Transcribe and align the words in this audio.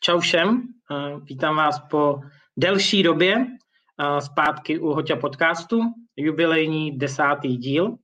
čau 0.00 0.20
všem, 0.20 0.62
vítám 1.22 1.56
vás 1.56 1.80
po 1.90 2.20
delší 2.56 3.02
době 3.02 3.46
zpátky 4.18 4.78
u 4.78 4.86
Hoťa 4.86 5.16
podcastu, 5.16 5.80
jubilejní 6.16 6.98
desátý 6.98 7.56
díl. 7.56 7.96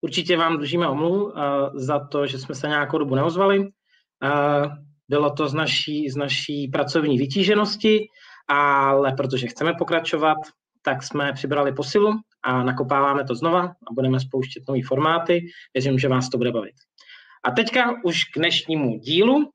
Určitě 0.00 0.36
vám 0.36 0.58
držíme 0.58 0.88
omluvu 0.88 1.32
za 1.74 2.06
to, 2.06 2.26
že 2.26 2.38
jsme 2.38 2.54
se 2.54 2.68
nějakou 2.68 2.98
dobu 2.98 3.14
neozvali. 3.14 3.68
Bylo 5.08 5.30
to 5.30 5.48
z 5.48 5.54
naší, 5.54 6.10
z 6.10 6.16
naší 6.16 6.68
pracovní 6.68 7.18
vytíženosti, 7.18 8.06
ale 8.48 9.12
protože 9.12 9.46
chceme 9.46 9.74
pokračovat, 9.74 10.38
tak 10.82 11.02
jsme 11.02 11.32
přibrali 11.32 11.72
posilu 11.72 12.12
a 12.42 12.62
nakopáváme 12.62 13.24
to 13.24 13.34
znova 13.34 13.62
a 13.62 13.92
budeme 13.94 14.20
spouštět 14.20 14.62
nové 14.68 14.80
formáty. 14.86 15.46
Věřím, 15.74 15.98
že 15.98 16.08
vás 16.08 16.28
to 16.28 16.38
bude 16.38 16.52
bavit. 16.52 16.74
A 17.44 17.50
teďka 17.50 17.94
už 18.04 18.24
k 18.24 18.38
dnešnímu 18.38 18.98
dílu. 18.98 19.50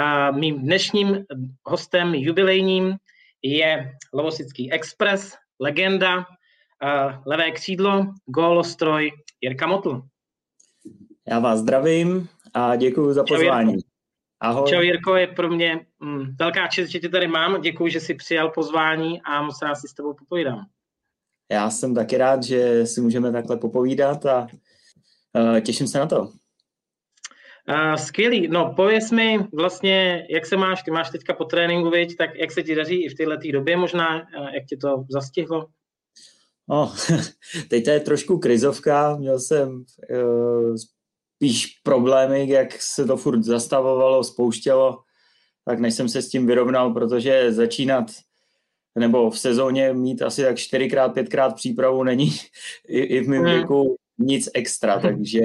A 0.00 0.30
mým 0.30 0.58
dnešním 0.62 1.24
hostem 1.64 2.14
jubilejním 2.14 2.96
je 3.42 3.92
Lovosický 4.12 4.72
Express, 4.72 5.36
legenda, 5.60 6.26
levé 7.26 7.50
křídlo, 7.50 8.06
gólostroj 8.26 9.12
Jirka 9.40 9.66
Motl. 9.66 10.02
Já 11.28 11.38
vás 11.38 11.58
zdravím 11.58 12.28
a 12.54 12.76
děkuji 12.76 13.12
za 13.12 13.24
pozvání. 13.24 13.76
Ahoj. 14.40 14.70
Čau 14.70 14.80
Jirko, 14.80 15.16
je 15.16 15.26
pro 15.26 15.48
mě 15.48 15.86
mm, 16.00 16.36
velká 16.38 16.66
čest, 16.66 16.88
že 16.88 17.00
tě 17.00 17.08
tady 17.08 17.28
mám. 17.28 17.60
Děkuji, 17.60 17.90
že 17.90 18.00
jsi 18.00 18.14
přijal 18.14 18.50
pozvání 18.50 19.22
a 19.22 19.42
moc 19.42 19.62
rád 19.62 19.74
si 19.74 19.88
s 19.88 19.94
tebou 19.94 20.14
popovídám. 20.14 20.66
Já 21.52 21.70
jsem 21.70 21.94
taky 21.94 22.16
rád, 22.16 22.42
že 22.42 22.86
si 22.86 23.00
můžeme 23.00 23.32
takhle 23.32 23.56
popovídat 23.56 24.26
a 24.26 24.48
uh, 25.32 25.60
těším 25.60 25.86
se 25.86 25.98
na 25.98 26.06
to. 26.06 26.32
Uh, 27.68 27.94
skvělý. 27.94 28.48
No, 28.48 28.72
pověs 28.76 29.10
mi 29.10 29.38
vlastně, 29.52 30.26
jak 30.30 30.46
se 30.46 30.56
máš, 30.56 30.82
ty 30.82 30.90
máš 30.90 31.10
teďka 31.10 31.34
po 31.34 31.44
tréninku, 31.44 31.90
viď, 31.90 32.16
tak 32.16 32.30
jak 32.34 32.52
se 32.52 32.62
ti 32.62 32.74
daří 32.74 33.04
i 33.04 33.08
v 33.08 33.14
této 33.14 33.52
době 33.52 33.76
možná, 33.76 34.16
uh, 34.16 34.48
jak 34.54 34.64
ti 34.68 34.76
to 34.76 35.04
zastihlo? 35.10 35.66
No, 36.68 36.92
teď 37.68 37.84
to 37.84 37.90
je 37.90 38.00
trošku 38.00 38.38
krizovka, 38.38 39.16
měl 39.16 39.38
jsem 39.38 39.84
uh, 40.10 40.76
spíš 41.36 41.66
problémy, 41.82 42.48
jak 42.48 42.82
se 42.82 43.04
to 43.04 43.16
furt 43.16 43.42
zastavovalo, 43.42 44.24
spouštělo, 44.24 44.98
tak 45.64 45.78
než 45.78 45.94
jsem 45.94 46.08
se 46.08 46.22
s 46.22 46.28
tím 46.28 46.46
vyrovnal, 46.46 46.92
protože 46.92 47.52
začínat 47.52 48.06
nebo 48.98 49.30
v 49.30 49.38
sezóně 49.38 49.92
mít 49.92 50.22
asi 50.22 50.42
tak 50.42 50.56
čtyřikrát, 50.56 51.08
pětkrát 51.08 51.54
přípravu 51.54 52.04
není 52.04 52.30
i, 52.88 53.00
i 53.00 53.20
v 53.20 53.28
mém 53.28 53.42
hmm. 53.42 53.54
věku 53.54 53.96
nic 54.18 54.48
extra, 54.54 55.00
takže 55.02 55.40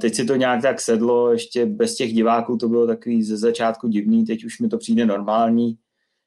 teď 0.00 0.14
si 0.14 0.24
to 0.24 0.36
nějak 0.36 0.62
tak 0.62 0.80
sedlo, 0.80 1.32
ještě 1.32 1.66
bez 1.66 1.94
těch 1.94 2.12
diváků 2.12 2.56
to 2.56 2.68
bylo 2.68 2.86
takový 2.86 3.22
ze 3.22 3.36
začátku 3.36 3.88
divný, 3.88 4.24
teď 4.24 4.44
už 4.44 4.60
mi 4.60 4.68
to 4.68 4.78
přijde 4.78 5.06
normální, 5.06 5.78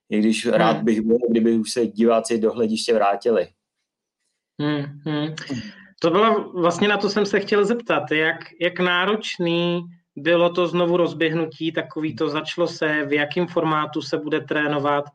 i 0.09 0.19
když 0.19 0.45
hmm. 0.45 0.53
rád 0.53 0.83
bych 0.83 1.01
byl, 1.01 1.17
kdyby 1.29 1.57
už 1.57 1.71
se 1.71 1.87
diváci 1.87 2.37
do 2.37 2.51
hlediště 2.51 2.93
vrátili. 2.93 3.47
Hmm, 4.61 4.85
hmm. 5.05 5.35
To 6.01 6.09
bylo 6.09 6.51
vlastně 6.51 6.87
na 6.87 6.97
to 6.97 7.09
jsem 7.09 7.25
se 7.25 7.39
chtěl 7.39 7.65
zeptat, 7.65 8.11
jak, 8.11 8.35
jak 8.61 8.79
náročný 8.79 9.81
bylo 10.15 10.49
to 10.49 10.67
znovu 10.67 10.97
rozběhnutí, 10.97 11.71
takový 11.71 12.15
to 12.15 12.29
začalo 12.29 12.67
se, 12.67 13.05
v 13.05 13.13
jakém 13.13 13.47
formátu 13.47 14.01
se 14.01 14.17
bude 14.17 14.41
trénovat, 14.41 15.05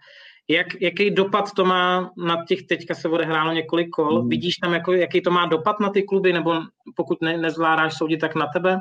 jak, 0.49 0.67
jaký 0.81 1.11
dopad 1.11 1.53
to 1.57 1.65
má 1.65 2.13
na 2.17 2.45
těch, 2.49 2.63
teďka 2.63 2.95
se 2.95 3.09
odehrálo 3.09 3.53
několik 3.53 3.91
kol, 3.91 4.23
mm. 4.23 4.29
vidíš 4.29 4.57
tam, 4.57 4.75
jako, 4.75 4.93
jaký 4.93 5.21
to 5.21 5.31
má 5.31 5.47
dopad 5.47 5.81
na 5.81 5.91
ty 5.91 6.03
kluby, 6.03 6.33
nebo 6.33 6.53
pokud 6.97 7.23
ne, 7.23 7.39
nezvládáš 7.39 7.99
soudit, 7.99 8.21
tak 8.21 8.35
na 8.35 8.47
tebe? 8.47 8.79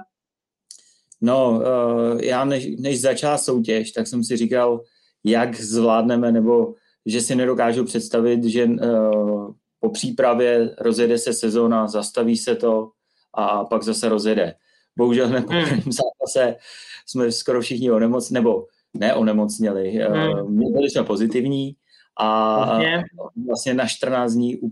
No, 1.22 1.52
uh, 1.52 2.22
já 2.22 2.45
než, 2.45 2.67
než 2.80 3.02
začal 3.02 3.38
soutěž, 3.38 3.92
tak 3.92 4.08
jsem 4.08 4.23
si 4.23 4.38
říkal, 4.38 4.81
jak 5.23 5.55
zvládneme, 5.55 6.31
nebo 6.31 6.73
že 7.05 7.21
si 7.21 7.36
nedokážu 7.36 7.86
představit, 7.86 8.43
že 8.43 8.65
uh, 8.65 9.54
po 9.80 9.89
přípravě 9.89 10.76
rozjede 10.80 11.17
se 11.17 11.33
sezóna, 11.33 11.88
zastaví 11.88 12.38
se 12.38 12.55
to 12.55 12.89
a 13.33 13.65
pak 13.65 13.83
zase 13.83 14.09
rozjede. 14.09 14.55
Bohužel 14.98 15.42
po 15.42 15.54
hmm. 15.54 15.82
zápase 15.92 16.55
jsme 17.05 17.32
skoro 17.32 17.61
všichni 17.61 17.92
onemoc, 17.92 18.30
nebo 18.30 18.65
neonemocněli. 18.93 19.92
Hmm. 19.92 20.73
Byli 20.73 20.89
jsme 20.89 21.04
pozitivní 21.04 21.76
a 22.17 22.55
vlastně, 22.65 23.04
vlastně 23.48 23.73
na 23.73 23.87
14 23.87 24.33
dní 24.33 24.58
uh, 24.58 24.71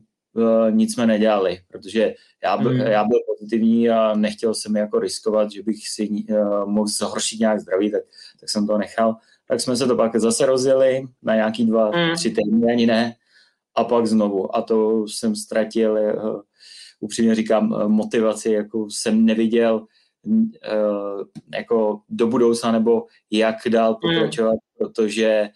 nic 0.69 0.93
jsme 0.93 1.07
nedělali, 1.07 1.59
protože 1.67 2.13
já, 2.43 2.57
byl, 2.57 2.71
hmm. 2.71 2.79
já 2.79 3.03
byl 3.03 3.19
pozitivní 3.27 3.89
a 3.89 4.15
nechtěl 4.15 4.53
jsem 4.53 4.75
jako 4.75 4.99
riskovat, 4.99 5.51
že 5.51 5.63
bych 5.63 5.87
si 5.87 6.09
uh, 6.09 6.65
mohl 6.65 6.87
zhoršit 6.87 7.39
nějak 7.39 7.59
zdraví, 7.59 7.91
tak, 7.91 8.01
tak 8.39 8.49
jsem 8.49 8.67
to 8.67 8.77
nechal. 8.77 9.15
Tak 9.47 9.61
jsme 9.61 9.75
se 9.75 9.87
to 9.87 9.95
pak 9.95 10.15
zase 10.15 10.45
rozjeli 10.45 11.03
na 11.23 11.35
nějaký 11.35 11.65
dva, 11.65 11.89
hmm. 11.89 12.15
tři 12.15 12.29
týdny, 12.29 12.71
ani 12.71 12.85
ne, 12.85 13.15
a 13.75 13.83
pak 13.83 14.07
znovu. 14.07 14.55
A 14.55 14.61
to 14.61 15.07
jsem 15.07 15.35
ztratil, 15.35 15.97
upřímně 16.99 17.35
říkám, 17.35 17.91
motivaci, 17.91 18.51
jakou 18.51 18.89
jsem 18.89 19.25
neviděl 19.25 19.85
uh, 20.23 21.23
jako 21.53 22.01
do 22.09 22.27
budoucna 22.27 22.71
nebo 22.71 23.05
jak 23.31 23.55
dál 23.69 23.97
hmm. 24.03 24.15
pokračovat, 24.15 24.51
mm. 24.51 24.77
protože 24.77 25.49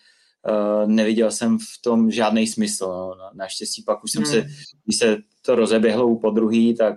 uh, 0.49 0.89
neviděl 0.89 1.31
jsem 1.31 1.57
v 1.57 1.81
tom 1.83 2.11
žádný 2.11 2.47
smysl. 2.47 2.85
No. 2.87 3.29
Naštěstí 3.33 3.83
pak 3.83 4.03
už 4.03 4.11
jsem 4.11 4.21
mm. 4.21 4.25
se, 4.25 4.45
když 4.85 4.97
se 4.97 5.17
to 5.45 5.55
rozeběhlo 5.55 6.19
po 6.19 6.29
druhý, 6.29 6.75
tak 6.75 6.95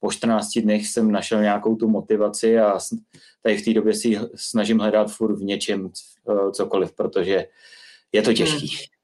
po 0.00 0.12
14 0.12 0.58
dnech 0.58 0.86
jsem 0.86 1.12
našel 1.12 1.42
nějakou 1.42 1.76
tu 1.76 1.88
motivaci 1.88 2.58
a 2.58 2.78
tady 3.42 3.56
v 3.56 3.64
té 3.64 3.72
době 3.72 3.94
si 3.94 4.18
snažím 4.34 4.78
hledat 4.78 5.12
furt 5.12 5.36
v 5.36 5.42
něčem 5.42 5.90
uh, 6.24 6.50
cokoliv, 6.50 6.92
protože 6.92 7.46
je 8.12 8.22
to 8.22 8.32
těžký. 8.32 8.66
Mm. 8.66 8.94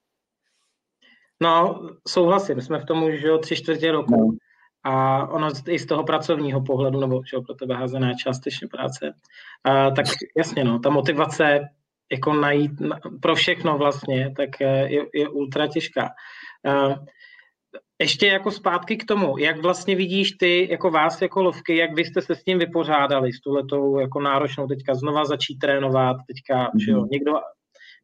No, 1.43 1.83
souhlasím, 2.09 2.61
jsme 2.61 2.79
v 2.79 2.85
tom 2.85 3.03
už 3.03 3.23
jo, 3.23 3.39
tři 3.39 3.57
čtvrtě 3.57 3.93
roku. 3.93 4.21
No. 4.21 4.50
A 4.85 5.27
ono 5.27 5.49
i 5.69 5.79
z 5.79 5.87
toho 5.87 6.05
pracovního 6.05 6.61
pohledu, 6.61 7.01
nebo 7.01 7.23
že 7.31 7.41
pro 7.47 7.55
tebe 7.55 7.75
házená 7.75 8.15
částečně 8.15 8.69
práce, 8.69 9.13
a, 9.65 9.91
tak 9.91 10.07
jasně, 10.37 10.65
no, 10.65 10.79
ta 10.79 10.91
motivace 10.91 11.61
jako 12.13 12.33
najít 12.33 12.71
pro 13.23 13.35
všechno 13.35 13.79
vlastně, 13.79 14.35
tak 14.37 14.61
je, 14.61 15.07
je 15.15 15.29
ultra 15.29 15.67
těžká. 15.67 16.11
A, 16.69 16.95
ještě 18.01 18.27
jako 18.27 18.51
zpátky 18.51 18.97
k 18.97 19.05
tomu, 19.05 19.39
jak 19.39 19.63
vlastně 19.63 19.97
vidíš 19.97 20.33
ty, 20.33 20.69
jako 20.71 20.91
vás, 20.91 21.23
jako 21.23 21.43
lovky, 21.43 21.77
jak 21.77 21.95
vy 21.95 22.05
jste 22.05 22.21
se 22.21 22.35
s 22.35 22.45
tím 22.45 22.59
vypořádali, 22.59 23.33
s 23.33 23.41
tuhletou 23.41 23.99
jako 23.99 24.21
náročnou 24.21 24.67
teďka 24.67 24.95
znova 24.95 25.25
začít 25.25 25.59
trénovat, 25.59 26.17
teďka, 26.27 26.65
mm-hmm. 26.65 26.85
že 26.85 26.91
jo, 26.93 27.01
mhm. 27.01 27.09
někdo 27.11 27.33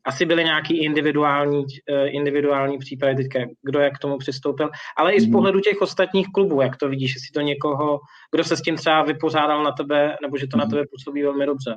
asi 0.06 0.24
byly 0.24 0.44
nějaký 0.44 0.84
individuální, 0.84 1.64
eh, 1.90 2.06
individuální 2.06 2.78
přípravy 2.78 3.16
teďka, 3.16 3.38
kdo 3.62 3.80
jak 3.80 3.94
k 3.94 3.98
tomu 3.98 4.18
přistoupil, 4.18 4.70
ale 4.96 5.14
i 5.14 5.20
z 5.20 5.24
mhm. 5.24 5.32
pohledu 5.32 5.60
těch 5.60 5.80
ostatních 5.80 6.26
klubů, 6.34 6.60
jak 6.60 6.76
to 6.76 6.88
vidíš, 6.88 7.14
jestli 7.14 7.32
to 7.34 7.40
někoho, 7.40 8.00
kdo 8.32 8.44
se 8.44 8.56
s 8.56 8.62
tím 8.62 8.76
třeba 8.76 9.02
vypořádal 9.02 9.64
na 9.64 9.72
tebe, 9.72 10.16
nebo 10.22 10.38
že 10.38 10.46
to 10.46 10.56
na 10.56 10.64
mhm. 10.64 10.70
tebe 10.70 10.84
působí 10.90 11.22
velmi 11.22 11.46
dobře. 11.46 11.74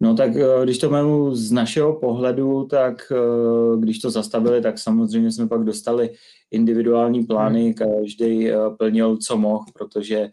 No 0.00 0.14
tak 0.14 0.30
eh, 0.36 0.64
když 0.64 0.78
to 0.78 0.90
mám 0.90 1.34
z 1.34 1.52
našeho 1.52 2.00
pohledu, 2.00 2.64
tak 2.64 3.12
eh, 3.12 3.76
když 3.80 3.98
to 3.98 4.10
zastavili, 4.10 4.62
tak 4.62 4.78
samozřejmě 4.78 5.32
jsme 5.32 5.48
pak 5.48 5.64
dostali 5.64 6.10
individuální 6.50 7.24
plány, 7.24 7.64
hmm. 7.64 7.74
každý 7.74 8.48
plnil, 8.78 9.16
co 9.16 9.36
mohl, 9.36 9.64
protože 9.74 10.28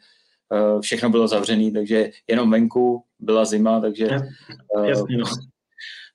všechno 0.81 1.09
bylo 1.09 1.27
zavřené, 1.27 1.71
takže 1.71 2.09
jenom 2.27 2.51
venku 2.51 3.03
byla 3.19 3.45
zima, 3.45 3.79
takže 3.81 4.09
Jasně, 4.85 5.17
no 5.17 5.25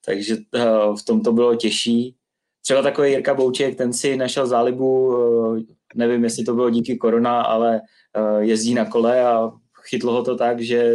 takže 0.06 0.36
eh, 0.54 0.64
v 1.00 1.04
tom 1.04 1.20
to 1.20 1.32
bylo 1.32 1.54
těžší. 1.54 2.16
Třeba 2.62 2.82
takový 2.82 3.10
Jirka 3.10 3.34
Bouček, 3.34 3.76
ten 3.76 3.92
si 3.92 4.16
našel 4.16 4.46
zálibu, 4.46 5.16
eh, 5.58 5.62
nevím, 5.94 6.24
jestli 6.24 6.44
to 6.44 6.54
bylo 6.54 6.70
díky 6.70 6.96
korona, 6.96 7.42
ale 7.42 7.80
eh, 8.16 8.44
jezdí 8.44 8.74
na 8.74 8.84
kole 8.84 9.24
a 9.26 9.52
chytlo 9.82 10.12
ho 10.12 10.22
to 10.22 10.36
tak, 10.36 10.60
že 10.60 10.94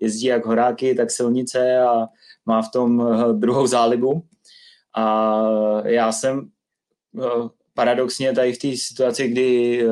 jezdí 0.00 0.26
jak 0.26 0.46
horáky, 0.46 0.94
tak 0.94 1.10
silnice 1.10 1.80
a 1.80 2.06
má 2.46 2.62
v 2.62 2.70
tom 2.70 3.06
druhou 3.32 3.66
zálibu. 3.66 4.22
A 4.94 5.42
já 5.84 6.12
jsem 6.12 6.50
paradoxně 7.74 8.32
tady 8.32 8.52
v 8.52 8.58
té 8.58 8.76
situaci, 8.76 9.28
kdy 9.28 9.82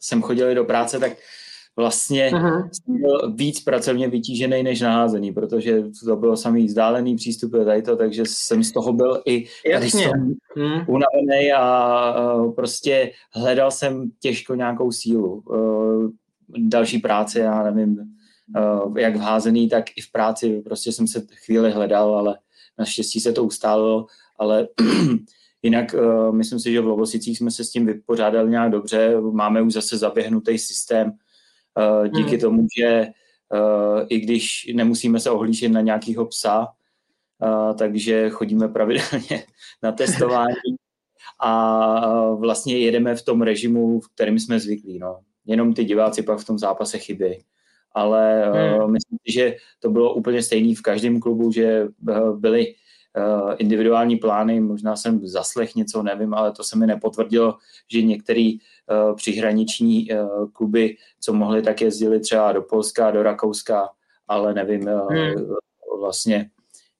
jsem 0.00 0.22
chodil 0.22 0.54
do 0.54 0.64
práce, 0.64 0.98
tak 0.98 1.12
vlastně 1.76 2.30
uh-huh. 2.30 2.68
byl 2.86 3.32
víc 3.34 3.60
pracovně 3.60 4.08
vytížený 4.08 4.62
než 4.62 4.80
naházený, 4.80 5.32
protože 5.32 5.82
to 6.04 6.16
bylo 6.16 6.36
samý 6.36 6.64
vzdálený 6.64 7.16
přístup 7.16 7.52
tady 7.52 7.82
to, 7.82 7.96
takže 7.96 8.22
jsem 8.26 8.64
z 8.64 8.72
toho 8.72 8.92
byl 8.92 9.22
i 9.26 9.46
Jasně. 9.66 10.04
Jsem 10.04 10.34
hmm. 10.56 10.84
unavený 10.88 11.52
a 11.52 12.34
uh, 12.34 12.54
prostě 12.54 13.12
hledal 13.34 13.70
jsem 13.70 14.10
těžko 14.20 14.54
nějakou 14.54 14.92
sílu. 14.92 15.42
Uh, 15.46 16.10
další 16.58 16.98
práce, 16.98 17.38
já 17.38 17.70
nevím, 17.70 17.98
uh, 18.58 18.98
jak 18.98 19.16
v 19.16 19.20
házený, 19.20 19.68
tak 19.68 19.84
i 19.96 20.00
v 20.00 20.12
práci, 20.12 20.62
prostě 20.64 20.92
jsem 20.92 21.06
se 21.06 21.26
chvíli 21.44 21.70
hledal, 21.70 22.18
ale 22.18 22.38
naštěstí 22.78 23.20
se 23.20 23.32
to 23.32 23.44
ustálilo, 23.44 24.06
ale 24.38 24.68
Jinak 25.62 25.94
uh, 25.94 26.34
myslím 26.34 26.60
si, 26.60 26.72
že 26.72 26.80
v 26.80 26.86
Lovosicích 26.86 27.38
jsme 27.38 27.50
se 27.50 27.64
s 27.64 27.70
tím 27.70 27.86
vypořádali 27.86 28.50
nějak 28.50 28.70
dobře. 28.70 29.20
Máme 29.32 29.62
už 29.62 29.72
zase 29.72 29.98
zaběhnutý 29.98 30.58
systém, 30.58 31.12
díky 32.14 32.30
hmm. 32.30 32.40
tomu, 32.40 32.66
že 32.78 33.06
i 34.08 34.20
když 34.20 34.70
nemusíme 34.74 35.20
se 35.20 35.30
ohlížet 35.30 35.72
na 35.72 35.80
nějakého 35.80 36.26
psa, 36.26 36.68
takže 37.78 38.30
chodíme 38.30 38.68
pravidelně 38.68 39.44
na 39.82 39.92
testování 39.92 40.76
a 41.40 42.30
vlastně 42.34 42.78
jedeme 42.78 43.14
v 43.14 43.22
tom 43.22 43.42
režimu, 43.42 44.00
v 44.00 44.08
kterém 44.14 44.38
jsme 44.38 44.60
zvyklí. 44.60 44.98
No. 44.98 45.18
Jenom 45.46 45.74
ty 45.74 45.84
diváci 45.84 46.22
pak 46.22 46.38
v 46.38 46.44
tom 46.44 46.58
zápase 46.58 46.98
chybí. 46.98 47.44
Ale 47.92 48.50
hmm. 48.78 48.92
myslím 48.92 49.18
si, 49.26 49.32
že 49.32 49.56
to 49.80 49.90
bylo 49.90 50.14
úplně 50.14 50.42
stejné 50.42 50.74
v 50.74 50.82
každém 50.82 51.20
klubu, 51.20 51.52
že 51.52 51.86
byly 52.36 52.74
Eh, 53.16 53.54
individuální 53.58 54.16
plány, 54.16 54.60
možná 54.60 54.96
jsem 54.96 55.26
zaslech 55.26 55.74
něco, 55.74 56.02
nevím, 56.02 56.34
ale 56.34 56.52
to 56.52 56.64
se 56.64 56.78
mi 56.78 56.86
nepotvrdilo, 56.86 57.58
že 57.88 58.02
některé 58.02 58.50
uh, 58.90 59.16
přihraniční 59.16 60.08
uh, 60.10 60.50
kluby, 60.52 60.96
co 61.20 61.32
mohli, 61.32 61.62
tak 61.62 61.80
jezdili 61.80 62.20
třeba 62.20 62.52
do 62.52 62.62
Polska, 62.62 63.10
do 63.10 63.22
Rakouska, 63.22 63.88
ale 64.28 64.54
nevím, 64.54 64.86
hmm. 64.86 65.54
vlastně 66.00 66.50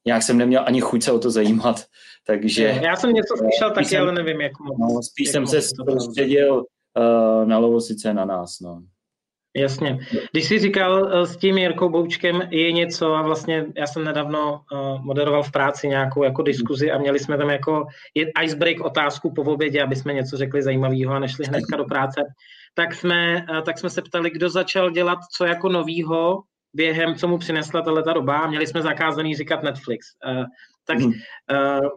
nějak 0.06 0.23
jsem 0.23 0.38
neměl 0.38 0.62
ani 0.67 0.81
chuť 0.81 1.02
se 1.02 1.12
o 1.12 1.19
to 1.19 1.31
zajímat, 1.31 1.84
takže... 2.26 2.81
Já 2.82 2.96
jsem 2.96 3.12
něco 3.12 3.34
slyšel 3.37 3.70
taky, 3.70 3.88
jsem, 3.88 4.02
ale 4.02 4.12
nevím, 4.12 4.40
jak 4.40 4.52
moc. 4.61 4.94
No, 4.94 5.02
spíš 5.02 5.26
jak 5.26 5.32
jsem 5.32 5.46
se 5.46 5.62
soustředil 5.62 6.56
uh, 6.56 7.49
na 7.49 7.58
Lovosice 7.58 8.14
na 8.14 8.25
nás, 8.25 8.61
no. 8.61 8.82
Jasně. 9.56 9.99
Když 10.32 10.44
jsi 10.44 10.58
říkal 10.58 11.12
eh, 11.12 11.26
s 11.26 11.37
tím 11.37 11.58
Jirkou 11.58 11.88
Boučkem 11.88 12.43
je 12.50 12.72
něco 12.72 13.14
a 13.14 13.22
vlastně 13.22 13.66
já 13.76 13.87
jsem 13.87 14.04
nedávno 14.04 14.60
uh, 14.72 15.04
moderoval 15.04 15.43
v 15.43 15.52
práci 15.52 15.88
nějakou 15.88 16.22
jako 16.22 16.43
diskuzi 16.43 16.90
a 16.90 16.99
měli 16.99 17.19
jsme 17.19 17.38
tam 17.38 17.50
jako 17.50 17.87
icebreak 18.43 18.81
otázku 18.81 19.32
po 19.34 19.43
obědě, 19.43 19.82
aby 19.82 19.96
jsme 19.96 20.12
něco 20.12 20.37
řekli 20.37 20.62
zajímavého 20.62 21.14
a 21.14 21.19
nešli 21.19 21.44
hnedka 21.46 21.76
do 21.76 21.84
práce, 21.84 22.20
tak 22.75 22.94
jsme, 22.94 23.46
uh, 23.50 23.60
tak 23.60 23.78
jsme 23.78 23.90
se 23.90 24.02
ptali, 24.02 24.31
kdo 24.31 24.50
začal 24.50 24.90
dělat 24.90 25.19
co 25.37 25.44
jako 25.44 25.69
novýho 25.69 26.43
během, 26.75 27.14
co 27.14 27.28
mu 27.28 27.38
přinesla 27.38 27.82
tato 27.82 28.12
doba 28.12 28.38
a 28.38 28.46
měli 28.46 28.66
jsme 28.66 28.82
zakázaný 28.82 29.37
říkat 29.37 29.62
Netflix. 29.62 30.06
Tak, 30.84 30.99
uh, 30.99 31.10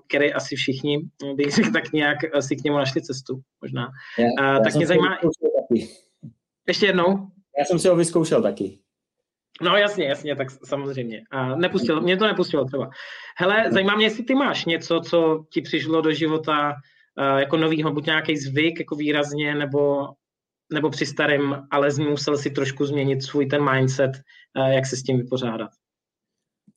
který 0.07 0.33
asi 0.33 0.55
všichni, 0.55 0.99
bych 1.35 1.51
řekl, 1.51 1.71
tak 1.71 1.91
nějak 1.91 2.17
si 2.39 2.55
k 2.55 2.63
němu 2.63 2.77
našli 2.77 3.01
cestu, 3.01 3.39
možná. 3.61 3.87
Já, 4.19 4.57
uh, 4.57 4.63
tak 4.63 4.75
mě 4.75 4.87
zajímá... 4.87 5.17
Ještě 6.67 6.85
jednou? 6.85 7.27
Já 7.59 7.65
jsem 7.65 7.79
si 7.79 7.87
ho 7.87 7.95
vyzkoušel 7.95 8.41
taky. 8.41 8.79
No 9.61 9.77
jasně, 9.77 10.05
jasně, 10.05 10.35
tak 10.35 10.47
samozřejmě. 10.51 11.21
A 11.31 11.55
nepustil, 11.55 12.01
mě 12.01 12.17
to 12.17 12.27
nepustilo 12.27 12.65
třeba. 12.65 12.89
Hele, 13.37 13.65
zajímá 13.71 13.95
mě, 13.95 14.05
jestli 14.05 14.23
ty 14.23 14.35
máš 14.35 14.65
něco, 14.65 14.99
co 14.99 15.45
ti 15.53 15.61
přišlo 15.61 16.01
do 16.01 16.11
života 16.11 16.69
uh, 16.69 17.39
jako 17.39 17.57
novýho, 17.57 17.93
buď 17.93 18.05
nějaký 18.05 18.37
zvyk 18.37 18.79
jako 18.79 18.95
výrazně, 18.95 19.55
nebo, 19.55 20.07
nebo 20.73 20.89
při 20.89 21.05
starém, 21.05 21.67
ale 21.71 21.89
musel 22.09 22.37
si 22.37 22.51
trošku 22.51 22.85
změnit 22.85 23.23
svůj 23.23 23.45
ten 23.45 23.71
mindset, 23.71 24.11
uh, 24.57 24.67
jak 24.67 24.85
se 24.85 24.97
s 24.97 25.03
tím 25.03 25.17
vypořádat. 25.17 25.71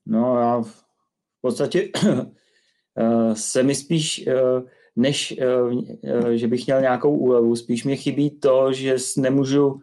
No 0.06 0.40
já 0.40 0.60
v 0.60 1.40
podstatě 1.40 1.88
uh, 2.06 3.32
se 3.34 3.62
mi 3.62 3.74
spíš, 3.74 4.26
uh, 4.26 4.68
než 4.96 5.34
uh, 5.62 6.30
že 6.30 6.48
bych 6.48 6.66
měl 6.66 6.80
nějakou 6.80 7.16
úlevu, 7.16 7.56
spíš 7.56 7.84
mě 7.84 7.96
chybí 7.96 8.30
to, 8.30 8.72
že 8.72 8.96
nemůžu 9.16 9.80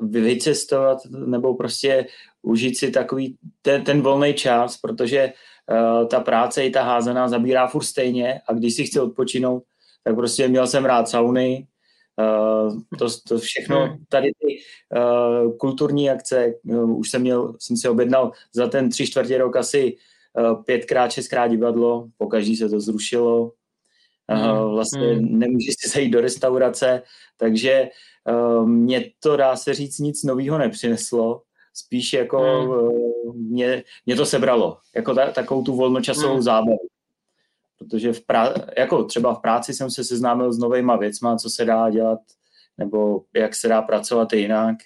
vycestovat 0.00 0.98
nebo 1.10 1.54
prostě 1.54 2.06
užít 2.42 2.78
si 2.78 2.90
takový 2.90 3.36
ten, 3.62 3.84
ten 3.84 4.00
volný 4.00 4.34
čas, 4.34 4.76
protože 4.76 5.32
uh, 5.70 6.08
ta 6.08 6.20
práce 6.20 6.64
i 6.64 6.70
ta 6.70 6.82
házená 6.82 7.28
zabírá 7.28 7.66
furt 7.66 7.84
stejně 7.84 8.40
a 8.46 8.52
když 8.52 8.74
si 8.74 8.84
chci 8.84 9.00
odpočinout, 9.00 9.62
tak 10.04 10.14
prostě 10.14 10.48
měl 10.48 10.66
jsem 10.66 10.84
rád 10.84 11.08
sauny, 11.08 11.66
Uh, 12.18 12.80
to, 12.98 13.06
to 13.28 13.38
všechno, 13.38 13.86
hmm. 13.86 14.04
tady 14.08 14.30
ty 14.38 14.58
kulturní 15.58 16.10
akce, 16.10 16.54
už 16.96 17.10
jsem 17.10 17.20
měl, 17.22 17.54
jsem 17.58 17.76
si 17.76 17.88
objednal 17.88 18.32
za 18.52 18.68
ten 18.68 18.90
tři 18.90 19.06
čtvrtě 19.06 19.38
rok 19.38 19.56
asi 19.56 19.96
pětkrát, 20.64 21.12
šestkrát 21.12 21.48
divadlo, 21.48 22.08
po 22.18 22.26
každý 22.26 22.56
se 22.56 22.68
to 22.68 22.80
zrušilo, 22.80 23.52
uh, 24.32 24.74
vlastně 24.74 25.06
hmm. 25.06 25.38
nemůžeš 25.38 25.74
si 25.78 25.88
zajít 25.88 26.12
do 26.12 26.20
restaurace, 26.20 27.02
takže 27.36 27.88
uh, 28.28 28.68
mě 28.68 29.10
to, 29.20 29.36
dá 29.36 29.56
se 29.56 29.74
říct, 29.74 29.98
nic 29.98 30.22
nového 30.22 30.58
nepřineslo, 30.58 31.42
spíš 31.74 32.12
jako 32.12 32.38
hmm. 32.38 32.68
uh, 32.68 33.34
mě, 33.36 33.84
mě 34.06 34.16
to 34.16 34.26
sebralo, 34.26 34.78
jako 34.96 35.14
ta, 35.14 35.30
takovou 35.30 35.64
tu 35.64 35.76
volnočasovou 35.76 36.34
hmm. 36.34 36.42
zábavu. 36.42 36.86
Protože 37.78 38.12
v 38.12 38.20
prá- 38.20 38.68
jako 38.78 39.04
třeba 39.04 39.34
v 39.34 39.40
práci 39.40 39.74
jsem 39.74 39.90
se 39.90 40.04
seznámil 40.04 40.52
s 40.52 40.58
novýma 40.58 40.96
věcma, 40.96 41.36
co 41.36 41.50
se 41.50 41.64
dá 41.64 41.90
dělat, 41.90 42.18
nebo 42.78 43.22
jak 43.34 43.54
se 43.54 43.68
dá 43.68 43.82
pracovat 43.82 44.32
jinak. 44.32 44.76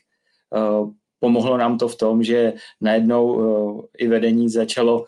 Uh, 0.56 0.90
pomohlo 1.20 1.56
nám 1.56 1.78
to 1.78 1.88
v 1.88 1.96
tom, 1.96 2.22
že 2.22 2.52
najednou 2.81 3.88
i 3.98 4.08
vedení 4.08 4.48
začalo 4.48 5.04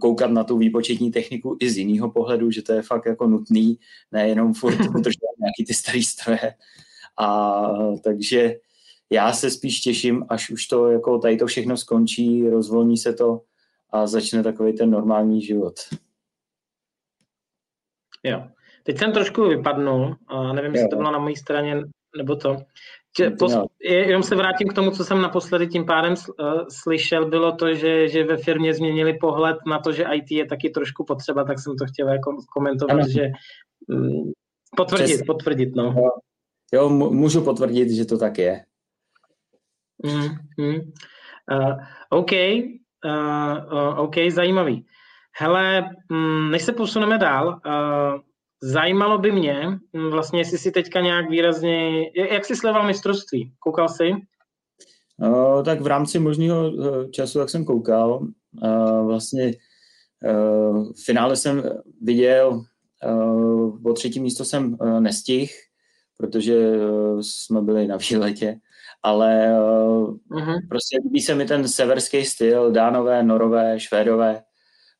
koukat 0.00 0.30
na 0.30 0.44
tu 0.44 0.58
výpočetní 0.58 1.10
techniku 1.10 1.56
i 1.60 1.70
z 1.70 1.78
jiného 1.78 2.10
pohledu, 2.10 2.50
že 2.50 2.62
to 2.62 2.72
je 2.72 2.82
fakt 2.82 3.06
jako 3.06 3.26
nutný, 3.26 3.78
nejenom 4.12 4.54
furt 4.54 4.74
udržovat 4.80 5.36
nějaký 5.38 5.64
ty 5.66 5.74
staré 5.74 6.02
stroje. 6.02 6.54
A 7.18 7.62
takže 8.04 8.54
já 9.10 9.32
se 9.32 9.50
spíš 9.50 9.80
těším, 9.80 10.26
až 10.28 10.50
už 10.50 10.66
to 10.66 10.90
jako 10.90 11.18
tady 11.18 11.36
to 11.36 11.46
všechno 11.46 11.76
skončí, 11.76 12.48
rozvolní 12.48 12.96
se 12.96 13.12
to 13.12 13.40
a 13.90 14.06
začne 14.06 14.42
takový 14.42 14.72
ten 14.72 14.90
normální 14.90 15.42
život. 15.42 15.74
Jo. 18.22 18.42
Teď 18.82 18.98
jsem 18.98 19.12
trošku 19.12 19.48
vypadnul, 19.48 20.16
a 20.26 20.52
nevím, 20.52 20.74
jestli 20.74 20.88
to 20.88 20.96
bylo 20.96 21.10
na 21.10 21.18
mojí 21.18 21.36
straně 21.36 21.82
nebo 22.16 22.36
to. 22.36 22.56
Že 23.18 23.30
pos, 23.30 23.58
jenom 23.80 24.22
se 24.22 24.36
vrátím 24.36 24.68
k 24.68 24.74
tomu, 24.74 24.90
co 24.90 25.04
jsem 25.04 25.22
naposledy 25.22 25.66
tím 25.66 25.86
pádem 25.86 26.12
uh, 26.12 26.64
slyšel, 26.68 27.28
bylo 27.28 27.52
to, 27.52 27.74
že, 27.74 28.08
že 28.08 28.24
ve 28.24 28.36
firmě 28.36 28.74
změnili 28.74 29.18
pohled 29.18 29.56
na 29.66 29.78
to, 29.78 29.92
že 29.92 30.06
IT 30.12 30.30
je 30.30 30.46
taky 30.46 30.70
trošku 30.70 31.04
potřeba, 31.04 31.44
tak 31.44 31.58
jsem 31.58 31.76
to 31.76 31.86
chtěl 31.86 32.08
jako 32.08 32.36
komentovat, 32.52 32.94
ano. 32.94 33.08
že 33.08 33.28
um, 33.88 34.32
potvrdit, 34.76 35.14
Přes... 35.14 35.26
potvrdit, 35.26 35.76
no. 35.76 35.94
Jo, 36.72 36.88
můžu 36.88 37.44
potvrdit, 37.44 37.90
že 37.90 38.04
to 38.04 38.18
tak 38.18 38.38
je. 38.38 38.64
Mm, 40.06 40.28
mm. 40.66 40.80
Uh, 41.52 41.74
OK, 42.10 42.32
uh, 42.32 43.98
OK, 43.98 44.14
zajímavý. 44.30 44.86
Hele, 45.38 45.90
um, 46.10 46.50
než 46.50 46.62
se 46.62 46.72
posuneme 46.72 47.18
dál, 47.18 47.48
uh, 47.48 48.20
zajímalo 48.62 49.18
by 49.18 49.32
mě, 49.32 49.78
um, 49.92 50.10
vlastně, 50.10 50.40
jestli 50.40 50.58
si 50.58 50.70
teďka 50.70 51.00
nějak 51.00 51.30
výrazně, 51.30 52.02
jak 52.14 52.44
jsi 52.44 52.56
sledoval 52.56 52.86
mistrovství? 52.86 53.52
Koukal 53.58 53.88
jsi? 53.88 54.12
Uh, 55.16 55.62
tak 55.62 55.80
v 55.80 55.86
rámci 55.86 56.18
možného 56.18 56.72
času, 57.10 57.38
jak 57.38 57.50
jsem 57.50 57.64
koukal, 57.64 58.20
uh, 58.62 59.06
vlastně 59.06 59.54
uh, 60.24 60.92
v 60.92 61.04
finále 61.04 61.36
jsem 61.36 61.62
viděl, 62.02 62.62
uh, 63.06 63.86
o 63.86 63.92
třetí 63.92 64.20
místo 64.20 64.44
jsem 64.44 64.76
uh, 64.80 65.00
nestihl, 65.00 65.52
protože 66.20 66.56
uh, 66.56 67.20
jsme 67.20 67.62
byli 67.62 67.86
na 67.86 67.96
výletě, 68.10 68.60
ale 69.02 69.46
uh, 69.60 70.16
uh-huh. 70.30 70.68
prostě 70.68 70.98
líbí 71.04 71.20
se 71.20 71.34
mi 71.34 71.46
ten 71.46 71.68
severský 71.68 72.24
styl, 72.24 72.70
dánové, 72.70 73.22
norové, 73.22 73.80
švédové, 73.80 74.42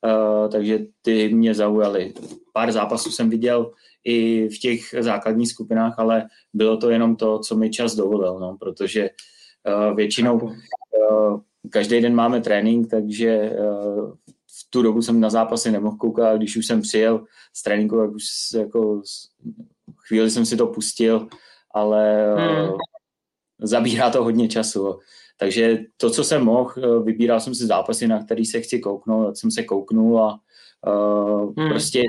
uh, 0.04 0.48
takže 0.48 0.78
ty 1.02 1.34
mě 1.34 1.54
zaujaly. 1.54 2.14
Pár 2.52 2.72
zápasů 2.72 3.10
jsem 3.10 3.30
viděl 3.30 3.72
i 4.04 4.48
v 4.48 4.58
těch 4.58 4.94
základních 5.00 5.48
skupinách, 5.48 5.98
ale 5.98 6.28
bylo 6.52 6.76
to 6.76 6.90
jenom 6.90 7.16
to, 7.16 7.38
co 7.38 7.56
mi 7.56 7.70
čas 7.70 7.94
dovolil, 7.94 8.38
no, 8.38 8.56
protože 8.60 9.10
uh, 9.10 9.96
většinou 9.96 10.38
uh, 10.40 11.40
každý 11.70 12.00
den 12.00 12.14
máme 12.14 12.40
trénink, 12.40 12.90
takže 12.90 13.50
uh, 13.58 14.12
v 14.60 14.70
tu 14.70 14.82
dobu 14.82 15.02
jsem 15.02 15.20
na 15.20 15.30
zápasy 15.30 15.70
nemohl 15.70 15.96
koukat, 15.96 16.36
když 16.36 16.56
už 16.56 16.66
jsem 16.66 16.80
přijel 16.82 17.24
z 17.52 17.62
tréninku, 17.62 17.96
tak 17.96 18.10
už 18.10 18.24
jako 18.54 19.02
chvíli 20.10 20.30
jsem 20.30 20.46
si 20.46 20.56
to 20.56 20.66
pustil, 20.66 21.28
ale 21.74 22.34
hmm. 22.34 22.70
zabírá 23.62 24.10
to 24.10 24.24
hodně 24.24 24.48
času. 24.48 24.98
Takže 25.38 25.78
to, 25.96 26.10
co 26.10 26.24
jsem 26.24 26.44
mohl, 26.44 26.74
eh, 26.78 27.02
vybíral 27.02 27.40
jsem 27.40 27.54
si 27.54 27.66
zápasy, 27.66 28.08
na 28.08 28.24
který 28.24 28.44
se 28.44 28.60
chci 28.60 28.78
kouknout, 28.78 29.26
tak 29.26 29.36
jsem 29.36 29.50
se 29.50 29.62
kouknul 29.62 30.18
a 30.18 30.40
uh, 30.86 31.54
hmm. 31.56 31.68
prostě 31.68 32.02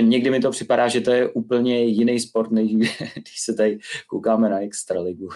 někdy 0.00 0.30
mi 0.30 0.40
to 0.40 0.50
připadá, 0.50 0.88
že 0.88 1.00
to 1.00 1.10
je 1.10 1.28
úplně 1.28 1.84
jiný 1.84 2.20
sport, 2.20 2.50
než 2.50 2.74
když 3.14 3.40
se 3.40 3.54
tady 3.54 3.78
koukáme 4.06 4.48
na 4.48 4.60
Extraligu. 4.60 5.28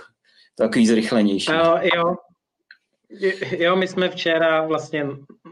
To 0.55 0.63
takový 0.65 0.87
zrychlenější. 0.87 1.53
Jo, 1.53 1.79
jo. 1.95 2.17
Jo, 3.59 3.77
my 3.77 3.89
jsme 3.89 4.09
včera 4.09 4.67
vlastně 4.67 5.07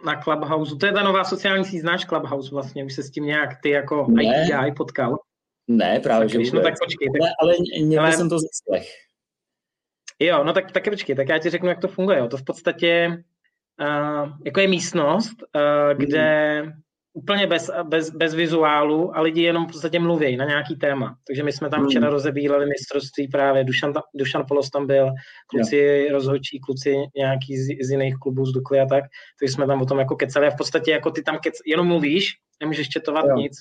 na 0.07 0.23
Clubhouse, 0.23 0.76
to 0.76 0.87
je 0.87 0.93
ta 0.93 1.02
nová 1.02 1.25
sociální 1.25 1.64
síť, 1.64 1.81
znáš 1.81 2.05
Clubhouse 2.05 2.50
vlastně, 2.50 2.85
už 2.85 2.95
se 2.95 3.02
s 3.02 3.11
tím 3.11 3.25
nějak 3.25 3.50
ty 3.62 3.71
jako 3.71 4.07
ne. 4.09 4.23
ITI 4.25 4.73
potkal. 4.76 5.19
Ne, 5.68 6.00
právě, 6.00 6.28
tak, 6.28 6.44
že 6.44 6.52
no, 6.52 6.62
tak 6.62 6.75
počkej. 6.85 7.08
Tak, 7.12 7.23
ne, 7.23 7.32
ale 7.42 7.54
někdy 7.73 7.99
ale... 7.99 8.12
jsem 8.12 8.28
to 8.28 8.38
zaslech. 8.38 8.88
Jo, 10.18 10.44
no 10.44 10.52
tak, 10.52 10.73
taky 10.73 10.90
počkej, 10.90 11.16
tak 11.16 11.28
já 11.28 11.38
ti 11.38 11.50
řeknu, 11.50 11.68
jak 11.68 11.80
to 11.80 11.88
funguje. 11.88 12.18
Jo. 12.18 12.28
To 12.28 12.37
v 12.37 12.44
podstatě 12.44 13.23
uh, 13.80 14.30
jako 14.44 14.61
je 14.61 14.68
místnost, 14.68 15.37
uh, 15.54 15.99
kde 15.99 16.62
úplně 17.16 17.46
bez, 17.46 17.70
bez, 17.82 18.11
bez 18.11 18.35
vizuálu 18.35 19.16
a 19.16 19.20
lidi 19.20 19.42
jenom 19.42 19.66
v 19.66 19.73
podstatě 19.73 19.99
mluví 19.99 20.37
na 20.37 20.44
nějaký 20.44 20.76
téma. 20.76 21.16
Takže 21.26 21.42
my 21.42 21.52
jsme 21.52 21.70
tam 21.70 21.80
hmm. 21.80 21.88
včera 21.88 22.11
rozebírali 22.11 22.66
mistrovství 22.66 23.28
právě, 23.28 23.64
Dušan, 23.64 23.92
Dušan 24.14 24.44
Polos 24.49 24.70
tam 24.70 24.87
byl, 24.87 25.11
kluci 25.46 25.76
yeah. 25.76 26.12
rozhodčí, 26.12 26.61
kluci 26.61 26.94
nějaký 27.16 27.56
z, 27.56 27.66
z 27.87 27.90
jiných 27.90 28.14
klubů 28.16 28.46
z 28.46 28.52
Dukly 28.52 28.80
a 28.80 28.87
tak, 28.87 29.04
takže 29.40 29.54
jsme 29.54 29.66
tam 29.66 29.82
o 29.82 29.87
tom 29.87 29.99
jako 29.99 30.16
kecali 30.16 30.46
a 30.46 30.50
v 30.50 30.56
podstatě 30.56 30.90
jako 30.90 31.11
ty 31.11 31.23
tam 31.23 31.38
kec, 31.38 31.54
jenom 31.66 31.87
mluvíš, 31.87 32.35
nemůžeš 32.61 32.88
četovat 32.88 33.25
yeah. 33.25 33.37
nic. 33.37 33.52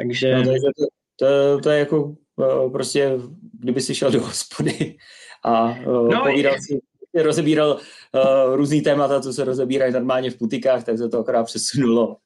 Takže... 0.00 0.34
No, 0.34 0.44
to, 0.44 0.50
to, 0.50 0.86
to, 1.16 1.60
to 1.60 1.70
je 1.70 1.78
jako 1.78 2.14
eh, 2.42 2.70
prostě, 2.70 3.18
kdyby 3.52 3.80
si 3.80 3.94
šel 3.94 4.10
do 4.10 4.20
hospody 4.20 4.96
a 5.44 5.70
eh, 5.70 5.84
no, 5.86 6.22
povídal 6.22 6.54
je... 6.54 6.60
si 6.60 6.80
rozebíral 7.22 7.70
uh, 7.72 8.56
různý 8.56 8.82
témata, 8.82 9.20
co 9.20 9.32
se 9.32 9.44
rozebírají 9.44 9.92
normálně 9.92 10.30
v 10.30 10.38
putikách, 10.38 10.84
tak 10.84 10.98
se 10.98 11.08
to 11.08 11.18
akorát 11.18 11.44
přesunulo. 11.44 12.16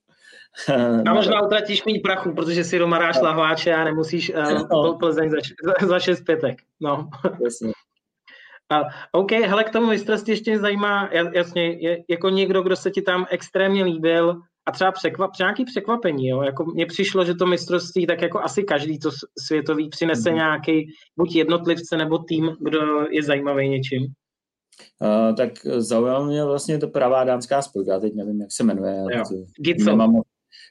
A 1.09 1.15
možná 1.15 1.43
utratíš 1.43 1.85
mít 1.85 2.01
prachu, 2.01 2.33
protože 2.33 2.65
si 2.65 2.79
doma 2.79 2.99
ráš 2.99 3.21
lahváče 3.21 3.75
a 3.75 3.85
nemusíš 3.85 4.33
uh, 4.35 4.69
no. 4.73 4.99
Plzeň 4.99 5.31
za, 5.31 5.37
za, 5.65 5.87
za 5.89 5.99
šest 5.99 6.21
pětek. 6.21 6.59
No. 6.81 7.09
Jasně. 7.45 7.73
A, 8.71 8.81
OK, 9.13 9.33
hele, 9.33 9.65
k 9.65 9.71
tomu 9.71 9.87
mistrovství 9.87 10.33
ještě 10.33 10.51
mě 10.51 10.61
zajímá, 10.61 11.11
jasně, 11.35 11.73
je, 11.73 12.05
jako 12.09 12.29
někdo, 12.29 12.63
kdo 12.63 12.77
se 12.77 12.91
ti 12.91 13.03
tam 13.03 13.27
extrémně 13.31 13.85
líbil 13.85 14.41
a 14.67 14.73
třeba 14.73 14.93
překvap, 14.93 15.31
nějaký 15.39 15.65
překvapení, 15.65 16.29
jo? 16.29 16.43
Jako 16.43 16.65
mně 16.65 16.87
přišlo, 16.87 17.25
že 17.25 17.35
to 17.35 17.47
mistrovství, 17.47 18.07
tak 18.07 18.23
jako 18.23 18.41
asi 18.41 18.63
každý 18.63 18.99
to 18.99 19.11
světový 19.47 19.89
přinese 19.89 20.31
mm. 20.31 20.37
nějaký 20.37 20.87
buď 21.17 21.35
jednotlivce 21.35 21.97
nebo 21.97 22.19
tým, 22.19 22.57
kdo 22.61 22.81
je 23.11 23.23
zajímavý 23.23 23.69
něčím. 23.69 24.07
Uh, 25.01 25.35
tak 25.35 25.53
zaujal 25.77 26.27
mě 26.27 26.45
vlastně 26.45 26.79
to 26.79 26.89
pravá 26.89 27.25
dámská 27.25 27.63
spojka, 27.63 27.93
já 27.93 28.01
teď 28.01 28.15
nevím, 28.15 28.41
jak 28.41 28.53
se 28.53 28.65
jmenuje. 28.65 29.05
Gico. 29.61 29.91
Nemám, 29.91 30.21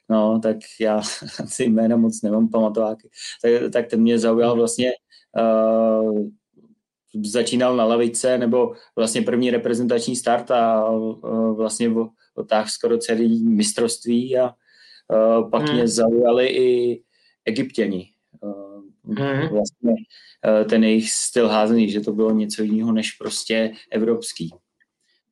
no, 0.08 0.40
tak 0.42 0.56
já 0.80 1.02
si 1.46 1.64
jména 1.64 1.96
moc 1.96 2.22
nemám 2.22 2.48
pamatováky. 2.48 3.10
Tak, 3.42 3.52
tak 3.72 3.86
ten 3.86 4.00
mě 4.00 4.18
zaujal 4.18 4.56
vlastně 4.56 4.92
uh, 5.40 6.28
začínal 7.24 7.76
na 7.76 7.84
lavice, 7.84 8.38
nebo 8.38 8.72
vlastně 8.96 9.22
první 9.22 9.50
reprezentační 9.50 10.16
start 10.16 10.50
a 10.50 10.90
uh, 10.90 11.56
vlastně 11.56 11.90
otáh 12.34 12.70
skoro 12.70 12.98
celý 12.98 13.44
mistrovství 13.44 14.38
a 14.38 14.44
uh, 14.46 15.50
pak 15.50 15.62
hmm. 15.62 15.74
mě 15.74 15.88
zaujali 15.88 16.46
i 16.46 17.02
egyptěni. 17.44 18.10
Uh, 18.40 18.84
hmm. 19.16 19.48
Vlastně 19.48 19.94
Eh, 20.46 20.64
ten 20.64 20.84
jejich 20.84 21.10
styl 21.10 21.48
házení, 21.48 21.90
že 21.90 22.00
to 22.00 22.12
bylo 22.12 22.30
něco 22.30 22.62
jiného 22.62 22.92
než 22.92 23.12
prostě 23.12 23.72
evropský. 23.90 24.50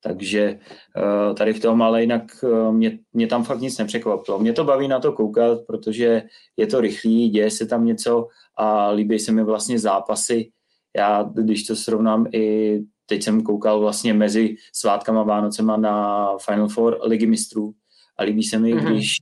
Takže 0.03 0.59
eh, 0.97 1.35
tady 1.35 1.53
v 1.53 1.61
tom, 1.61 1.83
ale 1.83 2.01
jinak 2.01 2.23
eh, 2.45 2.73
mě, 2.73 2.99
mě 3.13 3.27
tam 3.27 3.45
fakt 3.45 3.61
nic 3.61 3.79
nepřekvapilo. 3.79 4.39
Mě 4.39 4.53
to 4.53 4.65
baví 4.65 4.89
na 4.89 5.01
to 5.01 5.13
koukat, 5.13 5.59
protože 5.67 6.23
je 6.57 6.67
to 6.67 6.81
rychlý, 6.81 7.29
děje 7.29 7.51
se 7.51 7.67
tam 7.67 7.85
něco 7.85 8.29
a 8.57 8.91
líbí 8.91 9.19
se 9.19 9.33
mi 9.33 9.45
vlastně 9.45 9.79
zápasy. 9.79 10.51
Já, 10.97 11.23
když 11.23 11.67
to 11.67 11.77
srovnám 11.77 12.27
i 12.33 12.79
teď 13.13 13.23
jsem 13.23 13.43
koukal 13.43 13.81
vlastně 13.81 14.15
mezi 14.15 14.57
svátkama 14.73 15.23
Vánocema 15.23 15.77
na 15.77 16.27
Final 16.39 16.69
Four 16.69 16.99
ligy 17.03 17.27
mistrů 17.27 17.75
a 18.17 18.23
líbí 18.23 18.43
se 18.43 18.59
mi, 18.59 18.75
mm-hmm. 18.75 18.93
když 18.93 19.17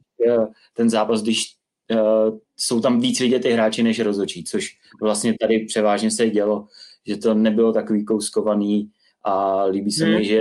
ten 0.75 0.91
zápas, 0.91 1.23
když 1.23 1.55
uh, 1.91 2.39
jsou 2.57 2.81
tam 2.81 3.01
víc 3.01 3.21
vidět 3.21 3.43
ty 3.43 3.51
hráči 3.51 3.83
než 3.83 4.01
rozhodčí, 4.01 4.45
což 4.45 4.79
vlastně 5.03 5.35
tady 5.41 5.59
převážně 5.59 6.11
se 6.11 6.31
dělo, 6.31 6.67
že 7.07 7.17
to 7.17 7.35
nebylo 7.35 7.73
takový 7.73 8.05
kouskovaný 8.05 8.91
a 9.25 9.65
líbí 9.65 9.91
se 9.93 10.05
hmm. 10.05 10.15
mi, 10.15 10.25
že 10.25 10.41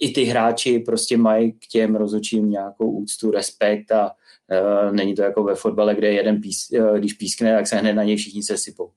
i 0.00 0.10
ty 0.10 0.24
hráči 0.24 0.78
prostě 0.78 1.16
mají 1.16 1.52
k 1.52 1.66
těm 1.66 1.96
rozhodčím 1.96 2.50
nějakou 2.50 2.90
úctu, 2.90 3.30
respekt 3.30 3.92
a 3.92 4.10
uh, 4.10 4.92
není 4.92 5.14
to 5.14 5.22
jako 5.22 5.44
ve 5.44 5.54
fotbale, 5.54 5.94
kde 5.94 6.12
jeden 6.12 6.40
pís, 6.40 6.68
uh, 6.70 6.98
když 6.98 7.12
pískne, 7.12 7.54
tak 7.54 7.66
se 7.66 7.76
hned 7.76 7.92
na 7.92 8.04
něj 8.04 8.16
všichni 8.16 8.42
se 8.42 8.56
sypou. 8.58 8.90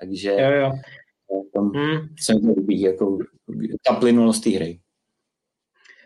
Takže 0.00 0.30
jo, 0.30 0.50
jo. 0.50 0.72
Tam 1.54 1.70
hmm. 1.70 2.08
se 2.20 2.34
mi 2.34 2.40
to 2.40 2.60
líbí, 2.60 2.80
jako 2.80 3.18
ta 3.86 3.94
plynulost 3.94 4.44
té 4.44 4.50
hry. 4.50 4.80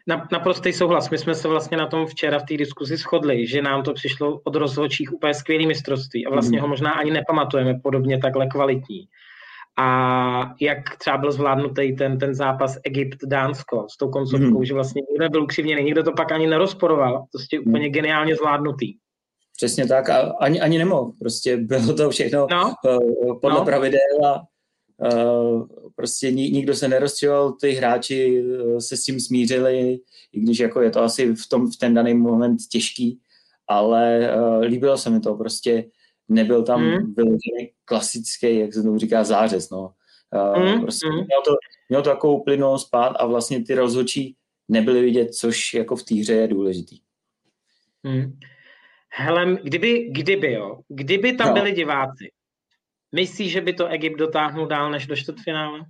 Na, 0.06 0.28
naprostý 0.32 0.72
souhlas. 0.72 1.10
My 1.10 1.18
jsme 1.18 1.34
se 1.34 1.48
vlastně 1.48 1.76
na 1.76 1.86
tom 1.86 2.06
včera 2.06 2.38
v 2.38 2.44
té 2.44 2.56
diskuzi 2.56 2.96
shodli, 2.96 3.46
že 3.46 3.62
nám 3.62 3.82
to 3.82 3.92
přišlo 3.92 4.40
od 4.44 4.54
rozhodčích 4.54 5.12
úplně 5.12 5.34
skvělý 5.34 5.66
mistrovství 5.66 6.26
a 6.26 6.30
vlastně 6.30 6.58
mm. 6.58 6.62
ho 6.62 6.68
možná 6.68 6.92
ani 6.92 7.10
nepamatujeme 7.10 7.80
podobně 7.82 8.18
takhle 8.18 8.46
kvalitní. 8.46 9.08
A 9.78 10.54
jak 10.60 10.96
třeba 10.98 11.18
byl 11.18 11.32
zvládnutý 11.32 11.96
ten, 11.96 12.18
ten 12.18 12.34
zápas 12.34 12.78
Egypt-Dánsko 12.84 13.86
s 13.90 13.96
tou 13.96 14.08
koncovkou, 14.08 14.58
mm. 14.58 14.64
že 14.64 14.74
vlastně 14.74 15.02
nikdo 15.10 15.24
nebyl 15.24 15.42
ukřivněný, 15.42 15.82
nikdo 15.82 16.02
to 16.02 16.12
pak 16.12 16.32
ani 16.32 16.46
nerozporoval. 16.46 17.24
Prostě 17.32 17.60
mm. 17.60 17.68
úplně 17.68 17.88
geniálně 17.88 18.36
zvládnutý. 18.36 18.94
Přesně 19.56 19.86
tak 19.86 20.08
a 20.08 20.34
ani, 20.40 20.60
ani 20.60 20.78
nemohl. 20.78 21.12
Prostě 21.18 21.56
bylo 21.56 21.94
to 21.94 22.10
všechno 22.10 22.46
no. 22.50 22.74
Eh, 22.88 22.98
podle 23.40 23.58
no. 23.58 23.64
pravidel 23.64 24.26
a 24.26 24.42
prostě 25.94 26.32
nikdo 26.32 26.74
se 26.74 26.88
nerozčiloval, 26.88 27.52
ty 27.52 27.70
hráči 27.70 28.44
eh, 28.44 28.80
se 28.80 28.96
s 28.96 29.04
tím 29.04 29.20
smířili, 29.20 30.00
i 30.32 30.40
když 30.40 30.58
jako 30.58 30.80
je 30.80 30.90
to 30.90 31.02
asi 31.02 31.34
v, 31.34 31.48
tom, 31.48 31.70
v 31.70 31.76
ten 31.76 31.94
daný 31.94 32.14
moment 32.14 32.58
těžký, 32.70 33.20
ale 33.68 34.30
uh, 34.36 34.60
líbilo 34.60 34.98
se 34.98 35.10
mi 35.10 35.20
to, 35.20 35.34
prostě 35.34 35.84
nebyl 36.28 36.62
tam 36.62 36.82
mm. 36.82 37.14
vyložený 37.14 37.70
klasický, 37.84 38.58
jak 38.58 38.74
se 38.74 38.82
tomu 38.82 38.98
říká, 38.98 39.24
zářez, 39.24 39.70
no. 39.70 39.94
Uh, 40.56 40.74
mm. 40.74 40.80
Prostě 40.80 41.06
mm. 41.06 41.14
měl, 41.14 41.42
to, 41.44 41.54
měl 41.88 42.02
to 42.02 42.10
takovou 42.10 42.42
plynou 42.42 42.78
spát 42.78 43.08
a 43.08 43.26
vlastně 43.26 43.64
ty 43.64 43.74
rozhodčí 43.74 44.36
nebyly 44.68 45.02
vidět, 45.02 45.34
což 45.34 45.74
jako 45.74 45.96
v 45.96 46.02
té 46.02 46.14
hře 46.14 46.32
je 46.32 46.48
důležitý. 46.48 46.98
Mm. 48.02 48.38
Hele, 49.08 49.58
kdyby, 49.62 50.08
kdyby, 50.10 50.52
jo, 50.52 50.80
kdyby 50.88 51.32
tam 51.32 51.48
no. 51.48 51.54
byli 51.54 51.72
diváci, 51.72 52.30
Myslíš, 53.14 53.52
že 53.52 53.61
by 53.61 53.73
to 53.73 53.87
Egypt 53.87 54.18
dotáhnul 54.18 54.66
dál 54.66 54.90
než 54.90 55.06
do 55.06 55.16
čtvrtfinále? 55.16 55.80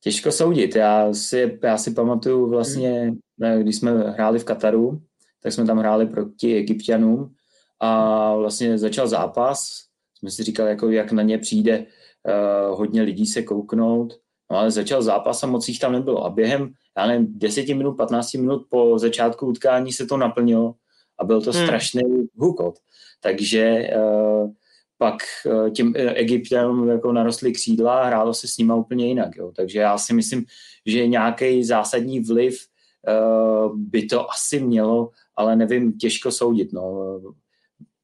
Těžko 0.00 0.32
soudit. 0.32 0.76
Já 0.76 1.12
si, 1.12 1.58
já 1.62 1.78
si 1.78 1.90
pamatuju 1.90 2.50
vlastně, 2.50 3.12
hmm. 3.42 3.62
když 3.62 3.76
jsme 3.76 3.90
hráli 3.92 4.38
v 4.38 4.44
Kataru, 4.44 5.02
tak 5.42 5.52
jsme 5.52 5.66
tam 5.66 5.78
hráli 5.78 6.06
proti 6.06 6.56
egyptianům 6.56 7.34
a 7.80 8.34
vlastně 8.34 8.78
začal 8.78 9.08
zápas. 9.08 9.84
Jsme 10.18 10.30
si 10.30 10.42
říkali, 10.42 10.70
jako 10.70 10.90
jak 10.90 11.12
na 11.12 11.22
ně 11.22 11.38
přijde 11.38 11.78
uh, 11.78 12.78
hodně 12.78 13.02
lidí 13.02 13.26
se 13.26 13.42
kouknout. 13.42 14.20
No 14.50 14.56
ale 14.56 14.70
začal 14.70 15.02
zápas 15.02 15.42
a 15.42 15.46
moc 15.46 15.68
jich 15.68 15.78
tam 15.78 15.92
nebylo. 15.92 16.24
A 16.24 16.30
během, 16.30 16.72
já 16.96 17.06
nevím, 17.06 17.38
10 17.38 17.68
minut, 17.68 17.92
15 17.92 18.34
minut 18.34 18.66
po 18.68 18.98
začátku 18.98 19.46
utkání 19.46 19.92
se 19.92 20.06
to 20.06 20.16
naplnilo 20.16 20.74
a 21.18 21.24
byl 21.24 21.42
to 21.42 21.52
hmm. 21.52 21.64
strašný 21.64 22.02
hukot. 22.36 22.78
Takže 23.20 23.90
uh, 23.96 24.50
pak 24.98 25.16
eh, 25.46 25.70
těm 25.70 25.92
eh, 25.96 26.14
Egyptem 26.14 26.88
jako 26.88 27.12
narostly 27.12 27.52
křídla 27.52 28.00
a 28.00 28.06
hrálo 28.06 28.34
se 28.34 28.48
s 28.48 28.58
nima 28.58 28.74
úplně 28.74 29.08
jinak. 29.08 29.36
Jo. 29.36 29.52
Takže 29.56 29.78
já 29.78 29.98
si 29.98 30.14
myslím, 30.14 30.44
že 30.86 31.06
nějaký 31.06 31.64
zásadní 31.64 32.20
vliv 32.20 32.66
uh, 33.08 33.76
by 33.78 34.02
to 34.02 34.30
asi 34.30 34.60
mělo, 34.60 35.10
ale 35.36 35.56
nevím, 35.56 35.98
těžko 35.98 36.30
soudit. 36.30 36.72
No. 36.72 37.20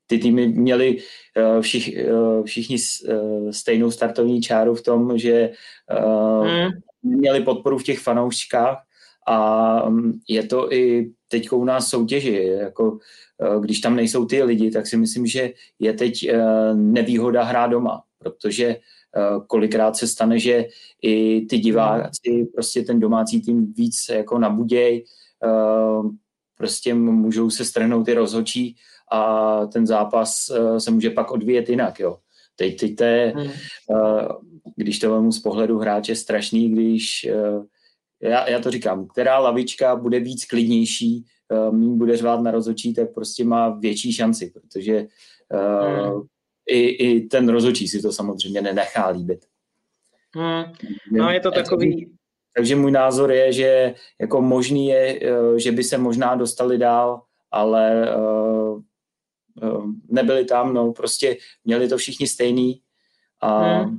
Ty 0.07 0.19
týmy 0.19 0.49
měli 0.49 0.97
uh, 0.97 1.61
všich, 1.61 1.97
všichni 2.45 2.77
stejnou 3.51 3.91
startovní 3.91 4.43
čáru 4.43 4.75
v 4.75 4.83
tom, 4.83 5.19
že 5.19 5.51
hmm. 5.89 6.71
měli 7.03 7.41
podporu 7.41 7.79
v 7.79 7.83
těch 7.83 7.99
fanouškách 7.99 8.85
a 9.27 9.83
um, 9.83 10.21
je 10.29 10.43
to 10.47 10.73
i 10.73 11.11
teď 11.29 11.53
u 11.53 11.65
nás 11.65 11.89
soutěži. 11.89 12.45
Jako 12.45 12.99
Eh, 13.43 13.61
když 13.61 13.81
tam 13.81 13.97
nejsou 13.97 14.25
ty 14.25 14.43
lidi, 14.43 14.71
tak 14.71 14.87
si 14.87 14.97
myslím, 14.97 15.27
že 15.27 15.53
je 15.79 15.93
teď 15.93 16.25
eh, 16.25 16.75
nevýhoda 16.75 17.43
hrát 17.43 17.67
doma, 17.67 18.03
protože 18.19 18.67
eh, 18.67 18.81
kolikrát 19.47 19.97
se 19.97 20.07
stane, 20.07 20.39
že 20.39 20.67
i 21.03 21.41
ty 21.41 21.59
diváci 21.59 22.49
prostě 22.55 22.83
ten 22.83 23.01
domácí 23.01 23.41
tým 23.41 23.73
víc 23.73 23.97
jako 24.13 24.39
nabuděj, 24.39 25.05
prostě 26.57 26.95
můžou 26.95 27.51
se 27.51 27.65
strhnout 27.65 28.07
ty 28.07 28.15
rozhočí 28.15 28.77
a 29.13 29.67
ten 29.67 29.87
zápas 29.87 30.51
se 30.79 30.91
může 30.91 31.11
pak 31.11 31.31
odvíjet 31.31 31.69
jinak, 31.69 32.01
jo. 32.01 32.19
Teď, 32.57 32.81
teď 32.81 32.97
to 32.97 33.05
je, 33.05 33.33
hmm. 33.37 33.51
když 34.77 34.99
to 34.99 35.11
vemu 35.11 35.33
z 35.33 35.39
pohledu 35.39 35.79
hráče, 35.79 36.15
strašný, 36.15 36.71
když 36.71 37.29
já, 38.23 38.51
já 38.51 38.61
to 38.61 38.71
říkám, 38.71 39.07
která 39.07 39.39
lavička 39.39 39.97
bude 39.97 40.21
víc 40.21 40.45
klidnější, 40.45 41.25
uh, 41.49 41.75
míň 41.75 41.99
bude 41.99 42.17
řvát 42.17 42.41
na 42.41 42.51
rozočí, 42.51 42.95
tak 42.95 43.15
prostě 43.15 43.45
má 43.45 43.69
větší 43.69 44.13
šanci, 44.13 44.51
protože 44.51 45.07
uh, 45.53 46.11
hmm. 46.11 46.23
i, 46.67 46.81
i 46.81 47.21
ten 47.21 47.49
rozočí 47.49 47.89
si 47.89 48.03
to 48.03 48.13
samozřejmě 48.13 48.63
nenechá 48.63 49.09
líbit. 49.09 49.45
Hmm. 50.37 50.65
No 51.13 51.31
je 51.31 51.41
to 51.41 51.51
takový... 51.51 52.13
Takže 52.57 52.77
můj 52.77 52.91
názor 52.91 53.33
je, 53.33 53.53
že 53.53 53.95
jako 54.21 54.43
možný 54.43 54.89
je, 54.89 55.21
uh, 55.21 55.57
že 55.57 55.73
by 55.73 55.85
se 55.85 55.99
možná 55.99 56.35
dostali 56.35 56.79
dál, 56.79 57.23
ale 57.51 58.17
uh, 58.17 58.83
uh, 59.63 59.87
nebyli 60.09 60.45
tam, 60.45 60.75
no 60.75 60.93
prostě 60.93 61.37
měli 61.65 61.89
to 61.89 61.97
všichni 61.97 62.27
stejný 62.29 62.81
a 63.41 63.79
hmm. 63.79 63.99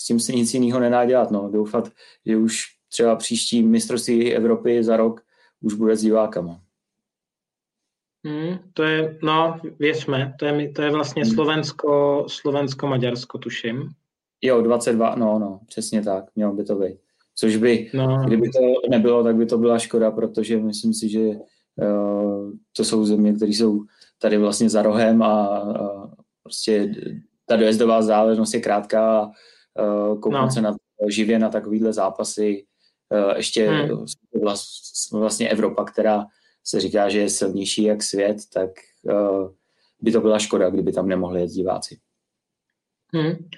s 0.00 0.06
tím 0.06 0.20
se 0.20 0.32
nic 0.32 0.54
jiného 0.54 0.80
nedá 0.80 1.04
dělat, 1.04 1.30
no. 1.30 1.50
Doufat, 1.50 1.88
že 2.26 2.36
už 2.36 2.75
třeba 2.88 3.16
příští 3.16 3.62
mistrovství 3.62 4.34
Evropy 4.34 4.84
za 4.84 4.96
rok 4.96 5.20
už 5.60 5.74
bude 5.74 5.96
s 5.96 6.02
divákama. 6.02 6.60
Hmm, 8.26 8.58
to 8.72 8.82
je, 8.82 9.18
no, 9.22 9.60
věřme, 9.78 10.34
to 10.38 10.46
je, 10.46 10.72
to 10.72 10.82
je 10.82 10.90
vlastně 10.90 11.22
hmm. 11.22 11.32
Slovensko, 11.34 12.24
Slovensko-Maďarsko, 12.28 13.38
tuším. 13.38 13.88
Jo, 14.42 14.62
22, 14.62 15.14
no, 15.14 15.38
no, 15.38 15.60
přesně 15.66 16.02
tak, 16.02 16.24
mělo 16.34 16.52
by 16.52 16.64
to 16.64 16.74
být. 16.74 16.98
Což 17.34 17.56
by, 17.56 17.90
no. 17.94 18.24
kdyby 18.26 18.50
to 18.50 18.88
nebylo, 18.90 19.24
tak 19.24 19.36
by 19.36 19.46
to 19.46 19.58
byla 19.58 19.78
škoda, 19.78 20.10
protože 20.10 20.58
myslím 20.58 20.94
si, 20.94 21.08
že 21.08 21.20
uh, 21.20 22.50
to 22.76 22.84
jsou 22.84 23.04
země, 23.04 23.32
které 23.32 23.50
jsou 23.50 23.80
tady 24.18 24.38
vlastně 24.38 24.70
za 24.70 24.82
rohem 24.82 25.22
a 25.22 25.62
uh, 25.62 26.10
prostě 26.42 26.92
ta 27.46 27.56
dojezdová 27.56 28.02
záležitost 28.02 28.54
je 28.54 28.60
krátká 28.60 29.30
a 29.76 30.12
uh, 30.12 30.32
no. 30.32 30.50
se 30.50 30.60
na, 30.60 30.76
živě 31.08 31.38
na 31.38 31.48
takovýhle 31.48 31.92
zápasy. 31.92 32.64
Uh, 33.10 33.36
ještě 33.36 33.68
hmm. 33.68 34.06
vlastně 35.12 35.48
Evropa, 35.48 35.84
která 35.84 36.26
se 36.64 36.80
říká, 36.80 37.08
že 37.08 37.18
je 37.18 37.30
silnější 37.30 37.82
jak 37.82 38.02
svět, 38.02 38.36
tak 38.52 38.70
uh, 39.02 39.50
by 40.00 40.12
to 40.12 40.20
byla 40.20 40.38
škoda, 40.38 40.70
kdyby 40.70 40.92
tam 40.92 41.08
nemohli 41.08 41.40
jet 41.40 41.50
diváci. 41.50 41.98
Hmm. 43.14 43.48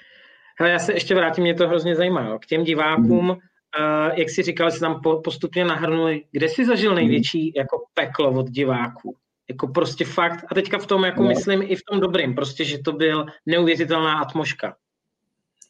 Hele, 0.59 0.71
já 0.71 0.79
se 0.79 0.93
ještě 0.93 1.15
vrátím, 1.15 1.43
mě 1.43 1.53
to 1.53 1.67
hrozně 1.67 1.95
zajímá. 1.95 2.39
K 2.39 2.45
těm 2.45 2.63
divákům, 2.63 3.27
hmm. 3.27 3.29
uh, 3.29 4.13
jak 4.19 4.29
jsi 4.29 4.43
říkal, 4.43 4.71
jsi 4.71 4.79
tam 4.79 5.01
po, 5.01 5.21
postupně 5.21 5.65
nahrnuli, 5.65 6.23
kde 6.31 6.49
jsi 6.49 6.65
zažil 6.65 6.95
největší 6.95 7.41
hmm. 7.41 7.53
jako 7.55 7.85
peklo 7.93 8.31
od 8.31 8.49
diváků? 8.49 9.15
Jako 9.49 9.67
prostě 9.67 10.05
fakt, 10.05 10.45
a 10.51 10.55
teďka 10.55 10.77
v 10.77 10.87
tom, 10.87 11.03
jako 11.03 11.23
no. 11.23 11.29
myslím, 11.29 11.61
i 11.61 11.75
v 11.75 11.83
tom 11.83 11.99
dobrým, 11.99 12.35
prostě, 12.35 12.65
že 12.65 12.77
to 12.77 12.91
byl 12.91 13.25
neuvěřitelná 13.45 14.19
atmoška. 14.19 14.75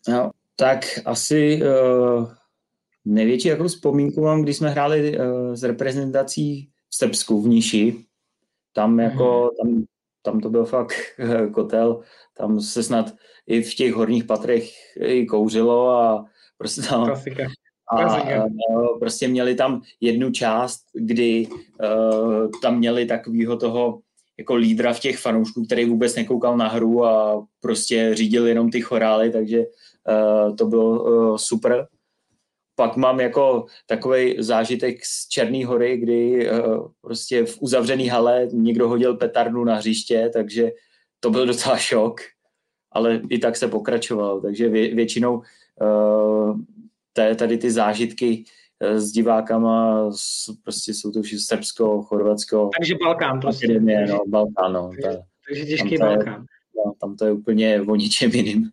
No, 0.07 0.31
tak 0.55 0.79
asi 1.05 1.62
uh, 1.63 2.31
největší 3.06 3.48
jako 3.48 3.68
vzpomínku 3.68 4.22
mám, 4.22 4.41
když 4.41 4.58
jsme 4.58 4.70
hráli 4.70 5.20
uh, 5.20 5.53
s 5.53 5.63
reprezentací 5.63 6.70
v 6.89 6.96
Srbsku, 6.96 7.41
v 7.41 7.48
Niši. 7.48 8.06
Tam 8.74 9.00
jako, 9.00 9.51
mm. 9.63 9.74
tam, 9.74 9.86
tam 10.22 10.39
to 10.39 10.50
byl 10.50 10.65
fakt 10.65 10.96
uh, 11.20 11.51
kotel, 11.51 12.01
tam 12.38 12.62
se 12.62 12.84
snad 12.84 13.13
i 13.48 13.62
v 13.62 13.75
těch 13.75 13.94
horních 13.94 14.24
patrech 14.24 14.70
i 15.00 15.25
kouřilo 15.25 15.89
a 15.89 16.25
prostě 16.58 16.82
tam... 16.82 17.06
Klasika. 17.06 17.44
A, 17.91 18.03
a 18.03 18.48
prostě 19.00 19.27
měli 19.27 19.56
tam 19.56 19.82
jednu 20.01 20.32
část, 20.32 20.79
kdy 20.94 21.48
uh, 21.48 22.48
tam 22.62 22.77
měli 22.77 23.06
takového 23.06 23.58
toho 23.58 24.00
jako 24.38 24.56
lídra 24.56 24.94
v 24.94 25.00
těch 25.00 25.18
fanoušků, 25.18 25.65
který 25.65 25.86
vůbec 25.86 26.15
nekoukal 26.15 26.58
na 26.58 26.68
hru 26.68 27.06
a 27.06 27.48
prostě 27.62 28.12
řídil 28.13 28.48
jenom 28.48 28.70
ty 28.70 28.82
chorály, 28.82 29.32
takže 29.32 29.60
uh, 29.60 30.56
to 30.56 30.65
bylo 30.65 31.03
uh, 31.03 31.38
super. 31.38 31.88
Pak 32.79 32.95
mám 32.95 33.19
jako 33.19 33.65
takový 33.86 34.36
zážitek 34.39 35.05
z 35.05 35.27
Černé 35.27 35.65
hory, 35.65 35.98
kdy 35.98 36.51
uh, 36.51 36.88
prostě 37.01 37.45
v 37.45 37.62
uzavřený 37.62 38.07
hale 38.07 38.48
někdo 38.51 38.88
hodil 38.89 39.17
petardu 39.17 39.63
na 39.63 39.75
hřiště, 39.75 40.29
takže 40.33 40.71
to 41.19 41.29
byl 41.29 41.45
docela 41.45 41.77
šok, 41.77 42.21
ale 42.91 43.21
i 43.29 43.39
tak 43.39 43.55
se 43.55 43.67
pokračovalo, 43.67 44.41
takže 44.41 44.69
vě, 44.69 44.95
většinou 44.95 45.41
uh, 45.81 46.59
tady 47.36 47.57
ty 47.57 47.71
zážitky 47.71 48.43
uh, 48.91 48.98
s 48.98 49.12
divákama, 49.12 50.12
s, 50.12 50.51
prostě 50.63 50.93
jsou 50.93 51.12
to 51.12 51.21
všechno 51.21 51.43
Srbsko, 51.43 52.01
Chorvatsko. 52.01 52.69
Takže 52.79 52.95
Balkán 53.03 53.39
prostě. 53.39 53.65
Akademie, 53.65 54.07
no, 54.07 54.19
Balkán, 54.27 54.74
no. 54.74 54.89
Takže, 54.89 55.17
ta, 55.17 55.24
takže 55.48 55.65
těžký 55.65 55.98
tam 55.98 56.07
Balkán. 56.07 56.41
Je, 56.41 56.83
no, 56.86 56.93
tam 57.01 57.15
to 57.15 57.25
je 57.25 57.31
úplně 57.31 57.81
o 57.81 57.95
ničem 57.95 58.31
jiným. 58.31 58.69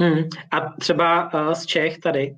Hmm. 0.00 0.28
A 0.50 0.74
třeba 0.80 1.34
uh, 1.34 1.52
z 1.54 1.66
Čech 1.66 1.98
tady, 1.98 2.36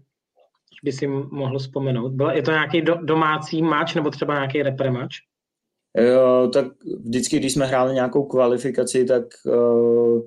by 0.84 0.92
si 0.92 1.06
mohl 1.06 1.58
vzpomenout, 1.58 2.12
byl, 2.12 2.30
je 2.30 2.42
to 2.42 2.50
nějaký 2.50 2.82
do, 2.82 2.94
domácí 2.94 3.62
mač 3.62 3.94
nebo 3.94 4.10
třeba 4.10 4.34
nějaký 4.34 4.62
repremač? 4.62 5.16
Jo, 5.98 6.50
tak 6.52 6.66
vždycky, 7.04 7.38
když 7.38 7.52
jsme 7.52 7.66
hráli 7.66 7.94
nějakou 7.94 8.24
kvalifikaci, 8.24 9.04
tak 9.04 9.24
uh, 9.44 10.20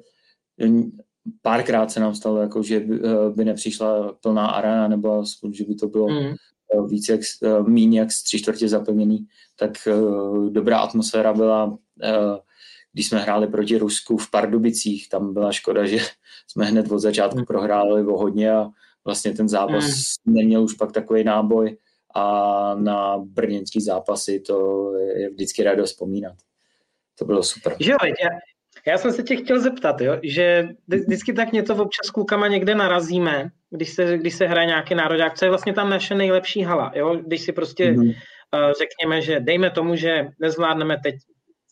párkrát 1.41 1.91
se 1.91 1.99
nám 1.99 2.15
stalo, 2.15 2.37
jako, 2.37 2.63
že 2.63 2.79
by, 2.79 2.99
uh, 2.99 3.35
by 3.35 3.45
nepřišla 3.45 4.13
plná 4.21 4.47
arena, 4.47 4.87
nebo 4.87 5.19
aspoň, 5.19 5.53
že 5.53 5.63
by 5.63 5.75
to 5.75 5.87
bylo 5.87 6.07
mm. 6.07 6.33
uh, 6.75 6.89
víc 6.89 7.09
jak, 7.09 7.21
uh, 7.41 7.67
míň 7.67 7.93
jak 7.93 8.11
z 8.11 8.23
tři 8.23 8.39
čtvrtě 8.39 8.67
zaplněný, 8.67 9.27
tak 9.55 9.71
uh, 9.87 10.49
dobrá 10.49 10.79
atmosféra 10.79 11.33
byla, 11.33 11.65
uh, 11.65 11.77
když 12.93 13.07
jsme 13.07 13.19
hráli 13.19 13.47
proti 13.47 13.77
Rusku 13.77 14.17
v 14.17 14.31
Pardubicích, 14.31 15.09
tam 15.09 15.33
byla 15.33 15.51
škoda, 15.51 15.85
že 15.85 15.97
jsme 16.47 16.65
hned 16.65 16.91
od 16.91 16.99
začátku 16.99 17.39
mm. 17.39 17.45
prohráli 17.45 18.05
o 18.05 18.17
hodně 18.17 18.51
a 18.51 18.69
vlastně 19.05 19.33
ten 19.33 19.49
zápas 19.49 19.85
mm. 20.25 20.33
neměl 20.33 20.63
už 20.63 20.73
pak 20.73 20.91
takový 20.91 21.23
náboj 21.23 21.77
a 22.15 22.75
na 22.75 23.17
brněnský 23.17 23.81
zápasy 23.81 24.39
to 24.39 24.91
je 24.95 25.29
vždycky 25.29 25.63
rádo 25.63 25.85
vzpomínat. 25.85 26.33
To 27.19 27.25
bylo 27.25 27.43
super. 27.43 27.75
Jo, 27.79 27.97
já, 28.03 28.29
já 28.87 28.97
jsem 28.97 29.13
se 29.13 29.23
tě 29.23 29.35
chtěl 29.35 29.61
zeptat, 29.61 30.01
jo, 30.01 30.17
že 30.23 30.69
vždycky 30.87 31.33
tak 31.33 31.51
něco 31.51 31.73
občas 31.73 32.07
s 32.07 32.11
klukama 32.11 32.47
někde 32.47 32.75
narazíme, 32.75 33.49
když 33.69 33.93
se, 33.93 34.17
když 34.17 34.35
se 34.35 34.47
hraje 34.47 34.67
nějaký 34.67 34.95
národák, 34.95 35.37
co 35.37 35.45
je 35.45 35.49
vlastně 35.49 35.73
tam 35.73 35.89
naše 35.89 36.15
nejlepší 36.15 36.63
hala, 36.63 36.91
jo, 36.95 37.15
když 37.15 37.41
si 37.41 37.51
prostě 37.51 37.91
mm-hmm. 37.91 38.07
uh, 38.07 38.71
řekněme, 38.79 39.21
že 39.21 39.39
dejme 39.39 39.69
tomu, 39.69 39.95
že 39.95 40.27
nezvládneme 40.39 40.97
teď 41.03 41.15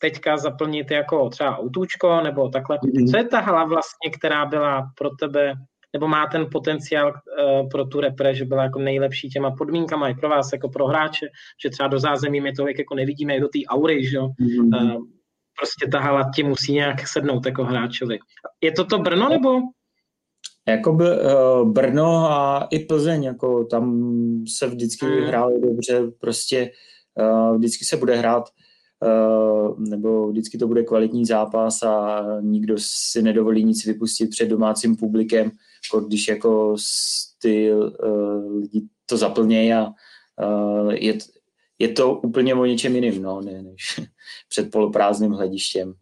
teďka 0.00 0.36
zaplnit 0.36 0.90
jako 0.90 1.28
třeba 1.28 1.58
autůčko 1.58 2.20
nebo 2.20 2.48
takhle. 2.48 2.78
Mm-hmm. 2.78 3.10
Co 3.10 3.16
je 3.16 3.24
ta 3.24 3.40
hala 3.40 3.64
vlastně, 3.64 4.10
která 4.18 4.46
byla 4.46 4.82
pro 4.98 5.10
tebe 5.10 5.54
nebo 5.92 6.08
má 6.08 6.26
ten 6.26 6.46
potenciál 6.52 7.08
uh, 7.08 7.68
pro 7.68 7.84
tu 7.84 8.00
repre, 8.00 8.34
že 8.34 8.44
byla 8.44 8.62
jako 8.62 8.78
nejlepší 8.78 9.28
těma 9.28 9.50
podmínkama 9.50 10.08
i 10.08 10.14
pro 10.14 10.28
vás 10.28 10.52
jako 10.52 10.68
pro 10.68 10.86
hráče, 10.86 11.26
že 11.62 11.70
třeba 11.70 11.88
do 11.88 11.98
zázemí 11.98 12.40
my 12.40 12.52
tolik 12.52 12.78
jako 12.78 12.94
nevidíme, 12.94 13.32
jak 13.32 13.42
do 13.42 13.48
té 13.48 13.58
aury, 13.68 14.06
že 14.06 14.16
jo. 14.16 14.28
Mm-hmm. 14.28 14.96
Uh, 14.96 15.02
prostě 15.60 15.90
ta 15.92 16.00
hala 16.00 16.30
ti 16.34 16.42
musí 16.42 16.72
nějak 16.72 17.08
sednout 17.08 17.46
jako 17.46 17.64
hráčovi. 17.64 18.18
Je 18.60 18.72
to 18.72 18.84
to 18.84 18.98
Brno 18.98 19.28
nebo? 19.28 19.60
Jako 20.68 20.92
by, 20.92 21.04
uh, 21.04 21.72
Brno 21.72 22.30
a 22.30 22.68
i 22.70 22.78
Plzeň, 22.78 23.24
jako 23.24 23.64
tam 23.64 24.14
se 24.48 24.66
vždycky 24.66 25.06
mm. 25.06 25.24
hráli 25.24 25.60
dobře, 25.60 26.02
prostě 26.20 26.70
uh, 27.20 27.56
vždycky 27.56 27.84
se 27.84 27.96
bude 27.96 28.16
hrát 28.16 28.44
uh, 29.00 29.78
nebo 29.78 30.28
vždycky 30.28 30.58
to 30.58 30.66
bude 30.66 30.82
kvalitní 30.82 31.24
zápas 31.24 31.82
a 31.82 32.24
nikdo 32.40 32.74
si 32.78 33.22
nedovolí 33.22 33.64
nic 33.64 33.86
vypustit 33.86 34.30
před 34.30 34.48
domácím 34.48 34.96
publikem 34.96 35.50
jako 35.86 36.00
když 36.06 36.28
jako 36.28 36.76
ty 37.42 37.74
uh, 37.74 38.60
lidi 38.60 38.82
to 39.06 39.16
zaplnějí 39.16 39.72
a 39.72 39.86
uh, 40.42 40.90
je, 40.92 41.18
je 41.78 41.88
to 41.88 42.14
úplně 42.14 42.54
o 42.54 42.64
něčem 42.64 42.94
jiným, 42.94 43.22
no, 43.22 43.40
ne, 43.40 43.62
než 43.62 44.00
před 44.48 44.70
poloprázdným 44.70 45.32
hledištěm. 45.32 45.94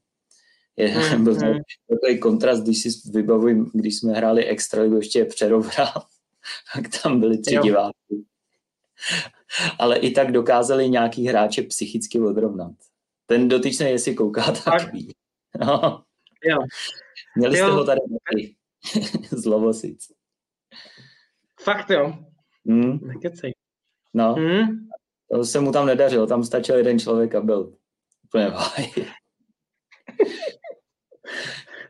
Je, 0.76 0.94
mm, 1.16 1.24
byl 1.24 1.36
to 1.36 1.46
mm. 1.46 1.58
takový 1.90 2.20
kontrast, 2.20 2.62
když 2.62 2.82
si 2.82 2.88
vybavuji, 3.10 3.64
když 3.74 3.98
jsme 3.98 4.12
hráli 4.12 4.44
extraligu 4.44 4.96
ještě 4.96 5.24
předobrál, 5.24 5.92
tak 6.74 6.84
tam 7.02 7.20
byli 7.20 7.38
tři 7.38 7.54
jo. 7.54 7.62
diváci. 7.62 8.24
Ale 9.78 9.98
i 9.98 10.10
tak 10.10 10.32
dokázali 10.32 10.90
nějaký 10.90 11.26
hráče 11.26 11.62
psychicky 11.62 12.20
odrovnat. 12.20 12.72
Ten 13.26 13.48
dotyčný, 13.48 13.86
jestli 13.86 14.14
kouká, 14.14 14.52
tak 14.52 14.92
ví. 14.92 15.14
No. 15.60 16.04
Jo. 16.44 16.58
Měli 17.36 17.56
jste 17.56 17.66
jo. 17.66 17.72
ho 17.72 17.84
tady 17.84 18.00
taky. 18.84 19.26
Zlovosic. 19.30 20.12
Fakt 21.60 21.90
jo? 21.90 22.12
Hmm. 22.66 22.98
Nekecej. 23.02 23.52
No, 24.14 24.34
hmm? 24.34 24.88
to 25.30 25.44
se 25.44 25.60
mu 25.60 25.72
tam 25.72 25.86
nedařilo, 25.86 26.26
tam 26.26 26.44
stačil 26.44 26.76
jeden 26.76 26.98
člověk 26.98 27.34
a 27.34 27.40
byl 27.40 27.72
úplně. 28.24 28.50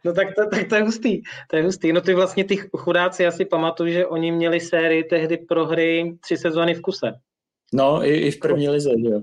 No 0.04 0.12
tak 0.12 0.34
to, 0.34 0.46
tak 0.50 0.68
to 0.68 0.74
je 0.74 0.82
hustý, 0.82 1.22
to 1.50 1.56
je 1.56 1.62
hustý. 1.62 1.92
No 1.92 2.00
ty 2.00 2.14
vlastně 2.14 2.44
ty 2.44 2.56
chudáci, 2.76 3.22
já 3.22 3.30
si 3.30 3.44
pamatuju, 3.44 3.92
že 3.92 4.06
oni 4.06 4.32
měli 4.32 4.60
sérii 4.60 5.04
tehdy 5.04 5.36
pro 5.36 5.66
hry 5.66 6.18
tři 6.20 6.36
sezóny 6.36 6.74
v 6.74 6.80
kuse. 6.80 7.12
No, 7.74 8.04
i, 8.04 8.14
i 8.14 8.30
v 8.30 8.38
první 8.38 8.68
lize, 8.68 8.90
že 8.90 9.08
jo. 9.08 9.20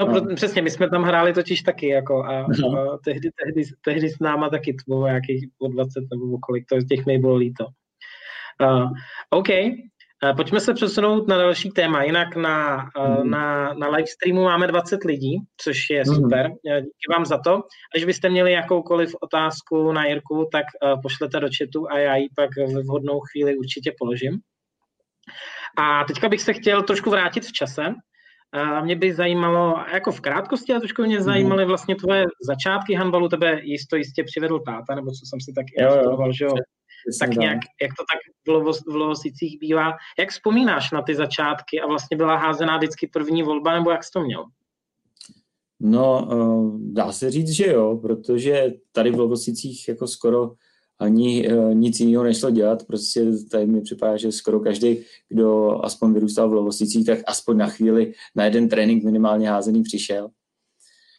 No, 0.00 0.06
no. 0.06 0.20
Pro, 0.20 0.34
přesně, 0.34 0.62
my 0.62 0.70
jsme 0.70 0.90
tam 0.90 1.02
hráli 1.02 1.32
totiž 1.32 1.62
taky, 1.62 1.88
jako 1.88 2.24
a, 2.24 2.46
no. 2.60 2.92
a 2.92 2.98
tehdy, 3.04 3.30
tehdy, 3.44 3.62
tehdy 3.84 4.10
s 4.10 4.18
náma 4.18 4.48
taky 4.48 4.72
to 4.72 4.82
bylo 4.86 5.06
nějakých 5.06 5.46
po 5.58 5.68
20 5.68 6.00
nebo 6.14 6.38
kolik, 6.38 6.64
to 6.68 6.76
těch 6.88 7.06
mi 7.06 7.18
bylo 7.18 7.36
líto. 7.36 7.66
Uh, 8.62 8.90
OK, 9.30 9.48
uh, 9.48 10.36
pojďme 10.36 10.60
se 10.60 10.74
přesunout 10.74 11.28
na 11.28 11.38
další 11.38 11.70
téma. 11.70 12.02
Jinak 12.02 12.36
na, 12.36 12.88
uh, 12.98 13.24
mm. 13.24 13.30
na, 13.30 13.74
na 13.74 13.88
live 13.88 14.06
streamu 14.06 14.42
máme 14.42 14.66
20 14.66 15.04
lidí, 15.04 15.36
což 15.56 15.90
je 15.90 16.02
mm. 16.06 16.14
super. 16.14 16.50
Díky 16.64 17.12
vám 17.12 17.26
za 17.26 17.38
to. 17.38 17.62
Až 17.96 18.04
byste 18.04 18.28
měli 18.28 18.52
jakoukoliv 18.52 19.14
otázku 19.22 19.92
na 19.92 20.06
Jirku, 20.06 20.48
tak 20.52 20.64
uh, 20.82 21.02
pošlete 21.02 21.40
do 21.40 21.48
chatu 21.58 21.90
a 21.90 21.98
já 21.98 22.16
ji 22.16 22.28
pak 22.36 22.50
v 22.56 22.82
vhodnou 22.82 23.20
chvíli 23.20 23.56
určitě 23.56 23.92
položím. 23.98 24.38
A 25.78 26.04
teďka 26.04 26.28
bych 26.28 26.40
se 26.40 26.52
chtěl 26.52 26.82
trošku 26.82 27.10
vrátit 27.10 27.44
v 27.44 27.52
čase 27.52 27.94
a 28.52 28.84
mě 28.84 28.96
by 28.96 29.14
zajímalo, 29.14 29.84
jako 29.92 30.12
v 30.12 30.20
krátkosti, 30.20 30.72
a 30.72 30.78
trošku 30.78 31.02
mě 31.02 31.16
mhm. 31.16 31.24
zajímaly 31.24 31.64
vlastně 31.64 31.96
tvoje 31.96 32.26
začátky 32.46 32.94
handbalu, 32.94 33.28
tebe 33.28 33.60
jisto 33.62 33.96
jistě 33.96 34.24
přivedl 34.24 34.58
táta, 34.58 34.94
nebo 34.94 35.10
co 35.10 35.26
jsem 35.26 35.40
si 35.40 35.52
tak 35.52 35.66
instruoval, 35.78 36.32
že 36.32 36.44
jo? 36.44 36.54
Tak 37.20 37.30
nějak, 37.30 37.58
jak 37.82 37.90
to 37.98 38.04
tak 38.12 38.18
v, 38.46 38.92
v 38.92 38.94
Lovosicích 38.94 39.58
bývá. 39.60 39.92
Jak 40.18 40.30
vzpomínáš 40.30 40.90
na 40.90 41.02
ty 41.02 41.14
začátky 41.14 41.80
a 41.80 41.86
vlastně 41.86 42.16
byla 42.16 42.36
házená 42.36 42.76
vždycky 42.76 43.06
první 43.06 43.42
volba, 43.42 43.74
nebo 43.74 43.90
jak 43.90 44.04
jsi 44.04 44.10
to 44.12 44.20
měl? 44.20 44.44
No, 45.80 46.28
dá 46.78 47.12
se 47.12 47.30
říct, 47.30 47.50
že 47.50 47.66
jo, 47.66 47.98
protože 48.02 48.72
tady 48.92 49.10
v 49.10 49.18
Lovosicích 49.18 49.88
jako 49.88 50.06
skoro 50.06 50.50
ani 51.00 51.52
uh, 51.52 51.74
nic 51.74 52.00
jiného 52.00 52.24
nešlo 52.24 52.50
dělat. 52.50 52.86
Prostě 52.86 53.26
tady 53.50 53.66
mi 53.66 53.80
připadá, 53.80 54.16
že 54.16 54.32
skoro 54.32 54.60
každý, 54.60 55.04
kdo 55.28 55.78
aspoň 55.84 56.12
vyrůstal 56.12 56.48
v 56.50 56.52
Lovosicích, 56.52 57.06
tak 57.06 57.18
aspoň 57.26 57.56
na 57.56 57.66
chvíli 57.66 58.12
na 58.34 58.44
jeden 58.44 58.68
trénink 58.68 59.04
minimálně 59.04 59.50
házený 59.50 59.82
přišel. 59.82 60.28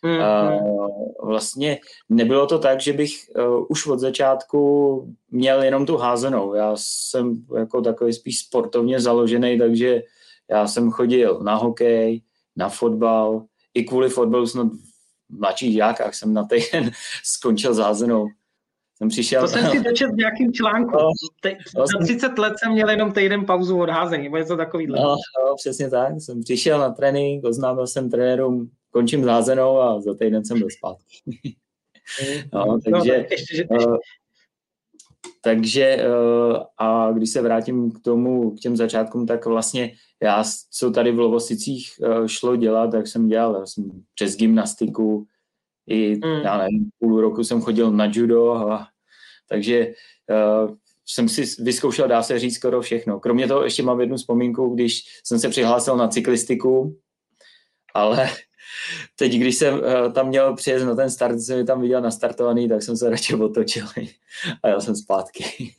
Mm-hmm. 0.05 0.63
Uh, 0.63 0.87
vlastně 1.23 1.79
nebylo 2.09 2.47
to 2.47 2.59
tak, 2.59 2.81
že 2.81 2.93
bych 2.93 3.11
uh, 3.35 3.65
už 3.69 3.87
od 3.87 3.99
začátku 3.99 5.15
měl 5.31 5.63
jenom 5.63 5.85
tu 5.85 5.97
házenou. 5.97 6.53
Já 6.53 6.73
jsem 6.75 7.45
jako 7.57 7.81
takový 7.81 8.13
spíš 8.13 8.39
sportovně 8.39 8.99
založený, 8.99 9.57
takže 9.57 10.03
já 10.49 10.67
jsem 10.67 10.91
chodil 10.91 11.39
na 11.43 11.55
hokej, 11.55 12.21
na 12.55 12.69
fotbal, 12.69 13.45
i 13.73 13.83
kvůli 13.83 14.09
fotbalu 14.09 14.47
snad 14.47 14.67
v 15.29 15.39
mladších 15.39 15.73
žákách 15.73 16.15
jsem 16.15 16.33
na 16.33 16.43
týden 16.43 16.91
skončil 17.23 17.73
s 17.73 17.77
házenou 17.77 18.27
jsem 19.01 19.09
přišel... 19.09 19.41
To 19.41 19.47
jsem 19.47 19.71
si 19.71 19.79
dočet 19.83 20.11
v 20.11 20.17
nějakým 20.17 20.53
článku. 20.53 20.91
No, 20.91 21.09
Te, 21.41 21.57
no, 21.77 21.85
za 21.87 22.05
30 22.05 22.37
let 22.37 22.53
jsem 22.57 22.71
měl 22.71 22.89
jenom 22.89 23.11
týden 23.11 23.45
pauzu 23.45 23.79
od 23.79 23.89
házení, 23.89 24.23
nebo 24.23 24.37
něco 24.37 24.57
takového. 24.57 24.95
No, 24.95 25.15
no, 25.39 25.55
přesně 25.55 25.89
tak. 25.89 26.13
Jsem 26.19 26.43
přišel 26.43 26.79
na 26.79 26.89
trénink, 26.89 27.45
oznámil 27.45 27.87
jsem 27.87 28.09
trenérům, 28.09 28.69
končím 28.91 29.27
házenou 29.27 29.79
a 29.79 30.01
za 30.01 30.13
týden 30.13 30.45
jsem 30.45 30.59
byl 30.59 30.67
zpátky. 30.77 31.17
no, 32.53 32.65
no 32.65 32.79
takže... 32.79 33.11
No, 33.11 33.23
ještě, 33.31 33.55
že, 33.55 33.61
ještě. 33.61 33.87
Uh, 33.87 33.97
takže 35.43 35.97
uh, 36.07 36.57
a 36.77 37.11
když 37.11 37.29
se 37.29 37.41
vrátím 37.41 37.91
k 37.91 37.99
tomu, 37.99 38.51
k 38.51 38.59
těm 38.59 38.77
začátkům, 38.77 39.25
tak 39.25 39.45
vlastně 39.45 39.91
já, 40.23 40.43
co 40.71 40.91
tady 40.91 41.11
v 41.11 41.19
Lovosicích 41.19 41.93
uh, 41.99 42.27
šlo 42.27 42.55
dělat, 42.55 42.91
tak 42.91 43.07
jsem 43.07 43.27
dělal 43.27 43.55
já 43.55 43.65
jsem 43.65 43.91
přes 44.15 44.35
gymnastiku, 44.35 45.27
i 45.87 46.15
mm. 46.15 46.41
já 46.43 46.57
nevím, 46.57 46.89
půl 46.99 47.21
roku 47.21 47.43
jsem 47.43 47.61
chodil 47.61 47.91
na 47.91 48.11
judo, 48.11 48.53
a, 48.53 48.87
takže 49.51 49.93
uh, 50.29 50.75
jsem 51.05 51.29
si 51.29 51.63
vyzkoušel, 51.63 52.07
dá 52.07 52.23
se 52.23 52.39
říct, 52.39 52.55
skoro 52.55 52.81
všechno. 52.81 53.19
Kromě 53.19 53.47
toho 53.47 53.63
ještě 53.63 53.83
mám 53.83 54.01
jednu 54.01 54.17
vzpomínku, 54.17 54.75
když 54.75 55.03
jsem 55.23 55.39
se 55.39 55.49
přihlásil 55.49 55.97
na 55.97 56.07
cyklistiku, 56.07 56.99
ale 57.93 58.29
teď, 59.15 59.31
když 59.33 59.55
jsem 59.55 59.73
uh, 59.73 60.13
tam 60.13 60.27
měl 60.27 60.55
přijet 60.55 60.83
na 60.83 60.95
ten 60.95 61.09
start, 61.09 61.39
jsem 61.39 61.65
tam 61.65 61.81
viděl 61.81 62.01
nastartovaný, 62.01 62.69
tak 62.69 62.83
jsem 62.83 62.97
se 62.97 63.09
radši 63.09 63.35
otočil 63.35 63.85
a 64.63 64.67
já 64.67 64.79
jsem 64.79 64.95
zpátky. 64.95 65.43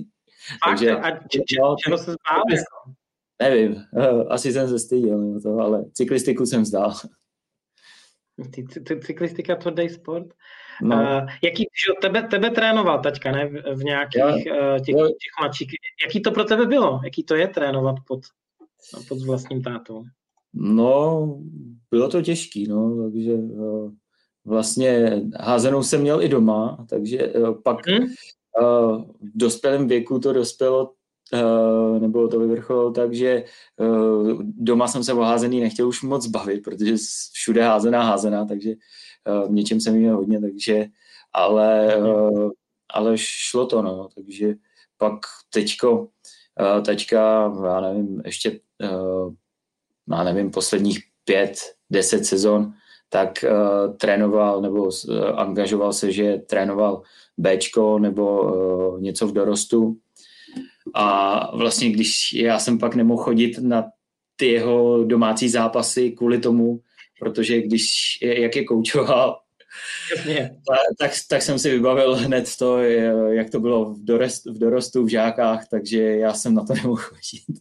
Takže, 0.69 0.91
a 0.91 1.11
či, 1.29 1.39
no, 1.61 1.77
čeho 1.85 1.99
se 1.99 2.05
zbál? 2.05 2.43
Nevím, 3.43 3.73
uh, 3.73 4.27
asi 4.29 4.53
jsem 4.53 4.69
se 4.69 4.79
styděl, 4.79 5.41
to, 5.41 5.59
ale 5.59 5.85
cyklistiku 5.93 6.47
jsem 6.47 6.63
vzdál. 6.63 6.95
Ty, 8.51 8.63
ty, 8.65 9.01
cyklistika 9.01 9.57
tvrdý 9.57 9.89
sport. 9.89 10.27
No. 10.83 10.97
Uh, 10.97 11.29
jaký, 11.43 11.63
že 11.63 11.93
tebe, 12.01 12.23
tebe 12.23 12.51
trénoval 12.51 13.03
taťka, 13.03 13.33
ne? 13.33 13.49
V, 13.75 13.85
nějakých 13.85 14.47
já, 14.47 14.75
uh, 14.75 14.77
těch, 14.77 14.95
těch 14.97 15.33
mladších. 15.41 15.69
Jaký 16.07 16.23
to 16.23 16.31
pro 16.31 16.45
tebe 16.45 16.67
bylo? 16.67 17.01
Jaký 17.05 17.25
to 17.25 17.35
je 17.35 17.49
trénovat 17.49 17.97
pod, 18.07 18.21
pod 19.09 19.19
vlastním 19.19 19.63
tátou? 19.63 20.05
No, 20.55 21.39
bylo 21.91 22.09
to 22.09 22.23
těžký, 22.23 22.67
no, 22.69 23.03
takže 23.03 23.33
uh, 23.33 23.93
vlastně 24.45 25.23
házenou 25.41 25.83
jsem 25.83 26.01
měl 26.01 26.23
i 26.23 26.29
doma, 26.29 26.87
takže 26.89 27.33
uh, 27.33 27.63
pak 27.63 27.87
hmm? 27.87 28.03
uh, 28.63 29.03
v 29.03 29.31
dospělém 29.35 29.89
věku 29.89 30.19
to 30.19 30.33
dospělo 30.33 30.93
nebo 31.99 32.29
to 32.29 32.39
vyvrcholilo 32.39 32.91
tak, 32.91 33.15
že 33.15 33.45
doma 34.41 34.89
jsem 34.89 35.05
se 35.05 35.13
o 35.13 35.21
házený 35.21 35.61
nechtěl 35.61 35.89
už 35.89 36.03
moc 36.03 36.27
bavit, 36.27 36.63
protože 36.65 36.97
všude 37.33 37.63
házená 37.63 38.03
házená, 38.03 38.45
takže 38.45 38.71
v 39.49 39.51
něčem 39.51 39.81
jsem 39.81 39.97
měl 39.97 40.17
hodně, 40.17 40.41
takže 40.41 40.87
ale, 41.33 41.97
uh, 41.97 42.51
ale 42.91 43.13
šlo 43.17 43.67
to, 43.67 43.83
no, 43.83 44.09
takže 44.15 44.55
pak 44.99 45.19
teďko, 45.51 46.01
uh, 46.01 46.83
teďka, 46.85 47.53
já 47.67 47.81
nevím, 47.81 48.23
ještě 48.25 48.61
já 50.11 50.25
nevím, 50.25 50.51
posledních 50.51 51.01
pět, 51.25 51.59
deset 51.91 52.27
sezon, 52.27 52.73
tak 53.09 53.45
uh, 53.45 53.97
trénoval 53.97 54.61
nebo 54.61 54.83
uh, 54.83 54.91
angažoval 55.37 55.93
se, 55.93 56.13
že 56.13 56.39
trénoval 56.39 57.03
Bčko 57.39 57.99
nebo 57.99 58.43
uh, 58.43 59.01
něco 59.01 59.27
v 59.27 59.33
dorostu. 59.33 59.97
A 60.95 61.57
vlastně, 61.57 61.91
když 61.91 62.33
já 62.33 62.59
jsem 62.59 62.79
pak 62.79 62.95
nemohl 62.95 63.23
chodit 63.23 63.59
na 63.59 63.85
ty 64.37 64.47
jeho 64.47 65.05
domácí 65.05 65.49
zápasy 65.49 66.11
kvůli 66.11 66.39
tomu, 66.39 66.81
protože 67.23 67.63
když, 67.63 67.89
jak 68.23 68.57
je 68.57 68.65
koučoval, 68.65 69.39
tak, 70.99 71.11
tak 71.29 71.43
jsem 71.43 71.59
si 71.59 71.71
vybavil 71.71 72.15
hned 72.15 72.57
to, 72.59 72.79
jak 73.29 73.51
to 73.51 73.61
bylo 73.61 73.95
v, 73.95 74.05
dorost, 74.05 74.47
v 74.47 74.59
dorostu, 74.59 75.05
v 75.05 75.09
žákách, 75.09 75.69
takže 75.69 76.03
já 76.03 76.35
jsem 76.35 76.55
na 76.55 76.65
to 76.65 76.75
nemohl 76.83 76.97
chodit. 76.97 77.61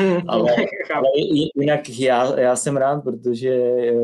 Mm, 0.00 0.20
ale, 0.28 0.50
ale 0.94 1.08
jinak 1.54 1.88
já, 1.88 2.40
já 2.40 2.56
jsem 2.56 2.76
rád, 2.76 3.00
protože 3.00 3.50
eh, 3.50 3.94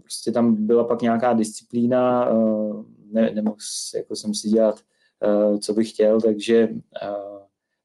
prostě 0.00 0.32
tam 0.32 0.66
byla 0.66 0.84
pak 0.84 1.02
nějaká 1.02 1.32
disciplína, 1.32 2.28
eh, 2.30 2.84
ne, 3.12 3.30
nemohl 3.34 3.56
jako 3.94 4.16
jsem 4.16 4.34
si 4.34 4.48
dělat 4.48 4.80
Eh, 5.22 5.58
co 5.58 5.74
bych 5.74 5.90
chtěl, 5.90 6.20
takže 6.20 6.68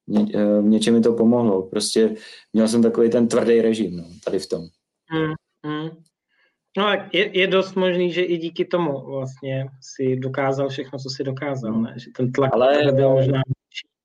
mě, 0.08 0.26
v 0.62 0.64
něčem 0.64 0.94
mi 0.94 1.02
to 1.02 1.14
pomohlo. 1.14 1.62
Prostě 1.62 2.16
měl 2.54 2.68
jsem 2.68 2.82
takový 2.82 3.10
ten 3.10 3.28
tvrdý 3.28 3.62
režim 3.62 3.98
no, 3.98 4.04
tady 4.24 4.40
v 4.40 4.48
tom. 4.50 4.68
Hmm. 5.66 5.90
No 6.78 6.92
je, 7.14 7.40
je 7.40 7.48
dost 7.48 7.76
možný, 7.76 8.12
že 8.12 8.22
i 8.22 8.38
díky 8.38 8.66
tomu 8.66 9.06
vlastně 9.06 9.70
si 9.82 10.16
dokázal 10.16 10.70
všechno, 10.70 11.00
co 11.00 11.10
si 11.10 11.24
dokázal, 11.24 11.82
ne? 11.82 11.94
Že 11.98 12.12
ten 12.18 12.32
tlak 12.32 12.54
ale, 12.54 12.92
byl 12.92 13.10
možná 13.10 13.42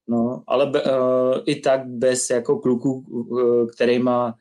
No, 0.08 0.42
ale 0.46 0.66
be, 0.66 0.82
uh, 0.82 1.38
i 1.46 1.56
tak 1.56 1.86
bez 1.86 2.30
jako 2.30 2.58
kluku, 2.58 2.92
uh, 2.92 3.66
kterýma 3.68 4.34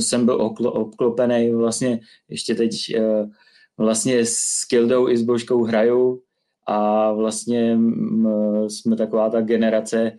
jsem 0.00 0.24
byl 0.24 0.54
obklopený, 0.66 1.50
vlastně 1.50 2.00
ještě 2.28 2.54
teď 2.54 2.72
uh, 2.98 3.30
vlastně 3.78 4.26
s 4.26 4.64
Kildou 4.68 5.08
i 5.08 5.16
s 5.16 5.22
Božkou 5.22 5.64
hraju, 5.64 6.22
a 6.66 7.12
vlastně 7.12 7.78
jsme 8.68 8.96
taková 8.96 9.30
ta 9.30 9.40
generace, 9.40 10.12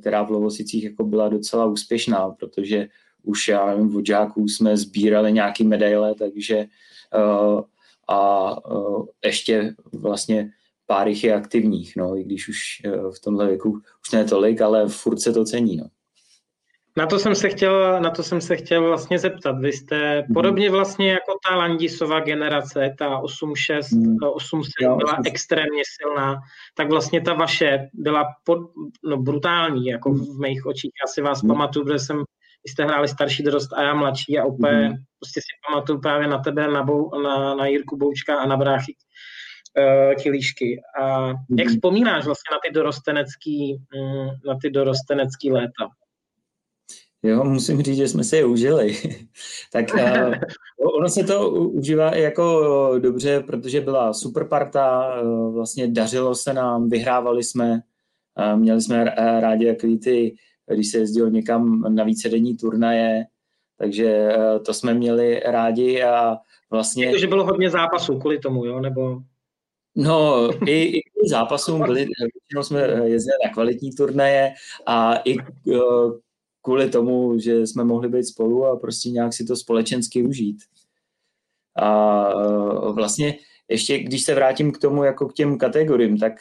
která 0.00 0.22
v 0.22 0.30
Lovosicích 0.30 0.84
jako 0.84 1.04
byla 1.04 1.28
docela 1.28 1.66
úspěšná, 1.66 2.28
protože 2.28 2.88
už 3.26 3.48
já 3.48 3.66
nevím, 3.66 3.96
od 3.96 4.06
žáků 4.06 4.48
jsme 4.48 4.76
sbírali 4.76 5.32
nějaký 5.32 5.64
medaile, 5.64 6.14
takže 6.14 6.56
e, 6.56 6.66
a 8.08 8.50
e, 8.52 9.28
ještě 9.28 9.74
vlastně 9.92 10.50
pár 10.86 11.08
jich 11.08 11.24
je 11.24 11.34
aktivních, 11.34 11.96
no, 11.96 12.16
i 12.16 12.24
když 12.24 12.48
už 12.48 12.58
v 13.16 13.20
tomhle 13.20 13.46
věku 13.46 13.80
už 14.06 14.12
ne 14.12 14.24
tolik, 14.24 14.60
ale 14.60 14.88
furt 14.88 15.20
se 15.20 15.32
to 15.32 15.44
cení, 15.44 15.76
no. 15.76 15.86
Na 16.98 17.06
to 17.06 17.18
jsem 17.18 17.34
se 17.34 17.48
chtěl, 17.48 18.00
na 18.00 18.10
to 18.10 18.22
jsem 18.22 18.40
se 18.40 18.56
chtěl 18.56 18.88
vlastně 18.88 19.18
zeptat. 19.18 19.58
Vy 19.58 19.72
jste 19.72 20.24
mm. 20.28 20.34
podobně 20.34 20.70
vlastně 20.70 21.10
jako 21.10 21.32
ta 21.48 21.56
Landisová 21.56 22.20
generace, 22.20 22.94
ta 22.98 23.20
8.6, 23.20 23.98
mm. 23.98 24.16
8.7 24.16 24.96
byla 24.96 25.18
extrémně 25.26 25.82
silná, 26.00 26.40
tak 26.74 26.90
vlastně 26.90 27.20
ta 27.20 27.34
vaše 27.34 27.88
byla 27.92 28.24
pod, 28.44 28.58
no, 29.04 29.16
brutální, 29.16 29.86
jako 29.86 30.10
mm. 30.10 30.18
v 30.18 30.40
mých 30.40 30.66
očích. 30.66 30.90
Já 31.04 31.12
si 31.12 31.22
vás 31.22 31.42
mm. 31.42 31.48
pamatuju, 31.48 31.84
protože 31.84 31.98
jsem, 31.98 32.24
vy 32.66 32.70
jste 32.70 32.84
hráli 32.84 33.08
starší 33.08 33.42
dorost 33.42 33.72
a 33.72 33.82
já 33.82 33.94
mladší 33.94 34.38
a 34.38 34.44
úplně 34.44 34.88
mm. 34.88 34.94
prostě 35.20 35.40
si 35.40 35.68
pamatuju 35.68 36.00
právě 36.00 36.28
na 36.28 36.38
tebe, 36.38 36.68
na, 36.68 36.82
Bou, 36.82 37.22
na, 37.22 37.54
na 37.54 37.66
Jirku 37.66 37.96
Boučka 37.96 38.38
a 38.38 38.46
na 38.46 38.56
bráchy 38.56 38.94
uh, 39.78 40.14
Kilíšky. 40.22 40.82
A 41.02 41.28
mm. 41.28 41.58
jak 41.58 41.68
vzpomínáš 41.68 42.24
vlastně 42.24 42.52
na 42.52 42.58
ty 42.66 42.74
dorostenecký, 42.74 43.76
mm, 43.94 44.26
na 44.46 44.58
ty 44.62 44.70
dorostenecký 44.70 45.52
léta? 45.52 45.88
Jo, 47.22 47.44
musím 47.44 47.82
říct, 47.82 47.96
že 47.96 48.08
jsme 48.08 48.24
si 48.24 48.36
je 48.36 48.44
užili. 48.44 48.96
tak 49.72 49.86
uh, 49.94 50.34
ono 50.98 51.08
se 51.08 51.24
to 51.24 51.50
užívá 51.50 52.10
i 52.10 52.22
jako 52.22 52.98
dobře, 52.98 53.40
protože 53.40 53.80
byla 53.80 54.12
super 54.12 54.48
parta, 54.48 55.14
uh, 55.22 55.54
vlastně 55.54 55.88
dařilo 55.88 56.34
se 56.34 56.52
nám, 56.52 56.88
vyhrávali 56.88 57.44
jsme, 57.44 57.80
uh, 58.52 58.60
měli 58.60 58.82
jsme 58.82 59.04
rádi 59.40 59.66
jaký 59.66 59.98
ty, 59.98 60.36
když 60.74 60.90
se 60.90 60.98
jezdilo 60.98 61.28
někam 61.28 61.94
na 61.94 62.04
vícedenní 62.04 62.56
turnaje, 62.56 63.26
takže 63.78 64.28
uh, 64.36 64.62
to 64.62 64.74
jsme 64.74 64.94
měli 64.94 65.40
rádi 65.40 66.02
a 66.02 66.36
vlastně... 66.70 67.10
Takže 67.10 67.26
bylo 67.26 67.44
hodně 67.44 67.70
zápasů 67.70 68.18
kvůli 68.18 68.38
tomu, 68.38 68.64
jo, 68.64 68.80
nebo... 68.80 69.18
No, 69.94 70.50
i, 70.66 70.98
i 70.98 71.28
zápasům 71.28 71.82
byli, 71.82 72.00
většinou 72.00 72.62
jsme 72.62 72.80
jezdili 73.04 73.36
na 73.44 73.52
kvalitní 73.52 73.92
turnaje 73.92 74.54
a 74.86 75.16
i 75.16 75.36
uh, 75.38 76.18
kvůli 76.62 76.90
tomu, 76.90 77.38
že 77.38 77.66
jsme 77.66 77.84
mohli 77.84 78.08
být 78.08 78.24
spolu 78.24 78.66
a 78.66 78.76
prostě 78.76 79.10
nějak 79.10 79.32
si 79.32 79.44
to 79.44 79.56
společensky 79.56 80.22
užít. 80.22 80.56
A 81.78 82.92
vlastně 82.92 83.38
ještě, 83.68 83.98
když 83.98 84.22
se 84.22 84.34
vrátím 84.34 84.72
k 84.72 84.78
tomu, 84.78 85.04
jako 85.04 85.28
k 85.28 85.32
těm 85.34 85.58
kategoriím, 85.58 86.18
tak 86.18 86.32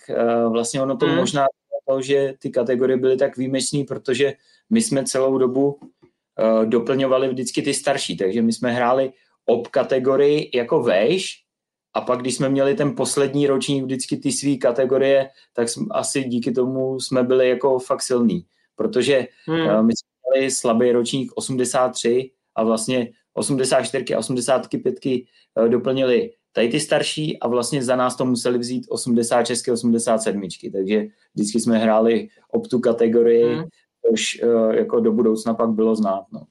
vlastně 0.49 0.81
ono 0.81 0.97
to 0.97 1.05
hmm. 1.05 1.15
možná 1.15 1.45
to, 1.87 2.01
že 2.01 2.33
ty 2.39 2.49
kategorie 2.49 2.97
byly 2.97 3.17
tak 3.17 3.37
výjimečné, 3.37 3.83
protože 3.87 4.33
my 4.69 4.81
jsme 4.81 5.03
celou 5.03 5.37
dobu 5.37 5.79
e, 5.81 6.65
doplňovali 6.65 7.27
vždycky 7.29 7.61
ty 7.61 7.73
starší, 7.73 8.17
takže 8.17 8.41
my 8.41 8.53
jsme 8.53 8.71
hráli 8.71 9.11
ob 9.45 9.67
kategorii 9.67 10.49
jako 10.53 10.83
vejš 10.83 11.45
a 11.93 12.01
pak, 12.01 12.19
když 12.19 12.35
jsme 12.35 12.49
měli 12.49 12.75
ten 12.75 12.95
poslední 12.95 13.47
ročník 13.47 13.83
vždycky 13.83 14.17
ty 14.17 14.31
své 14.31 14.55
kategorie, 14.55 15.29
tak 15.53 15.69
jsme, 15.69 15.85
asi 15.91 16.23
díky 16.23 16.51
tomu 16.51 16.99
jsme 16.99 17.23
byli 17.23 17.49
jako 17.49 17.79
fakt 17.79 18.01
silní, 18.01 18.45
protože 18.75 19.27
hmm. 19.45 19.59
uh, 19.59 19.83
my 19.83 19.93
jsme 19.93 20.09
měli 20.31 20.51
slabý 20.51 20.91
ročník 20.91 21.31
83 21.35 22.31
a 22.55 22.63
vlastně 22.63 23.11
84 23.33 24.15
a 24.15 24.19
85 24.19 24.95
uh, 25.05 25.69
doplnili 25.69 26.31
tady 26.55 26.69
ty 26.69 26.79
starší 26.79 27.39
a 27.39 27.47
vlastně 27.47 27.83
za 27.83 27.95
nás 27.95 28.15
to 28.15 28.25
museli 28.25 28.57
vzít 28.57 28.85
86, 28.89 29.67
87, 29.67 30.41
takže 30.73 31.05
vždycky 31.35 31.59
jsme 31.59 31.77
hráli 31.77 32.27
ob 32.51 32.67
tu 32.67 32.79
kategorii, 32.79 33.55
hmm. 33.55 33.63
což 34.09 34.41
uh, 34.43 34.71
jako 34.71 34.99
do 34.99 35.11
budoucna 35.11 35.53
pak 35.53 35.69
bylo 35.69 35.95
znát. 35.95 36.23
No. 36.31 36.41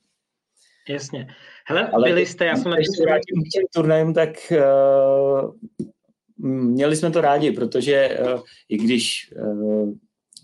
Jasně. 0.88 1.28
Hele, 1.66 1.88
Ale 1.88 2.08
byli 2.08 2.26
jste, 2.26 2.44
já 2.44 2.56
jsem 2.56 2.70
na 2.70 2.76
k 2.76 3.50
těm 3.52 3.64
turnajům, 3.74 4.14
tak 4.14 4.52
uh, 4.52 5.54
měli 6.48 6.96
jsme 6.96 7.10
to 7.10 7.20
rádi, 7.20 7.50
protože 7.50 8.18
uh, 8.22 8.40
i 8.68 8.76
když 8.76 9.32
uh, 9.36 9.92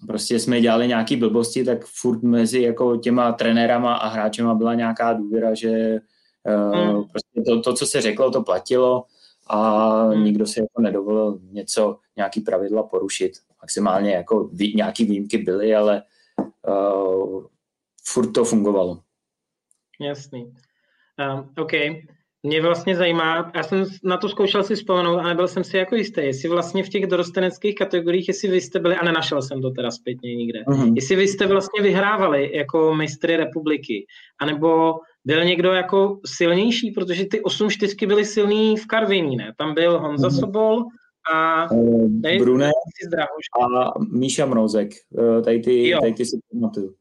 prostě 0.07 0.39
jsme 0.39 0.61
dělali 0.61 0.89
nějaké 0.89 1.17
blbosti, 1.17 1.65
tak 1.65 1.85
furt 1.85 2.23
mezi 2.23 2.63
jako 2.63 2.97
těma 2.97 3.33
trenérama 3.33 3.95
a 3.95 4.09
hráčema 4.09 4.55
byla 4.55 4.75
nějaká 4.75 5.13
důvěra, 5.13 5.55
že 5.55 5.99
uh, 6.47 6.75
hmm. 6.75 7.05
prostě 7.05 7.41
to, 7.47 7.61
to, 7.61 7.75
co 7.75 7.87
se 7.87 8.01
řeklo, 8.01 8.31
to 8.31 8.43
platilo 8.43 9.05
a 9.47 10.03
hmm. 10.03 10.25
nikdo 10.25 10.47
si 10.47 10.61
jako 10.61 10.83
nedovolil 10.83 11.39
něco, 11.51 11.99
nějaký 12.17 12.41
pravidla 12.41 12.83
porušit. 12.83 13.33
Maximálně 13.63 14.13
jako 14.13 14.45
vý, 14.53 14.75
nějaký 14.77 15.05
výjimky 15.05 15.39
byly, 15.39 15.75
ale 15.75 16.03
uh, 16.69 17.45
furt 18.05 18.33
to 18.33 18.45
fungovalo. 18.45 19.01
Jasný. 20.01 20.45
Uh, 20.45 21.45
OK. 21.59 21.73
Mě 22.43 22.63
vlastně 22.63 22.97
zajímá, 22.97 23.53
já 23.55 23.63
jsem 23.63 23.85
na 24.05 24.17
to 24.17 24.29
zkoušel 24.29 24.65
si 24.65 24.75
vzpomenout 24.75 25.19
a 25.19 25.29
nebyl 25.29 25.49
jsem 25.49 25.65
si 25.65 25.77
jako 25.77 25.97
jistý, 25.97 26.21
jestli 26.21 26.49
vlastně 26.49 26.83
v 26.83 26.89
těch 26.89 27.07
dorosteneckých 27.07 27.75
kategoriích, 27.75 28.29
jestli 28.29 28.49
vy 28.49 28.61
jste 28.61 28.79
byli, 28.79 28.97
a 28.97 29.05
nenašel 29.05 29.43
jsem 29.43 29.63
to 29.63 29.71
teda 29.71 29.91
zpětně 29.91 30.35
nikde, 30.35 30.63
uh-huh. 30.63 30.93
jestli 30.97 31.17
vy 31.17 31.29
jste 31.29 31.47
vlastně 31.47 31.83
vyhrávali 31.83 32.57
jako 32.57 32.95
mistry 32.95 33.37
republiky, 33.37 34.07
anebo 34.39 34.95
byl 35.25 35.45
někdo 35.45 35.73
jako 35.73 36.21
silnější, 36.27 36.91
protože 36.91 37.25
ty 37.25 37.41
8 37.41 37.71
čtyřky 37.71 38.07
byly 38.07 38.25
silný 38.25 38.77
v 38.77 38.87
Karviní, 38.87 39.37
ne? 39.37 39.55
Tam 39.59 39.75
byl 39.75 40.01
Honza 40.01 40.29
uh-huh. 40.29 40.41
Sobol 40.41 40.85
a 41.35 41.71
uh, 41.73 42.09
Brune 42.39 42.71
a 43.63 43.99
Míša 44.13 44.47
Mrozek, 44.47 44.91
uh, 45.11 45.43
tady 45.43 45.61
ty, 45.61 45.93
tady 46.01 46.13
ty 46.13 46.27
si 46.27 46.39
pamatuju. 46.53 46.95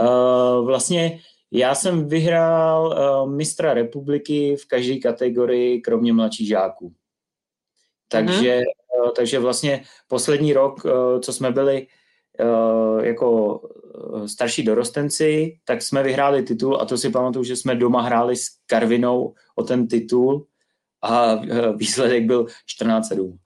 Uh, 0.00 0.66
vlastně 0.66 1.20
já 1.52 1.74
jsem 1.74 2.08
vyhrál 2.08 2.86
uh, 2.86 3.30
mistra 3.30 3.74
republiky 3.74 4.56
v 4.56 4.66
každé 4.66 4.96
kategorii, 4.96 5.80
kromě 5.80 6.12
mladších 6.12 6.48
žáků. 6.48 6.92
Takže, 8.08 8.60
uh-huh. 8.60 9.04
uh, 9.04 9.10
takže 9.16 9.38
vlastně 9.38 9.82
poslední 10.08 10.52
rok, 10.52 10.84
uh, 10.84 11.20
co 11.20 11.32
jsme 11.32 11.50
byli 11.50 11.86
jako 13.02 13.60
starší 14.26 14.62
dorostenci, 14.62 15.56
tak 15.64 15.82
jsme 15.82 16.02
vyhráli 16.02 16.42
titul 16.42 16.80
a 16.80 16.84
to 16.84 16.98
si 16.98 17.10
pamatuju, 17.10 17.44
že 17.44 17.56
jsme 17.56 17.74
doma 17.74 18.02
hráli 18.02 18.36
s 18.36 18.46
Karvinou 18.66 19.34
o 19.56 19.62
ten 19.62 19.88
titul 19.88 20.46
a 21.02 21.34
uh, 21.34 21.76
výsledek 21.76 22.24
byl 22.24 22.46
14-7. 22.80 23.38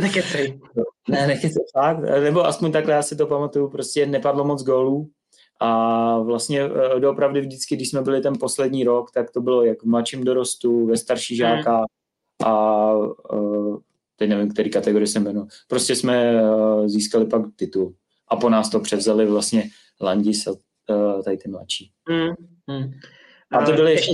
Nekecej. 0.00 0.60
Ne, 1.08 1.26
nekecej, 1.26 1.62
fakt. 1.72 2.00
Nebo 2.00 2.46
aspoň 2.46 2.72
takhle 2.72 2.94
já 2.94 3.02
si 3.02 3.16
to 3.16 3.26
pamatuju, 3.26 3.68
prostě 3.68 4.06
nepadlo 4.06 4.44
moc 4.44 4.62
gólů 4.62 5.10
a 5.60 6.18
vlastně 6.18 6.62
doopravdy 6.98 7.40
vždycky, 7.40 7.76
když 7.76 7.90
jsme 7.90 8.02
byli 8.02 8.20
ten 8.20 8.38
poslední 8.40 8.84
rok, 8.84 9.10
tak 9.10 9.30
to 9.30 9.40
bylo 9.40 9.64
jak 9.64 9.82
v 9.82 9.86
mladším 9.86 10.24
dorostu, 10.24 10.86
ve 10.86 10.96
starší 10.96 11.34
hmm. 11.34 11.38
žáka 11.38 11.84
a 12.44 12.92
teď 14.16 14.30
nevím, 14.30 14.50
který 14.52 14.70
kategorii 14.70 15.06
se 15.06 15.20
jmenuje. 15.20 15.46
Prostě 15.68 15.96
jsme 15.96 16.42
uh, 16.42 16.86
získali 16.86 17.26
pak 17.26 17.42
titul. 17.56 17.94
A 18.28 18.36
po 18.36 18.50
nás 18.50 18.70
to 18.70 18.80
převzali 18.80 19.26
vlastně 19.26 19.64
Landis 20.00 20.46
a 20.46 20.50
uh, 20.50 21.22
tady 21.22 21.36
ty 21.36 21.48
mladší. 21.48 21.92
Mm, 22.08 22.28
mm. 22.76 22.92
A 23.52 23.66
ty 23.66 23.72
byly 23.72 23.92
ještě, 23.92 24.12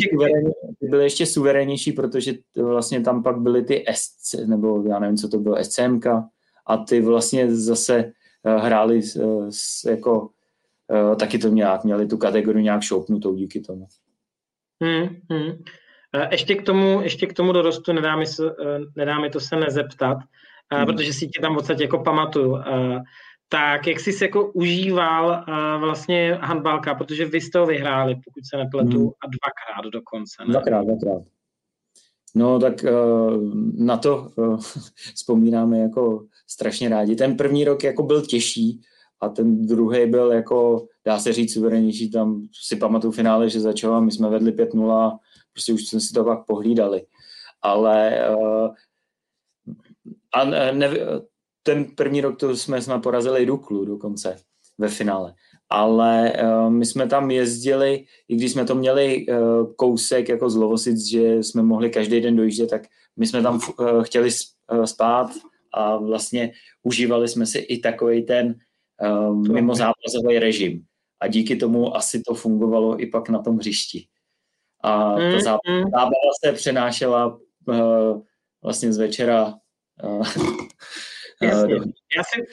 ty 0.80 0.86
byly 0.88 1.04
ještě 1.04 1.26
suverénnější, 1.26 1.92
protože 1.92 2.34
vlastně 2.56 3.00
tam 3.00 3.22
pak 3.22 3.40
byly 3.40 3.64
ty 3.64 3.84
SC, 3.94 4.34
nebo 4.46 4.84
já 4.88 4.98
nevím, 4.98 5.16
co 5.16 5.28
to 5.28 5.38
bylo, 5.38 5.64
SCMK, 5.64 6.06
a 6.66 6.76
ty 6.76 7.00
vlastně 7.00 7.54
zase 7.54 8.12
uh, 8.42 8.62
hráli 8.62 9.02
s, 9.02 9.16
s, 9.50 9.84
jako 9.84 10.20
uh, 10.88 11.16
taky 11.16 11.38
to 11.38 11.48
nějak, 11.48 11.84
měli 11.84 12.06
tu 12.06 12.16
kategorii 12.16 12.64
nějak 12.64 12.82
šoupnutou 12.82 13.34
díky 13.34 13.60
tomu. 13.60 13.86
Hmm, 14.82 15.08
hmm. 15.30 15.62
Ještě 16.30 16.54
k 16.54 16.62
tomu, 16.62 17.00
ještě 17.02 17.26
k 17.26 17.32
tomu 17.32 17.52
dorostu 17.52 17.92
nedá 17.92 18.16
mi, 18.16 18.26
se, 18.26 18.42
nedá 18.96 19.18
mi 19.18 19.30
to 19.30 19.40
se 19.40 19.56
nezeptat, 19.56 20.18
hmm. 20.72 20.86
protože 20.86 21.12
si 21.12 21.28
tě 21.28 21.40
tam 21.40 21.52
v 21.52 21.56
podstatě 21.56 21.82
jako 21.82 21.98
pamatuju. 21.98 22.58
Tak 23.48 23.86
jak 23.86 24.00
jsi 24.00 24.12
se 24.12 24.24
jako 24.24 24.52
užíval 24.52 25.44
vlastně 25.78 26.38
handbalka, 26.40 26.94
protože 26.94 27.24
vy 27.24 27.40
jste 27.40 27.58
ho 27.58 27.66
vyhráli, 27.66 28.14
pokud 28.14 28.46
se 28.50 28.56
nepletu, 28.56 28.98
hmm. 28.98 29.08
a 29.08 29.26
dvakrát 29.26 29.90
dokonce. 29.92 30.44
Ne? 30.44 30.52
Dvakrát, 30.52 30.84
dvakrát. 30.84 31.22
No 32.34 32.58
tak 32.58 32.84
na 33.78 33.96
to 33.96 34.30
vzpomínáme 35.14 35.78
jako 35.78 36.26
strašně 36.46 36.88
rádi. 36.88 37.16
Ten 37.16 37.36
první 37.36 37.64
rok 37.64 37.84
jako 37.84 38.02
byl 38.02 38.22
těžší, 38.22 38.80
a 39.22 39.28
ten 39.28 39.66
druhý 39.66 40.06
byl 40.06 40.32
jako, 40.32 40.86
dá 41.04 41.18
se 41.18 41.32
říct, 41.32 41.52
suverenější, 41.52 42.10
tam 42.10 42.42
si 42.62 42.76
pamatuju 42.76 43.12
finále, 43.12 43.50
že 43.50 43.60
začal 43.60 43.94
a 43.94 44.00
my 44.00 44.10
jsme 44.10 44.28
vedli 44.28 44.52
5-0 44.52 45.18
prostě 45.52 45.72
už 45.72 45.88
jsme 45.88 46.00
si 46.00 46.12
to 46.12 46.24
pak 46.24 46.46
pohlídali. 46.46 47.06
Ale 47.62 48.28
uh, 48.36 48.68
a 50.32 50.44
ne, 50.44 50.90
ten 51.62 51.84
první 51.84 52.20
rok 52.20 52.38
to 52.38 52.56
jsme 52.56 52.82
snad 52.82 53.02
porazili 53.02 53.46
Duklu 53.46 53.84
dokonce 53.84 54.36
ve 54.78 54.88
finále. 54.88 55.34
Ale 55.70 56.32
uh, 56.42 56.70
my 56.70 56.86
jsme 56.86 57.06
tam 57.06 57.30
jezdili, 57.30 58.04
i 58.28 58.36
když 58.36 58.52
jsme 58.52 58.64
to 58.64 58.74
měli 58.74 59.26
uh, 59.26 59.74
kousek 59.74 60.28
jako 60.28 60.50
z 60.50 60.56
Lovosic, 60.56 61.06
že 61.10 61.36
jsme 61.36 61.62
mohli 61.62 61.90
každý 61.90 62.20
den 62.20 62.36
dojíždět, 62.36 62.70
tak 62.70 62.82
my 63.16 63.26
jsme 63.26 63.42
tam 63.42 63.60
uh, 63.78 64.02
chtěli 64.02 64.30
spát 64.84 65.30
a 65.74 65.96
vlastně 65.96 66.52
užívali 66.82 67.28
jsme 67.28 67.46
si 67.46 67.58
i 67.58 67.78
takový 67.78 68.22
ten 68.22 68.54
um, 69.28 69.52
mimo 69.52 69.74
zápasový 69.74 70.38
režim. 70.38 70.84
A 71.20 71.28
díky 71.28 71.56
tomu 71.56 71.96
asi 71.96 72.22
to 72.22 72.34
fungovalo 72.34 73.00
i 73.02 73.06
pak 73.06 73.28
na 73.28 73.42
tom 73.42 73.56
hřišti. 73.56 74.06
A 74.82 75.14
ta 75.44 75.58
mm, 75.68 75.90
zábava 75.90 76.30
se 76.44 76.52
přenášela 76.52 77.38
uh, 77.66 78.22
vlastně 78.62 78.92
z 78.92 78.98
večera. 78.98 79.54
Uh, 80.04 80.26
Jasně. 81.42 81.74
Já 82.16 82.24
si, 82.24 82.46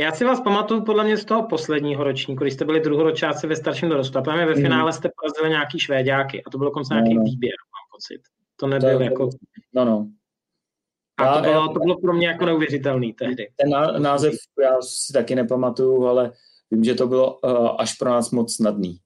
já 0.00 0.12
si 0.12 0.24
vás 0.24 0.40
pamatuju 0.40 0.84
podle 0.84 1.04
mě 1.04 1.16
z 1.16 1.24
toho 1.24 1.48
posledního 1.48 2.04
ročníku, 2.04 2.44
když 2.44 2.54
jste 2.54 2.64
byli 2.64 2.80
druhoročáci 2.80 3.46
ve 3.46 3.56
starším 3.56 3.88
dorostu. 3.88 4.18
A 4.18 4.20
ve 4.20 4.46
mm. 4.46 4.62
finále 4.62 4.92
jste 4.92 5.10
porazili 5.20 5.50
nějaký 5.50 5.78
švédáky 5.78 6.44
a 6.44 6.50
to 6.50 6.58
bylo 6.58 6.70
konce 6.70 6.94
nějaký 6.94 7.14
no, 7.14 7.20
no. 7.20 7.24
výběr, 7.24 7.54
mám 7.54 7.88
pocit. 7.92 8.22
To 8.56 8.66
nebyl 8.66 8.98
to, 8.98 9.04
jako... 9.04 9.28
No, 9.74 9.84
no. 9.84 10.08
A 11.16 11.34
to 11.34 11.42
bylo, 11.42 11.68
to 11.68 11.80
bylo 11.80 12.00
pro 12.00 12.12
mě 12.12 12.26
jako 12.26 12.46
neuvěřitelný 12.46 13.12
tehdy. 13.12 13.48
Ten 13.56 14.02
název 14.02 14.34
já 14.62 14.82
si 14.82 15.12
taky 15.12 15.34
nepamatuju, 15.34 16.06
ale 16.06 16.32
vím, 16.70 16.84
že 16.84 16.94
to 16.94 17.06
bylo 17.06 17.38
uh, 17.38 17.68
až 17.78 17.94
pro 17.94 18.10
nás 18.10 18.30
moc 18.30 18.54
snadný. 18.54 18.98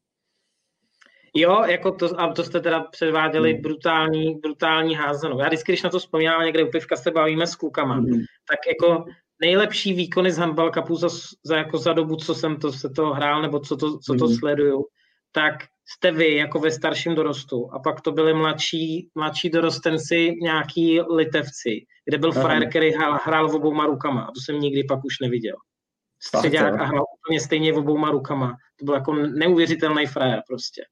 Jo, 1.35 1.65
jako 1.65 1.93
to, 1.93 2.21
a 2.21 2.33
to 2.33 2.45
jste 2.45 2.61
teda 2.61 2.81
předváděli 2.81 3.53
hmm. 3.53 3.63
brutální, 3.63 4.35
brutální 4.35 4.95
házenou. 4.95 5.41
Já 5.41 5.47
vždycky, 5.47 5.73
když 5.73 5.83
na 5.83 5.91
to 5.91 5.99
vzpomínám 5.99 6.45
někde 6.45 6.65
u 6.65 6.71
pivka 6.71 6.97
se 6.97 7.11
bavíme 7.11 7.47
s 7.47 7.57
klukama, 7.57 7.95
hmm. 7.95 8.21
tak 8.51 8.59
jako 8.69 9.05
nejlepší 9.41 9.93
výkony 9.93 10.33
z 10.33 10.39
handball 10.39 10.71
cupu 10.71 10.97
za, 10.97 11.09
za, 11.45 11.57
jako 11.57 11.79
za 11.79 11.93
dobu, 11.93 12.17
co 12.17 12.35
jsem 12.35 12.57
to, 12.57 12.73
se 12.73 12.91
to 12.91 13.07
hrál, 13.07 13.43
nebo 13.43 13.61
co 13.61 13.77
to, 13.77 13.99
co 13.99 14.15
to 14.15 14.27
hmm. 14.27 14.37
sleduju, 14.37 14.85
tak 15.33 15.55
jste 15.89 16.13
vy 16.13 16.35
jako 16.35 16.59
ve 16.59 16.71
starším 16.71 17.15
dorostu 17.15 17.73
a 17.73 17.79
pak 17.79 18.01
to 18.01 18.13
byli 18.13 18.35
mladší, 18.35 19.11
mladší 19.15 19.51
dorostenci, 19.51 20.35
nějaký 20.43 21.01
litevci, 21.01 21.87
kde 22.05 22.19
byl 22.19 22.33
frajer, 22.33 22.69
který 22.69 22.91
hrál, 22.91 23.19
hrál 23.25 23.49
v 23.49 23.55
obouma 23.55 23.87
rukama 23.87 24.23
a 24.23 24.33
to 24.33 24.41
jsem 24.41 24.61
nikdy 24.61 24.85
pak 24.85 25.05
už 25.05 25.21
neviděl. 25.23 25.57
Středák 26.23 26.81
a 26.81 26.85
hrál 26.85 27.05
úplně 27.21 27.41
stejně 27.41 27.73
v 27.73 27.79
obouma 27.79 28.11
rukama. 28.11 28.57
To 28.79 28.85
byl 28.85 28.95
jako 28.95 29.15
neuvěřitelný 29.15 30.07
frajer 30.07 30.43
prostě. 30.49 30.83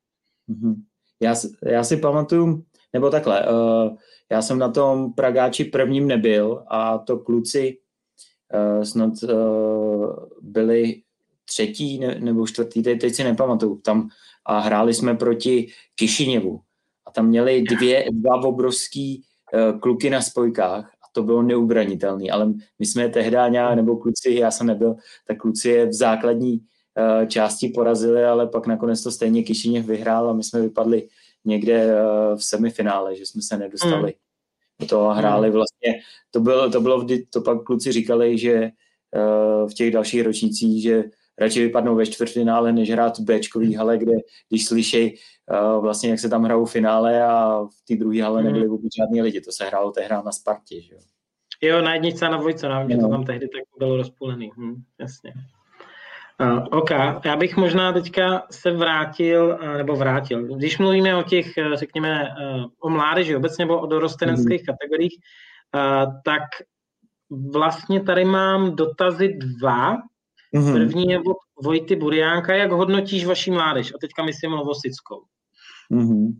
Mm-hmm. 0.48 0.74
Já, 1.20 1.34
já 1.62 1.84
si 1.84 1.96
pamatuju, 1.96 2.64
nebo 2.92 3.10
takhle, 3.10 3.48
uh, 3.48 3.96
já 4.30 4.42
jsem 4.42 4.58
na 4.58 4.68
tom 4.68 5.12
Pragáči 5.12 5.64
prvním 5.64 6.06
nebyl 6.06 6.64
a 6.68 6.98
to 6.98 7.18
kluci 7.18 7.78
uh, 8.76 8.82
snad 8.82 9.12
uh, 9.22 10.14
byli 10.40 11.02
třetí 11.44 11.98
ne, 11.98 12.20
nebo 12.20 12.46
čtvrtý, 12.46 12.82
teď, 12.82 13.00
teď 13.00 13.14
si 13.14 13.24
nepamatuju, 13.24 13.80
tam 13.84 14.08
a 14.44 14.58
hráli 14.58 14.94
jsme 14.94 15.14
proti 15.14 15.68
Kišiněvu 15.94 16.60
a 17.06 17.10
tam 17.10 17.26
měli 17.26 17.62
dvě, 17.62 18.04
dva 18.10 18.42
obrovský 18.44 19.24
kluky 19.80 20.10
na 20.10 20.20
spojkách 20.20 20.84
a 20.84 21.06
to 21.12 21.22
bylo 21.22 21.42
neubranitelné, 21.42 22.30
ale 22.30 22.52
my 22.78 22.86
jsme 22.86 23.08
tehdy 23.08 23.36
nějak, 23.48 23.76
nebo 23.76 23.96
kluci, 23.96 24.34
já 24.34 24.50
jsem 24.50 24.66
nebyl, 24.66 24.96
tak 25.26 25.38
kluci 25.38 25.68
je 25.68 25.86
v 25.86 25.92
základní 25.92 26.60
Eh, 26.98 27.26
části 27.26 27.68
porazili, 27.68 28.24
ale 28.24 28.46
pak 28.46 28.66
nakonec 28.66 29.02
to 29.02 29.10
stejně 29.10 29.42
Kišiněv 29.42 29.86
vyhrál 29.86 30.30
a 30.30 30.32
my 30.32 30.42
jsme 30.42 30.60
vypadli 30.60 31.08
někde 31.44 31.94
v 32.36 32.44
semifinále, 32.44 33.16
že 33.16 33.26
jsme 33.26 33.42
se 33.42 33.56
nedostali. 33.56 34.06
Mm 34.06 34.28
to 34.86 35.04
hráli 35.04 35.48
hmm. 35.48 35.54
vlastně, 35.54 36.00
to 36.30 36.40
bylo, 36.40 36.70
to 36.70 36.80
bylo 36.80 37.00
vždy, 37.00 37.26
to 37.26 37.40
pak 37.40 37.62
kluci 37.62 37.92
říkali, 37.92 38.38
že 38.38 38.70
uh, 39.16 39.70
v 39.70 39.74
těch 39.74 39.90
dalších 39.90 40.22
ročnících, 40.22 40.82
že 40.82 41.04
radši 41.38 41.62
vypadnou 41.62 41.94
ve 41.94 42.06
čtvrtfinále, 42.06 42.72
než 42.72 42.90
hrát 42.90 43.18
v 43.18 43.24
Bčkový 43.24 43.74
hale, 43.74 43.98
kde 43.98 44.12
když 44.48 44.66
slyší 44.66 45.14
uh, 45.14 45.82
vlastně, 45.82 46.10
jak 46.10 46.20
se 46.20 46.28
tam 46.28 46.44
hrajou 46.44 46.64
finále 46.64 47.22
a 47.22 47.62
v 47.64 47.86
té 47.88 47.96
druhé 47.96 48.22
hale 48.22 48.42
nebyly 48.42 48.64
hmm. 48.64 48.70
vůbec 48.70 48.90
žádní 48.98 49.22
lidi. 49.22 49.40
To 49.40 49.52
se 49.52 49.64
hrálo 49.64 49.90
tehdy 49.90 50.14
na 50.24 50.32
Spartě, 50.32 50.80
že 50.80 50.94
jo. 50.94 51.00
Jo, 51.62 51.82
na 51.82 51.94
jedničce 51.94 52.26
a 52.26 52.30
na 52.30 52.36
dvojce, 52.36 52.68
no, 52.68 52.86
že 52.90 52.96
to 52.96 53.08
tam 53.08 53.24
tehdy 53.24 53.48
tak 53.48 53.62
bylo 53.78 53.96
rozpůlený. 53.96 54.50
Hm, 54.56 54.82
jasně. 55.00 55.32
Uh, 56.40 56.64
OK, 56.70 56.90
já 57.24 57.36
bych 57.36 57.56
možná 57.56 57.92
teďka 57.92 58.46
se 58.50 58.70
vrátil, 58.70 59.58
uh, 59.62 59.76
nebo 59.76 59.96
vrátil, 59.96 60.56
když 60.56 60.78
mluvíme 60.78 61.16
o 61.16 61.22
těch, 61.22 61.46
uh, 61.58 61.74
řekněme, 61.74 62.22
uh, 62.22 62.64
o 62.80 62.90
mládeži 62.90 63.36
obecně 63.36 63.64
nebo 63.64 63.80
o 63.80 63.86
dorosteneckých 63.86 64.62
mm-hmm. 64.62 64.66
kategoriích, 64.66 65.16
uh, 65.74 66.12
tak 66.24 66.42
vlastně 67.52 68.02
tady 68.02 68.24
mám 68.24 68.76
dotazy 68.76 69.28
dva. 69.28 69.96
Mm-hmm. 70.54 70.72
První 70.72 71.06
je 71.06 71.18
od 71.18 71.36
Vojty 71.64 71.96
Buriánka, 71.96 72.54
jak 72.54 72.70
hodnotíš 72.70 73.26
vaši 73.26 73.50
mládež? 73.50 73.92
A 73.94 73.98
teďka 74.00 74.24
myslím 74.24 74.52
Lovosickou. 74.52 75.22
Mm-hmm. 75.92 76.32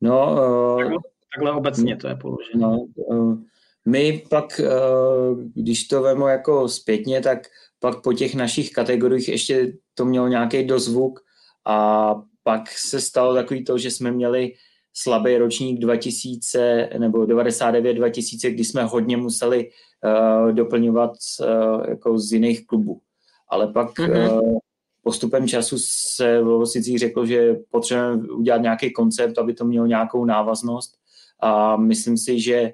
No, 0.00 0.32
uh, 0.32 0.78
takhle, 0.78 0.98
takhle 1.34 1.52
obecně 1.52 1.96
to 1.96 2.08
je 2.08 2.16
položené. 2.16 2.62
No, 2.62 2.78
uh, 2.94 3.38
my 3.86 4.22
pak, 4.30 4.60
uh, 4.60 5.40
když 5.54 5.88
to 5.88 6.02
vemu 6.02 6.26
jako 6.26 6.68
zpětně, 6.68 7.20
tak 7.20 7.38
pak 7.82 8.02
po 8.02 8.12
těch 8.12 8.34
našich 8.34 8.70
kategoriích 8.70 9.28
ještě 9.28 9.72
to 9.94 10.04
mělo 10.04 10.28
nějaký 10.28 10.64
dozvuk 10.64 11.20
a 11.66 12.14
pak 12.42 12.70
se 12.70 13.00
stalo 13.00 13.34
takový 13.34 13.64
to, 13.64 13.78
že 13.78 13.90
jsme 13.90 14.10
měli 14.10 14.52
slabý 14.94 15.36
ročník 15.36 15.80
2000 15.80 16.90
nebo 16.98 17.18
99-2000, 17.18 18.50
kdy 18.50 18.64
jsme 18.64 18.84
hodně 18.84 19.16
museli 19.16 19.70
uh, 19.70 20.52
doplňovat 20.52 21.10
uh, 21.10 21.46
jako 21.88 22.18
z 22.18 22.32
jiných 22.32 22.66
klubů. 22.66 23.00
Ale 23.48 23.72
pak 23.72 23.98
mm-hmm. 23.98 24.42
uh, 24.42 24.58
postupem 25.02 25.48
času 25.48 25.76
se 26.14 26.42
v 26.42 26.46
Lovosicích 26.46 26.98
řeklo, 26.98 27.26
že 27.26 27.56
potřebujeme 27.70 28.28
udělat 28.28 28.62
nějaký 28.62 28.92
koncept, 28.92 29.38
aby 29.38 29.54
to 29.54 29.64
mělo 29.64 29.86
nějakou 29.86 30.24
návaznost 30.24 30.94
a 31.40 31.76
myslím 31.76 32.18
si, 32.18 32.40
že 32.40 32.72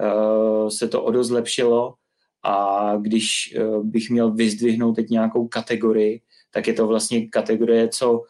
uh, 0.00 0.68
se 0.68 0.88
to 0.88 1.02
o 1.02 1.10
dost 1.10 1.26
zlepšilo 1.26 1.94
a 2.46 2.96
když 2.96 3.54
eh, 3.56 3.62
bych 3.82 4.10
měl 4.10 4.30
vyzdvihnout 4.30 4.96
teď 4.96 5.08
nějakou 5.08 5.48
kategorii, 5.48 6.20
tak 6.50 6.66
je 6.66 6.74
to 6.74 6.86
vlastně 6.86 7.28
kategorie, 7.28 7.88
co 7.88 8.22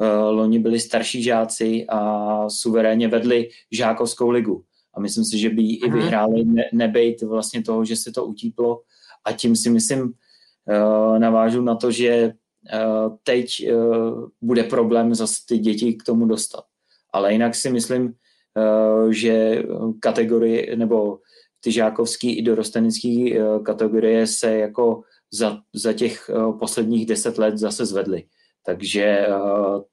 eh, 0.00 0.06
loni 0.08 0.58
byli 0.58 0.80
starší 0.80 1.22
žáci 1.22 1.86
a 1.88 2.48
suverénně 2.48 3.08
vedli 3.08 3.48
žákovskou 3.70 4.30
ligu. 4.30 4.64
A 4.94 5.00
myslím 5.00 5.24
si, 5.24 5.38
že 5.38 5.50
by 5.50 5.62
ji 5.62 5.76
i 5.76 5.90
vyhráli, 5.90 6.44
ne, 6.44 6.64
nebejt 6.72 7.22
vlastně 7.22 7.62
toho, 7.62 7.84
že 7.84 7.96
se 7.96 8.12
to 8.12 8.24
utíplo. 8.24 8.82
A 9.24 9.32
tím 9.32 9.56
si 9.56 9.70
myslím, 9.70 10.12
eh, 10.68 11.18
navážu 11.18 11.62
na 11.62 11.74
to, 11.74 11.90
že 11.90 12.32
teď 13.22 13.68
bude 14.40 14.64
problém 14.64 15.14
zase 15.14 15.36
ty 15.48 15.58
děti 15.58 15.94
k 15.94 16.02
tomu 16.02 16.26
dostat. 16.26 16.64
Ale 17.12 17.32
jinak 17.32 17.54
si 17.54 17.70
myslím, 17.70 18.14
že 19.10 19.62
kategorie 20.00 20.76
nebo 20.76 21.18
ty 21.60 21.72
žákovský 21.72 22.38
i 22.38 22.42
dorostenecký 22.42 23.38
eh, 23.38 23.42
kategorie 23.62 24.26
se 24.26 24.58
jako 24.58 25.02
za, 25.30 25.58
za 25.72 25.92
těch 25.92 26.30
eh, 26.30 26.58
posledních 26.58 27.06
deset 27.06 27.38
let 27.38 27.58
zase 27.58 27.86
zvedly. 27.86 28.24
Takže 28.66 29.04
eh, 29.04 29.28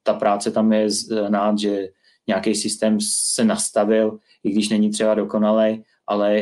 ta 0.02 0.14
práce 0.14 0.50
tam 0.50 0.72
je 0.72 0.90
znát, 0.90 1.58
že 1.58 1.88
nějaký 2.26 2.54
systém 2.54 2.98
se 3.00 3.44
nastavil, 3.44 4.18
i 4.44 4.50
když 4.50 4.68
není 4.68 4.90
třeba 4.90 5.14
dokonalý, 5.14 5.84
ale 6.06 6.38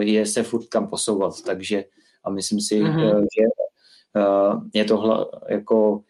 je 0.00 0.26
se 0.26 0.42
furt 0.42 0.66
kam 0.66 0.88
posouvat. 0.88 1.42
Takže 1.46 1.84
a 2.24 2.30
myslím 2.30 2.60
si, 2.60 2.82
mm-hmm. 2.82 3.20
že 3.20 3.44
je 4.74 4.84
to 4.84 5.30
jako 5.48 6.00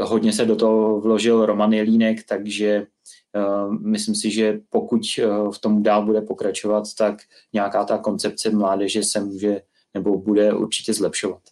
hodně 0.00 0.32
se 0.32 0.44
do 0.44 0.56
toho 0.56 1.00
vložil 1.00 1.46
Roman 1.46 1.72
Jelínek, 1.72 2.18
takže 2.28 2.86
myslím 3.80 4.14
si, 4.14 4.30
že 4.30 4.60
pokud 4.70 5.00
eh, 5.18 5.26
v 5.54 5.58
tom 5.58 5.82
dál 5.82 6.06
bude 6.06 6.20
pokračovat, 6.20 6.84
tak 6.98 7.16
nějaká 7.52 7.84
ta 7.84 7.98
koncepce 7.98 8.50
mládeže 8.50 9.02
se 9.02 9.20
může 9.20 9.60
nebo 9.94 10.18
bude 10.18 10.52
určitě 10.52 10.94
zlepšovat. 10.94 11.42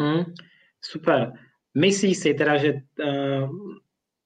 Hmm, 0.00 0.24
super. 0.80 1.32
Myslíš 1.74 2.18
si 2.18 2.34
teda, 2.34 2.56
že 2.56 2.72
uh, 2.72 3.50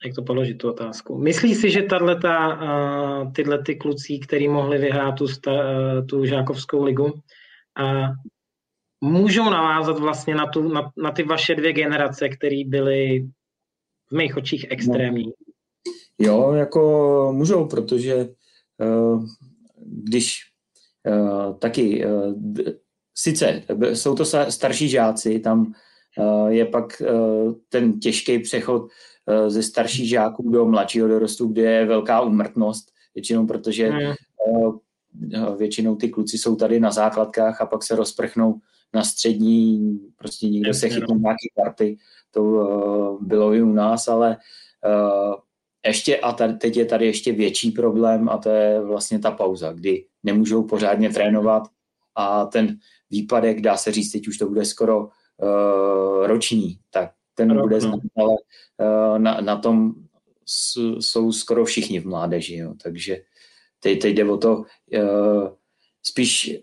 jak 0.05 0.15
to 0.15 0.23
položit 0.23 0.55
tu 0.55 0.69
otázku? 0.69 1.19
Myslíš 1.19 1.57
si, 1.57 1.71
že 1.71 1.83
tato, 1.83 2.05
uh, 2.05 3.33
tyhle 3.33 3.63
ty 3.63 3.77
kluci, 3.77 4.19
který 4.19 4.49
mohli 4.49 4.79
vyhrát 4.79 5.15
tu, 5.15 5.25
uh, 5.25 6.07
tu 6.07 6.25
žákovskou 6.25 6.85
ligu, 6.85 7.05
uh, 7.05 8.09
můžou 9.01 9.51
navázat 9.51 9.99
vlastně 9.99 10.35
na, 10.35 10.47
tu, 10.47 10.69
na, 10.69 10.93
na 10.97 11.11
ty 11.11 11.23
vaše 11.23 11.55
dvě 11.55 11.73
generace, 11.73 12.29
které 12.29 12.63
byly 12.67 13.29
v 14.11 14.17
mých 14.17 14.37
očích 14.37 14.67
extrémní? 14.71 15.33
Jo, 16.19 16.53
jako 16.53 17.33
můžou, 17.37 17.67
protože 17.67 18.29
uh, 18.79 19.25
když 19.87 20.41
uh, 21.09 21.59
taky, 21.59 22.07
uh, 22.07 22.35
sice 23.15 23.63
jsou 23.93 24.15
to 24.15 24.25
starší 24.25 24.89
žáci, 24.89 25.39
tam 25.39 25.73
je 26.49 26.65
pak 26.65 27.03
ten 27.69 28.01
těžký 28.01 28.39
přechod 28.39 28.89
ze 29.49 29.63
starších 29.63 30.09
žáků 30.09 30.51
do 30.51 30.67
mladšího 30.67 31.09
dorostu, 31.09 31.47
kde 31.47 31.63
je 31.63 31.87
velká 31.87 32.21
umrtnost, 32.21 32.89
většinou 33.15 33.47
protože 33.47 33.91
mm. 33.91 34.15
uh, 34.47 34.79
většinou 35.57 35.97
ty 35.97 36.09
kluci 36.09 36.39
jsou 36.39 36.57
tady 36.57 36.81
na 36.81 36.91
základkách 36.91 37.61
a 37.61 37.67
pak 37.67 37.83
se 37.83 37.97
rozprchnou 37.97 38.55
na 38.95 39.05
střední, 39.05 39.99
prostě 40.17 40.49
někdo 40.49 40.75
se 40.75 40.89
chytne 40.89 41.15
no. 41.15 41.21
nějaký 41.21 41.49
karty, 41.57 41.99
to 42.31 43.19
bylo 43.21 43.55
i 43.55 43.63
u 43.63 43.73
nás, 43.73 44.09
ale 44.09 44.37
ještě 45.87 46.17
a 46.17 46.33
tady, 46.33 46.55
teď 46.55 46.77
je 46.77 46.85
tady 46.85 47.07
ještě 47.07 47.33
větší 47.33 47.71
problém 47.71 48.29
a 48.29 48.39
to 48.39 48.49
je 48.49 48.81
vlastně 48.81 49.19
ta 49.19 49.31
pauza, 49.31 49.73
kdy 49.73 50.05
nemůžou 50.23 50.63
pořádně 50.63 51.11
trénovat 51.11 51.63
a 52.15 52.45
ten 52.45 52.79
výpadek, 53.11 53.61
dá 53.61 53.77
se 53.77 53.93
říct, 53.93 54.13
teď 54.13 54.29
už 54.29 54.39
to 54.39 54.49
bude 54.49 54.65
skoro 54.65 55.01
uh, 55.01 56.27
roční, 56.27 56.79
tak 56.91 57.11
ten 57.35 57.51
Rok, 57.51 57.63
bude 57.63 57.81
znamenat, 57.81 58.13
ale 58.17 58.35
uh, 58.35 59.19
na, 59.19 59.41
na 59.41 59.57
tom 59.57 59.93
s, 60.47 60.77
jsou 61.01 61.33
skoro 61.33 61.65
všichni 61.65 62.01
v 62.01 62.07
mládeži, 62.07 62.57
jo. 62.57 62.75
takže 62.83 63.17
teď, 63.81 64.03
teď 64.03 64.15
jde 64.15 64.25
o 64.25 64.37
to, 64.37 64.57
uh, 64.57 65.49
spíš 66.03 66.59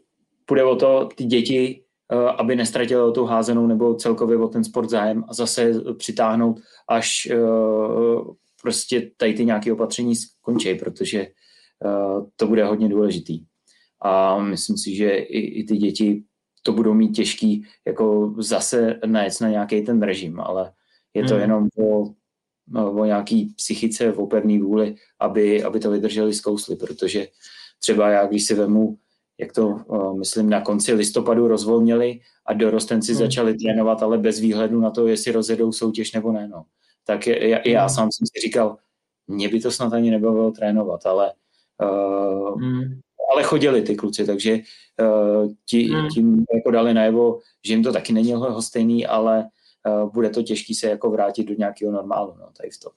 půjde 0.45 0.63
o 0.63 0.75
to 0.75 1.09
ty 1.15 1.23
děti, 1.23 1.83
uh, 2.13 2.29
aby 2.29 2.55
nestratili 2.55 3.13
tu 3.13 3.25
házenou 3.25 3.67
nebo 3.67 3.95
celkově 3.95 4.37
o 4.37 4.47
ten 4.47 4.63
sport 4.63 4.89
zájem 4.89 5.23
a 5.27 5.33
zase 5.33 5.71
přitáhnout 5.97 6.59
až 6.87 7.31
uh, 7.33 8.35
prostě 8.65 9.11
tady 9.17 9.33
ty 9.33 9.45
nějaké 9.45 9.73
opatření 9.73 10.15
skončí, 10.15 10.75
protože 10.75 11.27
uh, 11.85 12.25
to 12.35 12.47
bude 12.47 12.65
hodně 12.65 12.89
důležitý. 12.89 13.45
A 14.01 14.39
myslím 14.41 14.77
si, 14.77 14.95
že 14.95 15.09
i, 15.09 15.39
i 15.39 15.63
ty 15.63 15.77
děti 15.77 16.23
to 16.63 16.73
budou 16.73 16.93
mít 16.93 17.11
těžký 17.11 17.65
jako 17.85 18.33
zase 18.37 18.99
najet 19.05 19.41
na 19.41 19.49
nějaký 19.49 19.81
ten 19.81 20.01
režim, 20.01 20.39
ale 20.39 20.71
je 21.13 21.23
to 21.23 21.33
hmm. 21.33 21.41
jenom 21.41 21.67
o, 21.77 22.09
no, 22.67 22.91
o 22.91 23.05
nějaký 23.05 23.53
psychice, 23.55 24.13
o 24.13 24.25
pevný 24.25 24.59
vůli, 24.59 24.95
aby, 25.19 25.63
aby 25.63 25.79
to 25.79 25.91
vydrželi 25.91 26.33
zkousli, 26.33 26.75
protože 26.75 27.27
třeba 27.79 28.09
já, 28.09 28.25
když 28.27 28.45
si 28.45 28.53
vemu, 28.55 28.97
jak 29.37 29.53
to, 29.53 29.67
uh, 29.67 30.17
myslím, 30.17 30.49
na 30.49 30.61
konci 30.61 30.93
listopadu 30.93 31.47
rozvolnili 31.47 32.19
a 32.45 32.53
dorostenci 32.53 33.13
hmm. 33.13 33.19
začali 33.19 33.53
trénovat, 33.53 34.03
ale 34.03 34.17
bez 34.17 34.39
výhledu 34.39 34.81
na 34.81 34.89
to, 34.89 35.07
jestli 35.07 35.31
rozjedou 35.31 35.71
soutěž 35.71 36.11
nebo 36.11 36.31
ne. 36.31 36.47
No 36.47 36.65
tak 37.07 37.27
je, 37.27 37.49
já, 37.49 37.59
já 37.65 37.89
sám 37.89 38.09
jsem 38.11 38.27
si 38.27 38.47
říkal, 38.47 38.77
mě 39.27 39.49
by 39.49 39.59
to 39.59 39.71
snad 39.71 39.93
ani 39.93 40.11
nebavilo 40.11 40.51
trénovat, 40.51 41.05
ale, 41.05 41.33
uh, 41.83 42.61
mm. 42.61 42.99
ale 43.33 43.43
chodili 43.43 43.81
ty 43.81 43.95
kluci, 43.95 44.25
takže 44.25 44.59
uh, 45.01 45.51
ti, 45.65 45.87
mm. 45.87 46.09
tím 46.09 46.45
jako 46.53 46.71
dali 46.71 46.93
najevo, 46.93 47.39
že 47.65 47.73
jim 47.73 47.83
to 47.83 47.93
taky 47.93 48.13
není 48.13 48.33
stejný, 48.59 49.07
ale 49.07 49.49
uh, 49.87 50.11
bude 50.11 50.29
to 50.29 50.43
těžký 50.43 50.75
se 50.75 50.89
jako 50.89 51.09
vrátit 51.09 51.43
do 51.43 51.53
nějakého 51.53 51.91
normálu, 51.91 52.35
no, 52.39 52.49
tady 52.57 52.69
v 52.69 52.79
tom. 52.79 52.91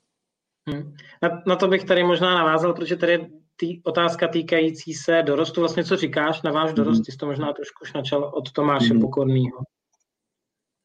Hmm. 0.68 0.94
Na, 1.22 1.42
na 1.46 1.56
to 1.56 1.68
bych 1.68 1.84
tady 1.84 2.04
možná 2.04 2.34
navázal, 2.34 2.74
protože 2.74 2.96
tady 2.96 3.30
tý, 3.56 3.82
otázka 3.84 4.28
týkající 4.28 4.94
se 4.94 5.22
dorostu, 5.22 5.60
vlastně 5.60 5.84
co 5.84 5.96
říkáš 5.96 6.42
na 6.42 6.52
váš 6.52 6.72
dorost, 6.72 6.96
hmm. 6.96 7.04
ty 7.04 7.12
jsi 7.12 7.18
to 7.18 7.26
možná 7.26 7.52
trošku 7.52 7.82
už 7.82 7.92
načal 7.92 8.32
od 8.34 8.52
Tomáše 8.52 8.92
hmm. 8.92 9.00
Pokornýho. 9.00 9.58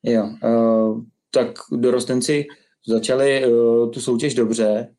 Jo, 0.03 0.29
uh, 0.43 1.01
tak 1.31 1.47
dorostenci 1.71 2.47
začali 2.87 3.47
uh, 3.47 3.91
tu 3.91 3.99
soutěž 3.99 4.33
dobře. 4.33 4.95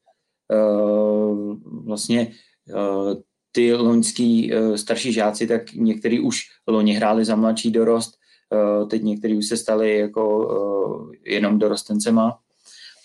Uh, 0.52 1.56
vlastně 1.84 2.32
uh, 2.74 3.14
ty 3.52 3.74
loňský 3.74 4.54
uh, 4.54 4.74
starší 4.74 5.12
žáci, 5.12 5.46
tak 5.46 5.72
někteří 5.72 6.20
už 6.20 6.40
loni 6.66 6.92
hráli 6.92 7.24
za 7.24 7.36
mladší 7.36 7.70
dorost, 7.70 8.14
uh, 8.50 8.88
teď 8.88 9.02
někteří 9.02 9.36
už 9.36 9.46
se 9.46 9.56
stali 9.56 9.98
jako 9.98 10.38
uh, 10.38 11.12
jenom 11.26 11.58
dorostencema. 11.58 12.38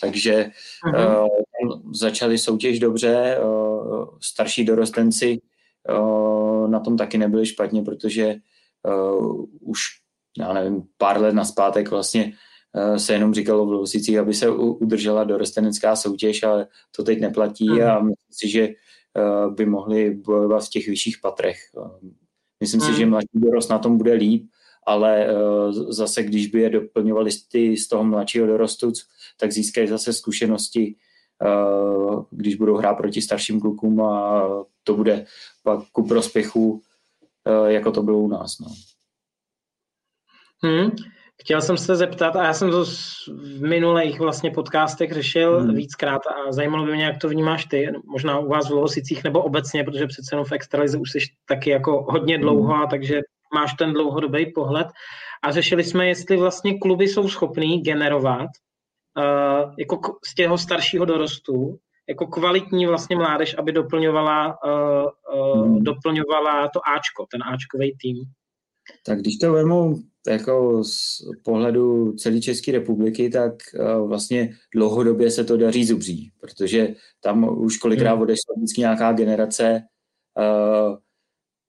Takže 0.01 0.51
uh-huh. 0.85 1.23
uh, 1.23 1.91
začali 1.93 2.37
soutěž 2.37 2.79
dobře, 2.79 3.37
uh, 3.43 4.07
starší 4.21 4.65
dorostenci 4.65 5.41
uh, 5.99 6.69
na 6.69 6.79
tom 6.79 6.97
taky 6.97 7.17
nebyli 7.17 7.45
špatně, 7.45 7.81
protože 7.81 8.35
uh, 8.87 9.45
už, 9.61 9.81
já 10.39 10.53
nevím, 10.53 10.83
pár 10.97 11.21
let 11.21 11.33
naspátek 11.33 11.91
vlastně 11.91 12.25
uh, 12.25 12.31
se 12.97 13.13
jenom 13.13 13.33
říkalo 13.33 13.65
v 13.65 13.71
Lovosicích, 13.71 14.17
aby 14.17 14.33
se 14.33 14.49
udržela 14.49 15.23
dorostenecká 15.23 15.95
soutěž, 15.95 16.43
ale 16.43 16.67
to 16.95 17.03
teď 17.03 17.19
neplatí 17.19 17.69
uh-huh. 17.69 17.97
a 17.97 17.99
myslím 17.99 18.31
si, 18.31 18.49
že 18.49 18.67
uh, 18.67 19.53
by 19.53 19.65
mohli 19.65 20.15
bojovat 20.15 20.65
v 20.65 20.69
těch 20.69 20.87
vyšších 20.87 21.17
patrech. 21.21 21.57
Uh, 21.73 22.09
myslím 22.59 22.81
uh-huh. 22.81 22.93
si, 22.93 22.97
že 22.97 23.05
mladší 23.05 23.27
dorost 23.33 23.69
na 23.69 23.79
tom 23.79 23.97
bude 23.97 24.13
líp, 24.13 24.49
ale 24.87 25.27
zase, 25.89 26.23
když 26.23 26.47
by 26.47 26.61
je 26.61 26.69
doplňovali 26.69 27.31
ty 27.51 27.77
z 27.77 27.87
toho 27.87 28.03
mladšího 28.03 28.47
dorostu, 28.47 28.91
tak 29.39 29.51
získají 29.51 29.87
zase 29.87 30.13
zkušenosti, 30.13 30.95
když 32.31 32.55
budou 32.55 32.75
hrát 32.75 32.93
proti 32.93 33.21
starším 33.21 33.61
klukům 33.61 34.01
a 34.01 34.43
to 34.83 34.93
bude 34.95 35.25
pak 35.63 35.79
ku 35.91 36.07
prospěchu, 36.07 36.81
jako 37.67 37.91
to 37.91 38.03
bylo 38.03 38.19
u 38.19 38.27
nás. 38.27 38.59
No. 38.59 38.67
Hmm. 40.63 40.91
Chtěl 41.41 41.61
jsem 41.61 41.77
se 41.77 41.95
zeptat, 41.95 42.35
a 42.35 42.43
já 42.43 42.53
jsem 42.53 42.71
to 42.71 42.85
v 43.27 43.61
minulých 43.61 44.19
vlastně 44.19 44.51
podcastech 44.51 45.11
řešil 45.11 45.61
hmm. 45.61 45.75
víckrát 45.75 46.21
a 46.27 46.51
zajímalo 46.51 46.85
by 46.85 46.91
mě, 46.91 47.05
jak 47.05 47.17
to 47.17 47.29
vnímáš 47.29 47.65
ty, 47.65 47.87
možná 48.05 48.39
u 48.39 48.47
vás 48.47 48.69
v 48.69 48.73
Lovosicích 48.73 49.23
nebo 49.23 49.43
obecně, 49.43 49.83
protože 49.83 50.07
přece 50.07 50.35
jenom 50.35 50.45
v 50.45 50.51
extralize 50.51 50.97
už 50.97 51.11
jsi 51.11 51.19
taky 51.45 51.69
jako 51.69 52.05
hodně 52.09 52.37
dlouho, 52.37 52.73
hmm. 52.73 52.87
takže 52.89 53.21
máš 53.53 53.73
ten 53.73 53.93
dlouhodobý 53.93 54.51
pohled. 54.53 54.87
A 55.43 55.51
řešili 55.51 55.83
jsme, 55.83 56.07
jestli 56.07 56.37
vlastně 56.37 56.79
kluby 56.79 57.07
jsou 57.07 57.29
schopný 57.29 57.81
generovat 57.81 58.49
uh, 59.17 59.73
jako 59.79 59.99
z 60.25 60.35
těho 60.35 60.57
staršího 60.57 61.05
dorostu 61.05 61.77
jako 62.09 62.27
kvalitní 62.27 62.85
vlastně 62.85 63.15
mládež, 63.15 63.55
aby 63.57 63.71
doplňovala, 63.71 64.57
uh, 64.65 65.39
uh, 65.39 65.65
hmm. 65.65 65.83
doplňovala 65.83 66.69
to 66.73 66.79
Ačko, 66.95 67.25
ten 67.31 67.43
Ačkový 67.43 67.97
tým. 68.01 68.17
Tak 69.05 69.19
když 69.19 69.37
to 69.37 69.53
vemu 69.53 69.99
jako 70.27 70.83
z 70.83 71.21
pohledu 71.43 72.13
celé 72.13 72.41
České 72.41 72.71
republiky, 72.71 73.29
tak 73.29 73.53
uh, 73.79 74.07
vlastně 74.07 74.55
dlouhodobě 74.75 75.31
se 75.31 75.43
to 75.43 75.57
daří 75.57 75.85
zubří, 75.85 76.31
protože 76.39 76.95
tam 77.23 77.61
už 77.61 77.77
kolikrát 77.77 78.13
hmm. 78.13 78.21
odešla 78.21 78.53
vždycky 78.57 78.81
nějaká 78.81 79.11
generace 79.11 79.81
uh, 80.37 80.97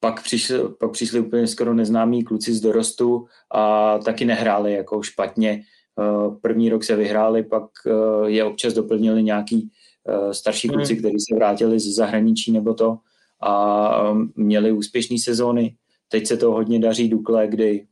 pak 0.01 0.23
přišli, 0.23 0.59
pak 0.81 0.91
přišli 0.91 1.21
úplně 1.21 1.47
skoro 1.47 1.75
neznámí 1.75 2.25
kluci 2.25 2.55
z 2.55 2.61
dorostu 2.61 3.27
a 3.51 3.99
taky 3.99 4.25
nehráli 4.25 4.73
jako 4.73 5.03
špatně. 5.03 5.63
Eh, 6.01 6.37
první 6.41 6.71
rok 6.71 6.85
se 6.85 6.97
vyhráli, 6.97 7.43
pak 7.43 7.65
eh, 7.87 8.31
je 8.31 8.45
občas 8.45 8.75
doplnili 8.75 9.23
nějaký 9.23 9.71
eh, 10.09 10.35
starší 10.35 10.69
hmm. 10.69 10.77
kluci, 10.77 10.97
kteří 10.97 11.17
se 11.19 11.35
vrátili 11.35 11.81
z 11.81 11.95
zahraničí 11.95 12.53
nebo 12.53 12.75
to 12.75 12.99
a 13.43 14.13
měli 14.37 14.73
úspěšné 14.73 15.19
sezóny. 15.19 15.77
Teď 16.11 16.27
se 16.27 16.37
to 16.37 16.53
hodně 16.53 16.79
daří 16.79 17.09
Dukle, 17.09 17.47
kdy 17.49 17.87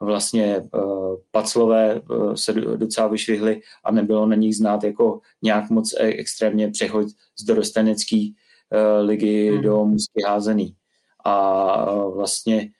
vlastně 0.00 0.62
Paclové 1.30 2.02
se 2.34 2.52
docela 2.52 3.08
vyšvihly 3.08 3.60
a 3.84 3.90
nebylo 3.90 4.26
na 4.26 4.36
nich 4.36 4.56
znát 4.56 4.84
jako 4.84 5.20
nějak 5.42 5.70
moc 5.70 5.92
e, 5.92 5.96
extrémně 5.98 6.70
přechod 6.70 7.08
z 7.38 7.44
dorostenecké 7.44 8.28
ligy 9.00 9.50
hmm. 9.50 9.62
do 9.62 9.84
mužské 9.84 10.26
házený 10.26 10.76
a 11.24 11.94
vlastně 12.08 12.70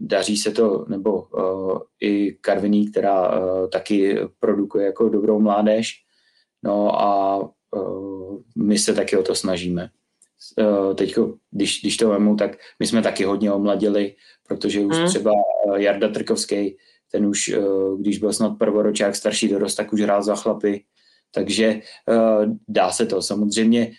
daří 0.00 0.36
se 0.36 0.50
to, 0.50 0.84
nebo 0.88 1.22
uh, 1.22 1.78
i 2.00 2.32
Karviní, 2.32 2.90
která 2.90 3.38
uh, 3.38 3.68
taky 3.68 4.18
produkuje 4.38 4.86
jako 4.86 5.08
dobrou 5.08 5.40
mládež. 5.40 5.94
No 6.62 7.02
a 7.02 7.38
uh, 7.76 8.38
my 8.56 8.78
se 8.78 8.94
taky 8.94 9.16
o 9.16 9.22
to 9.22 9.34
snažíme. 9.34 9.90
Uh, 10.58 10.94
teď, 10.94 11.14
když, 11.50 11.80
když 11.80 11.96
to 11.96 12.08
vemu, 12.08 12.36
tak 12.36 12.56
my 12.78 12.86
jsme 12.86 13.02
taky 13.02 13.24
hodně 13.24 13.52
omladili, 13.52 14.14
protože 14.48 14.80
už 14.80 14.96
hmm. 14.96 15.06
třeba 15.06 15.32
Jarda 15.76 16.08
Trkovský, 16.08 16.76
ten 17.12 17.26
už, 17.26 17.48
uh, 17.48 18.00
když 18.00 18.18
byl 18.18 18.32
snad 18.32 18.58
prvoročák 18.58 19.16
starší 19.16 19.48
dorost, 19.48 19.74
tak 19.74 19.92
už 19.92 20.00
hrál 20.00 20.22
za 20.22 20.36
chlapy. 20.36 20.84
Takže 21.34 21.80
dá 22.68 22.90
se 22.90 23.06
to. 23.06 23.22
Samozřejmě 23.22 23.92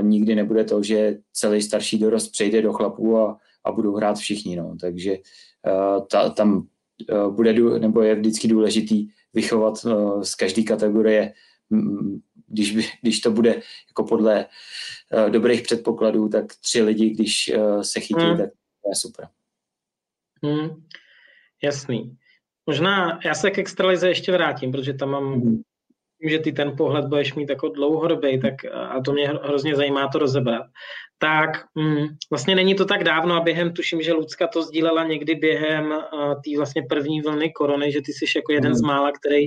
nikdy 0.00 0.34
nebude 0.34 0.64
to, 0.64 0.82
že 0.82 1.18
celý 1.32 1.62
starší 1.62 1.98
dorost 1.98 2.28
přejde 2.28 2.62
do 2.62 2.72
chlapů 2.72 3.18
a, 3.18 3.38
a 3.64 3.72
budou 3.72 3.94
hrát 3.94 4.18
všichni. 4.18 4.56
No. 4.56 4.76
Takže 4.80 5.18
ta, 6.10 6.30
tam 6.30 6.66
bude, 7.30 7.52
nebo 7.78 8.02
je 8.02 8.14
vždycky 8.14 8.48
důležitý 8.48 9.08
vychovat 9.34 9.86
z 10.22 10.34
každé 10.34 10.62
kategorie, 10.62 11.32
když, 12.54 12.76
by, 12.76 12.84
když 13.02 13.20
to 13.20 13.30
bude 13.30 13.62
jako 13.88 14.04
podle 14.04 14.46
uh, 15.12 15.30
dobrých 15.30 15.62
předpokladů, 15.62 16.28
tak 16.28 16.44
tři 16.54 16.82
lidi, 16.82 17.10
když 17.10 17.52
uh, 17.56 17.80
se 17.80 18.00
chytí, 18.00 18.24
hmm. 18.24 18.38
tak 18.38 18.50
to 18.50 18.90
je 18.90 18.94
super. 18.94 19.28
Hmm. 20.42 20.84
Jasný. 21.62 22.16
Možná 22.66 23.20
já 23.24 23.34
se 23.34 23.50
k 23.50 23.58
extralize 23.58 24.08
ještě 24.08 24.32
vrátím, 24.32 24.72
protože 24.72 24.94
tam 24.94 25.10
mám 25.10 25.32
hmm 25.32 25.62
že 26.30 26.38
ty 26.38 26.52
ten 26.52 26.76
pohled 26.76 27.04
budeš 27.04 27.34
mít 27.34 27.50
jako 27.50 27.68
dlouhodobý, 27.68 28.40
tak 28.40 28.54
a 28.64 29.00
to 29.00 29.12
mě 29.12 29.28
hrozně 29.28 29.76
zajímá 29.76 30.08
to 30.08 30.18
rozebrat, 30.18 30.66
tak 31.18 31.50
mm, 31.74 32.06
vlastně 32.30 32.54
není 32.54 32.74
to 32.74 32.84
tak 32.84 33.04
dávno 33.04 33.34
a 33.34 33.40
během, 33.40 33.72
tuším, 33.72 34.02
že 34.02 34.12
Lucka 34.12 34.46
to 34.46 34.62
sdílela 34.62 35.04
někdy 35.04 35.34
během 35.34 35.86
uh, 35.86 36.34
té 36.34 36.56
vlastně 36.56 36.82
první 36.88 37.20
vlny 37.20 37.52
korony, 37.52 37.92
že 37.92 38.00
ty 38.02 38.12
jsi 38.12 38.24
jako 38.36 38.52
jeden 38.52 38.70
mm. 38.70 38.76
z 38.76 38.80
mála, 38.80 39.12
který 39.12 39.46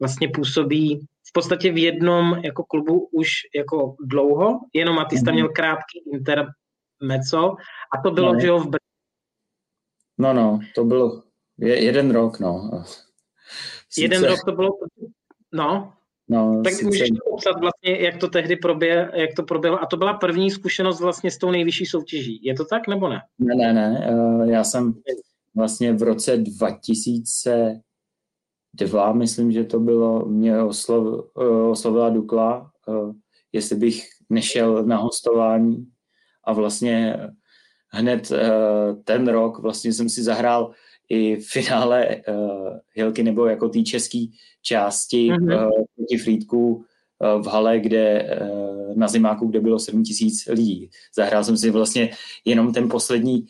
vlastně 0.00 0.28
působí 0.28 1.06
podstatě 1.34 1.72
v 1.72 1.78
jednom 1.78 2.40
jako 2.44 2.64
klubu 2.64 3.08
už 3.12 3.30
jako 3.56 3.96
dlouho, 4.00 4.60
jenom 4.72 4.98
a 4.98 5.04
ty 5.04 5.18
jsi 5.18 5.24
tam 5.24 5.34
měl 5.34 5.48
krátký 5.48 6.02
intermezzo 6.12 7.54
a 7.94 8.02
to 8.04 8.10
bylo, 8.10 8.34
no. 8.34 8.40
že 8.40 8.46
jo, 8.46 8.58
v 8.58 8.66
Br- 8.66 8.78
No, 10.18 10.32
no, 10.34 10.60
to 10.74 10.84
bylo 10.84 11.22
je, 11.58 11.84
jeden 11.84 12.10
rok, 12.10 12.40
no. 12.40 12.84
Sice... 13.90 14.04
Jeden 14.04 14.24
rok 14.24 14.38
to 14.44 14.52
bylo, 14.52 14.70
no, 15.52 15.92
No, 16.28 16.60
tak 16.64 16.72
sice... 16.72 16.84
můžeš 16.84 17.08
popsat 17.30 17.60
vlastně, 17.60 18.00
jak 18.00 18.16
to 18.16 18.28
tehdy 18.28 18.56
proběh, 18.56 19.10
jak 19.14 19.30
to 19.36 19.42
proběhlo. 19.42 19.82
A 19.82 19.86
to 19.86 19.96
byla 19.96 20.14
první 20.14 20.50
zkušenost 20.50 21.00
vlastně 21.00 21.30
s 21.30 21.38
tou 21.38 21.50
nejvyšší 21.50 21.86
soutěží. 21.86 22.40
Je 22.44 22.54
to 22.54 22.64
tak 22.64 22.88
nebo 22.88 23.08
ne? 23.08 23.20
Ne, 23.38 23.54
ne, 23.54 23.72
ne. 23.72 24.08
Eh, 24.10 24.50
já 24.50 24.64
jsem 24.64 24.94
vlastně 25.54 25.92
v 25.92 26.02
roce 26.02 26.36
2002, 28.74 29.12
myslím, 29.12 29.52
že 29.52 29.64
to 29.64 29.80
bylo, 29.80 30.26
mě 30.26 30.62
oslov, 30.62 31.24
eh, 31.40 31.70
oslovila 31.70 32.10
Dukla, 32.10 32.70
eh, 32.88 33.12
jestli 33.52 33.76
bych 33.76 34.04
nešel 34.30 34.84
na 34.84 34.96
hostování 34.96 35.86
a 36.44 36.52
vlastně 36.52 37.16
hned 37.88 38.32
ten 39.04 39.28
rok 39.28 39.58
vlastně 39.58 39.92
jsem 39.92 40.08
si 40.08 40.22
zahrál 40.22 40.72
i 41.08 41.36
v 41.36 41.48
finále 41.48 42.16
Hilky 42.92 43.22
nebo 43.22 43.46
jako 43.46 43.68
té 43.68 43.82
české 43.82 44.18
části 44.62 45.30
mm-hmm. 45.30 45.70
proti 45.96 46.16
Frýdku 46.18 46.84
v 47.20 47.46
hale, 47.46 47.80
kde 47.80 48.36
na 48.94 49.08
zimáku, 49.08 49.46
kde 49.46 49.60
bylo 49.60 49.78
7 49.78 50.02
tisíc 50.02 50.46
lidí. 50.46 50.90
Zahrál 51.16 51.44
jsem 51.44 51.56
si 51.56 51.70
vlastně 51.70 52.10
jenom 52.44 52.72
ten 52.72 52.88
poslední 52.88 53.42
uh, 53.42 53.48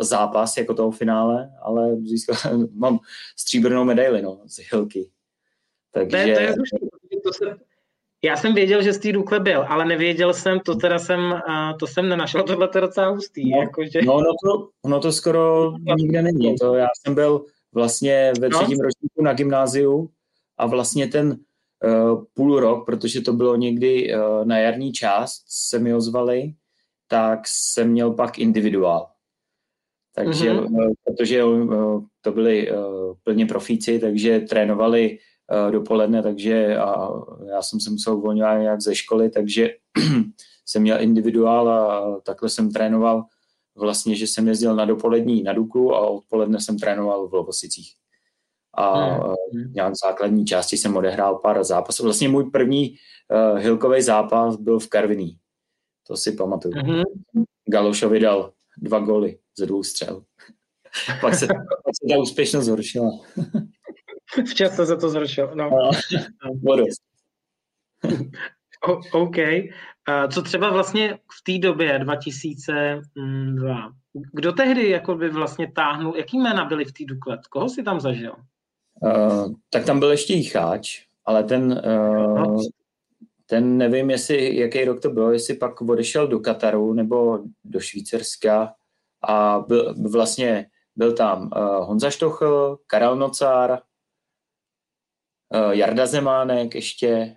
zápas 0.00 0.56
jako 0.56 0.74
toho 0.74 0.90
finále, 0.90 1.50
ale 1.62 1.96
získal, 1.96 2.36
mám 2.74 2.98
stříbrnou 3.36 3.84
medaili 3.84 4.22
no, 4.22 4.40
z 4.46 4.58
Hilky. 4.70 5.10
Takže... 5.92 6.10
To 6.10 6.16
je, 6.16 6.34
to 6.34 6.40
je 6.42 7.20
to 7.24 7.32
se, 7.32 7.56
já 8.24 8.36
jsem 8.36 8.54
věděl, 8.54 8.82
že 8.82 8.92
z 8.92 8.98
té 8.98 9.12
Dukle 9.12 9.40
byl, 9.40 9.64
ale 9.68 9.84
nevěděl 9.84 10.32
jsem, 10.32 10.60
to 10.60 10.74
teda 10.74 10.98
jsem, 10.98 11.40
to 11.80 11.86
jsem 11.86 12.08
nenašel, 12.08 12.42
tohle 12.42 12.68
to 12.68 12.78
je 12.78 12.82
docela 12.82 13.08
hustý. 13.08 13.50
No, 13.50 13.58
jako, 13.60 13.84
že... 13.84 14.02
no 14.02 14.14
ono, 14.14 14.30
to, 14.44 14.68
ono 14.84 15.00
to 15.00 15.12
skoro 15.12 15.72
nikde 15.96 16.22
není. 16.22 16.56
To 16.56 16.74
já 16.74 16.86
jsem 17.02 17.14
byl 17.14 17.44
vlastně 17.72 18.32
ve 18.40 18.48
no. 18.48 18.58
třetím 18.58 18.78
no. 18.78 18.84
ročníku 18.84 19.22
na 19.22 19.32
gymnáziu 19.32 20.10
a 20.58 20.66
vlastně 20.66 21.06
ten 21.06 21.38
uh, 21.84 22.24
půl 22.34 22.60
rok, 22.60 22.86
protože 22.86 23.20
to 23.20 23.32
bylo 23.32 23.56
někdy 23.56 24.14
uh, 24.14 24.44
na 24.44 24.58
jarní 24.58 24.92
část, 24.92 25.44
se 25.48 25.78
mi 25.78 25.94
ozvali, 25.94 26.52
tak 27.14 27.40
jsem 27.46 27.90
měl 27.90 28.12
pak 28.12 28.38
individuál. 28.38 29.10
Takže, 30.14 30.52
mm-hmm. 30.52 30.92
protože 31.04 31.44
uh, 31.44 32.04
to 32.20 32.32
byli 32.32 32.70
uh, 32.70 32.76
plně 33.24 33.46
profíci, 33.46 33.98
takže 33.98 34.40
trénovali 34.40 35.18
Eh, 35.52 35.70
dopoledne, 35.70 36.22
takže 36.22 36.76
a 36.76 37.10
já 37.48 37.62
jsem 37.62 37.80
se 37.80 37.90
musel 37.90 38.16
uvolňovat 38.16 38.60
nějak 38.60 38.80
ze 38.80 38.94
školy, 38.94 39.30
takže 39.30 39.70
jsem 40.66 40.82
měl 40.82 41.00
individuál 41.00 41.68
a 41.68 42.20
takhle 42.20 42.50
jsem 42.50 42.72
trénoval 42.72 43.24
vlastně, 43.76 44.16
že 44.16 44.26
jsem 44.26 44.48
jezdil 44.48 44.76
na 44.76 44.84
dopolední 44.84 45.42
na 45.42 45.52
Duku 45.52 45.94
a 45.94 46.08
odpoledne 46.08 46.60
jsem 46.60 46.78
trénoval 46.78 47.28
v 47.28 47.34
Lovosicích. 47.34 47.92
A 48.74 48.98
hmm. 48.98 49.72
nějak 49.72 49.92
v 49.92 49.96
základní 50.06 50.44
části 50.44 50.76
jsem 50.76 50.96
odehrál 50.96 51.38
pár 51.38 51.64
zápasů. 51.64 52.02
Vlastně 52.02 52.28
můj 52.28 52.50
první 52.50 52.90
uh, 52.90 53.58
hilkový 53.58 54.02
zápas 54.02 54.56
byl 54.56 54.78
v 54.78 54.88
Karviní. 54.88 55.38
To 56.06 56.16
si 56.16 56.32
pamatuju. 56.32 56.74
Hmm. 56.74 57.02
Galošovi 57.66 58.20
dal 58.20 58.52
dva 58.78 58.98
goly 58.98 59.38
ze 59.58 59.66
dvou 59.66 59.82
střel. 59.82 60.24
pak, 61.20 61.34
se, 61.34 61.46
pak 61.46 61.94
se 62.02 62.14
ta 62.14 62.18
úspěšnost 62.18 62.64
zhoršila. 62.64 63.10
v 64.48 64.54
čase 64.54 64.86
se 64.86 64.96
to 64.96 65.08
zrušilo. 65.08 65.54
No. 65.54 65.70
no. 66.62 66.84
OK. 69.12 69.36
Co 70.32 70.42
třeba 70.42 70.70
vlastně 70.70 71.14
v 71.14 71.42
té 71.42 71.58
době 71.58 71.98
2002? 71.98 73.92
Kdo 74.32 74.52
tehdy 74.52 74.90
jako 74.90 75.14
by 75.14 75.30
vlastně 75.30 75.72
táhnul, 75.72 76.16
jaký 76.16 76.38
jména 76.38 76.64
byly 76.64 76.84
v 76.84 76.92
té 76.92 77.04
Dukle? 77.04 77.38
Koho 77.50 77.68
si 77.68 77.82
tam 77.82 78.00
zažil? 78.00 78.34
Uh, 79.00 79.52
tak 79.70 79.84
tam 79.84 79.98
byl 79.98 80.10
ještě 80.10 80.34
Jícháč, 80.34 81.06
ale 81.24 81.44
ten, 81.44 81.82
uh, 81.86 82.62
ten 83.46 83.78
nevím, 83.78 84.10
jestli, 84.10 84.56
jaký 84.56 84.84
rok 84.84 85.00
to 85.00 85.10
bylo, 85.10 85.32
jestli 85.32 85.54
pak 85.54 85.80
odešel 85.80 86.28
do 86.28 86.40
Kataru 86.40 86.92
nebo 86.92 87.38
do 87.64 87.80
Švýcarska 87.80 88.74
a 89.28 89.64
byl, 89.68 89.94
vlastně 90.10 90.70
byl 90.96 91.12
tam 91.12 91.50
uh, 91.56 91.86
Honza 91.86 92.10
Štochl, 92.10 92.78
Karel 92.86 93.16
Nocár, 93.16 93.78
uh, 95.54 95.70
Jarda 95.70 96.06
Zemánek 96.06 96.74
ještě, 96.74 97.36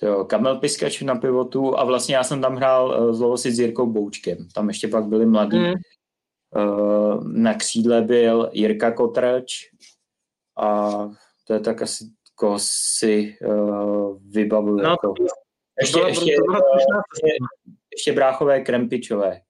to 0.00 0.24
Kamel 0.24 0.58
Piskač 0.58 1.02
na 1.02 1.14
pivotu 1.14 1.78
a 1.78 1.84
vlastně 1.84 2.14
já 2.14 2.24
jsem 2.24 2.40
tam 2.40 2.56
hrál 2.56 2.88
uh, 2.88 3.12
zlovosit 3.12 3.54
s 3.54 3.58
Jirkou 3.58 3.86
Boučkem. 3.86 4.48
Tam 4.54 4.68
ještě 4.68 4.88
pak 4.88 5.04
byli 5.04 5.26
mladí. 5.26 5.58
Mm. 5.58 5.74
Uh, 6.56 7.24
na 7.24 7.54
křídle 7.54 8.02
byl 8.02 8.50
Jirka 8.52 8.92
Kotrač 8.92 9.70
a 10.58 10.90
to 11.46 11.52
je 11.52 11.60
tak 11.60 11.82
asi 11.82 12.04
koho 12.40 12.56
si 12.58 13.36
uh, 13.44 14.18
vybavuju. 14.32 14.76
No, 14.76 14.90
jako. 14.90 15.14
ještě, 15.80 16.00
ještě, 16.00 16.32
ještě, 16.32 17.28
ještě 17.92 18.12
bráchové 18.12 18.60
Krempičové. 18.60 19.40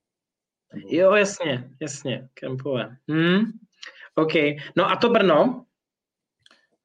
Jo, 0.88 1.14
jasně, 1.14 1.70
jasně, 1.80 2.28
Krempové. 2.34 2.96
Hmm. 3.08 3.40
OK. 4.14 4.32
No 4.76 4.90
a 4.90 4.96
to 4.96 5.08
Brno? 5.08 5.64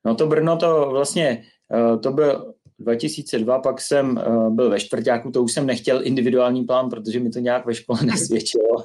No 0.05 0.15
to 0.15 0.27
Brno 0.27 0.57
to 0.57 0.89
vlastně, 0.89 1.43
uh, 1.73 2.01
to 2.01 2.11
byl 2.11 2.53
2002, 2.79 3.59
pak 3.59 3.81
jsem 3.81 4.17
uh, 4.27 4.49
byl 4.49 4.69
ve 4.69 4.79
čtvrtáku, 4.79 5.31
to 5.31 5.43
už 5.43 5.51
jsem 5.51 5.65
nechtěl 5.65 6.07
individuální 6.07 6.63
plán, 6.63 6.89
protože 6.89 7.19
mi 7.19 7.29
to 7.29 7.39
nějak 7.39 7.65
ve 7.65 7.75
škole 7.75 7.99
nesvědčilo. 8.05 8.83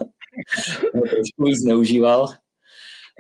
trošku 0.92 1.44
víc 1.44 1.64
neužíval. 1.64 2.28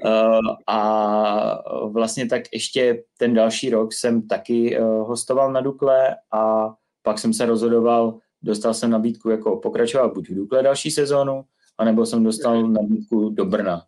Uh, 0.04 0.56
a 0.66 1.88
vlastně 1.88 2.26
tak 2.26 2.42
ještě 2.52 3.02
ten 3.18 3.34
další 3.34 3.70
rok 3.70 3.92
jsem 3.92 4.28
taky 4.28 4.80
uh, 4.80 4.86
hostoval 5.08 5.52
na 5.52 5.60
Dukle 5.60 6.16
a 6.32 6.74
pak 7.02 7.18
jsem 7.18 7.32
se 7.32 7.46
rozhodoval, 7.46 8.18
dostal 8.42 8.74
jsem 8.74 8.90
nabídku 8.90 9.30
jako 9.30 9.56
pokračovat 9.56 10.14
buď 10.14 10.28
v 10.28 10.34
Dukle 10.34 10.62
další 10.62 10.90
sezónu, 10.90 11.44
anebo 11.78 12.06
jsem 12.06 12.24
dostal 12.24 12.68
nabídku 12.68 13.30
do 13.30 13.44
Brna. 13.44 13.82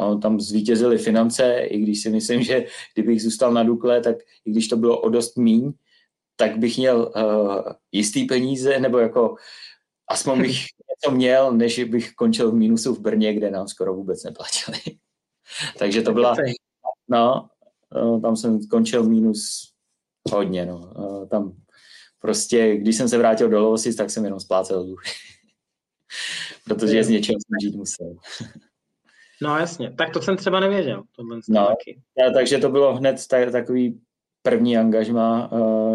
No, 0.00 0.18
tam 0.18 0.40
zvítězily 0.40 0.98
finance, 0.98 1.60
i 1.60 1.78
když 1.78 2.02
si 2.02 2.10
myslím, 2.10 2.42
že 2.42 2.64
kdybych 2.94 3.22
zůstal 3.22 3.52
na 3.52 3.62
Dukle, 3.62 4.00
tak 4.00 4.16
i 4.44 4.50
když 4.50 4.68
to 4.68 4.76
bylo 4.76 5.00
o 5.00 5.08
dost 5.08 5.38
míň, 5.38 5.72
tak 6.36 6.58
bych 6.58 6.78
měl 6.78 7.12
uh, 7.16 7.72
jistý 7.92 8.24
peníze, 8.24 8.80
nebo 8.80 8.98
jako 8.98 9.34
aspoň 10.08 10.40
bych 10.40 10.56
něco 10.90 11.16
měl, 11.16 11.52
než 11.52 11.84
bych 11.84 12.12
končil 12.12 12.50
v 12.50 12.54
mínusu 12.54 12.94
v 12.94 13.00
Brně, 13.00 13.34
kde 13.34 13.50
nám 13.50 13.68
skoro 13.68 13.94
vůbec 13.94 14.24
neplatili. 14.24 14.78
Takže 15.78 16.02
to 16.02 16.12
byla, 16.12 16.36
no, 17.08 17.48
uh, 18.02 18.20
tam 18.20 18.36
jsem 18.36 18.66
končil 18.66 19.08
minus 19.08 19.72
hodně, 20.32 20.66
no. 20.66 20.92
Tam 21.30 21.52
prostě, 22.18 22.76
když 22.76 22.96
jsem 22.96 23.08
se 23.08 23.18
vrátil 23.18 23.48
do 23.48 23.60
Lovosis, 23.60 23.96
tak 23.96 24.10
jsem 24.10 24.24
jenom 24.24 24.40
splácel 24.40 24.86
dluh. 24.86 25.02
Protože 26.64 27.04
z 27.04 27.08
něčeho 27.08 27.36
jsem 27.36 27.70
žít 27.70 27.76
musel. 27.76 28.16
No 29.42 29.58
jasně, 29.58 29.94
tak 29.98 30.12
to 30.12 30.22
jsem 30.22 30.36
třeba 30.36 30.60
nevěděl. 30.60 31.02
Tohle 31.16 31.40
no, 31.48 31.66
taky. 31.66 32.00
takže 32.34 32.58
to 32.58 32.68
bylo 32.68 32.96
hned 32.96 33.16
takový 33.52 34.00
první 34.42 34.78
angažma, 34.78 35.50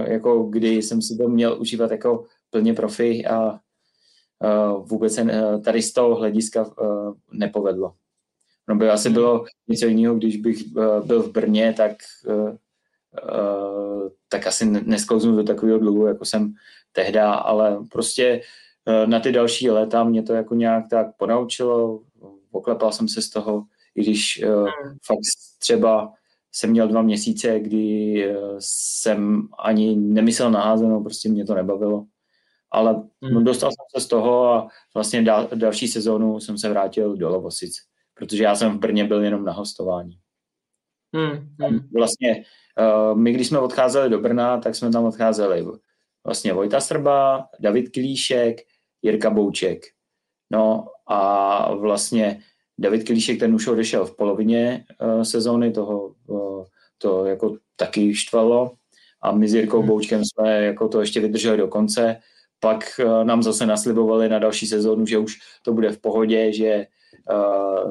jako 0.07 0.43
kdy 0.43 0.75
jsem 0.75 1.01
si 1.01 1.17
to 1.17 1.27
měl 1.27 1.61
užívat 1.61 1.91
jako 1.91 2.25
plně 2.49 2.73
profi 2.73 3.25
a 3.25 3.59
vůbec 4.79 5.13
se 5.13 5.23
uh, 5.23 5.61
tady 5.61 5.81
z 5.81 5.93
toho 5.93 6.15
hlediska 6.15 6.65
uh, 6.65 7.13
nepovedlo. 7.31 7.93
No 8.69 8.75
by 8.75 8.89
asi 8.89 9.07
hmm. 9.07 9.13
bylo 9.13 9.45
něco 9.67 9.85
jiného, 9.85 10.15
když 10.15 10.37
bych 10.37 10.63
uh, 10.75 11.07
byl 11.07 11.23
v 11.23 11.31
Brně, 11.31 11.73
tak, 11.77 11.91
uh, 12.27 12.49
uh, 13.29 14.09
tak 14.29 14.47
asi 14.47 14.65
nesklouznu 14.65 15.35
do 15.35 15.43
takového 15.43 15.79
dluhu, 15.79 16.07
jako 16.07 16.25
jsem 16.25 16.53
tehda, 16.91 17.33
ale 17.33 17.77
prostě 17.91 18.41
na 19.05 19.19
ty 19.19 19.31
další 19.31 19.69
léta 19.69 20.03
mě 20.03 20.23
to 20.23 20.33
jako 20.33 20.55
nějak 20.55 20.83
tak 20.89 21.07
ponaučilo, 21.17 22.01
poklepal 22.51 22.91
jsem 22.91 23.07
se 23.07 23.21
z 23.21 23.29
toho, 23.29 23.63
i 23.95 24.03
když 24.03 24.43
uh, 24.47 24.69
fakt 25.05 25.19
třeba 25.59 26.13
jsem 26.55 26.69
měl 26.69 26.87
dva 26.87 27.01
měsíce, 27.01 27.59
kdy 27.59 28.23
eh, 28.25 28.35
jsem 28.59 29.47
ani 29.59 29.95
nemyslel 29.95 30.51
na 30.51 30.63
házenou, 30.63 31.03
prostě 31.03 31.29
mě 31.29 31.45
to 31.45 31.55
nebavilo. 31.55 32.05
Ale 32.71 33.03
hmm. 33.23 33.43
dostal 33.43 33.69
jsem 33.69 33.99
se 33.99 34.05
z 34.05 34.07
toho 34.07 34.53
a 34.53 34.67
vlastně 34.93 35.21
dal, 35.21 35.49
další 35.55 35.87
sezónu 35.87 36.39
jsem 36.39 36.57
se 36.57 36.69
vrátil 36.69 37.15
do 37.15 37.29
Lovosic, 37.29 37.77
protože 38.15 38.43
já 38.43 38.55
jsem 38.55 38.71
v 38.71 38.79
Brně 38.79 39.03
byl 39.03 39.23
jenom 39.23 39.45
na 39.45 39.51
hostování. 39.51 40.19
Hmm. 41.15 41.55
Hmm. 41.61 41.79
Vlastně 41.93 42.45
uh, 42.79 43.17
my, 43.17 43.33
když 43.33 43.47
jsme 43.47 43.59
odcházeli 43.59 44.09
do 44.09 44.19
Brna, 44.19 44.57
tak 44.57 44.75
jsme 44.75 44.91
tam 44.91 45.05
odcházeli 45.05 45.65
vlastně 46.25 46.53
Vojta 46.53 46.79
Srba, 46.79 47.47
David 47.59 47.91
Klíšek, 47.91 48.61
Jirka 49.01 49.29
Bouček. 49.29 49.85
No 50.51 50.87
a 51.07 51.73
vlastně 51.73 52.41
David 52.77 53.05
Klíšek 53.05 53.39
ten 53.39 53.55
už 53.55 53.67
odešel 53.67 54.05
v 54.05 54.15
polovině 54.15 54.85
uh, 55.01 55.21
sezóny, 55.21 55.71
toho 55.71 56.15
uh, 56.27 56.65
to 56.97 57.25
jako 57.25 57.57
taky 57.75 58.15
štvalo 58.15 58.75
a 59.21 59.31
my 59.31 59.47
s 59.47 59.53
Jirkou 59.53 59.79
hmm. 59.79 59.87
Boučkem 59.87 60.21
jsme 60.25 60.63
jako 60.63 60.87
to 60.87 60.99
ještě 60.99 61.19
vydrželi 61.19 61.57
do 61.57 61.67
konce. 61.67 62.17
Pak 62.59 62.99
uh, 62.99 63.23
nám 63.23 63.43
zase 63.43 63.65
naslibovali 63.65 64.29
na 64.29 64.39
další 64.39 64.67
sezónu, 64.67 65.05
že 65.05 65.17
už 65.17 65.37
to 65.61 65.73
bude 65.73 65.91
v 65.91 66.01
pohodě, 66.01 66.53
že 66.53 66.87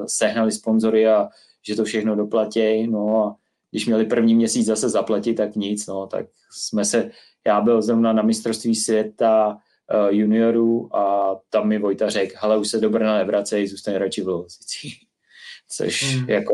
sehnali 0.05 0.51
sponzory 0.51 1.07
a 1.07 1.29
že 1.67 1.75
to 1.75 1.83
všechno 1.83 2.15
doplatí. 2.15 2.87
No 2.87 3.25
a 3.25 3.35
když 3.71 3.85
měli 3.85 4.05
první 4.05 4.35
měsíc 4.35 4.65
zase 4.65 4.89
zaplatit, 4.89 5.33
tak 5.33 5.55
nic, 5.55 5.87
no, 5.87 6.07
tak 6.07 6.25
jsme 6.51 6.85
se, 6.85 7.11
já 7.47 7.61
byl 7.61 7.81
zrovna 7.81 8.13
na 8.13 8.21
mistrovství 8.21 8.75
světa 8.75 9.57
uh, 9.93 10.07
juniorů 10.09 10.95
a 10.95 11.35
tam 11.49 11.67
mi 11.67 11.79
Vojta 11.79 12.09
řekl, 12.09 12.35
ale 12.39 12.57
už 12.57 12.67
se 12.67 12.79
do 12.79 12.89
Brna 12.89 13.17
nevracej, 13.17 13.67
zůstane 13.67 13.97
radši 13.97 14.21
v 14.21 14.27
Lovosicích. 14.27 14.99
Což 15.69 16.17
mm. 16.17 16.29
jako 16.29 16.53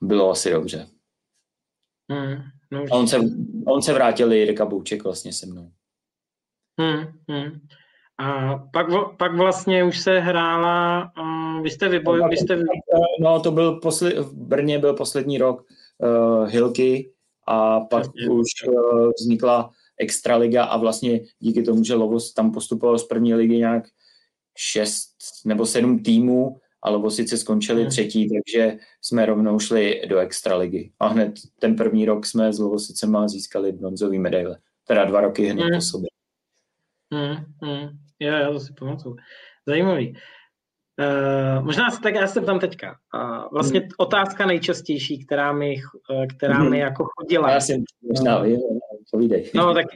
bylo 0.00 0.30
asi 0.30 0.50
dobře. 0.50 0.86
Mm, 2.08 2.42
no, 2.70 2.84
a 2.90 2.96
on, 2.96 3.08
se, 3.08 3.18
on 3.66 3.82
se 3.82 3.92
vrátil 3.92 4.32
Jirka 4.32 4.66
Bouček 4.66 5.04
vlastně 5.04 5.32
se 5.32 5.46
mnou. 5.46 5.72
Mm, 6.76 7.36
mm. 7.36 7.60
A 8.20 8.58
pak, 8.72 8.86
pak 9.16 9.36
vlastně 9.36 9.84
už 9.84 9.98
se 9.98 10.18
hrála, 10.18 11.12
uh, 11.20 11.62
vy 11.62 11.70
jste 11.70 11.88
vyboj, 11.88 12.22
vy 12.30 12.36
jste... 12.36 12.62
No 13.20 13.40
to 13.40 13.50
byl 13.50 13.72
posled, 13.72 14.18
v 14.18 14.34
Brně 14.34 14.78
byl 14.78 14.94
poslední 14.94 15.38
rok 15.38 15.64
uh, 15.98 16.48
Hilky 16.48 17.12
a 17.46 17.80
pak 17.80 18.02
Přesně. 18.02 18.28
už 18.28 18.46
uh, 18.68 19.10
vznikla 19.20 19.70
extraliga 19.98 20.64
a 20.64 20.76
vlastně 20.76 21.20
díky 21.38 21.62
tomu, 21.62 21.84
že 21.84 21.94
Lovos 21.94 22.32
tam 22.32 22.52
postupoval 22.52 22.98
z 22.98 23.04
první 23.04 23.34
ligy 23.34 23.56
nějak 23.56 23.84
šest 24.56 25.10
nebo 25.44 25.66
sedm 25.66 26.02
týmů 26.02 26.56
a 26.82 26.90
Lovosice 26.90 27.36
skončili 27.36 27.80
hmm. 27.80 27.90
třetí, 27.90 28.28
takže 28.28 28.78
jsme 29.02 29.26
rovnou 29.26 29.58
šli 29.58 30.02
do 30.08 30.18
extraligy. 30.18 30.92
A 31.00 31.06
hned 31.06 31.32
ten 31.58 31.76
první 31.76 32.04
rok 32.04 32.26
jsme 32.26 32.52
s 32.52 32.58
Lovosicema 32.58 33.28
získali 33.28 33.72
bronzový 33.72 34.18
medaile. 34.18 34.58
Teda 34.86 35.04
dva 35.04 35.20
roky 35.20 35.46
hned 35.46 35.62
hmm. 35.62 35.74
po 35.74 35.80
sobě. 35.80 36.08
Hmm, 37.12 37.36
hmm. 37.62 38.09
Jo, 38.20 38.32
já 38.32 38.52
to 38.52 38.60
si 38.60 38.72
pamatuju. 38.72 39.16
Zajímavý. 39.66 40.16
Uh, 41.00 41.64
možná 41.64 41.90
se 41.90 42.00
tak 42.00 42.14
já 42.14 42.26
se 42.26 42.40
tam 42.40 42.60
teďka. 42.60 42.96
Uh, 43.14 43.48
vlastně 43.52 43.80
hmm. 43.80 43.88
otázka 43.98 44.46
nejčastější, 44.46 45.26
která 45.26 45.52
mi, 45.52 45.74
uh, 46.10 46.26
která 46.36 46.54
hmm. 46.54 46.70
mi 46.70 46.78
jako 46.78 47.06
chodila. 47.18 47.50
Já 47.50 47.60
jsem 47.60 47.84
možná, 48.02 48.38
uh, 48.38 48.78
povídej. 49.10 49.50
No 49.54 49.74
tak 49.74 49.86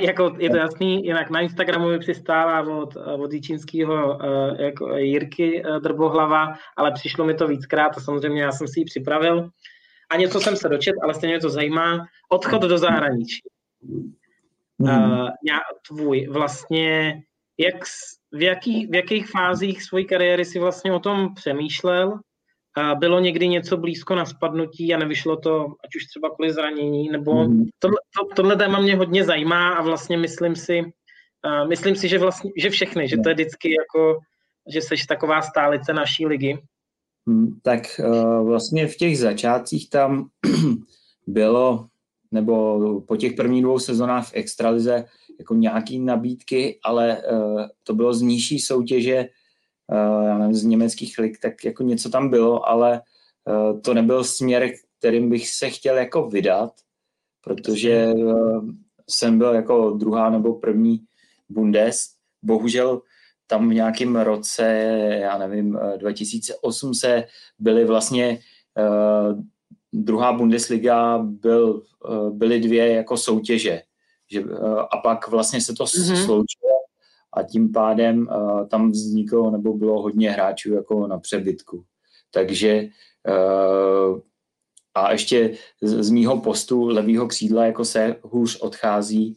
jako 0.00 0.36
je 0.38 0.50
to 0.50 0.56
jasný, 0.56 1.04
jinak 1.04 1.30
na 1.30 1.40
Instagramu 1.40 1.88
mi 1.88 1.98
přistává 1.98 2.76
od, 2.76 2.96
od 2.96 3.32
Jíčínského 3.32 4.18
uh, 4.18 4.60
jako 4.60 4.96
Jirky 4.96 5.64
uh, 5.64 5.76
Drbohlava, 5.76 6.54
ale 6.76 6.92
přišlo 6.92 7.24
mi 7.24 7.34
to 7.34 7.48
víckrát 7.48 7.96
a 7.96 8.00
samozřejmě 8.00 8.42
já 8.42 8.52
jsem 8.52 8.68
si 8.68 8.80
ji 8.80 8.84
připravil. 8.84 9.50
A 10.10 10.16
něco 10.16 10.40
jsem 10.40 10.56
se 10.56 10.68
dočet, 10.68 10.94
ale 11.02 11.14
stejně 11.14 11.34
mě 11.34 11.40
to 11.40 11.50
zajímá. 11.50 12.06
Odchod 12.28 12.62
do 12.62 12.78
zahraničí. 12.78 13.40
Uh, 14.78 15.28
tvůj 15.88 16.26
vlastně, 16.30 17.20
jak, 17.60 17.84
v, 18.32 18.42
jaký, 18.42 18.86
v 18.86 18.94
jakých 18.94 19.30
fázích 19.30 19.82
své 19.82 20.04
kariéry 20.04 20.44
si 20.44 20.58
vlastně 20.58 20.92
o 20.92 21.00
tom 21.00 21.34
přemýšlel? 21.34 22.18
A 22.76 22.94
bylo 22.94 23.20
někdy 23.20 23.48
něco 23.48 23.76
blízko 23.76 24.14
na 24.14 24.26
spadnutí 24.26 24.94
a 24.94 24.98
nevyšlo 24.98 25.36
to, 25.36 25.66
ať 25.84 25.96
už 25.96 26.04
třeba 26.04 26.30
kvůli 26.30 26.52
zranění, 26.52 27.08
nebo 27.08 27.44
mm. 27.44 27.64
tohle, 27.78 27.96
to, 28.18 28.34
tohle 28.36 28.56
téma 28.56 28.80
mě 28.80 28.96
hodně 28.96 29.24
zajímá 29.24 29.74
a 29.74 29.82
vlastně 29.82 30.18
myslím 30.18 30.56
si, 30.56 30.82
uh, 30.82 31.68
myslím 31.68 31.96
si, 31.96 32.08
že 32.08 32.18
vlastně, 32.18 32.50
že 32.56 32.70
všechny, 32.70 33.08
že 33.08 33.16
to 33.16 33.28
je 33.28 33.34
vždycky 33.34 33.74
jako, 33.80 34.18
že 34.72 34.82
seš 34.82 35.06
taková 35.06 35.42
stálice 35.42 35.92
naší 35.92 36.26
ligy. 36.26 36.58
Hmm, 37.26 37.60
tak 37.62 37.80
uh, 37.98 38.46
vlastně 38.46 38.86
v 38.86 38.96
těch 38.96 39.18
začátcích 39.18 39.90
tam 39.90 40.28
bylo, 41.26 41.86
nebo 42.30 43.00
po 43.00 43.16
těch 43.16 43.32
prvních 43.32 43.62
dvou 43.62 43.78
sezónách 43.78 44.28
v 44.28 44.34
Extralize 44.34 45.04
jako 45.40 45.54
nějaký 45.54 45.98
nabídky, 45.98 46.78
ale 46.84 47.22
uh, 47.32 47.62
to 47.84 47.94
bylo 47.94 48.14
z 48.14 48.22
nižší 48.22 48.58
soutěže, 48.58 49.28
uh, 49.92 50.26
já 50.26 50.38
nevím, 50.38 50.54
z 50.54 50.64
německých 50.64 51.18
lig, 51.18 51.40
tak 51.42 51.64
jako 51.64 51.82
něco 51.82 52.10
tam 52.10 52.30
bylo, 52.30 52.68
ale 52.68 53.00
uh, 53.44 53.80
to 53.80 53.94
nebyl 53.94 54.24
směr, 54.24 54.70
kterým 54.98 55.30
bych 55.30 55.48
se 55.48 55.70
chtěl 55.70 55.96
jako 55.96 56.28
vydat, 56.28 56.72
protože 57.44 58.12
uh, 58.12 58.68
jsem 59.08 59.38
byl 59.38 59.54
jako 59.54 59.90
druhá 59.90 60.30
nebo 60.30 60.54
první 60.54 61.00
Bundes. 61.48 62.06
Bohužel 62.42 63.02
tam 63.46 63.68
v 63.68 63.74
nějakém 63.74 64.16
roce, 64.16 64.64
já 65.20 65.38
nevím, 65.38 65.78
2008 65.96 66.94
se 66.94 67.24
byly 67.58 67.84
vlastně 67.84 68.38
uh, 68.78 69.42
druhá 69.92 70.32
Bundesliga 70.32 71.18
byl, 71.18 71.82
uh, 72.08 72.30
byly 72.30 72.60
dvě 72.60 72.92
jako 72.92 73.16
soutěže. 73.16 73.82
Že, 74.30 74.44
uh, 74.44 74.78
a 74.78 74.96
pak 75.02 75.28
vlastně 75.28 75.60
se 75.60 75.74
to 75.74 75.84
mm-hmm. 75.84 76.24
sloučilo 76.24 76.70
a 77.32 77.42
tím 77.42 77.72
pádem 77.72 78.28
uh, 78.28 78.68
tam 78.68 78.90
vzniklo 78.90 79.50
nebo 79.50 79.74
bylo 79.74 80.02
hodně 80.02 80.30
hráčů 80.30 80.74
jako 80.74 81.06
na 81.06 81.18
přebytku. 81.18 81.84
Takže 82.30 82.88
uh, 83.28 84.20
a 84.94 85.12
ještě 85.12 85.54
z, 85.82 86.02
z 86.02 86.10
mýho 86.10 86.40
postu 86.40 86.86
levýho 86.86 87.26
křídla 87.26 87.66
jako 87.66 87.84
se 87.84 88.16
hůř 88.22 88.60
odchází, 88.60 89.36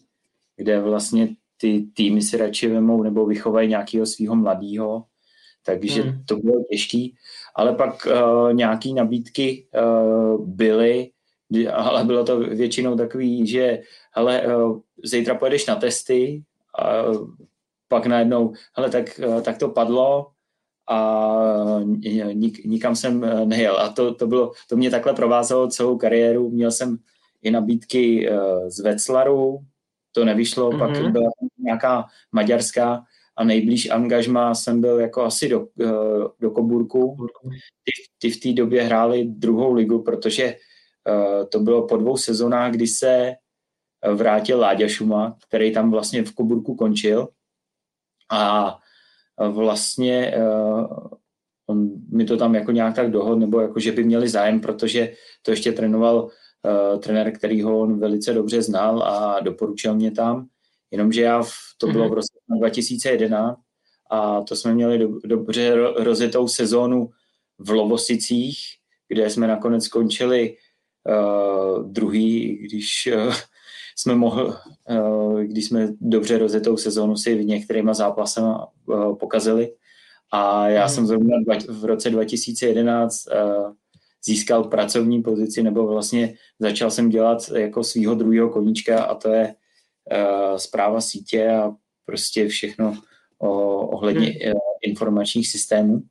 kde 0.55 0.81
vlastně 0.81 1.35
ty 1.57 1.87
týmy 1.93 2.21
si 2.21 2.37
radši 2.37 2.67
vemou 2.67 3.03
nebo 3.03 3.25
vychovají 3.25 3.69
nějakého 3.69 4.05
svého 4.05 4.35
mladého, 4.35 5.03
takže 5.65 6.01
hmm. 6.01 6.23
to 6.25 6.35
bylo 6.35 6.63
těžký. 6.71 7.15
Ale 7.55 7.75
pak 7.75 8.07
uh, 8.07 8.53
nějaký 8.53 8.93
nabídky 8.93 9.67
uh, 9.73 10.45
byly, 10.45 11.09
ale 11.73 12.03
bylo 12.03 12.23
to 12.23 12.39
většinou 12.39 12.95
takový, 12.95 13.47
že 13.47 13.81
hele, 14.11 14.41
uh, 14.47 14.79
zítra 15.03 15.35
pojedeš 15.35 15.65
na 15.65 15.75
testy 15.75 16.43
a 16.79 17.03
pak 17.87 18.05
najednou, 18.05 18.53
hele, 18.77 18.89
tak, 18.89 19.19
uh, 19.27 19.41
tak 19.41 19.57
to 19.57 19.69
padlo 19.69 20.27
a 20.89 21.79
nik, 22.33 22.65
nikam 22.65 22.95
jsem 22.95 23.25
nejel. 23.45 23.79
A 23.79 23.89
to, 23.89 24.13
to, 24.13 24.27
bylo, 24.27 24.51
to 24.69 24.75
mě 24.75 24.89
takhle 24.89 25.13
provázelo 25.13 25.67
celou 25.67 25.97
kariéru. 25.97 26.49
Měl 26.49 26.71
jsem 26.71 26.97
i 27.41 27.51
nabídky 27.51 28.29
z 28.67 28.79
Veclaru, 28.79 29.59
to 30.11 30.25
nevyšlo, 30.25 30.71
mm-hmm. 30.71 30.79
pak 30.79 31.11
byla 31.11 31.29
nějaká 31.57 32.05
maďarská 32.31 33.03
a 33.35 33.43
nejblíž 33.43 33.89
angažma 33.89 34.55
jsem 34.55 34.81
byl 34.81 34.99
jako 34.99 35.21
asi 35.21 35.49
do, 35.49 35.67
eh, 35.81 35.87
do 36.39 36.51
Koburku. 36.51 37.17
Ty, 37.83 37.91
ty 38.17 38.29
v 38.29 38.39
té 38.39 38.53
době 38.53 38.83
hráli 38.83 39.25
druhou 39.25 39.73
ligu, 39.73 40.03
protože 40.03 40.45
uh, 40.45 40.59
to 41.49 41.59
bylo 41.59 41.87
po 41.87 41.97
dvou 41.97 42.17
sezónách, 42.17 42.71
kdy 42.71 42.87
se 42.87 43.33
vrátil 44.13 44.59
Láďa 44.59 44.87
Šuma, 44.87 45.37
který 45.47 45.73
tam 45.73 45.91
vlastně 45.91 46.23
v 46.23 46.35
Koburku 46.35 46.75
končil 46.75 47.27
a 48.31 48.77
vlastně 49.49 50.33
uh, 50.37 51.07
on 51.67 51.91
mi 52.09 52.25
to 52.25 52.37
tam 52.37 52.55
jako 52.55 52.71
nějak 52.71 52.95
tak 52.95 53.11
dohod, 53.11 53.35
nebo 53.35 53.59
jako, 53.61 53.79
že 53.79 53.91
by 53.91 54.03
měli 54.03 54.29
zájem, 54.29 54.61
protože 54.61 55.13
to 55.41 55.51
ještě 55.51 55.71
trénoval 55.71 56.29
trenér, 56.99 57.37
který 57.37 57.61
ho 57.61 57.79
on 57.79 57.99
velice 57.99 58.33
dobře 58.33 58.61
znal 58.61 59.03
a 59.03 59.39
doporučil 59.39 59.95
mě 59.95 60.11
tam. 60.11 60.47
Jenomže 60.91 61.21
já, 61.21 61.43
v, 61.43 61.51
to 61.77 61.87
bylo 61.87 62.03
v 62.03 62.07
mhm. 62.07 62.15
roce 62.15 62.33
2011 62.57 63.59
a 64.11 64.41
to 64.41 64.55
jsme 64.55 64.73
měli 64.73 64.97
do, 64.97 65.09
dobře 65.25 65.75
rozjetou 65.97 66.47
sezónu 66.47 67.09
v 67.57 67.69
Lovosicích, 67.69 68.57
kde 69.07 69.29
jsme 69.29 69.47
nakonec 69.47 69.83
skončili 69.83 70.57
uh, 71.05 71.91
druhý, 71.91 72.57
když 72.57 73.09
uh, 73.15 73.33
jsme 73.95 74.15
mohli, 74.15 74.43
uh, 74.43 75.41
když 75.41 75.65
jsme 75.65 75.87
dobře 76.01 76.37
rozjetou 76.37 76.77
sezónu 76.77 77.17
si 77.17 77.35
v 77.35 77.45
některýma 77.45 77.93
zápasama 77.93 78.67
uh, 78.85 79.17
pokazili. 79.17 79.73
A 80.31 80.67
já 80.67 80.83
mm. 80.83 80.89
jsem 80.89 81.07
zrovna 81.07 81.37
v 81.69 81.85
roce 81.85 82.09
2011 82.09 83.25
uh, 83.27 83.73
získal 84.25 84.63
pracovní 84.63 85.21
pozici, 85.21 85.63
nebo 85.63 85.87
vlastně 85.87 86.33
začal 86.59 86.91
jsem 86.91 87.09
dělat 87.09 87.51
jako 87.55 87.83
svého 87.83 88.15
druhého 88.15 88.49
koníčka 88.49 89.03
a 89.03 89.15
to 89.15 89.29
je 89.29 89.55
uh, 90.11 90.57
zpráva 90.57 91.01
sítě 91.01 91.49
a 91.49 91.71
prostě 92.05 92.47
všechno 92.47 92.97
o, 93.37 93.79
ohledně 93.87 94.27
hmm. 94.27 94.53
informačních 94.81 95.47
systémů. 95.47 96.01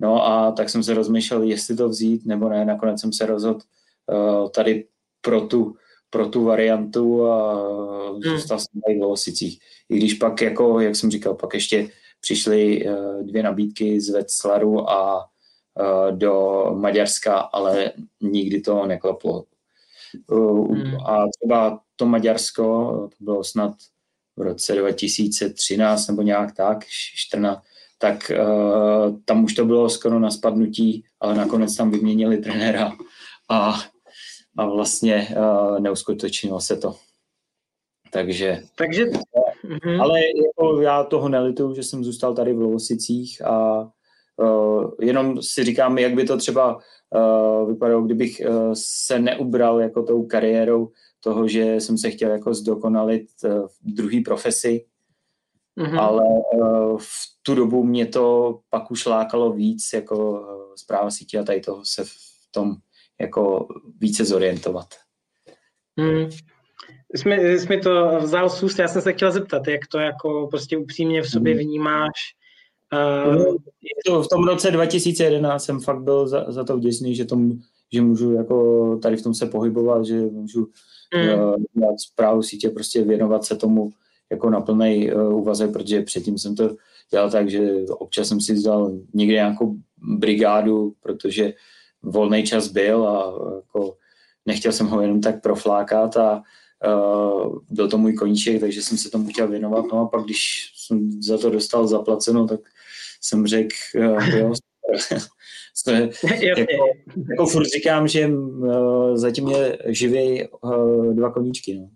No 0.00 0.26
a 0.26 0.52
tak 0.52 0.70
jsem 0.70 0.82
se 0.82 0.94
rozmýšlel, 0.94 1.42
jestli 1.42 1.76
to 1.76 1.88
vzít 1.88 2.26
nebo 2.26 2.48
ne. 2.48 2.64
Nakonec 2.64 3.00
jsem 3.00 3.12
se 3.12 3.26
rozhodl 3.26 3.60
tady 4.50 4.86
pro 5.20 5.40
tu, 5.40 5.76
pro 6.10 6.28
tu 6.28 6.44
variantu 6.44 7.26
a 7.26 7.54
hmm. 8.12 8.22
zůstal 8.22 8.58
jsem 8.58 8.80
tady 8.86 8.98
v 8.98 9.02
Lovosicích. 9.02 9.60
I 9.88 9.96
když 9.96 10.14
pak, 10.14 10.42
jako, 10.42 10.80
jak 10.80 10.96
jsem 10.96 11.10
říkal, 11.10 11.34
pak 11.34 11.54
ještě 11.54 11.88
přišly 12.20 12.86
uh, 12.88 13.22
dvě 13.22 13.42
nabídky 13.42 14.00
z 14.00 14.10
Veclaru 14.10 14.90
a 14.90 15.18
uh, 15.18 16.18
do 16.18 16.66
Maďarska, 16.74 17.34
ale 17.34 17.92
nikdy 18.20 18.60
to 18.60 18.86
neklaplo. 18.86 19.44
Hmm. 20.30 20.96
A 21.06 21.24
třeba 21.40 21.80
to 21.96 22.06
Maďarsko, 22.06 22.64
to 23.18 23.24
bylo 23.24 23.44
snad 23.44 23.72
v 24.36 24.42
roce 24.42 24.74
2013 24.74 26.08
nebo 26.08 26.22
nějak 26.22 26.56
tak, 26.56 26.84
14, 26.88 27.62
tak 27.98 28.32
uh, 28.40 29.20
tam 29.24 29.44
už 29.44 29.54
to 29.54 29.64
bylo 29.64 29.90
skoro 29.90 30.18
na 30.18 30.30
spadnutí, 30.30 31.04
ale 31.20 31.34
nakonec 31.34 31.76
tam 31.76 31.90
vyměnili 31.90 32.38
trenéra 32.38 32.92
a, 33.48 33.80
a 34.56 34.66
vlastně 34.66 35.28
uh, 35.36 35.80
neuskutečnilo 35.80 36.60
se 36.60 36.76
to. 36.76 36.94
Takže, 38.12 38.62
Takže 38.74 39.06
uh, 39.06 40.00
ale 40.00 40.20
jako 40.20 40.80
já 40.80 41.04
toho 41.04 41.28
nelituju, 41.28 41.74
že 41.74 41.82
jsem 41.82 42.04
zůstal 42.04 42.34
tady 42.34 42.52
v 42.52 42.60
Lovosicích 42.60 43.44
a 43.46 43.88
uh, 44.36 44.90
jenom 45.00 45.42
si 45.42 45.64
říkám, 45.64 45.98
jak 45.98 46.14
by 46.14 46.24
to 46.24 46.36
třeba 46.36 46.74
uh, 46.76 47.68
vypadalo, 47.68 48.02
kdybych 48.02 48.42
uh, 48.48 48.72
se 48.74 49.18
neubral 49.18 49.80
jako 49.80 50.02
tou 50.02 50.26
kariérou 50.26 50.92
toho, 51.20 51.48
že 51.48 51.76
jsem 51.76 51.98
se 51.98 52.10
chtěl 52.10 52.30
jako 52.30 52.54
zdokonalit 52.54 53.26
uh, 53.44 53.66
v 53.66 53.94
druhé 53.94 54.20
profesi, 54.24 54.86
mm-hmm. 55.78 56.00
ale 56.00 56.24
uh, 56.54 56.98
v 56.98 57.30
tu 57.42 57.54
dobu 57.54 57.84
mě 57.84 58.06
to 58.06 58.58
pak 58.70 58.90
už 58.90 59.06
lákalo 59.06 59.52
víc 59.52 59.90
jako 59.94 60.30
uh, 60.30 60.74
zpráva 60.74 61.10
sítě 61.10 61.38
a 61.38 61.42
tady 61.42 61.60
toho 61.60 61.84
se 61.84 62.04
v 62.04 62.12
tom 62.50 62.74
jako 63.20 63.68
více 64.00 64.24
zorientovat. 64.24 64.86
Mm. 65.96 66.30
Jsi, 67.14 67.58
jsi 67.58 67.68
mi 67.68 67.80
to 67.80 68.18
vzal 68.20 68.50
z 68.50 68.62
úst, 68.62 68.78
já 68.78 68.88
jsem 68.88 69.02
se 69.02 69.12
chtěl 69.12 69.32
zeptat, 69.32 69.68
jak 69.68 69.86
to 69.86 69.98
jako 69.98 70.46
prostě 70.50 70.76
upřímně 70.76 71.22
v 71.22 71.30
sobě 71.30 71.54
mhm. 71.54 71.62
vnímáš, 71.62 72.10
Uh, 72.92 73.56
to, 74.06 74.22
v 74.22 74.28
tom 74.28 74.44
roce 74.44 74.70
2011 74.70 75.64
jsem 75.64 75.80
fakt 75.80 76.02
byl 76.02 76.28
za, 76.28 76.52
za 76.52 76.64
to 76.64 76.76
vděčný, 76.76 77.14
že, 77.14 77.24
tom, 77.24 77.52
že 77.92 78.02
můžu 78.02 78.32
jako 78.32 78.96
tady 79.02 79.16
v 79.16 79.22
tom 79.22 79.34
se 79.34 79.46
pohybovat, 79.46 80.04
že 80.04 80.20
můžu 80.20 80.68
mm. 81.14 81.40
uh, 81.40 81.54
dělat 81.72 82.00
zprávu 82.00 82.42
sítě, 82.42 82.70
prostě 82.70 83.02
věnovat 83.02 83.44
se 83.44 83.56
tomu 83.56 83.90
jako 84.30 84.50
na 84.50 84.60
plný 84.60 85.12
uh, 85.12 85.34
úvazek, 85.34 85.72
protože 85.72 86.02
předtím 86.02 86.38
jsem 86.38 86.56
to 86.56 86.76
dělal 87.10 87.30
tak, 87.30 87.50
že 87.50 87.70
občas 87.88 88.28
jsem 88.28 88.40
si 88.40 88.54
vzal 88.54 88.92
někde 89.14 89.34
nějakou 89.34 89.76
brigádu, 89.98 90.94
protože 91.00 91.52
volný 92.02 92.42
čas 92.42 92.68
byl 92.68 93.08
a 93.08 93.32
jako 93.56 93.96
nechtěl 94.46 94.72
jsem 94.72 94.86
ho 94.86 95.00
jenom 95.00 95.20
tak 95.20 95.42
proflákat 95.42 96.16
a 96.16 96.42
uh, 96.86 97.58
byl 97.70 97.88
to 97.88 97.98
můj 97.98 98.12
koníček, 98.12 98.60
takže 98.60 98.82
jsem 98.82 98.98
se 98.98 99.10
tomu 99.10 99.28
chtěl 99.28 99.48
věnovat. 99.48 99.84
No 99.92 100.00
a 100.00 100.06
pak, 100.06 100.24
když 100.24 100.72
jsem 100.76 101.22
za 101.22 101.38
to 101.38 101.50
dostal 101.50 101.86
zaplaceno, 101.86 102.48
tak 102.48 102.60
jsem 103.20 103.46
řekl, 103.46 103.74
uh, 103.96 104.28
jo, 104.28 104.52
jako, 106.42 106.86
jako 107.30 107.46
furt 107.46 107.66
říkám, 107.66 108.08
že 108.08 108.28
uh, 108.28 109.16
zatím 109.16 109.44
mě 109.44 109.78
živí 109.86 110.48
uh, 110.62 111.14
dva 111.14 111.32
koníčky. 111.32 111.74
No. 111.74 111.90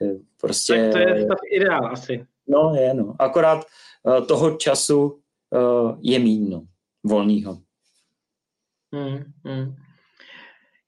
Že 0.00 0.10
prostě, 0.40 0.90
tak 0.92 0.92
to 0.92 0.98
je 0.98 1.24
stav 1.24 1.38
ideál 1.52 1.86
asi. 1.86 2.26
No, 2.48 2.74
je, 2.74 2.94
no. 2.94 3.14
Akorát 3.18 3.66
uh, 4.02 4.26
toho 4.26 4.56
času 4.56 5.02
uh, 5.04 5.98
je 6.00 6.18
míň, 6.18 6.50
no, 6.50 6.66
volnýho. 7.04 7.58
Hmm, 8.96 9.24
hmm. 9.44 9.74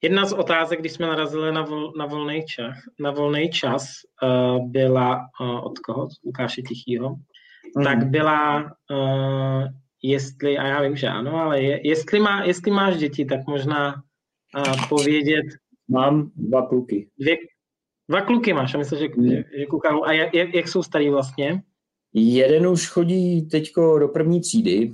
Jedna 0.01 0.25
z 0.25 0.33
otázek, 0.33 0.79
když 0.79 0.91
jsme 0.91 1.07
narazili 1.07 1.51
na, 1.51 1.61
vol, 1.61 1.93
na 1.97 2.05
volný 2.05 2.45
čas, 2.45 2.75
na 2.99 3.11
volný 3.11 3.49
čas 3.49 3.87
uh, 4.23 4.69
byla 4.69 5.29
uh, 5.41 5.65
od 5.65 5.79
koho? 5.79 6.09
Z 6.09 6.23
Lukáše 6.25 6.61
Tichýho. 6.61 7.15
Mm. 7.77 7.83
Tak 7.83 8.07
byla, 8.07 8.71
uh, 8.91 9.63
jestli, 10.03 10.57
a 10.57 10.67
já 10.67 10.81
vím, 10.81 10.95
že 10.95 11.07
ano, 11.07 11.35
ale 11.35 11.61
je, 11.61 11.87
jestli, 11.87 12.19
má, 12.19 12.43
jestli 12.43 12.71
máš 12.71 12.97
děti, 12.97 13.25
tak 13.25 13.47
možná 13.47 13.95
uh, 14.57 14.87
povědět. 14.89 15.45
Mám 15.87 16.31
dva 16.35 16.67
kluky. 16.67 17.09
Dvě, 17.19 17.37
dva 18.09 18.21
kluky 18.21 18.53
máš, 18.53 18.75
a 18.75 18.77
myslím, 18.77 18.99
že, 18.99 19.07
mm. 19.17 19.29
že, 19.29 19.43
že 19.57 19.65
kukáhu. 19.65 20.07
A 20.07 20.13
jak, 20.13 20.33
jak, 20.33 20.53
jak 20.53 20.67
jsou 20.67 20.83
starý 20.83 21.09
vlastně? 21.09 21.61
Jeden 22.13 22.67
už 22.67 22.87
chodí 22.87 23.47
teďko 23.47 23.99
do 23.99 24.07
první 24.07 24.41
třídy 24.41 24.93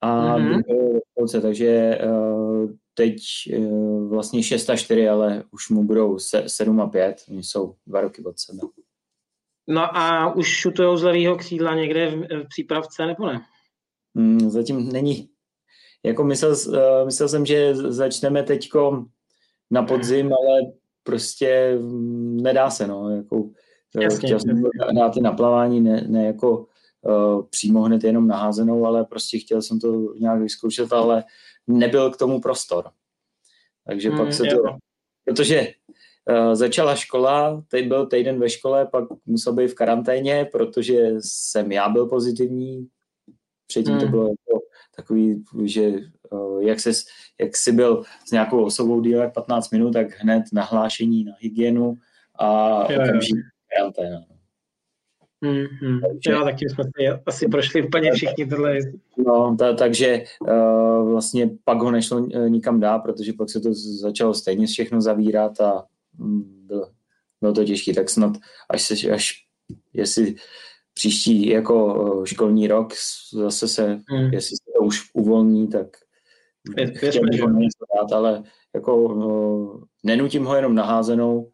a 0.00 0.38
mm-hmm. 0.38 0.62
Do 1.20 1.40
takže 1.40 1.98
uh, 2.06 2.70
teď 2.94 3.16
uh, 3.58 4.08
vlastně 4.10 4.42
6 4.42 4.70
a 4.70 4.76
4, 4.76 5.08
ale 5.08 5.44
už 5.50 5.68
mu 5.68 5.84
budou 5.84 6.18
se, 6.18 6.44
7 6.46 6.80
a 6.80 6.86
5, 6.86 7.24
oni 7.30 7.42
jsou 7.42 7.74
dva 7.86 8.00
roky 8.00 8.24
od 8.24 8.38
sebe. 8.38 8.58
No 9.68 9.96
a 9.96 10.34
už 10.34 10.46
šutujou 10.46 10.96
z 10.96 11.02
levého 11.02 11.36
křídla 11.36 11.74
někde 11.74 12.10
v, 12.10 12.44
v 12.44 12.48
přípravce, 12.48 13.06
nebo 13.06 13.26
ne? 13.26 13.40
Hmm, 14.16 14.50
zatím 14.50 14.92
není. 14.92 15.28
Jako 16.04 16.24
myslel, 16.24 16.56
uh, 16.68 16.74
myslel 17.04 17.28
jsem, 17.28 17.46
že 17.46 17.74
začneme 17.74 18.42
teďko 18.42 19.04
na 19.70 19.82
podzim, 19.82 20.32
ale 20.32 20.60
prostě 21.02 21.78
mm, 21.80 22.36
nedá 22.36 22.70
se, 22.70 22.86
no. 22.86 23.16
Jako, 23.16 23.50
Jasně, 24.00 24.18
chtěl 24.18 24.40
jsem 24.40 24.62
dát 24.94 25.16
i 25.16 25.20
na 25.20 25.32
plavání, 25.32 25.80
ne, 25.80 26.04
ne 26.08 26.26
jako 26.26 26.58
uh, 26.58 26.64
přímo 27.50 27.82
hned 27.82 28.04
jenom 28.04 28.28
naházenou, 28.28 28.86
ale 28.86 29.04
prostě 29.04 29.38
chtěl 29.38 29.62
jsem 29.62 29.80
to 29.80 30.14
nějak 30.20 30.40
vyzkoušet, 30.40 30.92
ale 30.92 31.24
nebyl 31.66 32.10
k 32.10 32.16
tomu 32.16 32.40
prostor. 32.40 32.90
Takže 33.86 34.08
hmm, 34.08 34.18
pak 34.18 34.32
se 34.32 34.42
to... 34.42 34.62
Protože 35.24 35.68
uh, 36.30 36.54
začala 36.54 36.94
škola, 36.94 37.64
teď 37.68 37.88
byl 37.88 38.06
týden 38.06 38.40
ve 38.40 38.50
škole, 38.50 38.86
pak 38.86 39.04
musel 39.26 39.52
být 39.52 39.68
v 39.68 39.74
karanténě, 39.74 40.48
protože 40.52 41.10
jsem 41.20 41.72
já 41.72 41.88
byl 41.88 42.06
pozitivní, 42.06 42.88
předtím 43.66 43.94
hmm. 43.94 44.00
to 44.00 44.08
bylo 44.08 44.28
jako 44.28 44.60
takový, 44.96 45.44
že 45.64 45.92
uh, 46.30 46.62
jak, 46.62 46.80
ses, 46.80 47.04
jak 47.40 47.56
jsi 47.56 47.72
byl 47.72 48.04
s 48.26 48.30
nějakou 48.30 48.64
osobou 48.64 49.00
díle 49.00 49.30
15 49.30 49.70
minut, 49.70 49.92
tak 49.92 50.06
hned 50.18 50.42
nahlášení 50.52 51.24
na 51.24 51.32
hygienu 51.38 51.98
a 52.34 52.84
okamžitě 52.84 53.40
karanténa. 53.76 54.29
Mm-hmm. 55.42 56.00
Takže, 56.00 56.30
jo, 56.30 56.44
taky 56.44 56.68
jsme 56.68 56.84
si 56.84 57.08
asi 57.26 57.48
prošli 57.48 57.86
úplně 57.86 58.12
všichni 58.12 58.46
tohle. 58.46 58.78
No, 59.26 59.56
ta, 59.58 59.72
takže 59.72 60.22
uh, 60.40 61.10
vlastně 61.10 61.50
pak 61.64 61.78
ho 61.78 61.90
nešlo 61.90 62.18
uh, 62.18 62.48
nikam 62.48 62.80
dát, 62.80 62.98
protože 62.98 63.32
pak 63.32 63.50
se 63.50 63.60
to 63.60 63.68
začalo 63.74 64.34
stejně 64.34 64.66
všechno 64.66 65.00
zavírat 65.00 65.60
a 65.60 65.84
um, 66.18 66.44
bylo, 66.66 66.88
bylo 67.40 67.52
to 67.52 67.64
těžké, 67.64 67.92
tak 67.92 68.10
snad 68.10 68.32
až 68.70 68.82
se, 68.82 69.10
až 69.10 69.44
jestli 69.92 70.34
příští 70.94 71.48
jako 71.48 71.94
uh, 71.94 72.24
školní 72.24 72.68
rok 72.68 72.92
zase 73.32 73.68
se, 73.68 73.94
mm. 73.94 74.32
jestli 74.32 74.56
se 74.56 74.72
to 74.78 74.84
už 74.84 75.10
uvolní, 75.14 75.68
tak 75.68 75.86
chtěl 76.94 77.22
bych 77.30 77.40
ho 77.40 77.48
něco 77.48 77.84
dát, 77.96 78.16
ale 78.16 78.42
jako 78.74 78.96
uh, 78.96 79.82
nenutím 80.04 80.44
ho 80.44 80.56
jenom 80.56 80.74
naházenou, 80.74 81.50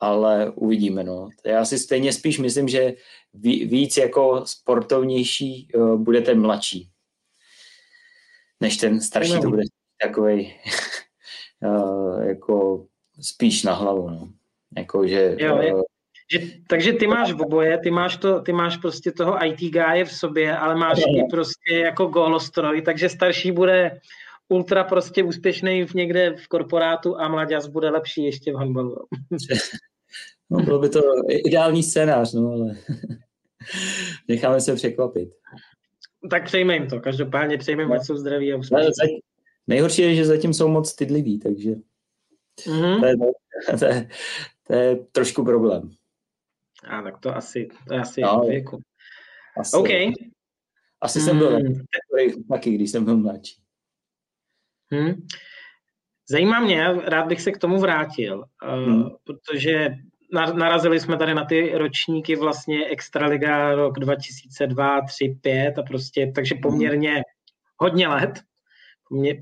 ale 0.00 0.50
uvidíme. 0.50 1.04
No. 1.04 1.28
Já 1.44 1.64
si 1.64 1.78
stejně 1.78 2.12
spíš 2.12 2.38
myslím, 2.38 2.68
že 2.68 2.94
víc 3.34 3.96
jako 3.96 4.42
sportovnější 4.46 5.68
uh, 5.74 5.96
bude 5.96 6.20
ten 6.20 6.40
mladší, 6.40 6.90
než 8.60 8.76
ten 8.76 9.00
starší, 9.00 9.34
no. 9.34 9.42
to 9.42 9.48
bude 9.48 9.62
takový 10.02 10.54
uh, 11.62 12.22
jako 12.28 12.86
spíš 13.20 13.62
na 13.62 13.74
hlavu. 13.74 14.10
No. 14.10 14.28
Jako, 14.76 15.06
že, 15.06 15.36
jo, 15.38 15.58
je, 15.58 15.74
uh, 15.74 15.82
že, 16.32 16.40
takže 16.68 16.92
ty 16.92 17.06
máš 17.06 17.32
v 17.32 17.42
oboje, 17.42 17.78
ty 17.78 17.90
máš, 17.90 18.16
to, 18.16 18.40
ty 18.40 18.52
máš 18.52 18.76
prostě 18.76 19.12
toho 19.12 19.46
IT 19.46 19.60
guy 19.60 20.04
v 20.04 20.12
sobě, 20.12 20.56
ale 20.56 20.74
máš 20.76 20.98
i 20.98 21.24
prostě 21.30 21.74
jako 21.74 22.06
golostroj, 22.06 22.82
takže 22.82 23.08
starší 23.08 23.52
bude 23.52 24.00
ultra 24.48 24.84
prostě 24.84 25.22
úspěšný 25.22 25.84
v 25.84 25.94
někde 25.94 26.36
v 26.36 26.48
korporátu 26.48 27.20
a 27.20 27.28
mladěz 27.28 27.66
bude 27.66 27.90
lepší 27.90 28.24
ještě 28.24 28.52
v 28.52 28.56
handballu. 28.56 28.96
No, 30.50 30.64
bylo 30.64 30.78
by 30.78 30.88
to 30.88 31.00
ideální 31.28 31.82
scénář, 31.82 32.34
no, 32.34 32.52
ale 32.52 32.76
necháme 34.28 34.60
se 34.60 34.74
překvapit. 34.74 35.28
Tak 36.30 36.44
přejme 36.44 36.74
jim 36.74 36.88
to, 36.88 37.00
každopádně 37.00 37.58
přejme 37.58 37.86
no. 37.86 38.04
jsou 38.04 38.16
zdraví 38.16 38.52
a 38.52 38.56
úspěšní. 38.56 39.20
Nejhorší 39.66 40.02
je, 40.02 40.14
že 40.14 40.24
zatím 40.24 40.54
jsou 40.54 40.68
moc 40.68 40.88
stydliví, 40.90 41.38
takže 41.38 41.70
mm-hmm. 42.58 43.00
to, 43.00 43.06
je, 43.06 43.16
to, 43.78 43.84
je, 43.84 44.08
to 44.66 44.74
je 44.74 44.96
trošku 44.96 45.44
problém. 45.44 45.90
A 46.84 47.02
tak 47.02 47.18
to 47.18 47.36
asi, 47.36 47.68
to 47.88 47.94
je 47.94 48.00
asi 48.00 48.20
no, 48.20 48.40
věku. 48.40 48.80
Asi, 49.60 49.76
OK. 49.76 49.88
Asi 51.00 51.18
mm. 51.18 51.24
jsem 51.24 51.38
byl 51.38 51.56
hmm. 51.56 51.84
taky, 52.48 52.70
když 52.70 52.90
jsem 52.90 53.04
byl 53.04 53.16
mladší. 53.16 53.62
Hmm. 54.92 55.26
Zajímá 56.30 56.60
mě, 56.60 56.92
rád 57.04 57.26
bych 57.26 57.40
se 57.40 57.52
k 57.52 57.58
tomu 57.58 57.80
vrátil, 57.80 58.44
hmm. 58.62 59.02
uh, 59.02 59.10
protože 59.24 59.96
narazili 60.32 61.00
jsme 61.00 61.16
tady 61.16 61.34
na 61.34 61.44
ty 61.44 61.72
ročníky 61.74 62.36
vlastně 62.36 62.86
Extraliga 62.86 63.74
rok 63.74 63.98
2002, 63.98 65.00
3, 65.00 65.38
5 65.40 65.78
a 65.78 65.82
prostě, 65.82 66.32
takže 66.34 66.54
hmm. 66.54 66.62
poměrně 66.62 67.22
hodně 67.76 68.08
let, 68.08 68.40
poměr, 69.10 69.36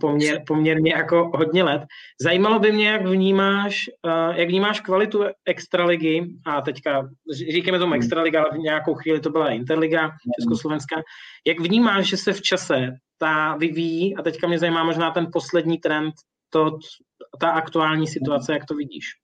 poměr, 0.00 0.42
poměrně 0.46 0.92
jako 0.92 1.30
hodně 1.34 1.62
let. 1.62 1.82
Zajímalo 2.20 2.58
by 2.58 2.72
mě, 2.72 2.88
jak 2.88 3.06
vnímáš, 3.06 3.90
uh, 4.06 4.36
jak 4.36 4.48
vnímáš 4.48 4.80
kvalitu 4.80 5.24
Extraligy 5.44 6.26
a 6.46 6.60
teďka 6.60 7.08
říkáme 7.52 7.78
tomu 7.78 7.92
hmm. 7.92 8.02
Extraliga, 8.02 8.40
ale 8.42 8.58
v 8.58 8.58
nějakou 8.58 8.94
chvíli 8.94 9.20
to 9.20 9.30
byla 9.30 9.50
Interliga 9.50 10.10
Československá. 10.40 11.02
Jak 11.46 11.60
vnímáš, 11.60 12.06
že 12.06 12.16
se 12.16 12.32
v 12.32 12.42
čase 12.42 12.90
ta 13.18 13.56
vyvíjí 13.56 14.16
a 14.16 14.22
teďka 14.22 14.48
mě 14.48 14.58
zajímá 14.58 14.84
možná 14.84 15.10
ten 15.10 15.26
poslední 15.32 15.78
trend, 15.78 16.14
to, 16.50 16.78
ta 17.40 17.50
aktuální 17.50 18.06
situace, 18.06 18.52
jak 18.52 18.64
to 18.64 18.74
vidíš? 18.74 19.21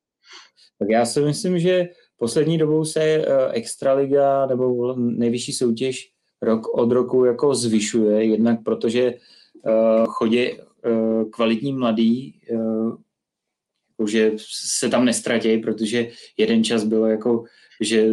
Tak 0.78 0.88
já 0.90 1.04
si 1.04 1.20
myslím, 1.20 1.58
že 1.58 1.88
poslední 2.16 2.58
dobou 2.58 2.84
se 2.84 3.02
eh, 3.02 3.24
Extraliga 3.52 4.46
nebo 4.46 4.94
nejvyšší 4.96 5.52
soutěž 5.52 6.10
rok 6.42 6.68
od 6.78 6.92
roku 6.92 7.24
jako 7.24 7.54
zvyšuje, 7.54 8.24
jednak 8.24 8.62
protože 8.62 9.14
uh, 9.62 10.06
chodí 10.06 10.52
uh, 10.52 11.30
kvalitní 11.30 11.72
mladí, 11.72 12.40
že 14.06 14.32
se 14.78 14.88
tam 14.88 15.04
nestratí, 15.04 15.58
protože 15.58 16.08
jeden 16.36 16.64
čas 16.64 16.84
bylo 16.84 17.06
jako, 17.06 17.44
že 17.80 18.06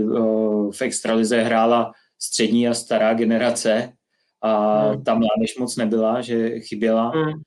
v 0.72 0.82
Extralize 0.82 1.42
hrála 1.42 1.92
střední 2.20 2.68
a 2.68 2.74
stará 2.74 3.14
generace 3.14 3.94
a 4.42 4.82
hmm. 4.88 5.04
ta 5.04 5.14
mládež 5.14 5.58
moc 5.58 5.76
nebyla, 5.76 6.22
že 6.22 6.60
chyběla. 6.60 7.10
Hmm. 7.10 7.42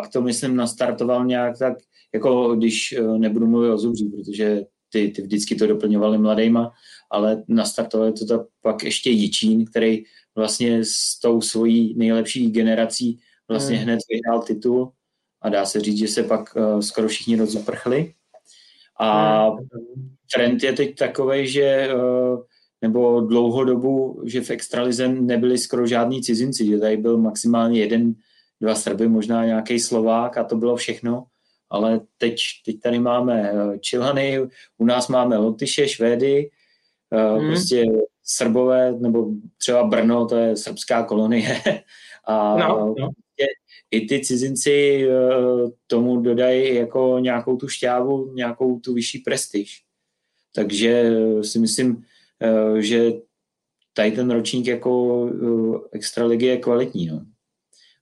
Pak 0.00 0.08
to, 0.08 0.22
myslím, 0.22 0.56
nastartoval 0.56 1.24
nějak 1.24 1.58
tak, 1.58 1.74
jako 2.14 2.54
když 2.56 2.94
nebudu 3.18 3.46
mluvit 3.46 3.70
o 3.70 3.78
Zubří, 3.78 4.08
protože 4.08 4.64
ty, 4.92 5.08
ty 5.08 5.22
vždycky 5.22 5.54
to 5.54 5.66
doplňovali 5.66 6.18
mladejma, 6.18 6.72
ale 7.10 7.44
nastartovali 7.48 8.12
to 8.12 8.26
tak 8.26 8.40
pak 8.62 8.84
ještě 8.84 9.10
Jičín, 9.10 9.64
který 9.64 10.02
vlastně 10.36 10.84
s 10.84 11.20
tou 11.22 11.40
svojí 11.40 11.94
nejlepší 11.98 12.50
generací 12.50 13.18
vlastně 13.48 13.76
hmm. 13.76 13.84
hned 13.84 13.98
vyhrál 14.10 14.42
titul 14.42 14.92
a 15.42 15.48
dá 15.48 15.66
se 15.66 15.80
říct, 15.80 15.98
že 15.98 16.08
se 16.08 16.22
pak 16.22 16.56
uh, 16.56 16.80
skoro 16.80 17.08
všichni 17.08 17.36
rozuprchli. 17.36 18.14
A 19.00 19.48
hmm. 19.48 19.66
trend 20.34 20.62
je 20.62 20.72
teď 20.72 20.96
takový, 20.96 21.48
že 21.48 21.88
uh, 21.94 22.42
nebo 22.82 23.20
dlouhodobu, 23.20 24.22
že 24.24 24.40
v 24.40 24.50
extralize 24.50 25.08
nebyli 25.08 25.58
skoro 25.58 25.86
žádní 25.86 26.22
cizinci, 26.22 26.66
že 26.66 26.78
tady 26.78 26.96
byl 26.96 27.18
maximálně 27.18 27.80
jeden, 27.80 28.14
dva 28.60 28.74
Srby, 28.74 29.08
možná 29.08 29.44
nějaký 29.44 29.80
Slovák 29.80 30.38
a 30.38 30.44
to 30.44 30.56
bylo 30.56 30.76
všechno 30.76 31.26
ale 31.70 32.00
teď, 32.18 32.36
teď 32.64 32.80
tady 32.80 32.98
máme 32.98 33.52
eh, 33.52 33.78
Čilhany, 33.78 34.40
u 34.78 34.84
nás 34.84 35.08
máme 35.08 35.36
Lotyše, 35.36 35.88
Švédy, 35.88 36.50
hmm. 37.10 37.46
prostě 37.46 37.84
Srbové, 38.24 38.92
nebo 38.92 39.30
třeba 39.58 39.84
Brno, 39.84 40.26
to 40.26 40.36
je 40.36 40.56
srbská 40.56 41.02
kolonie. 41.02 41.60
A 42.24 42.56
no, 42.56 42.94
no. 42.98 43.10
i 43.90 44.00
ty 44.00 44.20
cizinci 44.20 45.06
eh, 45.08 45.16
tomu 45.86 46.20
dodají 46.20 46.74
jako 46.74 47.18
nějakou 47.20 47.56
tu 47.56 47.68
šťávu, 47.68 48.32
nějakou 48.34 48.80
tu 48.80 48.94
vyšší 48.94 49.18
prestiž. 49.18 49.82
Takže 50.54 51.12
si 51.42 51.58
myslím, 51.58 52.04
že 52.78 53.12
tady 53.92 54.12
ten 54.12 54.30
ročník 54.30 54.66
jako 54.66 55.26
extraligy 55.92 56.46
je 56.46 56.56
kvalitní. 56.56 57.06
No. 57.06 57.24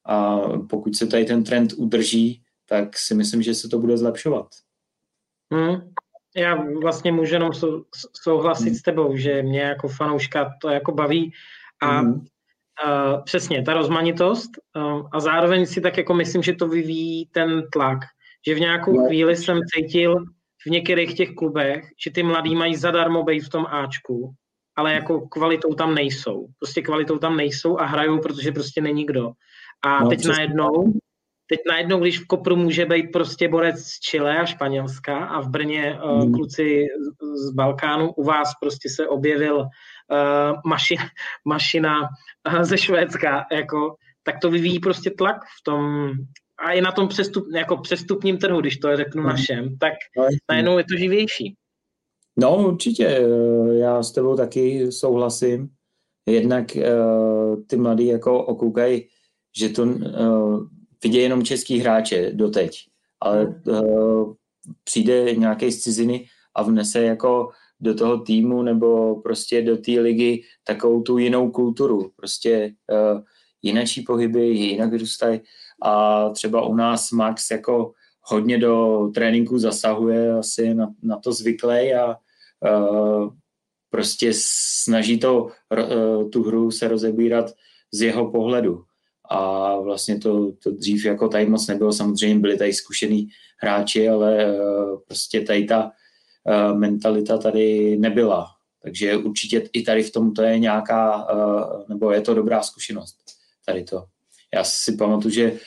A 0.08 0.38
pokud 0.70 0.96
se 0.96 1.06
tady 1.06 1.24
ten 1.24 1.44
trend 1.44 1.72
udrží, 1.76 2.42
tak 2.68 2.98
si 2.98 3.14
myslím, 3.14 3.42
že 3.42 3.54
se 3.54 3.68
to 3.68 3.78
bude 3.78 3.96
zlepšovat. 3.96 4.46
Hmm. 5.54 5.92
Já 6.36 6.64
vlastně 6.82 7.12
můžu 7.12 7.34
jenom 7.34 7.52
sou, 7.52 7.84
souhlasit 8.22 8.68
hmm. 8.68 8.74
s 8.74 8.82
tebou, 8.82 9.16
že 9.16 9.42
mě 9.42 9.60
jako 9.60 9.88
fanouška 9.88 10.54
to 10.60 10.68
jako 10.68 10.92
baví 10.92 11.32
a 11.82 11.98
hmm. 11.98 12.12
uh, 12.12 13.24
přesně 13.24 13.62
ta 13.62 13.74
rozmanitost 13.74 14.50
uh, 14.76 15.08
a 15.12 15.20
zároveň 15.20 15.66
si 15.66 15.80
tak 15.80 15.96
jako 15.96 16.14
myslím, 16.14 16.42
že 16.42 16.52
to 16.52 16.68
vyvíjí 16.68 17.26
ten 17.26 17.62
tlak, 17.72 17.98
že 18.46 18.54
v 18.54 18.60
nějakou 18.60 18.92
no. 18.92 19.06
chvíli 19.06 19.36
jsem 19.36 19.58
cítil 19.74 20.24
v 20.66 20.70
některých 20.70 21.16
těch 21.16 21.34
klubech, 21.34 21.84
že 22.04 22.10
ty 22.10 22.22
mladí 22.22 22.54
mají 22.54 22.76
zadarmo 22.76 23.22
být 23.22 23.40
v 23.40 23.48
tom 23.48 23.66
Ačku, 23.66 24.34
ale 24.76 24.94
jako 24.94 25.28
kvalitou 25.28 25.74
tam 25.74 25.94
nejsou. 25.94 26.46
Prostě 26.58 26.82
kvalitou 26.82 27.18
tam 27.18 27.36
nejsou 27.36 27.78
a 27.78 27.84
hrajou, 27.84 28.20
protože 28.20 28.52
prostě 28.52 28.80
není 28.80 29.06
kdo. 29.06 29.32
A 29.82 30.04
no, 30.04 30.08
teď 30.08 30.18
přesně. 30.18 30.32
najednou 30.32 30.92
teď 31.48 31.60
najednou, 31.68 32.00
když 32.00 32.20
v 32.20 32.26
Kopru 32.26 32.56
může 32.56 32.86
být 32.86 33.12
prostě 33.12 33.48
borec 33.48 33.80
z 33.80 34.00
Chile 34.00 34.38
a 34.38 34.46
Španělska 34.46 35.24
a 35.24 35.40
v 35.40 35.48
Brně 35.48 36.00
uh, 36.04 36.32
kluci 36.32 36.86
z, 37.00 37.46
z 37.46 37.54
Balkánu, 37.54 38.12
u 38.12 38.24
vás 38.24 38.52
prostě 38.60 38.88
se 38.88 39.08
objevil 39.08 39.58
uh, 39.58 40.60
mašina, 40.66 41.02
mašina 41.44 42.00
uh, 42.00 42.62
ze 42.62 42.78
Švédska, 42.78 43.46
jako, 43.52 43.94
tak 44.22 44.36
to 44.42 44.50
vyvíjí 44.50 44.80
prostě 44.80 45.10
tlak 45.10 45.36
v 45.60 45.64
tom, 45.64 46.10
a 46.64 46.72
i 46.72 46.80
na 46.80 46.92
tom 46.92 47.08
přestup, 47.08 47.44
jako 47.54 47.76
přestupním 47.76 48.38
trhu, 48.38 48.60
když 48.60 48.76
to 48.76 48.96
řeknu 48.96 49.22
hmm. 49.22 49.30
našem, 49.30 49.78
tak 49.78 49.92
no, 50.18 50.26
najednou 50.50 50.78
je 50.78 50.84
to 50.84 50.96
živější. 50.96 51.54
No 52.38 52.56
určitě, 52.56 53.20
já 53.72 54.02
s 54.02 54.12
tebou 54.12 54.36
taky 54.36 54.92
souhlasím. 54.92 55.68
Jednak 56.28 56.66
uh, 56.76 57.62
ty 57.66 57.76
mladí 57.76 58.06
jako 58.06 58.44
okoukají, 58.44 59.08
že 59.58 59.68
to 59.68 59.82
uh, 59.82 60.66
vidí 61.02 61.18
jenom 61.18 61.42
český 61.42 61.78
hráče 61.78 62.30
doteď, 62.34 62.86
ale 63.20 63.62
uh, 63.66 64.34
přijde 64.84 65.34
nějaký 65.34 65.72
z 65.72 65.82
ciziny 65.82 66.26
a 66.54 66.62
vnese 66.62 67.02
jako 67.02 67.48
do 67.80 67.94
toho 67.94 68.18
týmu 68.18 68.62
nebo 68.62 69.20
prostě 69.20 69.62
do 69.62 69.76
té 69.76 69.92
ligy 69.92 70.42
takovou 70.64 71.02
tu 71.02 71.18
jinou 71.18 71.50
kulturu. 71.50 72.10
Prostě 72.16 72.72
uh, 72.92 73.20
jinačí 73.62 74.02
pohyby, 74.02 74.48
jinak 74.48 74.90
vyrůstají 74.90 75.40
a 75.82 76.28
třeba 76.30 76.66
u 76.66 76.74
nás 76.74 77.10
Max 77.10 77.50
jako 77.50 77.92
hodně 78.20 78.58
do 78.58 79.08
tréninku 79.14 79.58
zasahuje, 79.58 80.32
asi 80.32 80.74
na, 80.74 80.94
na 81.02 81.18
to 81.18 81.32
zvyklý 81.32 81.94
a 81.94 82.16
uh, 82.70 83.30
prostě 83.90 84.30
snaží 84.34 85.18
to, 85.18 85.42
uh, 85.44 86.30
tu 86.30 86.42
hru 86.42 86.70
se 86.70 86.88
rozebírat 86.88 87.50
z 87.92 88.02
jeho 88.02 88.30
pohledu. 88.30 88.84
A 89.30 89.76
vlastně 89.76 90.18
to, 90.18 90.52
to 90.52 90.70
dřív 90.70 91.04
jako 91.04 91.28
tady 91.28 91.46
moc 91.46 91.66
nebylo, 91.66 91.92
samozřejmě 91.92 92.40
byli 92.40 92.58
tady 92.58 92.72
zkušený 92.72 93.28
hráči, 93.62 94.08
ale 94.08 94.58
uh, 94.60 94.98
prostě 95.06 95.40
tady 95.40 95.64
ta 95.64 95.90
uh, 96.44 96.78
mentalita 96.78 97.38
tady 97.38 97.96
nebyla. 97.98 98.46
Takže 98.82 99.16
určitě 99.16 99.68
i 99.72 99.82
tady 99.82 100.02
v 100.02 100.12
tom 100.12 100.34
to 100.34 100.42
je 100.42 100.58
nějaká, 100.58 101.32
uh, 101.34 101.82
nebo 101.88 102.12
je 102.12 102.20
to 102.20 102.34
dobrá 102.34 102.62
zkušenost, 102.62 103.16
tady 103.66 103.84
to. 103.84 104.04
Já 104.54 104.64
si 104.64 104.96
pamatuju, 104.96 105.34
že 105.34 105.58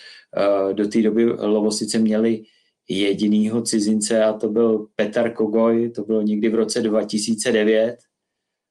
do 0.74 0.88
té 0.88 1.02
doby 1.02 1.26
Lovosice 1.26 2.00
měli 2.00 2.44
jedinýho 2.90 3.62
cizince 3.62 4.24
a 4.24 4.34
to 4.34 4.50
byl 4.50 4.88
Petar 4.96 5.34
Kogoj, 5.34 5.90
to 5.90 6.04
bylo 6.04 6.22
někdy 6.22 6.50
v 6.50 6.56
roce 6.56 6.82
2009 6.82 7.98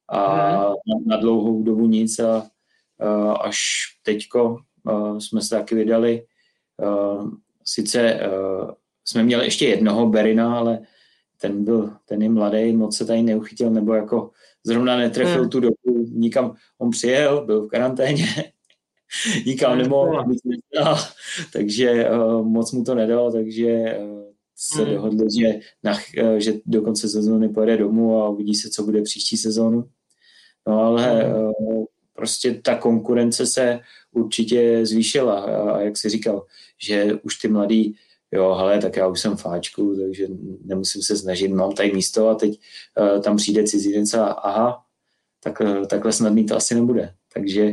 a 0.09 0.47
hmm. 0.47 0.75
na, 0.87 1.15
na 1.15 1.21
dlouhou 1.21 1.63
dobu 1.63 1.87
nic 1.87 2.19
a 2.19 2.37
uh, 2.37 3.35
až 3.41 3.59
teďko 4.03 4.57
jsme 5.19 5.41
se 5.41 5.49
taky 5.49 5.75
vydali. 5.75 6.25
Uh, 6.77 7.31
sice 7.65 8.19
uh, 8.27 8.71
jsme 9.05 9.23
měli 9.23 9.45
ještě 9.45 9.67
jednoho 9.67 10.09
Berina, 10.09 10.57
ale 10.57 10.79
ten 11.41 11.63
byl, 11.63 11.93
ten 12.05 12.21
je 12.21 12.29
mladý, 12.29 12.75
moc 12.75 12.97
se 12.97 13.05
tady 13.05 13.23
neuchytil, 13.23 13.69
nebo 13.69 13.93
jako 13.93 14.31
zrovna 14.63 14.97
netrefil 14.97 15.41
hmm. 15.41 15.49
tu 15.49 15.59
dobu, 15.59 16.05
nikam, 16.11 16.55
on 16.77 16.89
přijel, 16.89 17.45
byl 17.45 17.65
v 17.65 17.67
karanténě, 17.67 18.25
nikam 19.45 19.71
hmm. 19.71 19.81
nemohl, 19.81 20.23
takže 21.53 22.09
uh, 22.09 22.47
moc 22.47 22.71
mu 22.71 22.83
to 22.83 22.95
nedalo, 22.95 23.31
takže 23.31 23.97
uh, 23.99 24.23
se 24.55 24.83
hmm. 24.83 24.93
dohodli, 24.93 25.25
že, 25.39 25.59
na, 25.83 25.91
uh, 26.23 26.35
že 26.37 26.53
do 26.65 26.81
konce 26.81 27.09
sezóny 27.09 27.49
pojede 27.49 27.77
domů 27.77 28.21
a 28.21 28.29
uvidí 28.29 28.55
se, 28.55 28.69
co 28.69 28.83
bude 28.83 29.01
příští 29.01 29.37
sezónu. 29.37 29.89
No 30.67 30.79
ale 30.79 31.23
hmm. 31.23 31.35
uh, 31.35 31.85
prostě 32.21 32.53
ta 32.53 32.75
konkurence 32.75 33.45
se 33.45 33.79
určitě 34.11 34.85
zvýšila 34.85 35.39
a, 35.39 35.71
a 35.71 35.79
jak 35.81 35.97
jsi 35.97 36.09
říkal, 36.09 36.45
že 36.77 37.13
už 37.23 37.35
ty 37.35 37.47
mladí 37.47 37.95
jo, 38.31 38.53
hele, 38.53 38.81
tak 38.81 38.95
já 38.95 39.07
už 39.07 39.19
jsem 39.19 39.37
fáčku, 39.37 39.97
takže 40.01 40.27
nemusím 40.61 41.01
se 41.01 41.17
snažit, 41.17 41.47
mám 41.47 41.71
tady 41.71 41.93
místo 41.93 42.29
a 42.29 42.35
teď 42.35 42.59
uh, 42.99 43.21
tam 43.21 43.37
přijde 43.37 43.63
cizinec 43.63 44.13
a 44.13 44.25
aha, 44.25 44.83
tak, 45.43 45.59
uh, 45.59 45.85
takhle 45.85 46.11
snadný 46.11 46.45
to 46.45 46.55
asi 46.55 46.75
nebude. 46.75 47.13
Takže 47.33 47.63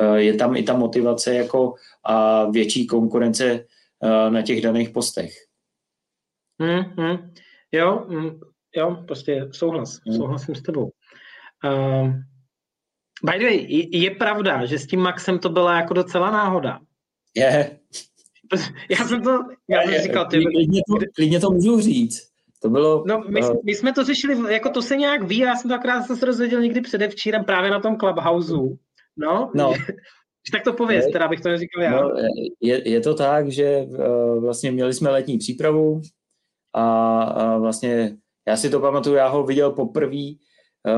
uh, 0.00 0.14
je 0.14 0.34
tam 0.34 0.56
i 0.56 0.62
ta 0.62 0.76
motivace 0.76 1.34
jako 1.34 1.74
a 2.04 2.44
větší 2.50 2.86
konkurence 2.86 3.64
uh, 4.02 4.32
na 4.32 4.42
těch 4.42 4.62
daných 4.62 4.90
postech. 4.90 5.32
Hmm, 6.60 6.82
hmm. 6.98 7.32
Jo, 7.72 8.06
hmm, 8.08 8.40
jo, 8.76 9.04
prostě 9.06 9.48
souhlas, 9.52 10.00
hmm. 10.06 10.16
souhlasím 10.16 10.54
s 10.54 10.62
tebou. 10.62 10.90
Uh, 11.64 12.12
by 13.24 13.38
the 13.38 13.44
way, 13.44 13.66
je, 13.92 14.10
pravda, 14.10 14.66
že 14.66 14.78
s 14.78 14.86
tím 14.86 15.00
Maxem 15.00 15.38
to 15.38 15.48
byla 15.48 15.76
jako 15.76 15.94
docela 15.94 16.30
náhoda. 16.30 16.80
Je. 17.36 17.78
Já 18.90 19.08
jsem 19.08 19.22
to, 19.22 19.38
já 19.68 19.82
jsem 19.82 20.02
říkal, 20.02 20.26
ty... 20.26 20.44
Klidně 20.44 20.80
to, 20.88 21.06
klidně 21.14 21.40
to 21.40 21.50
můžu 21.50 21.80
říct. 21.80 22.28
To 22.62 22.68
bylo... 22.70 23.04
No, 23.06 23.24
my, 23.28 23.42
uh... 23.42 23.56
my, 23.64 23.74
jsme 23.74 23.92
to 23.92 24.04
řešili, 24.04 24.54
jako 24.54 24.70
to 24.70 24.82
se 24.82 24.96
nějak 24.96 25.22
ví, 25.22 25.38
já 25.38 25.56
jsem 25.56 25.68
to 25.68 25.74
akrát 25.74 26.02
se 26.02 26.26
dozvěděl 26.26 26.60
někdy 26.60 26.80
předevčírem 26.80 27.44
právě 27.44 27.70
na 27.70 27.80
tom 27.80 27.96
Clubhouse. 27.96 28.52
No, 29.16 29.50
no. 29.54 29.72
tak 30.52 30.64
to 30.64 30.72
pověz, 30.72 31.06
teda 31.12 31.28
bych 31.28 31.40
to 31.40 31.48
neříkal 31.48 31.82
já. 31.82 32.02
No, 32.02 32.10
je, 32.60 32.88
je 32.88 33.00
to 33.00 33.14
tak, 33.14 33.48
že 33.48 33.86
uh, 33.88 34.42
vlastně 34.42 34.70
měli 34.70 34.94
jsme 34.94 35.10
letní 35.10 35.38
přípravu 35.38 36.00
a, 36.72 37.22
a 37.22 37.58
vlastně 37.58 38.16
já 38.48 38.56
si 38.56 38.70
to 38.70 38.80
pamatuju, 38.80 39.16
já 39.16 39.28
ho 39.28 39.44
viděl 39.44 39.70
poprvé, 39.70 40.22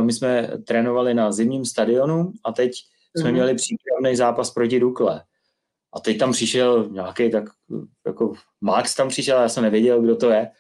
my 0.01 0.13
jsme 0.13 0.51
trénovali 0.67 1.15
na 1.15 1.33
zimním 1.33 1.65
stadionu 1.65 2.33
a 2.45 2.53
teď 2.53 2.73
jsme 3.17 3.31
mm-hmm. 3.31 3.33
měli 3.33 3.55
přípravný 3.55 4.17
zápas 4.17 4.51
proti 4.51 4.81
Dukle. 4.81 5.25
A 5.93 6.01
teď 6.01 6.19
tam 6.19 6.33
přišel 6.33 6.89
nějaký 6.91 7.31
tak, 7.31 7.45
jako 8.07 8.33
Max 8.61 8.95
tam 8.95 9.09
přišel, 9.09 9.43
já 9.43 9.49
jsem 9.49 9.63
nevěděl, 9.63 10.03
kdo 10.03 10.17
to 10.17 10.31
je. 10.31 10.51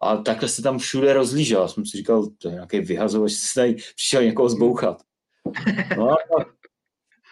A 0.00 0.16
takhle 0.16 0.48
se 0.48 0.62
tam 0.62 0.78
všude 0.78 1.12
rozlížel. 1.12 1.62
Já 1.62 1.68
jsem 1.68 1.86
si 1.86 1.96
říkal, 1.96 2.26
to 2.38 2.48
je 2.48 2.54
nějaký 2.54 2.80
vyhazovač, 2.80 3.30
že 3.30 3.36
se 3.36 3.54
tady 3.54 3.74
přišel 3.74 4.24
někoho 4.24 4.48
zbouchat. 4.48 5.02
No 5.96 6.10
a 6.10 6.16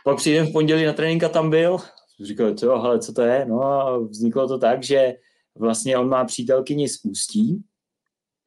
pak 0.04 0.16
přijde 0.16 0.42
v 0.42 0.52
pondělí 0.52 0.84
na 0.84 0.92
trénink 0.92 1.22
a 1.22 1.28
tam 1.28 1.50
byl. 1.50 1.76
Říkal, 2.24 2.54
co, 2.54 2.74
ale 2.74 2.98
co 2.98 3.12
to 3.12 3.22
je? 3.22 3.46
No 3.46 3.62
a 3.62 3.98
vzniklo 3.98 4.48
to 4.48 4.58
tak, 4.58 4.82
že 4.82 5.14
vlastně 5.58 5.98
on 5.98 6.08
má 6.08 6.24
přítelkyni 6.24 6.88
z 6.88 7.04
Ústí 7.04 7.62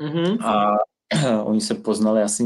mm-hmm. 0.01 0.45
a 0.45 0.75
oni 1.43 1.61
se 1.61 1.73
poznali 1.73 2.21
asi 2.21 2.43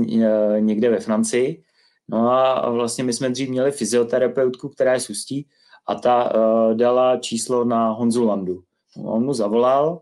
někde 0.59 0.89
ve 0.89 0.99
Francii. 0.99 1.64
No 2.09 2.32
a 2.32 2.70
vlastně 2.70 3.03
my 3.03 3.14
jsme 3.14 3.30
dřív 3.30 3.49
měli 3.49 3.72
fyzioterapeutku, 3.72 4.70
která 4.70 4.93
je 4.93 4.99
z 4.99 5.09
Ústí 5.09 5.47
a 5.88 5.95
ta 5.95 6.36
uh, 6.36 6.74
dala 6.74 7.18
číslo 7.18 7.66
na 7.66 7.89
Honzu 7.89 8.26
Landu. 8.26 8.64
On 9.05 9.26
mu 9.26 9.34
zavolal, 9.34 10.01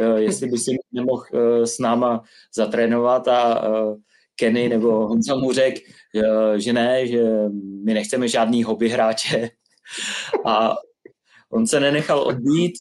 uh, 0.00 0.16
jestli 0.16 0.48
by 0.48 0.58
si 0.58 0.70
nemohl 0.92 1.24
uh, 1.32 1.62
s 1.64 1.78
náma 1.78 2.22
zatrénovat 2.54 3.28
a 3.28 3.68
uh, 3.68 3.96
Kenny 4.36 4.68
nebo 4.68 5.06
Honza 5.06 5.34
mu 5.36 5.52
řekl, 5.52 5.80
uh, 6.14 6.54
že 6.54 6.72
ne, 6.72 7.06
že 7.06 7.22
my 7.84 7.94
nechceme 7.94 8.28
žádný 8.28 8.64
hobby 8.64 8.88
hráče. 8.88 9.50
A 10.46 10.76
on 11.52 11.66
se 11.66 11.80
nenechal 11.80 12.20
odbít, 12.20 12.72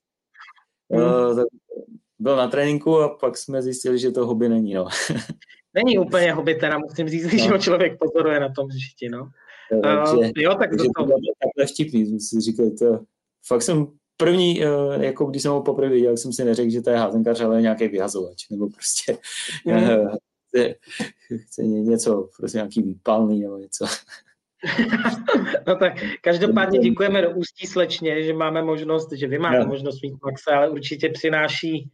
uh, 0.88 1.43
byl 2.20 2.36
na 2.36 2.47
tréninku 2.47 2.99
a 2.99 3.09
pak 3.09 3.38
jsme 3.38 3.61
zjistili, 3.61 3.99
že 3.99 4.11
to 4.11 4.26
hobby 4.26 4.49
není. 4.49 4.74
No. 4.74 4.88
Není 5.74 5.97
úplně 5.97 6.34
hobby, 6.34 6.55
teda 6.55 6.78
musím 6.78 7.09
říct, 7.09 7.24
no. 7.24 7.39
že 7.39 7.49
ho 7.49 7.57
člověk 7.57 7.99
pozoruje 7.99 8.39
na 8.39 8.49
tom 8.49 8.67
žití. 8.72 9.09
No. 9.09 9.30
Uh, 9.72 10.30
jo, 10.38 10.55
tak 10.55 10.70
to, 10.70 10.78
to... 10.78 11.07
takhle 11.43 11.65
vtipný, 11.74 12.05
jsem 12.05 12.20
si 12.20 12.41
říkal, 12.41 12.70
to, 12.80 12.99
fakt 13.47 13.61
jsem 13.61 13.88
první, 14.17 14.65
uh, 14.65 15.03
jako 15.03 15.26
když 15.26 15.41
jsem 15.41 15.51
ho 15.51 15.63
poprvé 15.63 15.89
viděl, 15.89 16.17
jsem 16.17 16.34
si 16.34 16.45
neřekl, 16.45 16.70
že 16.70 16.82
to 16.82 16.89
je 16.89 16.97
házenkař, 16.97 17.41
ale 17.41 17.61
nějaký 17.61 17.88
vyhazovač, 17.88 18.49
nebo 18.49 18.70
prostě 18.70 19.17
mm. 19.65 19.74
uh, 19.74 20.15
chce, 20.47 20.76
chce 21.36 21.63
něco, 21.63 22.30
prostě 22.38 22.57
nějaký 22.57 22.82
výpalný 22.82 23.39
nebo 23.39 23.57
něco. 23.57 23.86
no 25.67 25.76
tak 25.76 25.93
každopádně 26.22 26.80
děkujeme 26.80 27.22
do 27.22 27.32
Ústí 27.32 27.67
slečně, 27.67 28.24
že 28.24 28.34
máme 28.34 28.61
možnost, 28.61 29.11
že 29.11 29.28
vy 29.28 29.39
máte 29.39 29.59
no. 29.59 29.65
možnost 29.65 30.01
mít 30.01 30.13
Maxa, 30.26 30.57
ale 30.57 30.70
určitě 30.70 31.09
přináší 31.09 31.91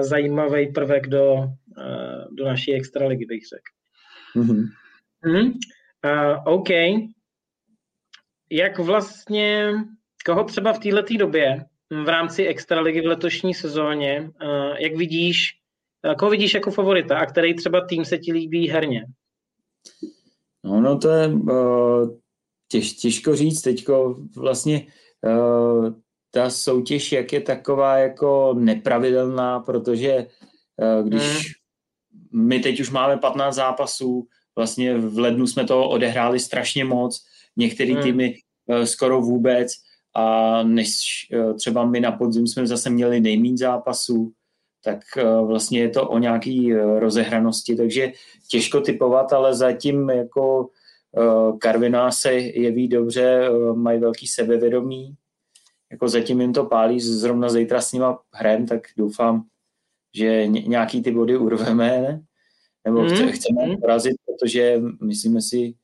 zajímavý 0.00 0.72
prvek 0.72 1.06
do, 1.06 1.48
do 2.30 2.44
naší 2.44 2.74
extraligy, 2.74 3.26
bych 3.26 3.42
řekl. 3.48 3.72
Mm-hmm. 4.36 4.64
Mm. 5.26 5.52
Uh, 6.04 6.54
OK. 6.54 6.68
Jak 8.50 8.78
vlastně, 8.78 9.72
koho 10.26 10.44
třeba 10.44 10.72
v 10.72 10.78
této 10.78 11.14
době 11.18 11.64
v 12.04 12.08
rámci 12.08 12.46
Extraligy 12.46 13.00
v 13.00 13.06
letošní 13.06 13.54
sezóně, 13.54 14.30
uh, 14.44 14.76
jak 14.78 14.96
vidíš, 14.96 15.58
uh, 16.06 16.14
koho 16.14 16.30
vidíš 16.30 16.54
jako 16.54 16.70
favorita 16.70 17.18
a 17.18 17.26
který 17.26 17.54
třeba 17.54 17.86
tým 17.86 18.04
se 18.04 18.18
ti 18.18 18.32
líbí 18.32 18.68
herně? 18.68 19.06
No, 20.64 20.80
no 20.80 20.98
to 20.98 21.08
je 21.08 21.28
uh, 21.28 22.18
těž, 22.68 22.92
těžko 22.92 23.36
říct. 23.36 23.62
Teďko 23.62 24.16
vlastně 24.36 24.86
uh, 25.20 25.94
ta 26.34 26.50
soutěž, 26.50 27.12
jak 27.12 27.32
je 27.32 27.40
taková 27.40 27.98
jako 27.98 28.54
nepravidelná, 28.58 29.60
protože 29.60 30.26
uh, 30.76 31.08
když 31.08 31.22
hmm. 31.22 32.46
my 32.46 32.60
teď 32.60 32.80
už 32.80 32.90
máme 32.90 33.16
15 33.16 33.54
zápasů, 33.54 34.28
Vlastně 34.56 34.98
v 34.98 35.18
lednu 35.18 35.46
jsme 35.46 35.64
to 35.64 35.88
odehráli 35.88 36.40
strašně 36.40 36.84
moc, 36.84 37.24
některé 37.56 37.92
hmm. 37.92 38.02
týmy 38.02 38.34
uh, 38.66 38.82
skoro 38.82 39.20
vůbec 39.20 39.72
a 40.14 40.62
než 40.62 40.96
uh, 41.32 41.56
třeba 41.56 41.84
my 41.84 42.00
na 42.00 42.12
podzim 42.12 42.46
jsme 42.46 42.66
zase 42.66 42.90
měli 42.90 43.20
nejméně 43.20 43.56
zápasů, 43.56 44.32
tak 44.84 44.98
vlastně 45.46 45.80
je 45.80 45.88
to 45.88 46.08
o 46.08 46.18
nějaký 46.18 46.74
rozehranosti, 46.74 47.76
takže 47.76 48.12
těžko 48.48 48.80
typovat, 48.80 49.32
ale 49.32 49.54
zatím 49.54 50.10
jako 50.10 50.68
Karviná 51.58 52.10
se 52.10 52.32
jeví 52.32 52.88
dobře, 52.88 53.48
mají 53.74 54.00
velký 54.00 54.26
sebevědomí, 54.26 55.14
jako 55.92 56.08
zatím 56.08 56.40
jim 56.40 56.52
to 56.52 56.64
pálí, 56.64 57.00
zrovna 57.00 57.48
zítra 57.48 57.80
s 57.80 57.92
nima 57.92 58.18
hrem, 58.32 58.66
tak 58.66 58.80
doufám, 58.96 59.44
že 60.16 60.46
nějaký 60.46 61.02
ty 61.02 61.10
body 61.10 61.36
urveme, 61.36 62.00
ne? 62.00 62.22
nebo 62.84 63.02
mm. 63.02 63.28
chceme 63.28 63.66
mm. 63.66 63.80
porazit, 63.80 64.16
protože 64.26 64.82
myslíme 65.02 65.40
si, 65.40 65.74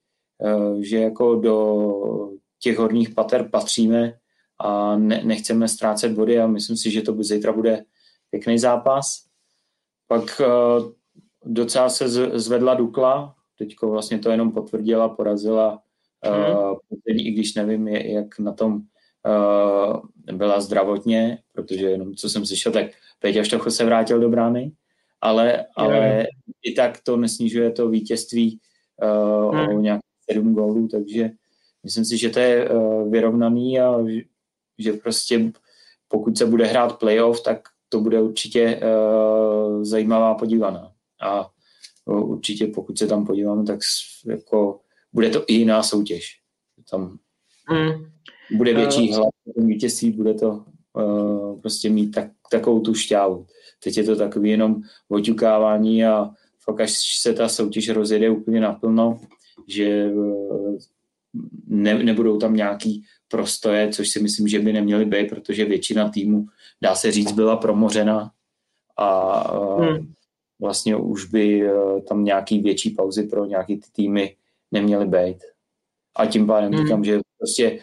eh, 0.45 0.83
že 0.83 0.99
jako 0.99 1.35
do 1.35 2.33
těch 2.59 2.79
horních 2.79 3.11
pater 3.11 3.49
patříme 3.51 4.19
a 4.59 4.97
ne, 4.97 5.23
nechceme 5.25 5.69
ztrácet 5.69 6.13
body 6.13 6.41
a 6.41 6.47
myslím 6.47 6.77
si, 6.77 6.91
že 6.91 7.03
to 7.03 7.13
by 7.13 7.25
zítra 7.25 7.53
bude 7.53 7.85
pěkný 8.31 8.59
zápas. 8.59 9.25
Pak 10.09 10.41
uh, 10.41 10.93
docela 11.45 11.89
se 11.89 12.09
zvedla 12.39 12.75
Dukla, 12.75 13.35
teďko 13.59 13.91
vlastně 13.91 14.19
to 14.19 14.31
jenom 14.31 14.53
potvrdila, 14.53 15.09
porazila, 15.09 15.83
uh, 16.29 16.77
i 17.07 17.31
když 17.31 17.55
nevím, 17.55 17.89
jak 17.89 18.39
na 18.39 18.53
tom 18.53 18.83
byla 20.33 20.61
zdravotně, 20.61 21.39
protože 21.53 21.91
jenom 21.91 22.15
co 22.15 22.29
jsem 22.29 22.47
slyšel, 22.47 22.73
tak 22.73 22.87
Peťa 23.21 23.45
Štocho 23.45 23.71
se 23.71 23.85
vrátil 23.85 24.21
do 24.21 24.29
brány, 24.29 24.73
ale, 25.21 25.67
ale 25.77 26.27
i 26.63 26.73
tak 26.73 27.01
to 27.03 27.17
nesnižuje 27.17 27.71
to 27.71 27.89
vítězství 27.89 28.61
uh, 29.03 29.57
hmm. 29.57 29.77
o 29.77 29.81
nějakých 29.81 30.03
sedm 30.31 30.55
gólů, 30.55 30.89
takže 30.89 31.31
myslím 31.85 32.05
si, 32.05 32.19
že 32.19 32.31
to 32.31 32.39
je 32.39 32.71
uh, 32.71 33.11
vyrovnaný 33.11 33.81
a 33.81 33.95
že 34.79 34.93
prostě 34.93 35.53
pokud 36.09 36.39
se 36.39 36.47
bude 36.47 36.67
hrát 36.67 36.99
playoff, 36.99 37.43
tak 37.43 37.69
to 37.89 38.01
bude 38.01 38.23
určitě 38.23 38.81
uh, 38.83 39.85
zajímavá 39.85 40.35
podívaná. 40.35 40.93
A 41.21 41.51
uh, 42.05 42.31
určitě 42.31 42.67
pokud 42.67 42.99
se 42.99 43.07
tam 43.07 43.27
podíváme, 43.27 43.65
tak 43.65 43.81
jako 44.27 44.81
bude 45.13 45.31
to 45.31 45.45
i 45.47 45.55
jiná 45.55 45.83
soutěž. 45.83 46.41
Tam 46.91 47.19
mm. 47.71 48.11
Bude 48.53 48.75
větší 48.75 49.11
uh, 49.11 49.17
hlad, 49.17 49.31
vítězství 49.57 50.11
bude 50.11 50.35
to 50.35 50.65
uh, 50.93 51.61
prostě 51.61 51.91
mít 51.91 52.11
tak, 52.11 52.31
takovou 52.51 52.81
tu 52.81 52.95
šťávu. 52.95 53.47
Teď 53.85 53.97
je 53.97 54.05
to 54.05 54.17
takový 54.17 54.51
jenom 54.51 54.77
oťukávání 55.09 56.05
a 56.05 56.31
fakt 56.65 56.81
až 56.81 57.21
se 57.21 57.33
ta 57.33 57.49
soutěž 57.49 57.89
rozjede 57.89 58.31
úplně 58.31 58.61
naplno, 58.61 59.21
že 59.69 60.13
uh, 60.13 60.77
ne, 61.67 62.05
nebudou 62.05 62.39
tam 62.39 62.57
nějaký 62.57 63.05
prostoje, 63.29 63.89
což 63.89 64.09
si 64.09 64.23
myslím, 64.23 64.49
že 64.49 64.59
by 64.59 64.73
neměly 64.73 65.05
být, 65.05 65.29
protože 65.29 65.65
většina 65.65 66.09
týmu, 66.09 66.47
dá 66.83 66.95
se 66.95 67.13
říct, 67.13 67.33
byla 67.33 67.57
promořena 67.57 68.31
a 68.97 69.31
hmm. 69.83 70.13
vlastně 70.61 70.97
už 70.97 71.25
by 71.25 71.71
tam 72.09 72.25
nějaký 72.25 72.59
větší 72.63 72.91
pauzy 72.91 73.23
pro 73.23 73.45
nějaký 73.45 73.77
ty 73.77 73.87
týmy 73.93 74.37
neměly 74.73 75.07
být. 75.07 75.39
A 76.17 76.27
tím 76.27 76.47
pádem 76.47 76.73
hmm. 76.73 76.83
říkám, 76.83 77.05
že 77.05 77.21
prostě 77.39 77.79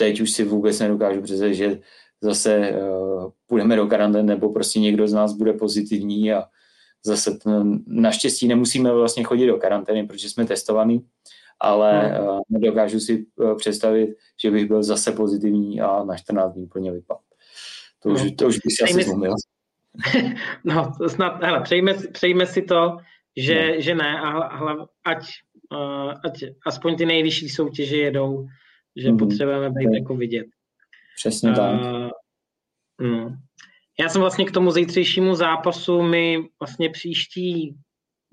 teď 0.00 0.20
už 0.20 0.30
si 0.30 0.44
vůbec 0.44 0.78
nedokážu 0.78 1.22
představit, 1.22 1.54
že 1.54 1.80
zase 2.20 2.72
uh, 2.72 3.30
půjdeme 3.46 3.76
do 3.76 3.86
karantény 3.86 4.28
nebo 4.28 4.52
prostě 4.52 4.80
někdo 4.80 5.08
z 5.08 5.12
nás 5.12 5.32
bude 5.32 5.52
pozitivní 5.52 6.32
a 6.32 6.44
zase 7.04 7.30
ten, 7.30 7.84
naštěstí 7.86 8.48
nemusíme 8.48 8.92
vlastně 8.92 9.24
chodit 9.24 9.46
do 9.46 9.56
karantény, 9.56 10.06
protože 10.06 10.30
jsme 10.30 10.46
testovaní, 10.46 11.06
ale 11.60 12.18
no. 12.18 12.32
uh, 12.32 12.40
nedokážu 12.48 13.00
si 13.00 13.26
uh, 13.36 13.56
představit, 13.56 14.16
že 14.42 14.50
bych 14.50 14.66
byl 14.66 14.82
zase 14.82 15.12
pozitivní 15.12 15.80
a 15.80 16.04
na 16.04 16.16
14 16.16 16.54
dní 16.54 16.66
plně 16.66 16.92
vypadl. 16.92 17.20
To 18.02 18.08
už, 18.08 18.24
no. 18.24 18.30
to 18.36 18.46
už 18.46 18.58
bych 18.58 18.76
si 18.76 18.84
asi 18.84 19.02
zlomil. 19.02 19.34
No, 20.64 20.92
snad, 21.08 21.42
hele, 21.42 21.60
přejme, 21.60 21.94
přejme 22.12 22.46
si 22.46 22.62
to, 22.62 22.96
že, 23.36 23.72
no. 23.74 23.80
že 23.80 23.94
ne, 23.94 24.20
a 24.20 24.56
hlav, 24.56 24.88
ať, 25.04 25.24
uh, 25.72 26.12
ať 26.24 26.44
aspoň 26.66 26.96
ty 26.96 27.06
nejvyšší 27.06 27.48
soutěže 27.48 27.96
jedou, 27.96 28.46
že 28.96 29.10
mm. 29.10 29.18
potřebujeme 29.18 29.70
být 29.70 29.94
jako 29.94 30.16
vidět. 30.16 30.46
Přesně 31.16 31.50
uh, 31.50 31.56
tak. 31.56 31.80
No. 33.00 33.36
Já 34.00 34.08
jsem 34.08 34.20
vlastně 34.20 34.44
k 34.44 34.50
tomu 34.50 34.70
zítřejšímu 34.70 35.34
zápasu, 35.34 36.02
my 36.02 36.48
vlastně 36.60 36.90
příští 36.90 37.74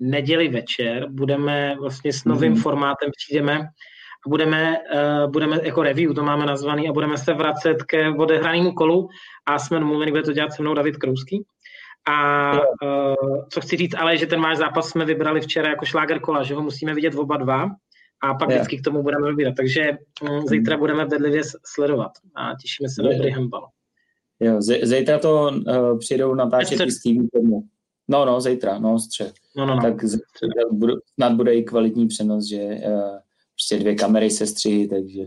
neděli 0.00 0.48
večer 0.48 1.08
budeme 1.10 1.76
vlastně 1.80 2.12
s 2.12 2.24
novým 2.24 2.52
mm. 2.52 2.58
formátem 2.58 3.10
přijdeme 3.16 3.60
a 4.26 4.28
budeme, 4.28 4.76
uh, 4.78 5.30
budeme 5.30 5.60
jako 5.62 5.82
review, 5.82 6.14
to 6.14 6.22
máme 6.22 6.46
nazvaný, 6.46 6.88
a 6.88 6.92
budeme 6.92 7.18
se 7.18 7.34
vracet 7.34 7.82
ke 7.82 8.10
odehranému 8.10 8.72
kolu 8.72 9.08
a 9.46 9.58
jsme 9.58 9.78
domluveni, 9.78 10.10
bude 10.10 10.22
to 10.22 10.32
dělat 10.32 10.52
se 10.52 10.62
mnou 10.62 10.74
David 10.74 10.96
Krousky. 10.96 11.44
A 12.08 12.52
uh, 12.52 13.46
co 13.52 13.60
chci 13.60 13.76
říct, 13.76 13.94
ale 13.94 14.16
že 14.16 14.26
ten 14.26 14.40
váš 14.40 14.56
zápas 14.56 14.88
jsme 14.88 15.04
vybrali 15.04 15.40
včera 15.40 15.68
jako 15.68 15.84
šláger 15.84 16.20
kola, 16.20 16.42
že 16.42 16.54
ho 16.54 16.62
musíme 16.62 16.94
vidět 16.94 17.14
oba 17.14 17.36
dva 17.36 17.68
a 18.20 18.34
pak 18.34 18.48
yeah. 18.48 18.60
vždycky 18.60 18.78
k 18.78 18.84
tomu 18.84 19.02
budeme 19.02 19.28
vybírat. 19.28 19.54
Takže 19.56 19.90
um, 20.22 20.46
zítra 20.46 20.76
budeme 20.76 21.06
bedlivě 21.06 21.42
sledovat 21.64 22.12
a 22.34 22.54
těšíme 22.62 22.88
se 22.88 23.02
na 23.02 23.12
dobrý 23.12 23.30
handball. 23.30 23.68
Jo, 24.40 24.62
zítra 24.82 25.18
to 25.18 25.52
uh, 25.66 25.98
přijdou 25.98 26.34
natáčet 26.34 26.80
i 26.80 26.86
TV 26.86 27.30
tomu. 27.32 27.62
No, 28.08 28.24
no, 28.24 28.40
zítra, 28.40 28.78
no, 28.78 28.98
střed. 28.98 29.32
No, 29.56 29.66
no, 29.66 29.74
no. 29.74 29.82
Tak 29.82 29.94
budu, 30.70 30.94
snad 31.14 31.32
bude 31.32 31.54
i 31.54 31.62
kvalitní 31.62 32.08
přenos, 32.08 32.48
že 32.48 32.62
uh, 32.62 33.18
prostě 33.54 33.78
dvě 33.78 33.94
kamery 33.94 34.30
se 34.30 34.46
střihy, 34.46 34.88
takže 34.88 35.22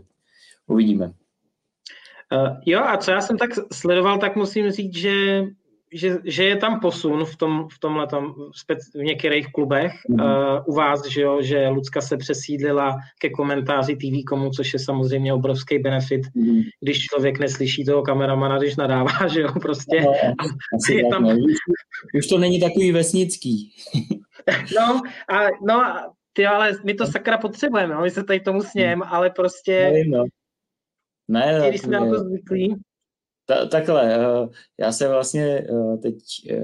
uvidíme. 0.67 1.05
Uh, 1.05 2.57
jo, 2.65 2.79
a 2.79 2.97
co 2.97 3.11
já 3.11 3.21
jsem 3.21 3.37
tak 3.37 3.49
sledoval, 3.73 4.17
tak 4.17 4.35
musím 4.35 4.71
říct, 4.71 4.97
že 4.97 5.43
že, 5.93 6.17
že 6.23 6.43
je 6.43 6.55
tam 6.55 6.79
posun 6.79 7.25
v, 7.25 7.35
tom, 7.35 7.67
v 7.71 7.79
tomhle 7.79 8.07
tom, 8.07 8.35
v 8.95 9.03
některých 9.03 9.51
klubech. 9.51 9.91
Mm. 10.09 10.21
Uh, 10.21 10.27
u 10.65 10.73
vás, 10.73 11.05
že 11.05 11.21
jo, 11.21 11.41
že 11.41 11.67
Lucka 11.67 12.01
se 12.01 12.17
přesídlila 12.17 12.97
ke 13.19 13.29
komentáři 13.29 13.95
TV 13.95 14.25
komu, 14.27 14.49
což 14.49 14.73
je 14.73 14.79
samozřejmě 14.79 15.33
obrovský 15.33 15.79
benefit, 15.79 16.21
mm. 16.35 16.61
když 16.81 17.05
člověk 17.05 17.39
neslyší 17.39 17.85
toho 17.85 18.01
kameramana, 18.01 18.57
když 18.57 18.75
nadává, 18.75 19.27
že 19.33 19.41
jo, 19.41 19.53
prostě. 19.61 20.01
No, 20.01 20.13
asi 20.75 20.93
je 20.93 21.03
tam... 21.09 21.25
už, 21.25 21.55
už 22.15 22.27
to 22.27 22.37
není 22.37 22.59
takový 22.59 22.91
vesnický. 22.91 23.71
no, 24.75 25.01
a, 25.29 25.47
no, 25.67 25.83
ty, 26.33 26.45
ale 26.45 26.71
my 26.83 26.93
to 26.93 27.05
sakra 27.05 27.37
potřebujeme, 27.37 27.95
no, 27.95 28.01
my 28.01 28.11
se 28.11 28.23
tady 28.23 28.39
tomu 28.39 28.61
sněm, 28.61 29.03
ale 29.03 29.29
prostě... 29.29 29.89
Nevím, 29.93 30.11
no. 30.11 30.23
Ne, 31.27 31.65
když 31.69 31.81
jsme 31.81 31.99
na 31.99 32.05
to 32.05 32.19
zvyklí, 32.19 32.75
ta, 33.51 33.65
takhle, 33.65 34.15
eh, 34.15 34.49
já 34.79 34.91
se 34.91 35.07
vlastně 35.07 35.43
eh, 35.43 35.97
teď 35.97 36.15
eh, 36.49 36.63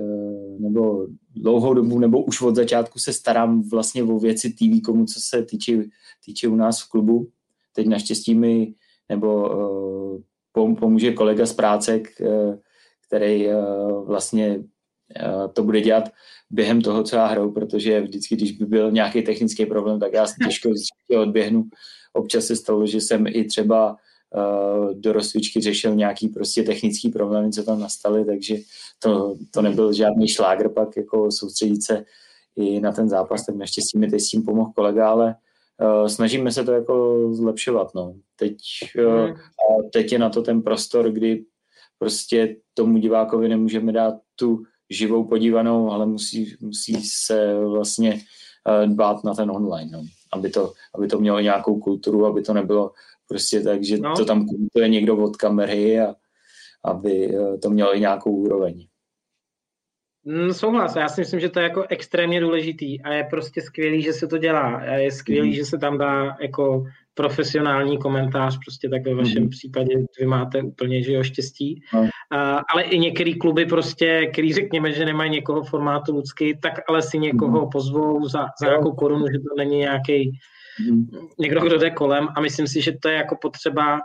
nebo 0.60 1.08
dlouhou 1.36 1.74
dobu, 1.74 2.00
nebo 2.00 2.24
už 2.24 2.42
od 2.42 2.56
začátku 2.56 3.00
se 3.00 3.14
starám 3.14 3.70
vlastně 3.70 4.04
o 4.04 4.20
věci 4.20 4.50
TV, 4.50 4.82
komu 4.86 5.06
co 5.06 5.20
se 5.20 5.44
týče, 5.44 5.84
týče 6.26 6.48
u 6.48 6.56
nás 6.56 6.82
v 6.82 6.90
klubu. 6.90 7.30
Teď 7.74 7.88
naštěstí 7.88 8.36
mi 8.36 8.74
nebo 9.10 9.50
pomůže 10.80 11.14
kolega 11.14 11.46
z 11.46 11.54
práce, 11.54 12.02
který 13.08 13.48
vlastně 14.06 14.64
to 15.54 15.64
bude 15.64 15.82
dělat 15.82 16.10
během 16.50 16.82
toho, 16.82 17.04
co 17.04 17.16
já 17.16 17.26
hraju, 17.26 17.52
protože 17.52 18.02
vždycky, 18.02 18.36
když 18.36 18.52
by 18.52 18.66
byl 18.66 18.92
nějaký 18.92 19.22
technický 19.22 19.66
problém, 19.66 20.00
tak 20.00 20.14
já 20.14 20.26
těžko 20.46 20.70
odběhnu. 21.22 21.64
Občas 22.14 22.46
se 22.46 22.56
stalo, 22.56 22.86
že 22.86 23.02
jsem 23.02 23.28
i 23.28 23.44
třeba 23.44 23.98
do 24.94 25.14
rozcvičky 25.14 25.62
řešil 25.62 25.96
nějaký 25.96 26.28
prostě 26.28 26.64
technický 26.64 27.10
problémy, 27.10 27.52
co 27.52 27.64
tam 27.64 27.80
nastaly, 27.80 28.26
takže 28.26 28.56
to, 29.00 29.36
to 29.52 29.62
nebyl 29.62 29.94
žádný 29.94 30.28
šlágr 30.28 30.70
pak 30.70 30.98
jako 30.98 31.32
soustředit 31.32 31.84
se 31.84 32.06
i 32.56 32.80
na 32.80 32.92
ten 32.92 33.10
zápas, 33.10 33.46
tak 33.46 33.56
naštěstí 33.56 33.98
mi 33.98 34.08
teď 34.08 34.22
s 34.22 34.30
tím 34.30 34.44
pomohl 34.44 34.72
kolega, 34.76 35.10
ale 35.10 35.36
uh, 35.82 36.08
snažíme 36.08 36.52
se 36.52 36.64
to 36.64 36.72
jako 36.72 37.28
zlepšovat, 37.34 37.88
no. 37.96 38.14
Teď, 38.36 38.58
uh, 39.08 39.30
a 39.30 39.90
teď 39.94 40.12
je 40.12 40.20
na 40.20 40.30
to 40.30 40.42
ten 40.42 40.62
prostor, 40.62 41.12
kdy 41.12 41.46
prostě 42.00 42.56
tomu 42.74 42.98
divákovi 42.98 43.50
nemůžeme 43.50 43.92
dát 43.92 44.14
tu 44.36 44.64
živou 44.90 45.28
podívanou, 45.28 45.92
ale 45.92 46.06
musí, 46.06 46.56
musí 46.60 47.02
se 47.04 47.60
vlastně 47.60 48.14
uh, 48.14 48.94
dbát 48.94 49.24
na 49.24 49.34
ten 49.34 49.52
online, 49.52 49.92
no. 49.92 50.04
aby, 50.34 50.50
to, 50.50 50.74
aby 50.96 51.08
to 51.08 51.20
mělo 51.20 51.40
nějakou 51.40 51.80
kulturu, 51.80 52.26
aby 52.26 52.42
to 52.42 52.54
nebylo 52.54 52.92
Prostě 53.28 53.62
tak, 53.62 53.84
že 53.84 53.98
no. 53.98 54.16
to 54.16 54.26
tam 54.26 54.46
komentuje 54.46 54.90
někdo 54.90 55.18
od 55.18 55.38
kamery 55.38 56.00
a 56.00 56.16
aby 56.84 57.36
eh, 57.36 57.58
to 57.58 57.70
mělo 57.70 57.96
i 57.96 58.00
nějakou 58.00 58.32
úroveň. 58.32 58.88
Mm, 60.24 60.54
souhlas, 60.54 60.96
já 60.96 61.10
si 61.10 61.22
myslím, 61.22 61.40
že 61.40 61.50
to 61.50 61.60
je 61.60 61.64
jako 61.64 61.86
extrémně 61.90 62.42
důležitý 62.42 63.02
a 63.02 63.14
je 63.14 63.24
prostě 63.24 63.62
skvělý, 63.62 64.02
že 64.02 64.14
se 64.14 64.28
to 64.28 64.38
dělá. 64.38 64.76
A 64.76 64.94
je 64.94 65.12
skvělý, 65.12 65.50
mm. 65.50 65.56
že 65.56 65.66
se 65.66 65.78
tam 65.78 65.98
dá 65.98 66.38
jako 66.42 66.86
profesionální 67.14 67.98
komentář, 67.98 68.58
prostě 68.66 68.90
tak 68.90 69.06
ve 69.06 69.16
vašem 69.16 69.44
mm. 69.44 69.50
případě 69.50 69.96
vy 70.20 70.26
máte 70.26 70.62
úplně, 70.62 71.04
že 71.04 71.14
jo, 71.14 71.24
štěstí. 71.24 71.84
No. 71.94 72.10
A, 72.32 72.62
ale 72.74 72.84
i 72.84 73.00
některé 73.00 73.34
kluby 73.34 73.66
prostě, 73.66 74.30
který 74.34 74.54
řekněme, 74.54 74.92
že 74.92 75.06
nemají 75.06 75.32
někoho 75.32 75.64
formátu 75.64 76.16
lidský, 76.16 76.58
tak 76.62 76.74
ale 76.90 77.02
si 77.02 77.20
někoho 77.20 77.62
mm. 77.62 77.70
pozvou 77.70 78.28
za, 78.28 78.46
za 78.62 78.68
nějakou 78.68 78.92
korunu, 78.92 79.26
že 79.28 79.40
to 79.40 79.56
není 79.58 79.78
nějaký. 79.78 80.40
Někdo, 81.40 81.62
kdo 81.62 81.78
jde 81.78 81.92
kolem 81.92 82.28
a 82.36 82.42
myslím 82.42 82.68
si, 82.68 82.82
že 82.82 82.92
to 83.02 83.10
je 83.10 83.16
jako 83.16 83.38
potřeba, 83.42 84.00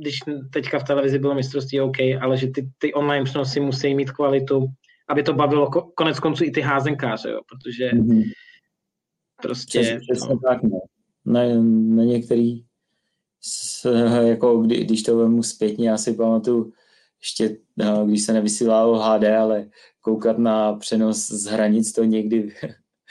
když 0.00 0.18
teďka 0.52 0.78
v 0.78 0.84
televizi 0.84 1.18
bylo 1.18 1.34
mistrovství 1.34 1.80
OK, 1.80 1.96
ale 2.20 2.36
že 2.36 2.46
ty, 2.46 2.70
ty 2.78 2.94
online 2.94 3.24
přenosy 3.24 3.60
musí 3.60 3.94
mít 3.94 4.10
kvalitu, 4.10 4.66
aby 5.08 5.22
to 5.22 5.32
bavilo 5.32 5.70
konec 5.70 6.20
konců 6.20 6.44
i 6.44 6.50
ty 6.50 6.60
házenkáře, 6.60 7.30
jo, 7.30 7.40
protože 7.48 7.90
mm. 7.94 8.22
prostě... 9.42 9.80
Přes, 9.80 10.02
přesně 10.10 10.34
no. 10.34 10.40
tak, 10.48 10.62
no. 10.62 10.80
Na, 11.24 11.40
na 11.96 12.04
některý, 12.04 12.64
s, 13.40 13.84
jako 14.26 14.58
kdy, 14.58 14.84
když 14.84 15.02
to 15.02 15.16
vemu 15.16 15.42
zpětně, 15.42 15.88
já 15.88 15.98
si 15.98 16.14
pamatuju, 16.14 16.72
ještě, 17.20 17.56
no, 17.76 18.06
když 18.06 18.22
se 18.22 18.32
nevysílalo 18.32 18.98
HD, 18.98 19.24
ale 19.24 19.66
koukat 20.00 20.38
na 20.38 20.72
přenos 20.72 21.30
z 21.30 21.46
hranic, 21.46 21.92
to 21.92 22.04
někdy 22.04 22.52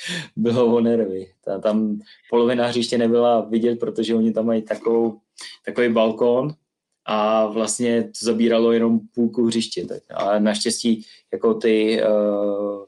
bylo 0.35 0.75
o 0.75 0.79
nervy. 0.79 1.31
Ta, 1.45 1.59
tam 1.59 1.99
polovina 2.29 2.67
hřiště 2.67 2.97
nebyla 2.97 3.41
vidět, 3.41 3.79
protože 3.79 4.15
oni 4.15 4.33
tam 4.33 4.45
mají 4.45 4.61
takovou, 4.61 5.19
takový 5.65 5.89
balkón 5.89 6.53
a 7.05 7.45
vlastně 7.45 8.03
to 8.03 8.25
zabíralo 8.25 8.71
jenom 8.71 8.99
půlku 9.15 9.45
hřiště. 9.45 9.85
Tak. 9.85 10.03
A 10.09 10.39
naštěstí 10.39 11.05
jako 11.31 11.53
ty 11.53 12.01
uh, 12.03 12.85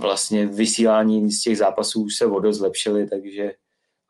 vlastně 0.00 0.46
vysílání 0.46 1.32
z 1.32 1.42
těch 1.42 1.58
zápasů 1.58 2.02
už 2.02 2.16
se 2.16 2.26
vodo 2.26 2.52
zlepšily, 2.52 3.06
takže 3.06 3.52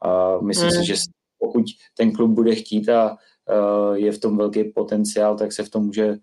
uh, 0.04 0.42
myslím 0.42 0.68
mm. 0.68 0.72
si, 0.72 0.86
že 0.86 0.94
pokud 1.38 1.64
ten 1.96 2.12
klub 2.12 2.30
bude 2.30 2.54
chtít 2.54 2.88
a 2.88 3.10
uh, 3.10 3.94
je 3.94 4.12
v 4.12 4.18
tom 4.18 4.36
velký 4.36 4.64
potenciál, 4.64 5.38
tak 5.38 5.52
se 5.52 5.62
v 5.62 5.70
tom 5.70 5.86
může 5.86 6.18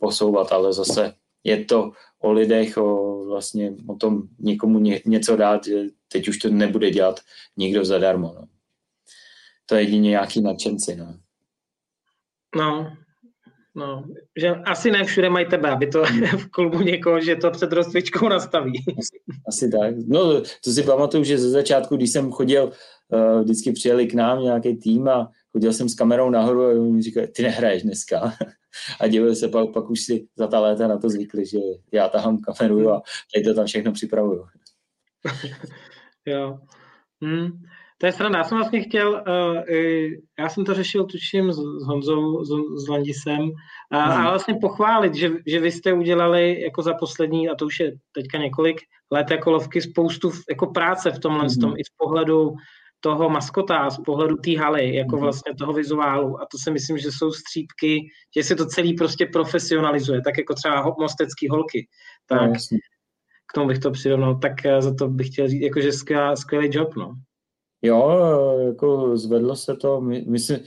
posouvat, 0.00 0.52
ale 0.52 0.72
zase 0.72 1.14
je 1.44 1.64
to 1.64 1.92
o 2.22 2.32
lidech, 2.32 2.76
o 2.76 3.24
vlastně 3.24 3.72
o 3.88 3.94
tom 3.94 4.22
někomu 4.38 4.78
ně, 4.78 5.00
něco 5.06 5.36
dát, 5.36 5.64
že 5.66 5.82
teď 6.12 6.28
už 6.28 6.38
to 6.38 6.48
nebude 6.48 6.90
dělat 6.90 7.20
nikdo 7.56 7.84
zadarmo. 7.84 8.32
No. 8.34 8.46
To 9.66 9.74
je 9.74 9.82
jedině 9.82 10.10
nějaký 10.10 10.40
nadšenci. 10.40 10.96
No. 10.96 11.18
no, 12.56 12.96
no, 13.74 14.04
že 14.40 14.50
asi 14.50 14.90
ne 14.90 15.04
všude 15.04 15.30
mají 15.30 15.46
tebe, 15.46 15.70
aby 15.70 15.86
to 15.86 16.04
v 16.36 16.46
klubu 16.50 16.80
někoho, 16.80 17.20
že 17.20 17.36
to 17.36 17.50
před 17.50 17.72
rozcvičkou 17.72 18.28
nastaví. 18.28 18.84
Asi, 18.98 19.18
asi 19.48 19.70
tak. 19.70 19.94
No, 20.06 20.40
to 20.64 20.70
si 20.70 20.82
pamatuju, 20.82 21.24
že 21.24 21.38
ze 21.38 21.50
začátku, 21.50 21.96
když 21.96 22.10
jsem 22.10 22.32
chodil, 22.32 22.72
uh, 23.08 23.40
vždycky 23.40 23.72
přijeli 23.72 24.06
k 24.06 24.14
nám 24.14 24.42
nějaký 24.42 24.76
tým 24.76 25.08
a 25.08 25.30
chodil 25.52 25.72
jsem 25.72 25.88
s 25.88 25.94
kamerou 25.94 26.30
nahoru 26.30 26.62
a 26.62 26.68
oni 26.68 27.02
říkali, 27.02 27.26
ty 27.28 27.42
nehraješ 27.42 27.82
dneska. 27.82 28.32
A 29.00 29.06
divili 29.06 29.36
se, 29.36 29.48
pak, 29.48 29.72
pak 29.72 29.90
už 29.90 30.00
si 30.00 30.26
za 30.36 30.46
ta 30.46 30.60
léta 30.60 30.88
na 30.88 30.98
to 30.98 31.10
zvykli, 31.10 31.46
že 31.46 31.58
já 31.92 32.08
tahám 32.08 32.38
kameru 32.38 32.90
a 32.90 33.02
teď 33.34 33.44
to 33.44 33.54
tam 33.54 33.66
všechno 33.66 33.92
připravuju. 33.92 34.46
jo. 36.26 36.58
Hmm. 37.22 37.48
To 37.98 38.06
je 38.06 38.12
strana. 38.12 38.38
Já 38.38 38.44
jsem 38.44 38.58
vlastně 38.58 38.82
chtěl, 38.82 39.24
uh, 39.28 39.62
já 40.38 40.48
jsem 40.48 40.64
to 40.64 40.74
řešil 40.74 41.04
tuším 41.04 41.52
s, 41.52 41.56
s 41.56 41.86
Honzou, 41.86 42.44
s, 42.44 42.48
s 42.84 42.88
Landisem, 42.88 43.40
uh, 43.40 43.50
hmm. 43.90 44.26
a 44.26 44.30
vlastně 44.30 44.54
pochválit, 44.60 45.14
že, 45.14 45.30
že 45.46 45.60
vy 45.60 45.72
jste 45.72 45.92
udělali 45.92 46.60
jako 46.60 46.82
za 46.82 46.94
poslední, 46.94 47.48
a 47.48 47.54
to 47.54 47.66
už 47.66 47.80
je 47.80 47.92
teďka 48.12 48.38
několik 48.38 48.80
let 49.10 49.30
jako 49.30 49.50
lovky, 49.50 49.82
spoustu 49.82 50.30
jako 50.48 50.66
práce 50.66 51.10
v 51.10 51.18
tomhle, 51.18 51.46
hmm. 51.46 51.60
tom, 51.60 51.74
i 51.76 51.84
z 51.84 51.90
pohledu 51.96 52.54
toho 53.04 53.30
maskota 53.30 53.90
z 53.90 53.98
pohledu 53.98 54.36
té 54.36 54.58
haly, 54.58 54.94
jako 54.94 55.16
mhm. 55.16 55.22
vlastně 55.22 55.54
toho 55.54 55.72
vizuálu. 55.72 56.40
A 56.40 56.46
to 56.52 56.58
si 56.58 56.70
myslím, 56.70 56.98
že 56.98 57.12
jsou 57.12 57.32
střípky, 57.32 58.08
že 58.36 58.42
se 58.42 58.56
to 58.56 58.66
celý 58.66 58.94
prostě 58.94 59.26
profesionalizuje, 59.26 60.20
tak 60.24 60.38
jako 60.38 60.54
třeba 60.54 60.94
mostecký 60.98 61.48
holky. 61.48 61.86
Tak 62.28 62.50
no, 62.50 62.78
k 63.50 63.54
tomu 63.54 63.68
bych 63.68 63.78
to 63.78 63.90
přirovnal. 63.90 64.38
Tak 64.38 64.66
eh, 64.66 64.82
za 64.82 64.94
to 64.94 65.08
bych 65.08 65.26
chtěl 65.26 65.48
říct, 65.48 65.62
jakože 65.62 65.92
skvělý, 65.92 66.36
skvělý 66.36 66.68
job, 66.72 66.96
no. 66.96 67.14
Jo, 67.82 68.20
jako 68.66 69.16
zvedlo 69.16 69.56
se 69.56 69.76
to. 69.76 70.00
My, 70.00 70.24
myslím, 70.28 70.58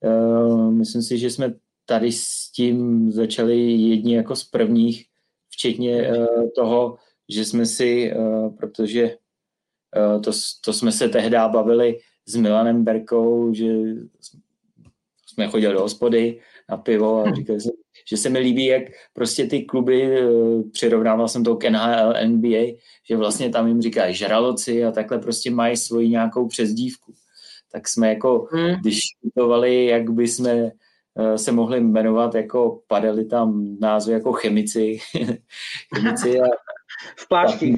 uh, 0.00 0.70
myslím 0.72 1.02
si, 1.02 1.18
že 1.18 1.30
jsme 1.30 1.54
tady 1.86 2.12
s 2.12 2.50
tím 2.52 3.10
začali 3.12 3.58
jedni 3.72 4.16
jako 4.16 4.36
z 4.36 4.44
prvních, 4.44 5.04
včetně 5.50 6.08
uh, 6.08 6.48
toho, 6.56 6.96
že 7.28 7.44
jsme 7.44 7.66
si, 7.66 8.14
uh, 8.16 8.56
protože 8.56 9.10
Eh, 9.10 9.21
to, 10.20 10.30
to 10.64 10.72
jsme 10.72 10.92
se 10.92 11.08
tehdy 11.08 11.36
bavili 11.52 11.98
s 12.26 12.36
Milanem 12.36 12.84
Berkou, 12.84 13.54
že 13.54 13.66
jsme 15.26 15.48
chodili 15.48 15.74
do 15.74 15.80
hospody 15.80 16.40
na 16.70 16.76
pivo 16.76 17.24
a 17.24 17.30
hm. 17.30 17.34
říkali 17.34 17.60
jsme, 17.60 17.72
že 18.08 18.16
se 18.16 18.28
mi 18.28 18.38
líbí, 18.38 18.66
jak 18.66 18.82
prostě 19.12 19.46
ty 19.46 19.62
kluby, 19.62 20.18
eh, 20.18 20.62
přirovnával 20.72 21.28
jsem 21.28 21.44
to 21.44 21.56
k 21.56 21.70
NHL, 21.70 22.14
NBA, 22.26 22.78
že 23.08 23.16
vlastně 23.16 23.50
tam 23.50 23.68
jim 23.68 23.82
říkají 23.82 24.14
žraloci 24.14 24.84
a 24.84 24.92
takhle 24.92 25.18
prostě 25.18 25.50
mají 25.50 25.76
svoji 25.76 26.08
nějakou 26.08 26.48
přezdívku. 26.48 27.12
Tak 27.72 27.88
jsme 27.88 28.08
jako, 28.08 28.48
hmm. 28.52 28.74
když 28.80 29.00
diskutovali, 29.22 29.86
jak 29.86 30.10
by 30.10 30.28
jsme 30.28 30.70
eh, 31.18 31.38
se 31.38 31.52
mohli 31.52 31.80
jmenovat, 31.80 32.34
jako 32.34 32.82
padaly 32.86 33.24
tam 33.24 33.76
názvy 33.80 34.12
jako 34.12 34.32
chemici. 34.32 34.98
chemici 35.94 36.40
a, 36.40 36.44
v 37.16 37.28
plášti. 37.28 37.74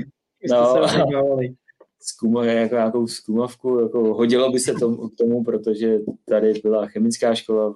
No, 0.50 0.74
zkuma, 2.06 2.44
jako 2.44 2.74
nějakou 2.74 3.06
zkumavku, 3.06 3.80
jako 3.80 4.14
hodilo 4.14 4.50
by 4.50 4.60
se 4.60 4.74
tomu, 4.74 5.08
k 5.08 5.16
tomu, 5.16 5.44
protože 5.44 5.98
tady 6.28 6.52
byla 6.62 6.86
chemická 6.86 7.34
škola, 7.34 7.74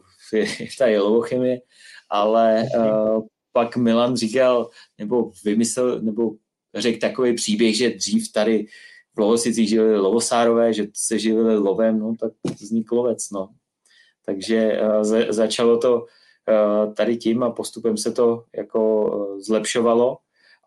ta 0.79 0.87
je 0.87 1.01
lovochemie, 1.01 1.61
ale 2.11 2.65
uh, 2.77 3.27
pak 3.53 3.77
Milan 3.77 4.17
říkal, 4.17 4.71
nebo 4.99 5.31
vymyslel, 5.45 6.01
nebo 6.01 6.31
řekl 6.75 6.99
takový 6.99 7.35
příběh, 7.35 7.77
že 7.77 7.91
dřív 7.91 8.33
tady 8.33 8.67
v 9.15 9.21
Lovosicích 9.21 9.69
žili 9.69 9.99
lovosárové, 9.99 10.73
že 10.73 10.87
se 10.95 11.19
živili 11.19 11.59
lovem, 11.59 11.99
no 11.99 12.15
tak 12.21 12.33
vznikl 12.61 12.95
lovec, 12.95 13.31
no. 13.31 13.49
Takže 14.25 14.81
uh, 14.83 15.03
za, 15.03 15.19
začalo 15.29 15.79
to 15.79 15.95
uh, 15.97 16.95
tady 16.95 17.17
tím 17.17 17.43
a 17.43 17.51
postupem 17.51 17.97
se 17.97 18.13
to 18.13 18.45
jako 18.57 18.81
uh, 19.05 19.41
zlepšovalo 19.41 20.19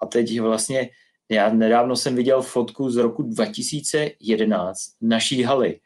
a 0.02 0.06
teď 0.06 0.40
vlastně 0.40 0.90
já 1.32 1.54
nedávno 1.54 1.96
jsem 1.96 2.16
viděl 2.16 2.42
fotku 2.42 2.90
z 2.90 2.98
roku 2.98 3.24
2011 3.24 4.78
naší 5.02 5.44
haly. 5.44 5.80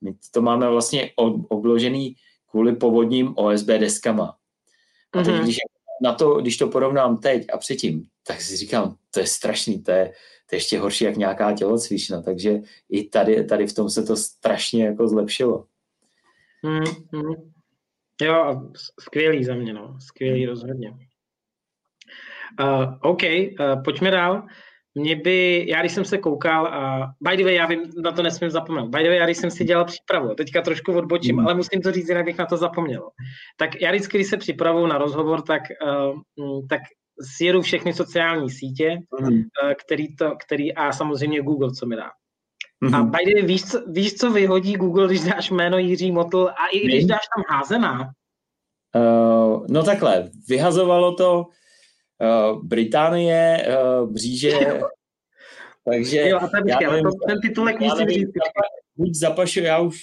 My 0.00 0.14
to 0.30 0.42
máme 0.42 0.68
vlastně 0.68 1.10
obložený 1.48 2.16
kvůli 2.50 2.76
povodním 2.76 3.34
OSB 3.36 3.66
deskama. 3.66 4.36
A 5.12 5.22
teď, 5.22 5.34
mm-hmm. 5.34 5.42
když, 5.42 5.56
na 6.02 6.12
to, 6.12 6.34
když 6.34 6.56
to 6.56 6.68
porovnám 6.68 7.16
teď 7.16 7.46
a 7.52 7.58
předtím, 7.58 8.04
tak 8.26 8.40
si 8.40 8.56
říkám, 8.56 8.96
to 9.10 9.20
je 9.20 9.26
strašný, 9.26 9.82
to 9.82 9.90
je, 9.90 10.12
to 10.46 10.54
je 10.54 10.56
ještě 10.56 10.78
horší 10.78 11.04
jak 11.04 11.16
nějaká 11.16 11.52
tělocvična, 11.52 12.22
takže 12.22 12.58
i 12.90 13.04
tady, 13.04 13.44
tady 13.44 13.66
v 13.66 13.74
tom 13.74 13.90
se 13.90 14.02
to 14.02 14.16
strašně 14.16 14.84
jako 14.84 15.08
zlepšilo. 15.08 15.64
Mm-hmm. 16.64 17.50
Jo, 18.22 18.62
skvělý 19.00 19.44
za 19.44 19.54
mě, 19.54 19.72
no. 19.72 20.00
Skvělý 20.00 20.46
rozhodně. 20.46 20.90
Uh, 22.60 22.94
OK, 23.00 23.22
uh, 23.22 23.82
pojďme 23.82 24.10
dál. 24.10 24.46
Mě 24.98 25.16
by, 25.16 25.64
já 25.68 25.80
když 25.80 25.92
jsem 25.92 26.04
se 26.04 26.18
koukal, 26.18 26.66
a 26.66 27.12
by 27.20 27.36
the 27.36 27.44
way, 27.44 27.54
já 27.54 27.66
vím, 27.66 27.82
na 28.04 28.12
to 28.12 28.22
nesmím 28.22 28.50
zapomenout, 28.50 28.90
by 28.90 29.02
the 29.02 29.08
way, 29.08 29.18
já 29.18 29.24
když 29.24 29.36
jsem 29.36 29.50
si 29.50 29.64
dělal 29.64 29.84
přípravu, 29.84 30.34
teďka 30.34 30.62
trošku 30.62 30.92
odbočím, 30.92 31.36
mm. 31.36 31.46
ale 31.46 31.54
musím 31.54 31.82
to 31.82 31.92
říct, 31.92 32.08
jinak 32.08 32.24
bych 32.24 32.38
na 32.38 32.46
to 32.46 32.56
zapomněl. 32.56 33.08
Tak 33.56 33.80
já 33.80 33.90
vždycky, 33.90 34.18
když 34.18 34.26
se 34.26 34.36
připravuju 34.36 34.86
na 34.86 34.98
rozhovor, 34.98 35.42
tak, 35.42 35.62
uh, 36.38 36.66
tak 36.68 36.80
sjedu 37.36 37.62
všechny 37.62 37.94
sociální 37.94 38.50
sítě, 38.50 38.98
mm. 39.20 39.28
uh, 39.28 39.42
který, 39.84 40.16
to, 40.16 40.36
který 40.46 40.74
a 40.74 40.92
samozřejmě 40.92 41.42
Google, 41.42 41.70
co 41.70 41.86
mi 41.86 41.96
dá. 41.96 42.10
Mm-hmm. 42.84 42.96
A 42.96 43.02
by 43.02 43.24
the 43.26 43.34
way, 43.34 43.42
víš 43.42 43.64
co, 43.64 43.82
víš, 43.86 44.14
co 44.14 44.30
vyhodí 44.30 44.72
Google, 44.72 45.06
když 45.06 45.20
dáš 45.20 45.50
jméno 45.50 45.78
Jiří 45.78 46.12
Motl 46.12 46.48
a 46.48 46.66
i 46.72 46.80
když 46.80 47.04
dáš 47.04 47.22
tam 47.36 47.56
házená? 47.56 48.10
Uh, 48.96 49.66
no 49.68 49.82
takhle, 49.82 50.30
vyhazovalo 50.48 51.14
to 51.14 51.44
uh, 52.20 52.64
Británie, 52.64 53.66
uh, 53.68 54.12
bříže, 54.12 54.50
takže... 55.84 56.28
Jo, 56.28 56.40
já 56.66 56.90
nevím, 56.90 57.04
to, 57.04 57.10
ten 57.26 57.40
titulek 57.40 57.80
musím 57.80 58.08
říct. 58.08 58.30
Buď 58.96 59.14
zapašu, 59.14 59.60
já 59.60 59.78
už 59.78 60.02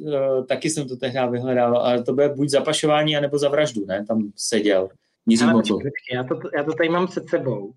uh, 0.00 0.46
taky 0.46 0.70
jsem 0.70 0.88
to 0.88 0.96
tehdy 0.96 1.18
vyhledal, 1.30 1.76
ale 1.76 2.02
to 2.02 2.12
bude 2.12 2.28
buď 2.28 2.48
zapašování, 2.48 3.16
anebo 3.16 3.38
za 3.38 3.48
vraždu, 3.48 3.86
ne? 3.86 4.04
Tam 4.08 4.32
seděl. 4.36 4.88
Jiří 5.26 5.44
ale 5.44 5.54
počkej, 5.54 5.90
já, 6.14 6.24
to, 6.24 6.40
já 6.56 6.64
to 6.64 6.72
tady 6.72 6.88
mám 6.88 7.06
před 7.06 7.28
sebou. 7.28 7.72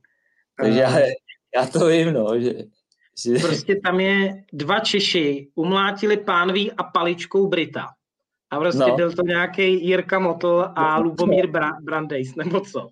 Takže 0.62 0.80
já, 0.80 1.00
já 1.56 1.66
to 1.74 1.88
vím, 1.88 2.14
no, 2.14 2.40
že, 2.40 2.54
že... 3.24 3.46
Prostě 3.48 3.76
tam 3.84 4.00
je 4.00 4.44
dva 4.54 4.80
Češi, 4.80 5.50
umlátili 5.56 6.18
pánví 6.18 6.72
a 6.72 6.84
paličkou 6.84 7.48
Brita. 7.48 7.88
A 8.52 8.60
prostě 8.60 8.84
no. 8.88 8.96
byl 8.96 9.12
to 9.12 9.22
nějaký 9.22 9.88
Jirka 9.88 10.20
Motl 10.20 10.66
a 10.76 10.98
no, 11.00 11.04
Lubomír 11.04 11.46
Bra- 11.46 11.84
Brandejs, 11.84 12.36
nebo 12.36 12.62
co. 12.62 12.90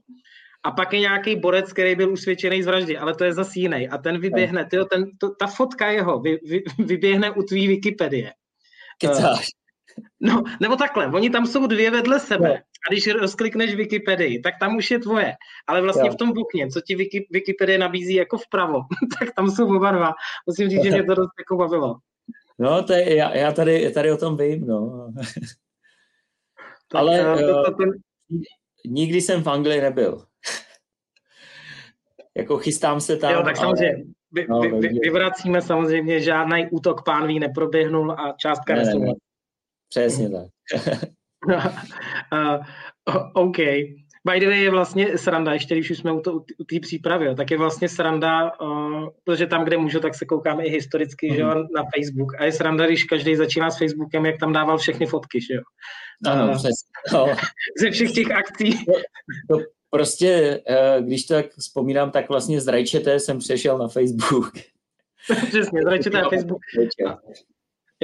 A 0.64 0.72
pak 0.72 0.94
je 0.94 1.00
nějaký 1.00 1.36
borec, 1.36 1.74
který 1.74 1.96
byl 1.96 2.12
usvědčený 2.12 2.64
z 2.64 2.66
vraždy, 2.66 2.98
ale 2.98 3.16
to 3.16 3.24
je 3.24 3.34
zase 3.34 3.60
jiný. 3.60 3.90
A 3.90 3.98
ten 3.98 4.20
vyběhne, 4.20 4.66
tyjo, 4.66 4.86
ten, 4.86 5.06
to, 5.18 5.36
ta 5.36 5.48
fotka 5.48 5.92
jeho 5.92 6.20
vy, 6.20 6.40
vy, 6.46 6.64
vyběhne 6.80 7.32
u 7.32 7.44
tvý 7.44 7.68
Wikipedie. 7.68 8.34
Kecáš. 8.98 9.48
No, 10.20 10.44
nebo 10.60 10.76
takhle, 10.76 11.08
oni 11.08 11.30
tam 11.30 11.46
jsou 11.46 11.68
dvě 11.68 11.92
vedle 11.92 12.20
sebe. 12.20 12.50
No. 12.50 12.56
A 12.56 12.92
když 12.92 13.08
rozklikneš 13.08 13.76
Wikipedii, 13.76 14.40
tak 14.40 14.54
tam 14.60 14.78
už 14.78 14.92
je 14.92 15.00
tvoje. 15.00 15.34
Ale 15.68 15.82
vlastně 15.82 16.12
v 16.12 16.16
tom 16.16 16.34
bukně, 16.34 16.68
co 16.68 16.82
ti 16.82 16.96
Wiki, 16.96 17.28
Wikipedie 17.32 17.78
nabízí 17.78 18.14
jako 18.14 18.38
vpravo, 18.38 18.80
tak 19.20 19.36
tam 19.36 19.52
jsou 19.52 19.76
oba 19.76 19.92
dva. 19.92 20.14
Musím 20.48 20.70
říct, 20.70 20.84
že 20.84 20.92
mě 20.92 21.04
to 21.04 21.16
dost 21.16 21.32
jako 21.40 21.58
bavilo. 21.58 21.96
No, 22.60 22.84
to 22.84 22.94
je, 22.94 23.16
já, 23.16 23.36
já 23.36 23.52
tady, 23.52 23.92
tady 23.92 24.12
o 24.12 24.18
tom 24.18 24.38
vím, 24.38 24.68
no. 24.68 25.12
Ale 26.94 27.38
to, 27.38 27.48
to, 27.48 27.64
to, 27.64 27.72
to, 27.72 27.84
nikdy 28.86 29.22
jsem 29.22 29.44
v 29.44 29.50
Anglii 29.50 29.82
nebyl 29.82 30.26
jako 32.38 32.58
chystám 32.58 33.02
se 33.02 33.18
tam. 33.18 33.34
Jo, 33.34 33.44
tak 33.44 33.58
samozřejmě. 33.58 33.94
Ale... 33.94 34.04
Vy, 34.34 34.46
no, 34.50 34.60
vy, 34.60 34.70
vy, 34.70 35.00
vyvracíme 35.04 35.62
samozřejmě, 35.62 36.20
žádný 36.20 36.68
útok 36.72 37.04
pánví 37.06 37.40
neproběhnul 37.40 38.12
a 38.12 38.36
částka 38.38 38.76
ne, 38.76 38.96
ne, 38.96 39.14
Přesně 39.90 40.30
tak. 40.30 40.48
uh, 42.34 42.64
OK. 43.34 43.58
By 44.26 44.40
the 44.40 44.46
way 44.46 44.62
je 44.62 44.70
vlastně 44.70 45.18
sranda, 45.18 45.54
ještě 45.54 45.76
když 45.76 45.92
už 45.92 45.98
jsme 45.98 46.12
u, 46.12 46.20
té 46.70 46.80
přípravy, 46.82 47.36
tak 47.36 47.52
je 47.52 47.58
vlastně 47.58 47.90
sranda, 47.90 48.52
uh, 48.62 49.10
protože 49.24 49.48
tam, 49.48 49.64
kde 49.64 49.78
můžu, 49.78 50.00
tak 50.00 50.16
se 50.16 50.26
koukáme 50.26 50.66
i 50.66 50.70
historicky 50.70 51.30
mm. 51.30 51.36
že 51.36 51.42
jo, 51.42 51.48
mhm. 51.48 51.68
na 51.76 51.84
Facebook. 51.96 52.36
A 52.40 52.46
je 52.46 52.52
sranda, 52.52 52.86
když 52.88 53.04
každý 53.04 53.36
začíná 53.36 53.72
s 53.72 53.78
Facebookem, 53.78 54.26
jak 54.26 54.40
tam 54.40 54.54
dával 54.54 54.78
všechny 54.78 55.06
fotky, 55.06 55.42
že 55.42 55.54
jo. 55.54 55.62
Ano, 56.28 56.46
uh, 56.46 56.52
přesně. 56.52 56.92
No. 57.14 57.26
Ze 57.80 57.92
všech 57.92 58.12
těch 58.12 58.32
akcí. 58.32 58.86
To, 58.86 58.94
to 59.50 59.64
prostě, 59.92 60.62
uh, 60.70 61.06
když 61.06 61.24
tak 61.24 61.46
vzpomínám, 61.60 62.12
tak 62.12 62.30
vlastně 62.30 62.62
z 62.62 62.68
Rajčete 62.68 63.20
jsem 63.20 63.40
přešel 63.40 63.78
na 63.78 63.88
Facebook. 63.88 64.52
Přesně, 65.48 65.82
z 65.82 65.86
Rajčete 65.86 66.18
na 66.18 66.30
Facebook. 66.30 66.62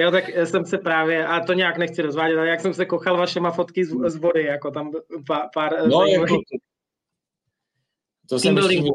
Jo, 0.00 0.10
tak 0.10 0.28
jsem 0.28 0.64
se 0.64 0.78
právě, 0.78 1.26
a 1.26 1.40
to 1.40 1.52
nějak 1.52 1.78
nechci 1.78 2.02
rozvádět, 2.02 2.38
ale 2.38 2.48
jak 2.48 2.60
jsem 2.60 2.74
se 2.74 2.86
kochal 2.86 3.16
vašema 3.16 3.50
fotky 3.50 3.84
z, 3.84 4.10
z 4.10 4.16
vody, 4.16 4.44
jako 4.44 4.70
tam 4.70 4.90
pár, 5.26 5.42
pár 5.54 5.88
no, 5.88 6.06
jako, 6.06 6.36
to 8.28 8.38
jsem 8.38 8.56
ještě, 8.56 8.90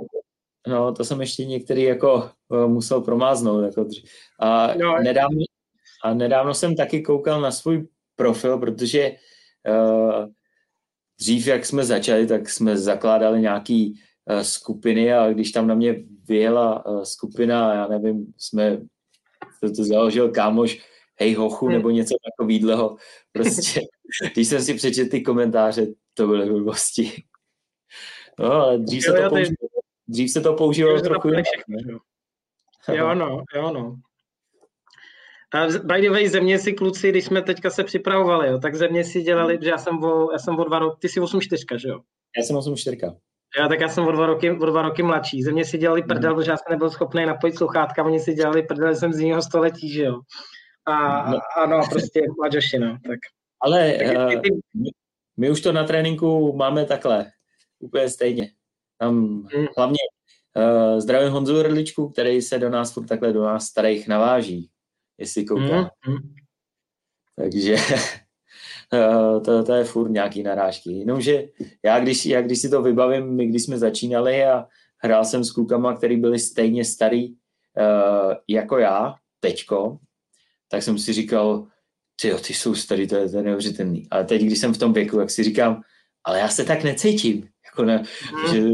no, 0.68 0.94
to 0.94 1.03
jsem 1.03 1.22
ještě 1.22 1.45
některý 1.45 1.84
jako 1.84 2.30
musel 2.68 3.02
promáznout. 3.02 3.64
Jako, 3.64 3.88
a, 4.40 4.74
no, 4.76 4.99
nedávno, 5.03 5.40
a 6.03 6.14
nedávno 6.14 6.53
jsem 6.53 6.76
taky 6.76 7.02
koukal 7.02 7.41
na 7.41 7.52
svůj 7.52 7.88
profil, 8.15 8.57
protože 8.57 9.11
uh, 9.70 10.26
dřív, 11.19 11.48
jak 11.48 11.65
jsme 11.65 11.85
začali, 11.85 12.27
tak 12.27 12.49
jsme 12.49 12.77
zakládali 12.77 13.41
nějaký 13.41 14.02
uh, 14.26 14.40
skupiny 14.41 15.14
a 15.14 15.34
když 15.34 15.52
tam 15.52 15.68
na 15.68 15.76
mě 15.76 15.95
vyjela 16.27 16.85
uh, 16.85 17.03
skupina, 17.03 17.73
já 17.73 17.88
nevím, 17.88 18.34
jsme 18.38 18.77
to, 19.61 19.72
to 19.76 19.84
založil 19.84 20.31
kámoš 20.31 20.81
hej 21.19 21.34
hochu 21.34 21.69
nebo 21.69 21.88
hmm. 21.88 21.95
něco 21.95 22.15
takového. 22.31 22.98
Prostě, 23.31 23.81
když 24.34 24.48
jsem 24.48 24.61
si 24.61 24.73
přečetl 24.73 25.10
ty 25.10 25.22
komentáře, 25.22 25.88
to 26.14 26.27
byly 26.27 26.49
blbosti. 26.49 27.23
No, 28.40 28.52
ale 28.52 28.77
dřív 28.77 29.03
se 29.03 29.11
to, 29.11 29.30
používalo, 29.30 29.69
dřív 30.07 30.31
se 30.31 30.41
to 30.41 30.53
používalo 30.53 31.02
trochu 31.02 31.27
jinak. 31.27 31.45
Jo, 32.94 33.15
no, 33.15 33.44
jo, 33.56 33.72
no. 33.72 33.95
A 35.54 35.68
by 35.68 36.02
the 36.02 36.10
way, 36.10 36.28
země 36.28 36.60
si 36.60 36.74
kluci, 36.74 37.10
když 37.10 37.26
jsme 37.26 37.42
teďka 37.42 37.70
se 37.70 37.84
připravovali, 37.84 38.48
jo, 38.48 38.60
tak 38.60 38.76
země 38.76 39.04
si 39.04 39.22
dělali, 39.22 39.60
že 39.62 39.70
já 39.70 39.78
jsem 39.78 40.04
o, 40.04 40.32
já 40.32 40.40
jsem 40.40 40.60
o 40.60 40.64
dva 40.64 40.80
roky, 40.80 40.98
ty 41.00 41.10
jsi 41.10 41.22
8-4, 41.22 41.78
že 41.78 41.88
jo? 41.88 42.00
Já 42.38 42.44
jsem 42.44 42.56
8-4. 42.56 43.18
Já 43.60 43.68
tak 43.68 43.80
já 43.80 43.88
jsem 43.88 44.08
o 44.08 44.12
dva 44.12 44.26
roky, 44.26 44.52
o 44.52 44.66
dva 44.66 44.82
roky 44.82 45.04
mladší. 45.04 45.44
Země 45.44 45.66
si 45.66 45.78
dělali 45.78 46.04
prdel, 46.04 46.32
mm. 46.32 46.38
protože 46.38 46.52
já 46.52 46.58
jsem 46.58 46.72
nebyl 46.72 46.90
schopný 46.90 47.26
napojit 47.26 47.58
sluchátka, 47.58 48.04
oni 48.04 48.20
si 48.20 48.34
dělali 48.34 48.64
prdel, 48.64 48.96
jsem 48.96 49.14
z 49.14 49.20
jiného 49.20 49.42
století, 49.42 49.94
že 49.94 50.04
jo. 50.04 50.20
A, 50.86 51.32
no. 51.32 51.40
ano, 51.58 51.82
prostě 51.92 52.22
mladěšina. 52.40 53.00
Tak. 53.08 53.20
Ale 53.62 53.98
uh, 54.16 54.42
my 55.38 55.52
už 55.52 55.62
to 55.62 55.72
na 55.72 55.84
tréninku 55.84 56.56
máme 56.56 56.86
takhle, 56.86 57.26
úplně 57.80 58.10
stejně. 58.10 58.52
Tam 58.98 59.16
hmm. 59.54 59.68
hlavně 59.78 59.98
uh, 60.58 61.00
zdravím 61.00 61.32
Honzu 61.32 61.64
Rličku, 61.64 62.10
který 62.10 62.42
se 62.42 62.60
do 62.60 62.70
nás 62.70 62.94
furt 62.94 63.06
takhle 63.06 63.34
do 63.34 63.44
nás 63.44 63.66
starých 63.66 64.08
naváží, 64.08 64.70
jestli 65.18 65.45
kouká. 65.45 65.91
Hmm. 66.02 66.35
Takže 67.35 67.76
uh, 68.94 69.41
to, 69.45 69.64
to 69.64 69.73
je 69.73 69.84
furt 69.84 70.10
nějaký 70.10 70.44
narážky. 70.44 70.91
Jenomže 70.91 71.48
já 71.85 71.99
když, 71.99 72.26
já 72.26 72.41
když 72.41 72.60
si 72.60 72.69
to 72.69 72.81
vybavím, 72.81 73.35
my 73.35 73.48
když 73.48 73.64
jsme 73.64 73.77
začínali 73.77 74.45
a 74.45 74.68
hrál 74.98 75.26
jsem 75.26 75.44
s 75.44 75.52
klukama, 75.52 75.95
který 75.95 76.18
byli 76.18 76.40
stejně 76.40 76.85
starý 76.85 77.30
uh, 77.30 78.34
jako 78.48 78.77
já, 78.77 79.15
teďko, 79.40 79.98
tak 80.69 80.84
jsem 80.84 80.98
si 80.98 81.14
říkal, 81.14 81.68
ty 82.22 82.34
ty 82.48 82.53
jsou 82.53 82.76
starý, 82.76 83.07
to 83.07 83.15
je, 83.15 83.30
to 83.30 83.38
je 83.38 83.44
neuvěřitelný. 83.44 84.07
Ale 84.11 84.23
teď, 84.23 84.41
když 84.41 84.60
jsem 84.60 84.73
v 84.73 84.77
tom 84.77 84.94
věku, 84.94 85.19
jak 85.19 85.30
si 85.30 85.44
říkám, 85.44 85.81
ale 86.23 86.40
já 86.40 86.48
se 86.49 86.65
tak 86.65 86.84
necítím. 86.84 87.48
Jako 87.65 87.85
ne, 87.85 87.98
mm. 87.98 88.53
že, 88.53 88.69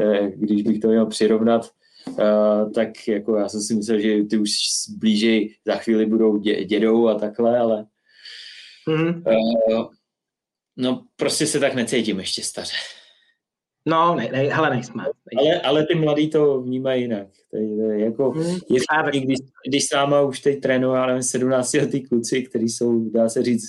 eh, 0.00 0.30
když 0.36 0.62
bych 0.62 0.80
to 0.80 0.88
měl 0.88 1.06
přirovnat, 1.06 1.70
uh, 2.06 2.72
tak 2.72 3.08
jako 3.08 3.36
já 3.36 3.48
jsem 3.48 3.60
si 3.60 3.74
myslel, 3.74 4.00
že 4.00 4.24
ty 4.24 4.38
už 4.38 4.50
blížej 4.96 5.54
za 5.66 5.76
chvíli 5.76 6.06
budou 6.06 6.36
dě, 6.36 6.64
dědou 6.64 7.08
a 7.08 7.14
takhle, 7.14 7.58
ale 7.58 7.86
mm. 8.88 9.22
uh, 9.26 9.86
no 10.76 11.04
prostě 11.16 11.46
se 11.46 11.60
tak 11.60 11.74
necítím 11.74 12.20
ještě 12.20 12.42
staře. 12.42 12.76
No, 13.86 14.14
ne, 14.14 14.28
ne, 14.32 14.38
hele, 14.38 14.70
nejsme. 14.70 15.04
Ale, 15.38 15.60
ale 15.60 15.86
ty 15.86 15.94
mladí 15.94 16.30
to 16.30 16.60
vnímají 16.60 17.02
jinak. 17.02 17.28
Je 17.52 18.00
jako, 18.04 18.30
hmm, 18.30 18.58
jestli, 18.70 19.20
když, 19.20 19.38
když 19.68 19.84
s 19.84 19.92
náma 19.92 20.20
už 20.20 20.40
teď 20.40 20.60
trénují, 20.60 20.96
já 20.96 21.06
nevím, 21.06 21.22
17 21.22 21.74
letý 21.74 22.02
kluci, 22.02 22.42
kteří 22.42 22.68
jsou, 22.68 23.10
dá 23.10 23.28
se 23.28 23.42
říct, 23.42 23.64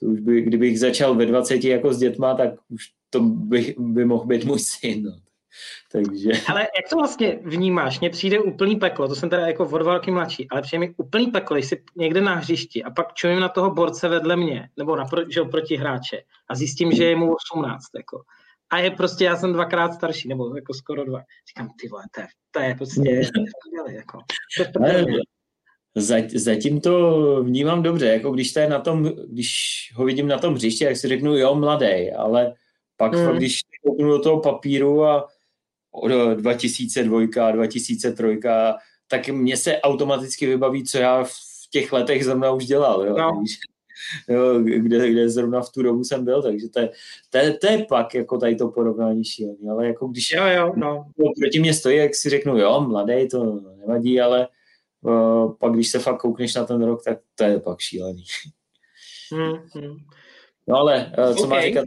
to 0.00 0.06
už 0.06 0.20
by, 0.20 0.42
kdybych 0.42 0.80
začal 0.80 1.14
ve 1.14 1.26
20 1.26 1.64
jako 1.64 1.92
s 1.92 1.98
dětma, 1.98 2.34
tak 2.34 2.54
už 2.68 2.84
to 3.10 3.20
by, 3.20 3.74
by 3.78 4.04
mohl 4.04 4.26
být 4.26 4.44
můj 4.44 4.58
syn. 4.58 5.02
No. 5.02 5.12
Takže... 5.92 6.30
Ale 6.48 6.60
jak 6.60 6.88
to 6.90 6.96
vlastně 6.96 7.38
vnímáš? 7.42 8.00
Mně 8.00 8.10
přijde 8.10 8.38
úplný 8.38 8.76
peklo, 8.76 9.08
to 9.08 9.14
jsem 9.14 9.30
teda 9.30 9.46
jako 9.46 9.66
o 9.66 9.78
dva 9.78 9.94
roky 9.94 10.10
mladší, 10.10 10.48
ale 10.50 10.62
přijde 10.62 10.80
mi 10.80 10.94
úplný 10.96 11.26
peklo, 11.26 11.56
když 11.56 11.66
jsi 11.66 11.82
někde 11.96 12.20
na 12.20 12.34
hřišti 12.34 12.84
a 12.84 12.90
pak 12.90 13.14
čumím 13.14 13.40
na 13.40 13.48
toho 13.48 13.70
borce 13.70 14.08
vedle 14.08 14.36
mě, 14.36 14.68
nebo 14.76 14.96
na, 14.96 15.04
že, 15.28 15.42
proti 15.42 15.76
hráče 15.76 16.22
a 16.48 16.54
zjistím, 16.54 16.92
že 16.92 17.04
je 17.04 17.16
mu 17.16 17.34
18. 17.54 17.84
Jako 17.96 18.22
a 18.70 18.78
je 18.78 18.90
prostě, 18.90 19.24
já 19.24 19.36
jsem 19.36 19.52
dvakrát 19.52 19.94
starší, 19.94 20.28
nebo 20.28 20.56
jako 20.56 20.74
skoro 20.74 21.04
dva. 21.04 21.20
Říkám, 21.48 21.68
ty 21.80 21.88
vole, 21.88 22.02
to 22.14 22.20
je, 22.20 22.26
to 22.50 22.60
je 22.60 22.74
prostě, 22.74 23.10
jako, 23.90 24.18
to 24.72 24.84
je 24.84 25.04
Zatím 26.34 26.80
to 26.80 27.42
vnímám 27.42 27.82
dobře, 27.82 28.06
jako 28.06 28.30
když, 28.30 28.52
to 28.52 28.60
je 28.60 28.68
na 28.68 28.78
tom, 28.78 29.12
když 29.28 29.50
ho 29.94 30.04
vidím 30.04 30.28
na 30.28 30.38
tom 30.38 30.54
hřišti, 30.54 30.84
jak 30.84 30.96
si 30.96 31.08
řeknu, 31.08 31.36
jo, 31.36 31.54
mladý, 31.54 32.12
ale 32.12 32.54
pak 32.96 33.12
mm. 33.12 33.24
fakt, 33.24 33.36
když 33.36 33.60
kouknu 33.86 34.08
do 34.08 34.18
toho 34.18 34.40
papíru 34.40 35.04
a 35.04 35.28
2002, 36.34 37.50
2003, 37.52 38.40
tak 39.08 39.28
mně 39.28 39.56
se 39.56 39.80
automaticky 39.80 40.46
vybaví, 40.46 40.84
co 40.84 40.98
já 40.98 41.24
v 41.24 41.32
těch 41.70 41.92
letech 41.92 42.24
zrovna 42.24 42.50
už 42.50 42.66
dělal. 42.66 43.06
Jo? 43.06 43.16
No 43.18 43.42
jo, 44.28 44.60
kde, 44.60 45.10
kde 45.10 45.28
zrovna 45.28 45.62
v 45.62 45.72
tu 45.72 45.82
dobu 45.82 46.04
jsem 46.04 46.24
byl, 46.24 46.42
takže 46.42 46.68
to 46.68 46.80
je, 46.80 46.90
to 47.30 47.38
je, 47.38 47.52
to 47.52 47.66
je 47.66 47.84
pak 47.84 48.14
jako 48.14 48.38
tady 48.38 48.56
to 48.56 48.68
porovnání 48.68 49.24
šílený, 49.24 49.68
ale 49.70 49.86
jako 49.86 50.06
když 50.06 50.32
jo, 50.32 50.46
jo, 50.46 50.72
no. 50.76 51.06
proti 51.40 51.60
mě 51.60 51.74
stojí, 51.74 51.96
jak 51.96 52.14
si 52.14 52.30
řeknu, 52.30 52.58
jo, 52.58 52.80
mladý, 52.80 53.28
to 53.28 53.60
nevadí, 53.76 54.20
ale 54.20 54.48
uh, 55.00 55.54
pak 55.54 55.72
když 55.72 55.90
se 55.90 55.98
fakt 55.98 56.20
koukneš 56.20 56.54
na 56.54 56.64
ten 56.64 56.84
rok, 56.84 57.04
tak 57.04 57.18
to 57.34 57.44
je 57.44 57.60
pak 57.60 57.80
šílený. 57.80 58.24
Hmm, 59.32 59.56
hmm. 59.72 59.96
No 60.68 60.76
ale, 60.76 61.12
uh, 61.18 61.36
co 61.36 61.44
okay. 61.44 61.58
má 61.58 61.66
říkat, 61.66 61.84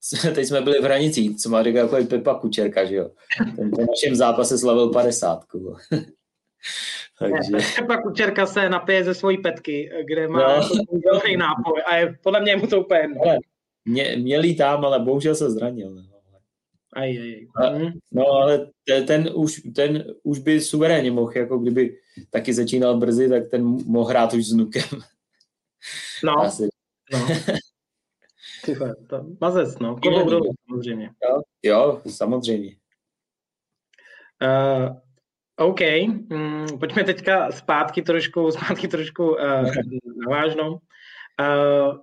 teď 0.34 0.46
jsme 0.46 0.60
byli 0.60 0.78
v 0.78 0.84
hranicích, 0.84 1.36
co 1.36 1.50
má 1.50 1.62
říkat 1.62 1.78
jako 1.78 2.04
Pepa 2.04 2.34
Kučerka, 2.34 2.84
že 2.84 2.94
jo. 2.94 3.10
Ten 3.56 3.70
po 3.70 3.80
našem 3.80 4.16
zápase 4.16 4.58
slavil 4.58 4.88
50. 4.88 5.44
Takže... 7.18 7.66
Pepa 7.76 7.96
Kučerka 7.96 8.46
se 8.46 8.68
napije 8.68 9.04
ze 9.04 9.14
svojí 9.14 9.38
petky, 9.38 9.90
kde 10.06 10.28
má 10.28 10.56
no. 10.56 10.68
velký 11.12 11.36
nápoj 11.36 11.82
a 11.86 11.96
je, 11.96 12.18
podle 12.22 12.40
mě 12.40 12.56
mu 12.56 12.66
to 12.66 12.80
úplně 12.80 13.00
jedno. 13.00 13.20
Mě, 13.84 14.16
měli 14.16 14.54
tam, 14.54 14.84
ale 14.84 14.98
bohužel 14.98 15.34
se 15.34 15.50
zranil. 15.50 15.94
No. 15.94 16.02
Aj, 16.92 17.06
aj, 17.06 17.46
aj. 17.56 17.78
Mhm. 17.78 17.98
No 18.12 18.24
ale 18.26 18.66
ten, 18.84 19.06
ten, 19.06 19.30
už, 19.34 19.62
ten 19.74 20.04
už 20.22 20.38
by 20.38 20.60
suverénně 20.60 21.10
mohl, 21.10 21.32
jako 21.34 21.58
kdyby 21.58 21.96
taky 22.30 22.54
začínal 22.54 22.98
brzy, 22.98 23.28
tak 23.28 23.48
ten 23.50 23.64
mohl 23.64 24.08
hrát 24.08 24.34
už 24.34 24.46
s 24.46 24.52
Nukem. 24.52 25.00
No, 26.24 26.38
Asi. 26.42 26.68
no. 27.12 27.26
To, 29.08 29.24
mazec, 29.40 29.78
no. 29.78 29.96
Koho 30.02 30.40
samozřejmě. 30.68 31.10
Jo, 31.28 31.42
jo 31.62 32.02
samozřejmě. 32.06 32.76
Uh, 34.42 34.96
OK, 35.56 35.80
mm, 35.80 36.66
pojďme 36.80 37.04
teďka 37.04 37.52
zpátky 37.52 38.02
trošku, 38.02 38.50
zpátky 38.56 38.88
trošku 38.88 39.30
uh, 39.30 39.38
na 40.16 40.28
vážnou. 40.30 40.72
Uh, 40.72 41.98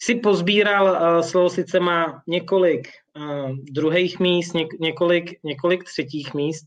si 0.00 0.14
pozbíral, 0.14 0.84
uh, 0.86 1.22
slovo 1.22 1.50
sice 1.50 1.80
má 1.80 2.22
několik 2.26 2.88
uh, 3.16 3.50
druhých 3.72 4.20
míst, 4.20 4.54
něk, 4.54 4.68
několik, 4.80 5.38
několik 5.44 5.84
třetích 5.84 6.34
míst. 6.34 6.64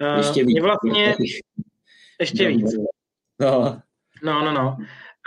Uh, 0.00 0.16
ještě 0.16 0.44
víc. 0.44 0.52
Mě 0.52 0.62
vlastně, 0.62 1.16
ještě 2.20 2.48
víc. 2.48 2.74
No, 3.40 3.82
no, 4.22 4.44
no. 4.44 4.52
no. 4.52 4.76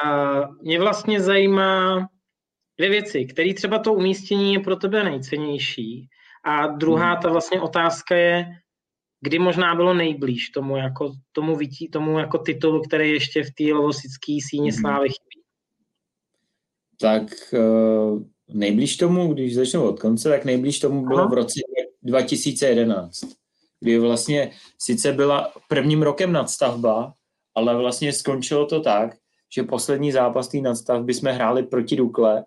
Uh, 0.05 0.55
mě 0.61 0.79
vlastně 0.79 1.21
zajímá 1.21 2.07
dvě 2.77 2.89
věci, 2.89 3.25
které 3.25 3.53
třeba 3.53 3.79
to 3.79 3.93
umístění 3.93 4.53
je 4.53 4.59
pro 4.59 4.75
tebe 4.75 5.03
nejcennější. 5.03 6.07
A 6.45 6.67
druhá 6.67 7.11
hmm. 7.13 7.21
ta 7.21 7.29
vlastně 7.29 7.61
otázka 7.61 8.15
je, 8.15 8.45
kdy 9.21 9.39
možná 9.39 9.75
bylo 9.75 9.93
nejblíž 9.93 10.49
tomu, 10.49 10.77
jako, 10.77 11.13
tomu, 11.31 11.55
vytí, 11.55 11.89
tomu 11.89 12.19
jako 12.19 12.37
titulu, 12.37 12.81
který 12.81 13.11
ještě 13.11 13.43
v 13.43 13.51
té 13.57 13.73
lovosické 13.73 14.37
síně 14.49 14.71
mm. 14.71 14.77
slávy 14.77 15.09
chybí? 15.09 15.43
Tak 16.99 17.23
uh, 17.53 18.23
nejblíž 18.53 18.97
tomu, 18.97 19.33
když 19.33 19.55
začnu 19.55 19.83
od 19.83 19.99
konce, 19.99 20.29
tak 20.29 20.45
nejblíž 20.45 20.79
tomu 20.79 21.05
bylo 21.05 21.19
Aha. 21.19 21.29
v 21.29 21.33
roce 21.33 21.59
2011, 22.03 23.19
kdy 23.79 23.99
vlastně 23.99 24.51
sice 24.79 25.13
byla 25.13 25.53
prvním 25.67 26.01
rokem 26.01 26.31
nadstavba, 26.31 27.13
ale 27.55 27.77
vlastně 27.77 28.13
skončilo 28.13 28.65
to 28.65 28.79
tak, 28.79 29.15
že 29.55 29.63
poslední 29.63 30.11
zápas 30.11 30.47
té 30.47 30.57
nadstavby 30.57 31.13
jsme 31.13 31.31
hráli 31.31 31.63
proti 31.63 31.95
Dukle 31.95 32.45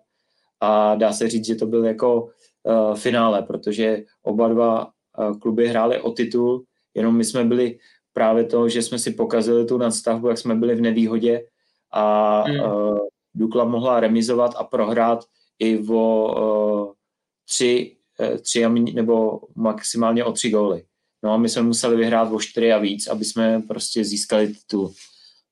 a 0.59 0.95
dá 0.95 1.13
se 1.13 1.29
říct, 1.29 1.45
že 1.45 1.55
to 1.55 1.65
byl 1.65 1.85
jako 1.85 2.23
uh, 2.23 2.95
finále, 2.95 3.41
protože 3.41 4.03
oba 4.23 4.47
dva 4.47 4.85
uh, 4.85 5.39
kluby 5.39 5.67
hráli 5.67 6.01
o 6.01 6.11
titul, 6.11 6.63
jenom 6.93 7.17
my 7.17 7.23
jsme 7.23 7.43
byli 7.43 7.79
právě 8.13 8.43
to, 8.43 8.69
že 8.69 8.81
jsme 8.81 8.99
si 8.99 9.11
pokazili 9.11 9.65
tu 9.65 9.77
nadstavbu, 9.77 10.27
jak 10.27 10.37
jsme 10.37 10.55
byli 10.55 10.75
v 10.75 10.81
nevýhodě 10.81 11.45
a 11.93 12.43
mm. 12.47 12.59
uh, 12.59 12.97
Dukla 13.35 13.65
mohla 13.65 13.99
remizovat 13.99 14.53
a 14.57 14.63
prohrát 14.63 15.25
i 15.59 15.87
o 15.89 16.85
uh, 16.87 16.93
tři, 17.49 17.97
uh, 18.19 18.37
tři 18.37 18.69
nebo 18.93 19.41
maximálně 19.55 20.23
o 20.23 20.31
tři 20.31 20.49
góly. 20.49 20.83
No 21.23 21.33
a 21.33 21.37
my 21.37 21.49
jsme 21.49 21.61
museli 21.61 21.95
vyhrát 21.95 22.31
o 22.31 22.39
čtyři 22.39 22.73
a 22.73 22.77
víc, 22.77 23.07
aby 23.07 23.25
jsme 23.25 23.61
prostě 23.67 24.03
získali 24.03 24.47
titul. 24.47 24.93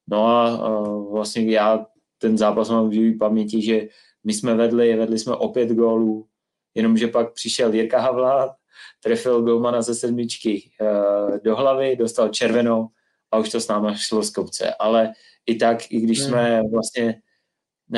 No 0.10 0.27
a 0.27 0.69
uh, 0.69 1.14
vlastně 1.14 1.52
já 1.52 1.86
ten 2.18 2.38
zápas 2.38 2.69
mám 2.69 2.90
v 2.90 2.94
živý 2.94 3.18
paměti, 3.18 3.61
že 3.61 3.88
my 4.26 4.34
jsme 4.34 4.56
vedli, 4.56 4.95
vedli 4.95 5.19
jsme 5.19 5.35
o 5.35 5.49
pět 5.49 5.69
gólů, 5.69 6.27
jenomže 6.76 7.07
pak 7.07 7.34
přišel 7.34 7.73
Jirka 7.73 7.99
Havla, 7.99 8.56
trefil 9.03 9.41
golmana 9.41 9.81
ze 9.81 9.95
sedmičky 9.95 10.72
uh, 10.81 11.38
do 11.43 11.56
hlavy, 11.56 11.95
dostal 11.95 12.30
červenou 12.30 12.88
a 13.31 13.38
už 13.38 13.49
to 13.49 13.61
s 13.61 13.68
náma 13.68 13.95
šlo 13.95 14.23
z 14.23 14.30
kopce. 14.30 14.73
Ale 14.80 15.14
i 15.45 15.56
tak, 15.56 15.91
i 15.91 16.02
když 16.02 16.19
hmm. 16.19 16.30
jsme 16.30 16.61
vlastně, 16.72 17.22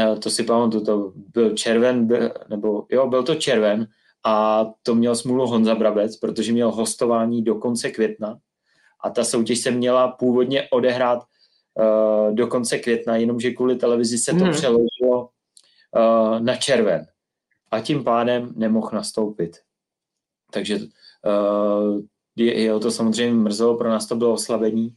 uh, 0.10 0.20
to 0.20 0.30
si 0.30 0.44
pamatuju, 0.44 0.86
to 0.86 1.14
byl 1.16 1.56
červen, 1.56 2.08
byl, 2.08 2.32
nebo 2.50 2.86
jo, 2.92 3.08
byl 3.08 3.24
to 3.24 3.36
červen 3.36 3.88
a 4.26 4.66
to 4.84 4.96
měl 4.96 5.16
smůlu 5.16 5.48
Honza 5.48 5.76
Brabec, 5.76 6.18
protože 6.18 6.54
měl 6.54 6.72
hostování 6.72 7.44
do 7.44 7.56
konce 7.56 7.92
května 7.92 8.38
a 9.04 9.10
ta 9.10 9.24
soutěž 9.24 9.60
se 9.60 9.72
měla 9.72 10.08
původně 10.08 10.68
odehrát 10.72 11.20
uh, 11.20 12.36
do 12.36 12.48
konce 12.48 12.80
května, 12.80 13.16
jenomže 13.16 13.52
kvůli 13.52 13.76
televizi 13.76 14.18
se 14.18 14.32
to 14.32 14.44
hmm. 14.44 14.52
přeložilo 14.52 15.30
uh, 15.98 16.40
na 16.40 16.56
červen 16.56 17.08
a 17.72 17.80
tím 17.80 18.04
pádem 18.04 18.54
nemohl 18.56 18.90
nastoupit. 18.94 19.58
Takže 20.52 20.80
uh, 20.80 22.02
je, 22.36 22.62
je 22.62 22.80
to 22.80 22.92
samozřejmě 22.92 23.34
mrzelo, 23.34 23.78
pro 23.78 23.90
nás 23.90 24.06
to 24.06 24.16
bylo 24.16 24.34
oslabení, 24.34 24.96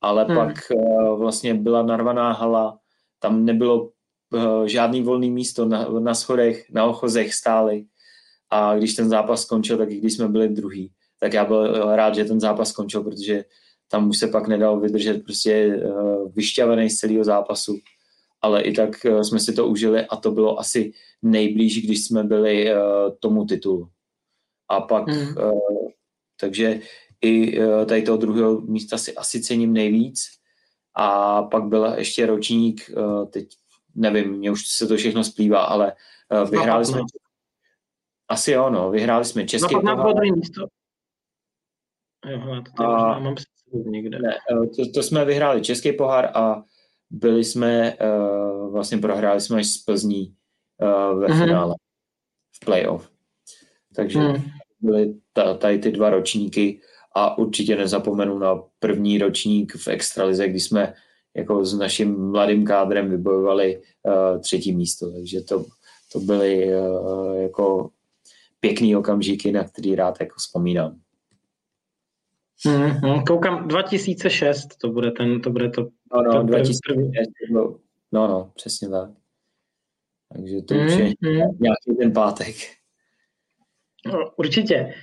ale 0.00 0.24
hmm. 0.24 0.36
pak 0.36 0.56
uh, 0.74 1.18
vlastně 1.18 1.54
byla 1.54 1.82
narvaná 1.82 2.32
hala, 2.32 2.78
tam 3.18 3.44
nebylo 3.44 3.90
uh, 4.30 4.64
žádný 4.64 5.02
volný 5.02 5.30
místo 5.30 5.64
na, 5.64 5.88
na 5.88 6.14
schodech, 6.14 6.70
na 6.70 6.84
ochozech 6.84 7.34
stály 7.34 7.84
a 8.50 8.76
když 8.76 8.94
ten 8.94 9.08
zápas 9.08 9.42
skončil, 9.42 9.78
tak 9.78 9.90
i 9.90 9.98
když 9.98 10.14
jsme 10.14 10.28
byli 10.28 10.48
druhý, 10.48 10.92
tak 11.20 11.32
já 11.32 11.44
byl 11.44 11.96
rád, 11.96 12.14
že 12.14 12.24
ten 12.24 12.40
zápas 12.40 12.68
skončil, 12.68 13.02
protože 13.02 13.44
tam 13.88 14.08
už 14.08 14.18
se 14.18 14.28
pak 14.28 14.48
nedal 14.48 14.80
vydržet 14.80 15.24
prostě 15.24 15.82
uh, 15.84 16.32
vyšťavený 16.32 16.90
z 16.90 16.96
celého 16.96 17.24
zápasu. 17.24 17.78
Ale 18.42 18.62
i 18.62 18.72
tak 18.72 18.90
uh, 19.04 19.20
jsme 19.20 19.40
si 19.40 19.52
to 19.52 19.66
užili 19.66 20.06
a 20.06 20.16
to 20.16 20.30
bylo 20.30 20.58
asi 20.58 20.92
nejblíž, 21.22 21.86
když 21.86 22.04
jsme 22.04 22.24
byli 22.24 22.74
uh, 22.74 22.80
tomu 23.20 23.44
titulu. 23.44 23.88
A 24.68 24.80
pak, 24.80 25.08
uh, 25.08 25.88
takže 26.40 26.80
i 27.22 27.60
tady 27.86 28.02
toho 28.02 28.18
druhého 28.18 28.60
místa 28.60 28.98
si 28.98 29.14
asi 29.14 29.42
cením 29.42 29.72
nejvíc. 29.72 30.42
A 30.94 31.42
pak 31.42 31.64
byl 31.64 31.84
ještě 31.84 32.26
ročník, 32.26 32.90
teď 33.30 33.48
nevím, 33.94 34.32
mě 34.32 34.50
už 34.50 34.68
se 34.68 34.86
to 34.86 34.96
všechno 34.96 35.24
splývá, 35.24 35.64
ale 35.64 35.92
vyhráli 36.50 36.84
jsme... 36.84 37.00
Asi 38.28 38.52
jo, 38.52 38.70
no, 38.70 38.90
vyhráli 38.90 39.24
jsme 39.24 39.46
český 39.46 39.74
no, 39.74 39.80
pohár. 39.80 40.22
místo. 40.36 40.66
Jo, 42.26 42.62
to 42.76 42.82
a, 42.82 43.18
mám 43.18 43.34
někde. 43.72 44.18
Ne, 44.18 44.38
to, 44.76 44.92
to 44.94 45.02
jsme 45.02 45.24
vyhráli 45.24 45.62
český 45.62 45.92
pohár 45.92 46.30
a 46.34 46.64
byli 47.12 47.44
jsme, 47.44 47.96
uh, 47.96 48.72
vlastně 48.72 48.98
prohráli 48.98 49.40
jsme 49.40 49.58
až 49.58 49.66
z 49.66 49.78
Plzní 49.78 50.34
uh, 50.82 51.20
ve 51.20 51.26
mm-hmm. 51.26 51.44
finále, 51.44 51.74
v 52.56 52.64
playoff. 52.64 53.10
Takže 53.94 54.18
mm 54.18 54.42
byly 54.82 55.14
tady 55.58 55.78
ty 55.78 55.92
dva 55.92 56.10
ročníky 56.10 56.80
a 57.14 57.38
určitě 57.38 57.76
nezapomenu 57.76 58.38
na 58.38 58.62
první 58.78 59.18
ročník 59.18 59.76
v 59.76 59.88
Extralize, 59.88 60.48
kdy 60.48 60.60
jsme 60.60 60.94
jako 61.34 61.64
s 61.64 61.74
naším 61.74 62.30
mladým 62.30 62.64
kádrem 62.66 63.10
vybojovali 63.10 63.82
uh, 64.02 64.40
třetí 64.40 64.72
místo, 64.74 65.12
takže 65.12 65.40
to, 65.40 65.64
to 66.12 66.20
byly 66.20 66.74
uh, 66.74 67.36
jako 67.36 67.90
pěkný 68.60 68.96
okamžiky, 68.96 69.52
na 69.52 69.64
který 69.64 69.94
rád 69.94 70.20
jako 70.20 70.34
vzpomínám. 70.38 70.98
Mm-hmm. 72.66 73.24
Koukám, 73.24 73.68
2006 73.68 74.66
to 74.66 74.88
bude 74.88 75.10
ten, 75.10 75.40
to 75.40 75.50
bude 75.50 75.70
to. 75.70 75.82
No, 76.14 76.22
no, 76.22 76.32
to 76.32 76.42
2006, 76.42 77.30
no, 78.12 78.28
no, 78.28 78.52
přesně 78.54 78.88
tak. 78.88 79.10
Takže 80.32 80.62
to 80.62 80.74
mm-hmm. 80.74 80.86
už 80.86 80.92
je 80.92 81.04
mm-hmm. 81.04 81.56
nějaký 81.60 81.96
ten 81.98 82.12
pátek. 82.12 82.56
No, 84.06 84.30
určitě. 84.36 84.94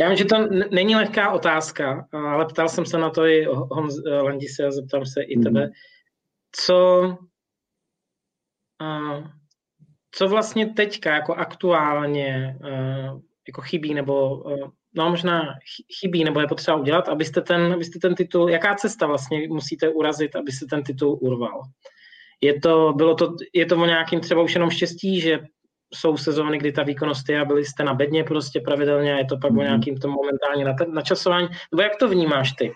Já 0.00 0.08
vím, 0.08 0.16
že 0.16 0.24
to 0.24 0.36
není 0.70 0.96
lehká 0.96 1.30
otázka, 1.30 2.08
ale 2.12 2.46
ptal 2.46 2.68
jsem 2.68 2.86
se 2.86 2.98
na 2.98 3.10
to 3.10 3.26
i 3.26 3.44
Honz 3.44 3.94
Landise 4.22 4.66
a 4.66 4.70
zeptám 4.70 5.06
se 5.06 5.22
i 5.22 5.40
tebe. 5.40 5.70
Co, 6.52 7.18
co 10.10 10.28
vlastně 10.28 10.66
teďka 10.66 11.14
jako 11.14 11.34
aktuálně 11.34 12.58
jako 13.48 13.60
chybí, 13.60 13.94
nebo 13.94 14.44
no 14.94 15.10
možná 15.10 15.42
chybí, 16.00 16.24
nebo 16.24 16.40
je 16.40 16.46
potřeba 16.46 16.76
udělat, 16.76 17.08
abyste 17.08 17.40
ten, 17.40 17.72
abyste 17.72 17.98
ten 17.98 18.14
titul, 18.14 18.50
jaká 18.50 18.74
cesta 18.74 19.06
vlastně 19.06 19.48
musíte 19.48 19.88
urazit, 19.88 20.36
abyste 20.36 20.66
ten 20.66 20.82
titul 20.82 21.18
urval? 21.20 21.62
Je 22.40 22.60
to, 22.60 22.92
bylo 22.96 23.14
to, 23.14 23.34
je 23.54 23.66
to 23.66 23.76
o 23.76 23.86
nějakým 23.86 24.20
třeba 24.20 24.42
už 24.42 24.54
jenom 24.54 24.70
štěstí, 24.70 25.20
že 25.20 25.40
jsou 25.94 26.16
sezóny, 26.16 26.58
kdy 26.58 26.72
ta 26.72 26.82
výkonnost 26.82 27.28
je 27.28 27.40
a 27.40 27.44
byli 27.44 27.64
jste 27.64 27.84
na 27.84 27.94
bedně 27.94 28.24
prostě 28.24 28.60
pravidelně 28.60 29.14
a 29.14 29.18
je 29.18 29.24
to 29.24 29.36
pak 29.36 29.52
mm-hmm. 29.52 29.58
o 29.58 29.60
mhm. 29.60 29.64
nějakým 29.64 29.96
tom 29.96 30.10
momentálně 30.10 30.64
načasování. 30.94 31.48
Nebo 31.72 31.82
jak 31.82 31.96
to 31.96 32.08
vnímáš 32.08 32.52
ty? 32.52 32.72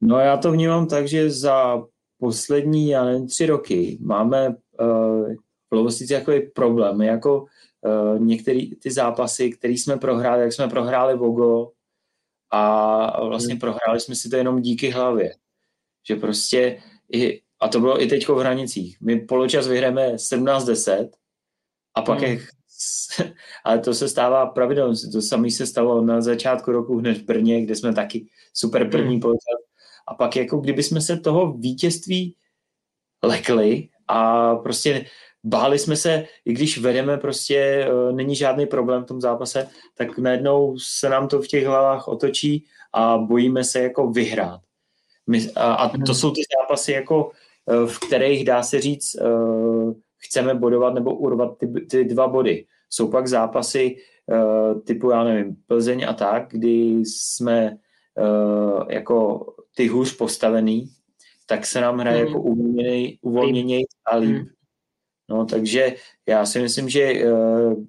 No 0.00 0.18
já 0.18 0.36
to 0.36 0.52
vnímám 0.52 0.86
tak, 0.86 1.08
že 1.08 1.30
za 1.30 1.82
poslední, 2.18 2.88
já 2.88 3.04
nevím, 3.04 3.26
tři 3.26 3.46
roky 3.46 3.98
máme 4.00 4.48
uh, 4.48 5.32
v 5.70 5.74
Lovosici 5.74 6.12
jako 6.12 6.32
problém, 6.54 7.02
jako 7.02 7.44
některé 8.18 8.60
ty 8.82 8.90
zápasy, 8.90 9.50
které 9.50 9.74
jsme 9.74 9.96
prohráli, 9.96 10.42
jak 10.42 10.52
jsme 10.52 10.68
prohráli 10.68 11.16
Vogo 11.16 11.70
a 12.50 13.24
vlastně 13.24 13.54
mm. 13.54 13.60
prohráli 13.60 14.00
jsme 14.00 14.14
si 14.14 14.28
to 14.28 14.36
jenom 14.36 14.60
díky 14.60 14.90
hlavě. 14.90 15.34
Že 16.08 16.16
prostě, 16.16 16.82
i, 17.12 17.40
a 17.60 17.68
to 17.68 17.80
bylo 17.80 18.02
i 18.02 18.06
teď 18.06 18.28
v 18.28 18.38
hranicích, 18.38 19.00
my 19.00 19.20
poločas 19.20 19.66
vyhráme 19.66 20.14
17-10 20.14 21.10
a 21.94 22.02
pak 22.02 22.18
hmm. 22.18 22.30
je, 22.30 22.38
ale 23.64 23.78
to 23.78 23.94
se 23.94 24.08
stává 24.08 24.46
pravidelně. 24.46 24.96
To 25.12 25.22
samé 25.22 25.50
se 25.50 25.66
stalo 25.66 26.04
na 26.04 26.20
začátku 26.20 26.72
roku 26.72 26.98
hned 26.98 27.18
v 27.18 27.24
Brně, 27.24 27.62
kde 27.62 27.76
jsme 27.76 27.94
taky 27.94 28.26
super 28.54 28.90
první 28.90 29.14
hmm. 29.14 29.20
poločas. 29.20 29.60
A 30.08 30.14
pak 30.14 30.36
jako 30.36 30.56
kdyby 30.56 30.82
jsme 30.82 31.00
se 31.00 31.16
toho 31.16 31.52
vítězství 31.52 32.36
lekli 33.22 33.88
a 34.08 34.54
prostě 34.56 35.06
báli 35.44 35.78
jsme 35.78 35.96
se, 35.96 36.24
i 36.44 36.52
když 36.52 36.78
vedeme, 36.78 37.18
prostě 37.18 37.88
uh, 37.92 38.16
není 38.16 38.36
žádný 38.36 38.66
problém 38.66 39.02
v 39.02 39.06
tom 39.06 39.20
zápase, 39.20 39.68
tak 39.94 40.18
najednou 40.18 40.78
se 40.78 41.08
nám 41.08 41.28
to 41.28 41.42
v 41.42 41.46
těch 41.46 41.66
hlavách 41.66 42.08
otočí 42.08 42.64
a 42.92 43.18
bojíme 43.18 43.64
se 43.64 43.82
jako 43.82 44.10
vyhrát. 44.10 44.60
My, 45.26 45.50
a, 45.56 45.74
a 45.74 45.88
to 45.88 45.96
hmm. 45.96 46.06
jsou 46.06 46.30
ty 46.30 46.40
zápasy, 46.60 46.92
jako, 46.92 47.30
uh, 47.66 47.86
v 47.86 48.00
kterých 48.06 48.44
dá 48.44 48.62
se 48.62 48.80
říct, 48.80 49.16
uh, 49.20 49.92
chceme 50.18 50.54
bodovat 50.54 50.94
nebo 50.94 51.14
urvat 51.14 51.58
ty, 51.58 51.66
ty 51.66 52.04
dva 52.04 52.28
body. 52.28 52.64
Jsou 52.90 53.10
pak 53.10 53.26
zápasy 53.26 53.96
typu, 54.84 55.10
já 55.10 55.24
nevím, 55.24 55.56
Plzeň 55.66 56.04
a 56.08 56.12
tak, 56.12 56.46
kdy 56.50 57.02
jsme 57.04 57.76
jako 58.88 59.46
ty 59.76 59.86
hůř 59.86 60.16
postavený, 60.16 60.88
tak 61.46 61.66
se 61.66 61.80
nám 61.80 61.98
hraje 61.98 62.20
mm. 62.22 62.26
jako 62.26 62.40
uvolněněji 63.22 63.84
a 64.06 64.16
líp. 64.16 64.36
Mm. 64.36 64.46
No, 65.32 65.46
takže 65.46 65.94
já 66.26 66.46
si 66.46 66.60
myslím, 66.60 66.88
že 66.88 67.12
uh, 67.24 67.84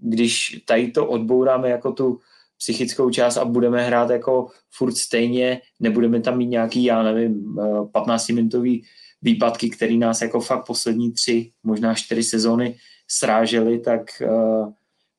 když 0.00 0.62
tady 0.66 0.90
to 0.90 1.06
odbouráme 1.06 1.70
jako 1.70 1.92
tu 1.92 2.20
psychickou 2.58 3.10
část 3.10 3.36
a 3.36 3.44
budeme 3.44 3.86
hrát 3.86 4.10
jako 4.10 4.46
furt 4.70 4.96
stejně, 4.96 5.60
nebudeme 5.80 6.20
tam 6.20 6.38
mít 6.38 6.46
nějaký, 6.46 6.84
já 6.84 7.02
nevím, 7.02 7.54
15-minutový 7.92 8.82
výpadky, 9.22 9.70
které 9.70 9.94
nás 9.94 10.22
jako 10.22 10.40
fakt 10.40 10.66
poslední 10.66 11.12
tři, 11.12 11.50
možná 11.62 11.94
čtyři 11.94 12.22
sezóny 12.22 12.76
srážely, 13.08 13.78
tak 13.78 14.22
uh, 14.22 14.72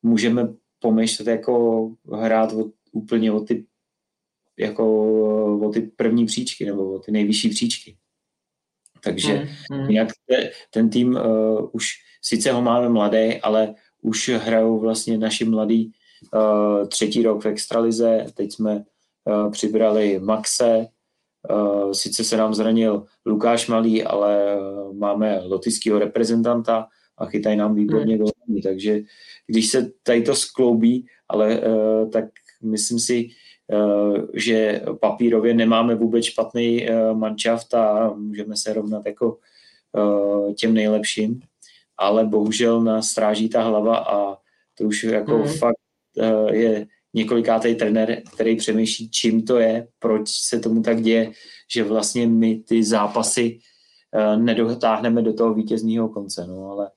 můžeme 0.04 0.48
pomýšlet 0.80 1.28
jako 1.28 1.92
hrát 2.14 2.54
od, 2.54 2.68
úplně 2.92 3.32
o 3.32 3.40
ty 3.40 3.66
jako 4.60 4.86
o 5.60 5.70
ty 5.70 5.82
první 5.82 6.26
příčky 6.26 6.66
nebo 6.66 6.94
o 6.94 7.00
ty 7.00 7.12
nejvyšší 7.12 7.50
příčky. 7.50 7.98
Takže 9.04 9.34
hmm, 9.34 9.80
hmm. 9.80 9.90
jinak 9.90 10.08
ten 10.74 10.90
tým 10.90 11.16
uh, 11.16 11.70
už 11.72 11.86
sice 12.22 12.52
ho 12.52 12.62
máme 12.62 12.90
mladý, 12.90 13.42
ale 13.42 13.74
už 14.02 14.30
hrajou 14.30 14.80
vlastně 14.80 15.18
naši 15.18 15.46
mladí 15.46 15.92
uh, 16.34 16.88
třetí 16.88 17.24
rok 17.24 17.44
v 17.44 17.48
extralize. 17.48 18.26
Teď 18.34 18.54
jsme 18.54 18.84
uh, 19.26 19.52
přibrali 19.52 20.20
Maxe, 20.20 20.88
Uh, 21.50 21.92
sice 21.92 22.24
se 22.24 22.38
nám 22.38 22.54
zranil 22.54 23.06
Lukáš 23.26 23.68
Malý, 23.68 24.04
ale 24.04 24.60
uh, 24.60 24.98
máme 24.98 25.40
lotyského 25.44 26.00
reprezentanta 26.00 26.88
a 27.18 27.26
chytají 27.26 27.58
nám 27.58 27.76
výborně 27.76 28.16
hmm. 28.16 28.24
góly. 28.24 28.62
Takže 28.64 29.00
když 29.48 29.68
se 29.68 29.92
tady 30.04 30.22
to 30.22 30.36
skloubí, 30.36 31.06
ale 31.30 31.60
uh, 31.60 32.10
tak 32.10 32.26
myslím 32.64 33.00
si, 33.00 33.28
že 34.34 34.82
papírově 35.00 35.54
nemáme 35.54 35.96
vůbec 35.96 36.26
špatný 36.26 36.90
uh, 36.90 37.18
manšaft 37.18 37.74
a 37.74 38.14
můžeme 38.14 38.56
se 38.58 38.74
rovnat 38.74 39.06
jako 39.06 39.38
uh, 39.92 40.54
těm 40.54 40.74
nejlepším, 40.74 41.42
ale 41.98 42.26
bohužel 42.26 42.82
nás 42.82 43.08
stráží 43.08 43.50
ta 43.50 43.64
hlava 43.64 43.98
a 43.98 44.38
to 44.78 44.84
už 44.84 45.04
jako 45.04 45.38
hmm. 45.38 45.48
fakt 45.48 45.76
je 46.52 46.88
několikátý 47.14 47.76
trenér, 47.76 48.22
který 48.34 48.56
přemýšlí, 48.56 49.10
čím 49.10 49.46
to 49.46 49.60
je, 49.60 49.88
proč 50.00 50.30
se 50.30 50.60
tomu 50.60 50.82
tak 50.82 51.02
děje, 51.02 51.32
že 51.72 51.84
vlastně 51.84 52.28
my 52.28 52.56
ty 52.56 52.84
zápasy 52.84 53.60
nedotáhneme 54.36 55.22
do 55.22 55.34
toho 55.34 55.54
vítězního 55.54 56.10
konce, 56.10 56.48
no 56.48 56.72
ale 56.72 56.92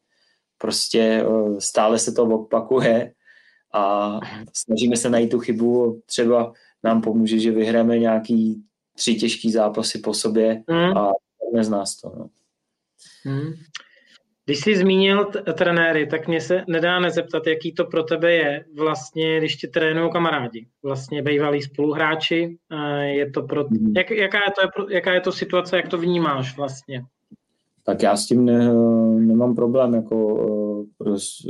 prostě 0.58 1.24
stále 1.58 1.98
se 1.98 2.12
to 2.12 2.22
opakuje 2.22 3.12
a 3.72 4.18
snažíme 4.52 4.96
se 4.96 5.10
najít 5.10 5.30
tu 5.30 5.38
chybu, 5.38 6.02
třeba 6.06 6.52
nám 6.84 7.02
pomůže, 7.02 7.38
že 7.38 7.50
vyhráme 7.50 7.98
nějaký 7.98 8.62
tři 8.96 9.14
těžký 9.14 9.52
zápasy 9.52 9.98
po 9.98 10.14
sobě 10.14 10.62
mm. 10.70 10.96
a 10.96 11.12
z 11.60 11.68
nás 11.68 11.96
to. 11.96 12.12
No. 12.18 12.28
Mm. 13.24 13.52
Když 14.44 14.58
jsi 14.58 14.76
zmínil 14.76 15.24
t- 15.24 15.52
trenéry, 15.52 16.06
tak 16.06 16.28
mě 16.28 16.40
se 16.40 16.64
nedá 16.68 17.00
nezeptat, 17.00 17.46
jaký 17.46 17.72
to 17.72 17.84
pro 17.84 18.02
tebe 18.02 18.32
je 18.32 18.64
vlastně, 18.76 19.38
když 19.38 19.56
tě 19.56 19.68
trénují 19.68 20.10
kamarádi, 20.12 20.66
vlastně 20.82 21.22
bývalí 21.22 21.62
spoluhráči. 21.62 22.56
Je 23.02 23.30
to 23.30 23.42
pro, 23.42 23.64
mm. 23.70 23.92
jak, 23.96 24.10
jaká, 24.10 24.38
je 24.38 24.52
to, 24.76 24.90
jaká 24.90 25.14
je 25.14 25.20
to 25.20 25.32
situace, 25.32 25.76
jak 25.76 25.88
to 25.88 25.98
vnímáš 25.98 26.56
vlastně? 26.56 27.04
Tak 27.84 28.02
já 28.02 28.16
s 28.16 28.26
tím 28.26 28.44
ne, 28.44 28.74
nemám 29.18 29.54
problém, 29.54 29.94
jako 29.94 30.46
roz, 31.00 31.46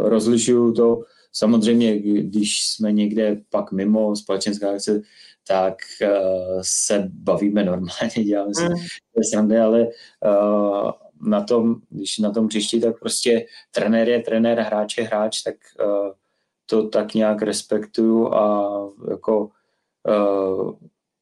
rozlišuju 0.00 0.72
to, 0.72 1.02
samozřejmě, 1.34 1.98
když 2.22 2.66
jsme 2.66 2.92
někde 2.92 3.40
pak 3.50 3.72
mimo 3.72 4.16
společenská 4.16 4.70
akce, 4.70 5.02
tak 5.46 5.74
uh, 6.02 6.60
se 6.62 7.10
bavíme 7.12 7.64
normálně, 7.64 8.14
děláme 8.24 8.54
si 8.54 9.36
mm. 9.36 9.52
ale 9.62 9.86
uh, 9.86 10.90
na 11.28 11.42
tom, 11.42 11.76
když 11.90 12.18
na 12.18 12.30
tom 12.30 12.48
příští, 12.48 12.80
tak 12.80 12.98
prostě 12.98 13.46
trenér 13.70 14.08
je 14.08 14.22
trenér, 14.22 14.60
hráč 14.60 14.98
je 14.98 15.04
hráč, 15.04 15.42
tak 15.42 15.54
uh, 15.84 16.12
to 16.66 16.88
tak 16.88 17.14
nějak 17.14 17.42
respektuju 17.42 18.34
a 18.34 18.70
jako 19.10 19.50
uh, 20.08 20.72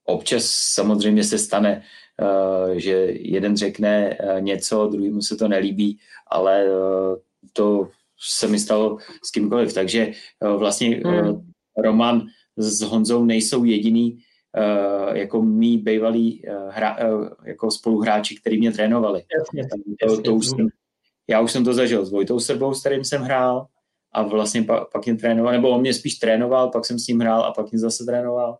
občas 0.04 0.44
samozřejmě 0.44 1.24
se 1.24 1.38
stane, 1.38 1.82
uh, 2.22 2.72
že 2.72 2.92
jeden 3.10 3.56
řekne 3.56 4.18
uh, 4.18 4.40
něco, 4.40 4.86
druhýmu 4.86 5.22
se 5.22 5.36
to 5.36 5.48
nelíbí, 5.48 5.98
ale 6.26 6.64
uh, 6.64 7.16
to 7.52 7.88
se 8.30 8.48
mi 8.48 8.58
stalo 8.58 8.98
s 9.24 9.30
kýmkoliv. 9.30 9.74
Takže 9.74 10.12
uh, 10.40 10.58
vlastně 10.58 11.02
uh, 11.04 11.40
Roman 11.76 12.26
s 12.56 12.80
Honzou 12.80 13.24
nejsou 13.24 13.64
jediný 13.64 14.18
uh, 14.58 15.16
jako 15.16 15.42
mý 15.42 15.78
bývalí 15.78 16.42
hra, 16.68 16.96
jako 17.44 17.70
spoluhráči, 17.70 18.36
který 18.36 18.58
mě 18.58 18.72
trénovali. 18.72 19.22
Jasně, 19.38 19.68
to. 20.06 20.22
To 20.22 20.34
už 20.34 20.46
jsem, 20.46 20.68
já 21.28 21.40
už 21.40 21.52
jsem 21.52 21.64
to 21.64 21.72
zažil 21.72 22.06
s 22.06 22.10
Vojtou 22.10 22.40
Srbou, 22.40 22.74
s 22.74 22.80
kterým 22.80 23.04
jsem 23.04 23.22
hrál 23.22 23.66
a 24.12 24.22
vlastně 24.22 24.62
pak, 24.62 24.92
pak 24.92 25.06
jim 25.06 25.16
trénoval, 25.16 25.52
nebo 25.52 25.70
on 25.70 25.80
mě 25.80 25.94
spíš 25.94 26.14
trénoval, 26.14 26.70
pak 26.70 26.84
jsem 26.84 26.98
s 26.98 27.06
ním 27.06 27.20
hrál 27.20 27.42
a 27.42 27.52
pak 27.52 27.72
mě 27.72 27.78
zase 27.78 28.04
trénoval. 28.04 28.58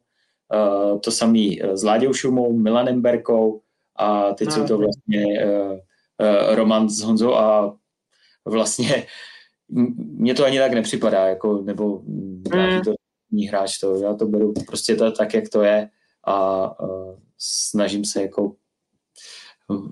Uh, 0.55 0.99
to 1.01 1.11
samý 1.11 1.61
s 1.73 1.85
Láďou 1.85 2.13
Šumou, 2.13 2.53
Milanem 2.53 3.03
Berkou 3.03 3.61
a 3.97 4.33
teď 4.33 4.49
no, 4.49 4.55
jsou 4.55 4.67
to 4.67 4.79
vlastně 4.79 5.27
uh, 5.45 5.73
uh, 5.73 6.55
Roman 6.55 6.89
s 6.89 7.01
Honzou 7.01 7.35
a 7.35 7.77
vlastně 8.45 9.07
mně 9.97 10.35
to 10.35 10.45
ani 10.45 10.59
tak 10.59 10.73
nepřipadá, 10.73 11.29
jako, 11.29 11.63
nebo 11.63 12.03
mm. 12.05 12.43
to 12.85 12.95
hráč, 13.49 13.79
to, 13.79 13.97
já 13.97 14.15
to 14.15 14.27
beru 14.27 14.53
prostě 14.67 14.97
to, 14.97 15.13
tak, 15.13 15.35
jak 15.35 15.49
to 15.49 15.63
je 15.63 15.89
a 16.25 16.81
uh, 16.83 17.19
snažím 17.39 18.05
se 18.05 18.23
jako 18.23 18.55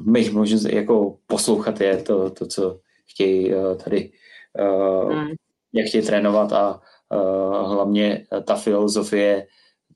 mých 0.06 0.32
možnost 0.32 0.64
jako 0.64 1.18
poslouchat 1.26 1.80
je 1.80 1.96
to, 1.96 2.30
to 2.30 2.46
co 2.46 2.80
chtějí 3.10 3.54
uh, 3.54 3.76
tady 3.76 4.12
uh, 4.60 5.14
mm. 5.14 5.28
jak 5.72 5.86
chtějí 5.86 6.06
trénovat 6.06 6.52
a 6.52 6.80
uh, 7.14 7.72
hlavně 7.72 8.26
ta 8.44 8.56
filozofie 8.56 9.46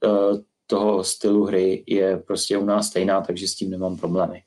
uh, 0.05 0.39
toho 0.67 1.05
stylu 1.05 1.45
hry 1.45 1.85
je 1.87 2.17
prostě 2.17 2.59
u 2.59 2.65
nás 2.65 2.87
stejná, 2.87 3.21
takže 3.21 3.49
s 3.49 3.55
tím 3.55 3.71
nemám 3.71 3.97
problémy. 3.97 4.43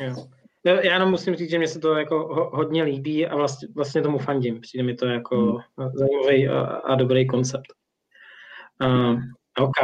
Jo. 0.00 0.28
Já 0.64 0.94
jenom 0.94 1.10
musím 1.10 1.34
říct, 1.34 1.50
že 1.50 1.58
mě 1.58 1.68
se 1.68 1.80
to 1.80 1.94
jako 1.94 2.50
hodně 2.52 2.82
líbí 2.82 3.26
a 3.26 3.36
vlastně, 3.36 3.68
vlastně 3.74 4.02
tomu 4.02 4.18
fandím. 4.18 4.60
Přijde 4.60 4.84
mi 4.84 4.94
to 4.94 5.06
jako 5.06 5.36
hmm. 5.78 5.90
zajímavý 5.94 6.48
a, 6.48 6.60
a 6.60 6.94
dobrý 6.94 7.26
koncept. 7.26 7.66
Uh, 8.84 9.20
OK. 9.58 9.82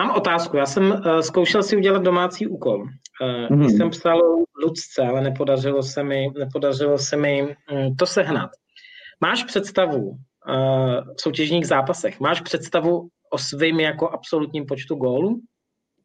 Mám 0.00 0.16
otázku. 0.16 0.56
Já 0.56 0.66
jsem 0.66 0.90
uh, 0.90 1.20
zkoušel 1.20 1.62
si 1.62 1.76
udělat 1.76 2.02
domácí 2.02 2.46
úkol. 2.46 2.82
Uh, 2.82 3.56
mm. 3.56 3.70
Jsem 3.70 3.90
psal 3.90 4.20
Lucce, 4.62 5.02
ale 5.02 5.20
nepodařilo 5.20 5.82
se 5.82 6.02
mi, 6.02 6.30
nepodařilo 6.38 6.98
se 6.98 7.16
mi 7.16 7.42
um, 7.42 7.96
to 7.96 8.06
sehnat. 8.06 8.50
Máš 9.20 9.44
představu 9.44 10.08
uh, 10.08 10.16
v 11.16 11.20
soutěžních 11.20 11.66
zápasech, 11.66 12.20
máš 12.20 12.40
představu 12.40 13.08
o 13.30 13.38
svým 13.38 13.80
jako 13.80 14.08
absolutním 14.08 14.66
počtu 14.66 14.94
gólů? 14.94 15.40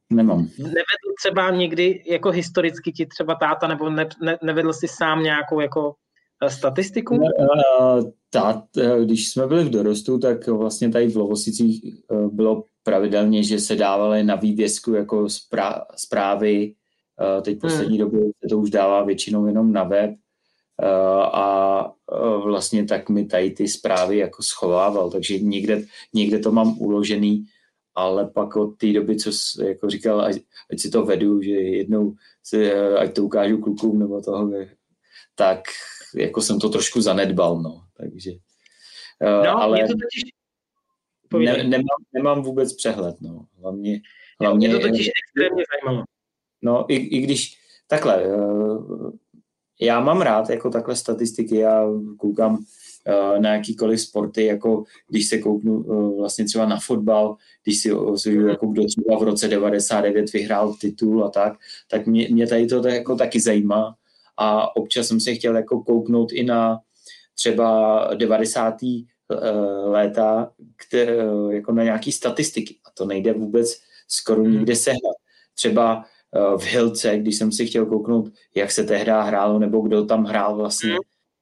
Nemám. 0.10 0.40
Nevedl 0.58 1.10
třeba 1.20 1.50
někdy 1.50 2.04
jako 2.08 2.32
historicky 2.32 2.92
ti 2.92 3.06
třeba 3.06 3.36
táta, 3.36 3.68
nebo 3.68 3.90
ne, 3.90 4.10
ne, 4.22 4.38
nevedl 4.44 4.74
si 4.74 4.88
sám 4.88 5.24
nějakou 5.24 5.60
jako 5.60 5.96
statistiku? 6.48 7.20
Tát, 8.30 8.64
když 9.04 9.30
jsme 9.30 9.48
byli 9.48 9.64
v 9.64 9.70
dorostu, 9.70 10.20
tak 10.20 10.48
vlastně 10.48 10.90
tady 10.90 11.08
v 11.08 11.18
Lovosicích 11.18 11.84
eh, 11.86 12.28
bylo 12.28 12.64
pravidelně, 12.84 13.44
že 13.44 13.60
se 13.60 13.76
dávaly 13.76 14.24
na 14.24 14.36
vývězku 14.36 14.94
jako 14.94 15.28
zprávy. 15.96 16.74
Eh, 17.38 17.42
teď 17.42 17.60
poslední 17.60 17.98
hmm. 17.98 18.12
dobou 18.12 18.32
se 18.44 18.50
to 18.50 18.58
už 18.58 18.70
dává 18.70 19.04
většinou 19.04 19.46
jenom 19.46 19.74
na 19.74 19.84
web. 19.84 20.12
Eh, 20.82 20.88
a 21.34 21.92
vlastně 22.44 22.86
tak 22.86 23.10
mi 23.10 23.26
tady 23.26 23.52
ty 23.52 23.68
zprávy 23.68 24.18
jako 24.18 24.44
schovával, 24.44 25.10
takže 25.10 25.40
někde, 25.40 25.84
někde 26.14 26.40
to 26.40 26.52
mám 26.52 26.78
uložený, 26.80 27.46
ale 27.96 28.28
pak 28.28 28.56
od 28.56 28.78
té 28.78 28.94
doby, 28.94 29.16
co 29.16 29.32
jako 29.64 29.90
říkal, 29.90 30.22
ať, 30.22 30.36
ať 30.72 30.80
si 30.80 30.90
to 30.90 31.06
vedu, 31.06 31.42
že 31.42 31.52
jednou 31.52 32.16
si, 32.44 32.74
ať 32.74 33.16
to 33.16 33.24
ukážu 33.24 33.58
klukům 33.58 34.00
nebo 34.00 34.22
toho, 34.22 34.52
tak 35.36 35.60
jako 36.16 36.42
jsem 36.42 36.60
to 36.60 36.70
trošku 36.70 37.02
zanedbal, 37.02 37.62
no, 37.62 37.84
takže. 37.98 38.32
Uh, 39.22 39.46
no, 39.46 39.62
ale 39.62 39.80
to 39.80 39.94
totiž... 39.94 40.24
Ne, 41.46 41.64
nemám, 41.64 42.04
nemám 42.14 42.42
vůbec 42.42 42.74
přehled, 42.74 43.22
no, 43.22 43.46
hlavně... 43.62 44.02
hlavně 44.42 44.68
mě 44.68 44.78
to 44.78 44.88
totiž 44.88 45.08
extrémně 45.08 45.64
zajímalo. 45.74 46.06
No, 46.62 46.86
i, 46.88 46.96
i 46.96 47.20
když, 47.22 47.58
takhle, 47.88 48.24
já 49.82 50.00
mám 50.00 50.22
rád 50.22 50.50
jako 50.50 50.70
takhle 50.70 50.96
statistiky, 50.96 51.56
já 51.56 51.86
koukám 52.18 52.66
na 53.40 53.54
jakýkoliv 53.54 54.02
sporty, 54.02 54.46
jako 54.46 54.84
když 55.10 55.28
se 55.28 55.38
kouknu 55.38 55.78
uh, 55.78 56.18
vlastně 56.20 56.46
třeba 56.46 56.66
na 56.66 56.80
fotbal, 56.80 57.36
když 57.64 57.82
si 57.82 57.94
osvědčuju, 57.94 58.48
jako 58.48 58.68
kdo 58.68 58.84
třeba 58.86 59.20
v 59.20 59.24
roce 59.24 59.48
99 59.48 60.34
vyhrál 60.34 60.74
titul 60.74 61.26
a 61.26 61.30
tak, 61.30 61.54
tak 61.88 62.08
mě, 62.08 62.28
mě 62.32 62.48
tady 62.48 62.68
to 62.68 62.88
jako 62.88 63.16
taky 63.16 63.40
zajímá 63.40 63.96
a 64.38 64.76
občas 64.76 65.08
jsem 65.08 65.20
se 65.20 65.34
chtěl 65.34 65.56
jako 65.56 65.84
kouknout 65.84 66.32
i 66.32 66.44
na 66.44 66.80
třeba 67.36 68.10
90. 68.14 68.76
Eh, 69.32 69.50
léta, 69.86 70.52
které, 70.76 71.18
jako 71.50 71.72
na 71.72 71.84
nějaký 71.84 72.12
statistiky 72.12 72.80
a 72.86 72.92
to 72.94 73.06
nejde 73.06 73.34
vůbec 73.34 73.82
skoro 74.08 74.44
hmm. 74.44 74.52
nikde 74.52 74.76
sehnat. 74.76 75.16
Třeba 75.54 76.06
eh, 76.36 76.58
v 76.58 76.64
Hilce, 76.64 77.18
když 77.18 77.36
jsem 77.36 77.52
si 77.52 77.66
chtěl 77.66 77.86
kouknout, 77.86 78.30
jak 78.56 78.72
se 78.72 78.84
tehdy 78.84 79.12
hrálo, 79.12 79.60
nebo 79.60 79.82
kdo 79.82 80.06
tam 80.06 80.24
hrál 80.24 80.56
vlastně, 80.56 80.90
hmm. 80.90 81.00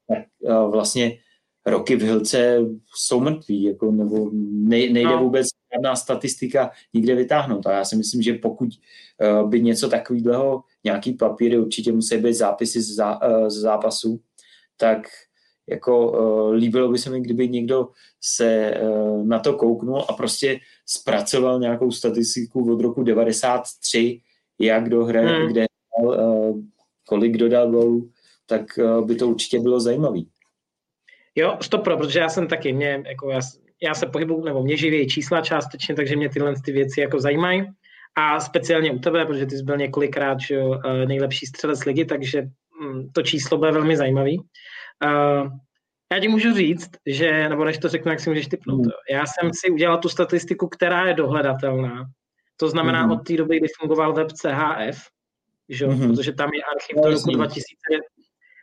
tak 0.07 0.25
eh, 0.45 0.67
vlastně 0.71 1.19
roky 1.65 1.95
v 1.95 2.01
Hilce 2.01 2.59
jsou 2.95 3.19
mrtví, 3.19 3.63
jako, 3.63 3.91
nebo 3.91 4.29
nejde 4.63 5.03
no. 5.03 5.23
vůbec 5.23 5.47
žádná 5.73 5.95
statistika 5.95 6.71
nikde 6.93 7.15
vytáhnout. 7.15 7.67
A 7.67 7.71
já 7.71 7.85
si 7.85 7.95
myslím, 7.95 8.21
že 8.21 8.33
pokud 8.33 8.69
by 9.47 9.61
něco 9.61 9.89
takového 9.89 10.63
nějaký 10.83 11.13
papíry, 11.13 11.59
určitě 11.59 11.91
musí 11.91 12.17
být 12.17 12.33
zápisy 12.33 12.81
z, 12.81 12.95
zá, 12.95 13.19
eh, 13.23 13.49
z 13.49 13.53
zápasu, 13.53 14.19
tak 14.77 15.07
jako 15.69 16.11
uh, 16.11 16.53
líbilo 16.53 16.91
by 16.91 16.97
se 16.97 17.09
mi, 17.09 17.21
kdyby 17.21 17.49
někdo 17.49 17.87
se 18.21 18.73
uh, 18.81 19.25
na 19.25 19.39
to 19.39 19.53
kouknul 19.53 20.05
a 20.09 20.13
prostě 20.13 20.59
zpracoval 20.85 21.59
nějakou 21.59 21.91
statistiku 21.91 22.73
od 22.73 22.81
roku 22.81 23.03
93, 23.03 24.21
jak 24.59 24.83
kdo 24.83 25.05
hraje, 25.05 25.27
hmm. 25.27 25.47
kde 25.47 25.65
uh, 26.03 26.59
kolik 27.07 27.31
kdo 27.31 27.49
dal 27.49 27.71
gólů, 27.71 28.11
tak 28.45 28.65
uh, 28.77 29.07
by 29.07 29.15
to 29.15 29.27
určitě 29.27 29.59
bylo 29.59 29.79
zajímavé. 29.79 30.19
Jo, 31.35 31.57
stopro, 31.61 31.97
protože 31.97 32.19
já 32.19 32.29
jsem 32.29 32.47
taky, 32.47 32.73
mě, 32.73 33.03
jako 33.07 33.29
já, 33.29 33.39
já 33.83 33.93
se 33.93 34.05
pohybuju, 34.05 34.43
nebo 34.43 34.63
mě 34.63 34.77
živí 34.77 35.07
čísla 35.07 35.41
částečně, 35.41 35.95
takže 35.95 36.15
mě 36.15 36.29
tyhle 36.29 36.53
ty 36.65 36.71
věci 36.71 37.01
jako 37.01 37.19
zajímají. 37.19 37.63
A 38.15 38.39
speciálně 38.39 38.91
u 38.91 38.99
tebe, 38.99 39.25
protože 39.25 39.45
ty 39.45 39.57
jsi 39.57 39.63
byl 39.63 39.77
několikrát 39.77 40.39
že, 40.39 40.59
eh, 40.85 41.05
nejlepší 41.05 41.45
střelec 41.45 41.85
ligy, 41.85 42.05
takže 42.05 42.41
mm, 42.81 43.09
to 43.11 43.21
číslo 43.21 43.57
bude 43.57 43.71
velmi 43.71 43.97
zajímavý. 43.97 44.39
Uh, 45.03 45.51
já 46.13 46.19
ti 46.19 46.27
můžu 46.27 46.53
říct, 46.53 46.89
že, 47.05 47.49
nebo 47.49 47.65
než 47.65 47.77
to 47.77 47.89
řeknu, 47.89 48.11
jak 48.11 48.19
si 48.19 48.29
můžeš 48.29 48.47
typnout. 48.47 48.85
Mm. 48.85 48.91
Já 49.11 49.23
jsem 49.25 49.51
si 49.53 49.71
udělal 49.71 49.97
tu 49.97 50.09
statistiku, 50.09 50.67
která 50.67 51.07
je 51.07 51.13
dohledatelná. 51.13 52.05
To 52.57 52.69
znamená 52.69 53.05
mm. 53.05 53.11
od 53.11 53.27
té 53.27 53.37
doby, 53.37 53.57
kdy 53.57 53.67
fungoval 53.79 54.13
web 54.13 54.31
CHF, 54.31 55.07
že? 55.69 55.87
Mm. 55.87 55.99
protože 55.99 56.33
tam 56.33 56.49
je 56.53 56.61
archiv 56.63 57.03
do 57.03 57.09
roku 57.09 57.31
2009. 57.31 58.03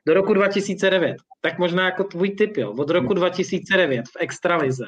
Do 0.07 0.15
roku 0.15 0.35
2009. 0.35 1.17
Tak 1.41 1.59
možná 1.59 1.85
jako 1.85 2.05
tvůj 2.05 2.31
typ, 2.31 2.57
jo. 2.57 2.73
Od 2.73 2.91
roku 2.91 3.15
2009 3.15 4.07
v 4.09 4.17
extralize. 4.21 4.87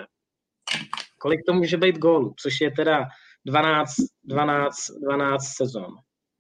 Kolik 1.19 1.41
to 1.47 1.53
může 1.53 1.77
být 1.77 1.99
gólů? 1.99 2.35
Což 2.39 2.61
je 2.61 2.71
teda 2.71 3.05
12, 3.45 3.95
12, 4.25 4.77
12 5.03 5.45
sezon. 5.57 5.95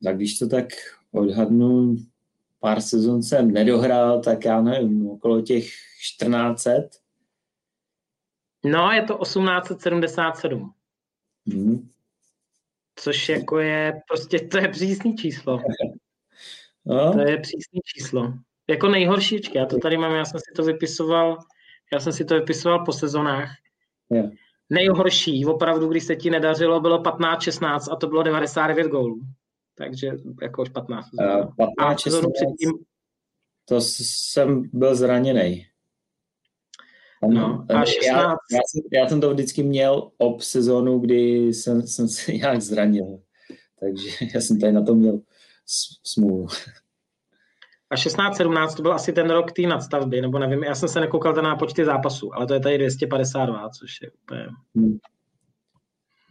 Tak 0.05 0.16
když 0.16 0.39
to 0.39 0.49
tak 0.49 0.66
odhadnu, 1.12 1.97
pár 2.61 2.81
sezon 2.81 3.23
jsem 3.23 3.51
nedohrál, 3.51 4.23
tak 4.23 4.44
já 4.44 4.62
nevím, 4.62 5.11
okolo 5.11 5.43
těch 5.43 5.65
1400. 5.65 6.99
No, 8.65 8.90
je 8.90 9.03
to 9.03 9.19
1877. 9.19 10.73
Hmm. 11.47 11.89
Což 12.97 13.28
jako 13.28 13.59
je, 13.59 13.93
prostě 14.09 14.39
to 14.39 14.59
je 14.59 14.69
přísný 14.69 15.16
číslo. 15.16 15.59
No. 16.86 17.12
To 17.12 17.20
je 17.20 17.40
přísný 17.40 17.81
číslo. 17.85 18.35
Jako 18.73 18.89
nejhorší, 18.89 19.40
já 19.55 19.66
to 19.66 19.78
tady 19.78 19.97
mám, 19.97 20.15
já 20.15 20.24
jsem 20.24 20.40
si 20.40 20.53
to 20.57 20.62
vypisoval, 20.62 21.39
já 21.93 22.01
jsem 22.01 22.12
si 22.12 22.24
to 22.24 22.35
vypisoval 22.35 22.85
po 22.85 22.93
sezonách. 22.93 23.51
Yeah. 24.11 24.31
Nejhorší, 24.70 25.47
opravdu, 25.47 25.89
když 25.89 26.05
se 26.05 26.16
ti 26.16 26.31
nedařilo, 26.31 26.81
bylo 26.81 27.03
15-16 27.03 27.93
a 27.93 27.97
to 27.97 28.07
bylo 28.07 28.23
99 28.23 28.86
gólů 28.86 29.20
takže 29.82 30.11
jako 30.43 30.65
15. 30.73 31.09
Uh, 31.12 31.55
15 31.57 32.01
16, 32.01 32.32
předtím... 32.32 32.70
To 33.65 33.81
jsem 33.81 34.62
byl 34.73 34.97
zraněný. 34.97 35.66
No, 37.28 37.66
a 37.69 37.85
16... 37.85 38.07
já, 38.07 38.23
já, 38.53 38.61
jsem, 38.66 38.82
já 38.93 39.09
jsem 39.09 39.20
to 39.20 39.31
vždycky 39.31 39.62
měl 39.62 40.11
ob 40.19 40.40
sezónu, 40.40 40.99
kdy 40.99 41.47
jsem, 41.55 41.86
jsem 41.86 42.09
se 42.09 42.32
nějak 42.36 42.61
zranil. 42.61 43.23
Takže 43.81 44.09
já 44.35 44.40
jsem 44.40 44.61
tady 44.61 44.73
na 44.73 44.82
to 44.82 44.94
měl 44.94 45.20
smůlu. 46.05 46.49
A 47.93 47.94
16-17 47.94 48.77
to 48.77 48.82
byl 48.82 48.93
asi 48.93 49.12
ten 49.12 49.31
rok 49.31 49.52
té 49.52 49.62
nadstavby, 49.62 50.20
nebo 50.20 50.39
nevím, 50.39 50.64
já 50.64 50.74
jsem 50.74 50.89
se 50.89 51.01
nekoukal 51.01 51.35
na 51.35 51.56
počty 51.56 51.85
zápasů, 51.85 52.35
ale 52.35 52.47
to 52.47 52.55
je 52.55 52.60
tady 52.60 52.78
252, 52.78 53.69
což 53.69 54.02
je 54.02 54.10
úplně... 54.10 54.47
Hmm. 54.74 54.98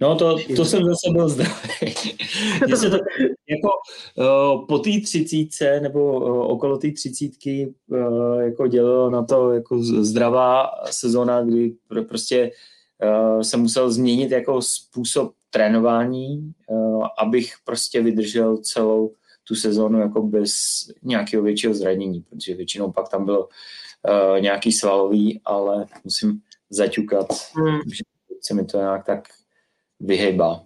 No 0.02 0.16
to, 0.16 0.38
to 0.56 0.66
jsem 0.66 0.84
zase 0.84 1.10
byl 1.12 1.30
zdravý. 1.30 1.94
se 2.76 2.90
to, 2.90 2.98
jako 3.50 3.70
uh, 4.16 4.66
po 4.68 4.80
té 4.80 4.90
třicítce 5.04 5.80
nebo 5.80 6.20
uh, 6.20 6.52
okolo 6.52 6.78
té 6.78 6.92
třicítky 6.92 7.74
uh, 7.88 8.42
jako 8.42 8.68
dělalo 8.68 9.10
na 9.10 9.24
to 9.24 9.52
jako 9.52 9.84
zdravá 9.84 10.70
sezona, 10.92 11.42
kdy 11.42 11.74
prostě 12.08 12.52
uh, 13.04 13.42
jsem 13.42 13.62
musel 13.62 13.92
změnit 13.92 14.32
jako 14.32 14.62
způsob 14.62 15.34
trénování, 15.50 16.54
uh, 16.68 17.08
abych 17.18 17.54
prostě 17.66 18.02
vydržel 18.02 18.58
celou 18.58 19.14
tu 19.44 19.56
sezónu 19.56 20.00
jako 20.00 20.22
bez 20.22 20.54
nějakého 21.02 21.44
většího 21.44 21.74
zranění, 21.74 22.22
protože 22.22 22.56
většinou 22.56 22.92
pak 22.92 23.10
tam 23.10 23.26
bylo 23.26 23.48
uh, 23.48 24.40
nějaký 24.42 24.72
svalový, 24.72 25.42
ale 25.46 25.86
musím 26.04 26.42
zaťukat, 26.70 27.28
hmm. 27.56 27.80
že 27.88 28.04
se 28.42 28.54
mi 28.54 28.66
to 28.66 28.78
nějak 28.78 29.06
tak 29.06 29.28
vyhejbá. 30.00 30.64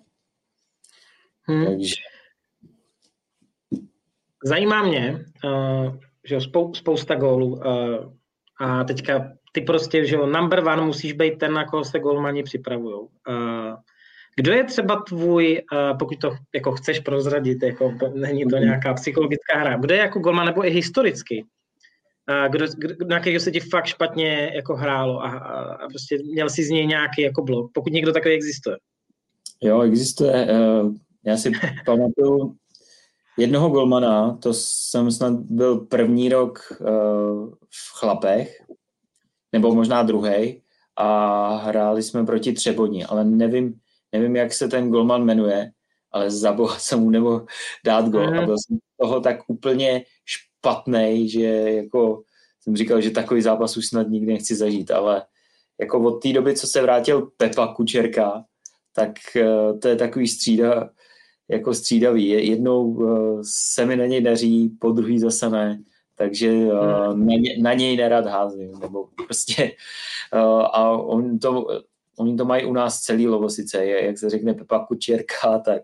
Hmm. 1.41 1.65
Takže... 1.65 1.95
Zajímá 4.45 4.83
mě, 4.83 5.25
uh, 5.45 5.97
že 6.25 6.41
spou, 6.41 6.73
spousta 6.73 7.15
gólů 7.15 7.55
uh, 7.55 8.13
a 8.59 8.83
teďka 8.83 9.31
ty 9.51 9.61
prostě, 9.61 10.05
že 10.05 10.15
jo, 10.15 10.25
number 10.25 10.59
one 10.59 10.81
musíš 10.81 11.13
být 11.13 11.39
ten, 11.39 11.53
na 11.53 11.65
koho 11.65 11.85
se 11.85 11.99
golmani 11.99 12.43
připravují. 12.43 12.95
Uh, 12.99 13.75
kdo 14.35 14.51
je 14.51 14.63
třeba 14.63 15.03
tvůj, 15.07 15.61
uh, 15.71 15.97
pokud 15.97 16.19
to 16.19 16.31
jako 16.55 16.71
chceš 16.71 16.99
prozradit, 16.99 17.63
jako 17.63 17.93
není 18.13 18.45
to 18.45 18.57
nějaká 18.57 18.93
psychologická 18.93 19.59
hra, 19.59 19.77
kdo 19.77 19.93
je 19.93 19.99
jako 19.99 20.19
golman 20.19 20.45
nebo 20.45 20.65
i 20.65 20.69
historicky, 20.69 21.45
uh, 22.29 22.51
kdo, 22.51 22.65
kdo, 22.77 22.95
na 23.07 23.19
kterého 23.19 23.39
se 23.39 23.51
ti 23.51 23.59
fakt 23.59 23.85
špatně 23.85 24.51
jako 24.55 24.75
hrálo 24.75 25.23
a, 25.23 25.29
a, 25.29 25.87
prostě 25.87 26.17
měl 26.31 26.49
si 26.49 26.63
z 26.63 26.69
něj 26.69 26.87
nějaký 26.87 27.21
jako 27.21 27.43
blok, 27.43 27.71
pokud 27.73 27.93
někdo 27.93 28.11
takový 28.11 28.33
existuje. 28.33 28.77
Jo, 29.61 29.81
existuje. 29.81 30.33
Eh, 30.33 30.83
já 31.25 31.37
si 31.37 31.51
pamatuju 31.85 32.55
jednoho 33.37 33.69
golmana, 33.69 34.37
to 34.41 34.53
jsem 34.53 35.11
snad 35.11 35.33
byl 35.33 35.77
první 35.77 36.29
rok 36.29 36.59
eh, 36.71 36.85
v 37.69 37.99
Chlapech, 37.99 38.63
nebo 39.53 39.75
možná 39.75 40.03
druhý, 40.03 40.61
a 40.95 41.47
hráli 41.55 42.03
jsme 42.03 42.25
proti 42.25 42.53
Třeboni, 42.53 43.05
ale 43.05 43.25
nevím, 43.25 43.79
nevím, 44.17 44.35
jak 44.35 44.53
se 44.53 44.67
ten 44.67 44.89
golman 44.89 45.25
jmenuje, 45.25 45.71
ale 46.11 46.31
za 46.31 46.51
boha 46.53 46.79
jsem 46.79 46.99
mu 46.99 47.09
nebo 47.09 47.45
dát 47.85 48.09
gol 48.09 48.31
mm. 48.31 48.39
a 48.39 48.45
byl 48.45 48.55
jsem 48.57 48.77
toho 48.99 49.21
tak 49.21 49.39
úplně 49.47 50.05
špatný, 50.25 51.29
že 51.29 51.45
jako 51.71 52.23
jsem 52.61 52.75
říkal, 52.75 53.01
že 53.01 53.11
takový 53.11 53.41
zápas 53.41 53.77
už 53.77 53.85
snad 53.85 54.07
nikdy 54.07 54.33
nechci 54.33 54.55
zažít, 54.55 54.91
ale 54.91 55.23
jako 55.79 55.99
od 55.99 56.11
té 56.11 56.33
doby, 56.33 56.55
co 56.55 56.67
se 56.67 56.81
vrátil 56.81 57.31
Pepa 57.37 57.67
Kučerka, 57.67 58.45
tak 58.93 59.11
eh, 59.35 59.73
to 59.73 59.87
je 59.87 59.95
takový 59.95 60.27
střída, 60.27 60.89
jako 61.47 61.73
střídavý. 61.73 62.29
Jednou 62.29 62.99
eh, 63.01 63.39
se 63.43 63.85
mi 63.85 63.95
na 63.95 64.05
něj 64.05 64.21
daří, 64.21 64.69
po 64.79 64.91
druhý 64.91 65.19
zase 65.19 65.49
ne, 65.49 65.83
takže 66.15 66.47
eh, 66.47 67.07
hmm. 67.07 67.27
na, 67.27 67.33
ně, 67.33 67.57
na 67.61 67.73
něj 67.73 67.97
nerad 67.97 68.25
házím, 68.25 68.79
nebo 68.79 69.07
prostě 69.27 69.71
a 70.71 70.89
on 70.89 71.39
to, 71.39 71.67
oni 72.19 72.37
to 72.37 72.45
mají 72.45 72.65
u 72.65 72.73
nás 72.73 73.01
celý 73.01 73.27
lovosice, 73.27 73.85
je, 73.85 74.05
jak 74.05 74.17
se 74.17 74.29
řekne 74.29 74.53
Pepa 74.53 74.85
Kučerka, 74.85 75.59
tak, 75.59 75.81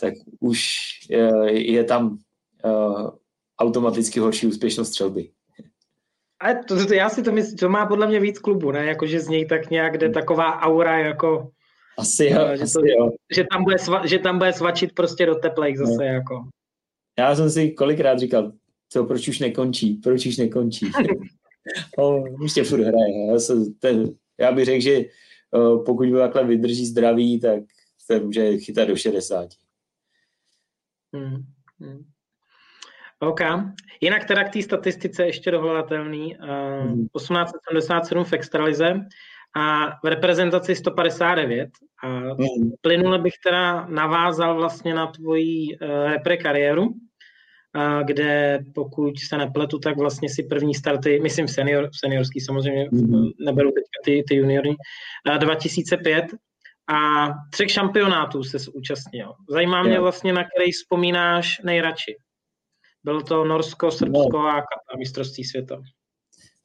tak 0.00 0.14
už 0.40 0.62
je, 1.10 1.30
je 1.52 1.84
tam 1.84 2.18
automaticky 3.58 4.20
horší 4.20 4.46
úspěšnost 4.46 4.88
střelby. 4.88 5.30
A 6.40 6.54
to, 6.54 6.76
to, 6.76 6.86
to, 6.86 6.94
já 6.94 7.10
si 7.10 7.22
to 7.22 7.32
myslím, 7.32 7.58
to 7.58 7.68
má 7.68 7.86
podle 7.86 8.06
mě 8.06 8.20
víc 8.20 8.38
klubu, 8.38 8.70
ne? 8.70 8.86
Jakože 8.86 9.20
z 9.20 9.28
něj 9.28 9.46
tak 9.46 9.70
nějak 9.70 9.98
jde 9.98 10.10
taková 10.10 10.60
aura 10.60 10.98
jako 10.98 11.50
asi 11.98 12.24
jo, 12.24 12.56
že, 12.56 12.62
asi 12.62 12.72
to, 12.72 12.80
jo. 12.86 13.10
Že, 13.34 13.44
tam 13.52 13.64
bude 13.64 13.78
sva, 13.78 14.06
že 14.06 14.18
tam 14.18 14.38
bude 14.38 14.52
svačit 14.52 14.94
prostě 14.94 15.26
do 15.26 15.34
teplejch 15.34 15.78
zase 15.78 15.96
no. 15.98 16.04
jako. 16.04 16.44
Já 17.18 17.36
jsem 17.36 17.50
si 17.50 17.70
kolikrát 17.70 18.18
říkal, 18.18 18.52
co, 18.88 19.04
proč 19.04 19.28
už 19.28 19.38
nekončí, 19.38 19.94
proč 19.94 20.26
už 20.26 20.36
nekončí. 20.36 20.90
oh, 21.98 22.42
ještě 22.42 22.64
furt 22.64 22.80
hraje. 22.80 23.26
Já, 23.32 23.38
se, 23.38 23.54
ten, 23.78 24.14
já 24.38 24.52
bych 24.52 24.64
řekl, 24.64 24.80
že 24.80 25.00
uh, 25.50 25.84
pokud 25.84 26.08
by 26.08 26.18
takhle 26.18 26.44
vydrží 26.44 26.86
zdraví, 26.86 27.40
tak 27.40 27.62
se 27.98 28.20
může 28.20 28.58
chytat 28.58 28.88
do 28.88 28.96
60. 28.96 29.48
Hmm. 31.14 31.36
Hmm. 31.80 32.04
OK. 33.18 33.40
Jinak 34.00 34.24
teda 34.24 34.44
k 34.44 34.52
té 34.52 34.62
statistice 34.62 35.26
ještě 35.26 35.50
dohledatelný. 35.50 36.36
Uh, 36.36 36.46
hmm. 36.90 37.06
1877 37.16 38.24
v 38.24 38.32
extralize 38.32 38.94
a 39.56 39.90
v 40.04 40.06
reprezentaci 40.06 40.74
159. 40.74 41.70
A 42.02 42.08
mm. 42.08 42.72
plynule 42.80 43.18
bych 43.18 43.34
teda 43.44 43.86
navázal 43.86 44.56
vlastně 44.56 44.94
na 44.94 45.06
tvoji 45.06 45.78
uh, 45.78 45.88
repre 46.10 46.36
kariéru, 46.36 46.88
kde 48.02 48.58
pokud 48.74 49.18
se 49.18 49.38
nepletu, 49.38 49.78
tak 49.78 49.96
vlastně 49.96 50.28
si 50.28 50.42
první 50.42 50.74
starty, 50.74 51.20
myslím 51.20 51.48
senior, 51.48 51.90
seniorský 52.04 52.40
samozřejmě, 52.40 52.88
mm. 52.92 53.28
neberu 53.46 53.70
teďka 53.70 54.00
ty, 54.04 54.24
ty 54.28 54.34
juniory, 54.34 54.70
uh, 54.70 55.38
2005 55.38 56.24
a 56.88 57.28
třech 57.50 57.70
šampionátů 57.70 58.44
se 58.44 58.58
zúčastnil. 58.58 59.32
Zajímá 59.50 59.82
mě 59.82 60.00
vlastně, 60.00 60.32
na 60.32 60.44
který 60.44 60.72
vzpomínáš 60.72 61.60
nejradši. 61.64 62.16
Bylo 63.04 63.22
to 63.22 63.44
Norsko, 63.44 63.90
Srbsko 63.90 64.32
no. 64.32 64.46
a 64.46 64.52
Katar, 64.52 64.98
mistrovství 64.98 65.44
světa. 65.44 65.82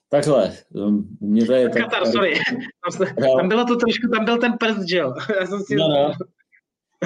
Takhle, 0.10 0.54
um, 0.70 1.18
mě 1.22 1.46
to 1.46 1.54
je... 1.54 1.70
Katar, 1.70 2.04
tak, 2.04 2.12
sorry. 2.12 2.34
Tam, 2.84 3.08
se, 3.08 3.14
tam 3.38 3.50
bylo 3.50 3.66
to 3.66 3.76
trošku, 3.76 4.08
tam 4.08 4.26
byl 4.26 4.38
ten 4.38 4.58
prst, 4.58 4.90
že 4.90 4.98
jo? 4.98 5.14
Já 5.40 5.46
jsem 5.46 5.60
si... 5.60 5.76
No, 5.76 5.88
no. 5.88 6.14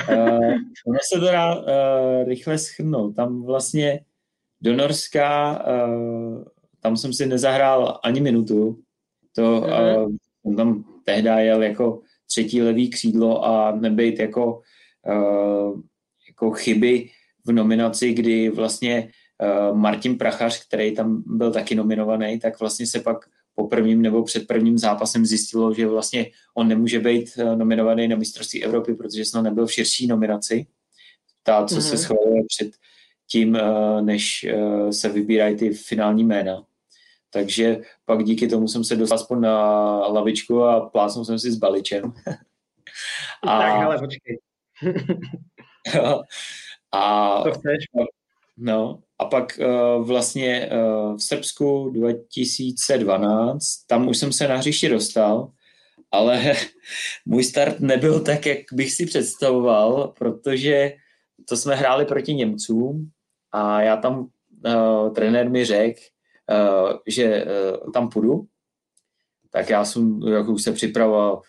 Uh, 0.10 0.54
ono 0.88 1.00
se 1.14 1.20
to 1.20 1.26
dá 1.26 1.56
uh, 1.56 2.28
rychle 2.28 2.58
schrnout. 2.58 3.16
Tam 3.16 3.44
vlastně 3.44 4.00
do 4.62 4.76
Norska, 4.76 5.60
uh, 5.88 6.44
tam 6.80 6.98
jsem 6.98 7.14
si 7.14 7.26
nezahrál 7.26 8.00
ani 8.04 8.22
minutu. 8.22 8.80
To 9.36 9.62
uh, 9.62 10.56
tam 10.56 10.84
tehdy 11.04 11.30
jel 11.30 11.64
jako 11.64 12.02
třetí 12.28 12.62
levý 12.62 12.90
křídlo 12.90 13.46
a 13.46 13.76
nebejt 13.76 14.20
jako, 14.20 14.62
uh, 15.08 15.82
jako 16.28 16.52
chyby 16.52 17.10
v 17.46 17.52
nominaci, 17.52 18.14
kdy 18.14 18.50
vlastně 18.50 19.10
Eh, 19.44 19.74
Martin 19.74 20.18
Prachař, 20.18 20.68
který 20.68 20.96
tam 20.96 21.24
byl 21.26 21.52
taky 21.52 21.76
nominovaný, 21.76 22.40
tak 22.40 22.60
vlastně 22.60 22.88
se 22.88 23.00
pak 23.00 23.30
po 23.56 23.68
prvním 23.68 24.02
nebo 24.02 24.24
před 24.24 24.48
prvním 24.48 24.78
zápasem 24.78 25.26
zjistilo, 25.26 25.74
že 25.74 25.88
vlastně 25.88 26.32
on 26.54 26.68
nemůže 26.68 27.00
být 27.00 27.30
eh, 27.38 27.56
nominovaný 27.56 28.08
na 28.08 28.16
mistrovství 28.16 28.64
Evropy, 28.64 28.94
protože 28.94 29.26
snad 29.26 29.42
nebyl 29.42 29.68
v 29.68 29.74
širší 29.74 30.08
nominaci. 30.08 30.68
Ta, 31.44 31.66
co 31.66 31.76
mm-hmm. 31.76 31.80
se 31.80 31.96
mhm. 31.96 31.98
schvaluje 31.98 32.42
před 32.48 32.72
tím, 33.28 33.56
eh, 33.56 34.02
než 34.02 34.46
se 34.92 35.10
vybírají 35.10 35.56
ty 35.56 35.74
finální 35.74 36.24
jména. 36.24 36.64
takže 37.30 37.82
pak 38.06 38.24
díky 38.24 38.48
tomu 38.48 38.68
jsem 38.68 38.84
se 38.84 38.96
dostal 38.96 39.16
aspoň 39.18 39.42
na 39.42 39.58
lavičku 40.08 40.64
a 40.64 40.90
plásnul 40.90 41.26
jsem 41.26 41.40
si 41.40 41.52
s 41.52 41.56
baličem. 41.56 42.14
a, 43.44 43.58
tak, 43.58 43.72
ale 43.72 44.00
počkej. 44.00 44.40
a, 46.92 47.42
to 47.44 47.52
chceš? 47.52 47.86
No, 48.58 49.00
a 49.20 49.26
pak 49.26 49.60
uh, 49.60 50.08
vlastně 50.08 50.70
uh, 50.72 51.18
v 51.18 51.24
Srbsku 51.24 51.90
2012, 51.90 53.64
tam 53.88 54.08
už 54.08 54.18
jsem 54.18 54.34
se 54.34 54.48
na 54.48 54.56
hřiště 54.56 54.90
dostal, 54.90 55.52
ale 56.12 56.54
můj 57.26 57.44
start 57.44 57.80
nebyl 57.80 58.20
tak, 58.20 58.46
jak 58.46 58.60
bych 58.74 58.92
si 58.92 59.06
představoval, 59.06 60.14
protože 60.20 60.94
to 61.50 61.58
jsme 61.58 61.76
hráli 61.76 62.06
proti 62.06 62.34
Němcům 62.34 63.10
a 63.52 63.82
já 63.82 63.98
tam, 63.98 64.20
uh, 64.20 65.14
trenér 65.14 65.50
mi 65.50 65.66
řekl, 65.66 66.00
uh, 66.52 66.98
že 67.08 67.46
uh, 67.46 67.92
tam 67.92 68.10
půjdu, 68.10 68.46
tak 69.52 69.70
já 69.70 69.86
jsem 69.86 70.22
jako 70.22 70.52
už 70.52 70.64
se 70.64 70.72
připravoval, 70.72 71.42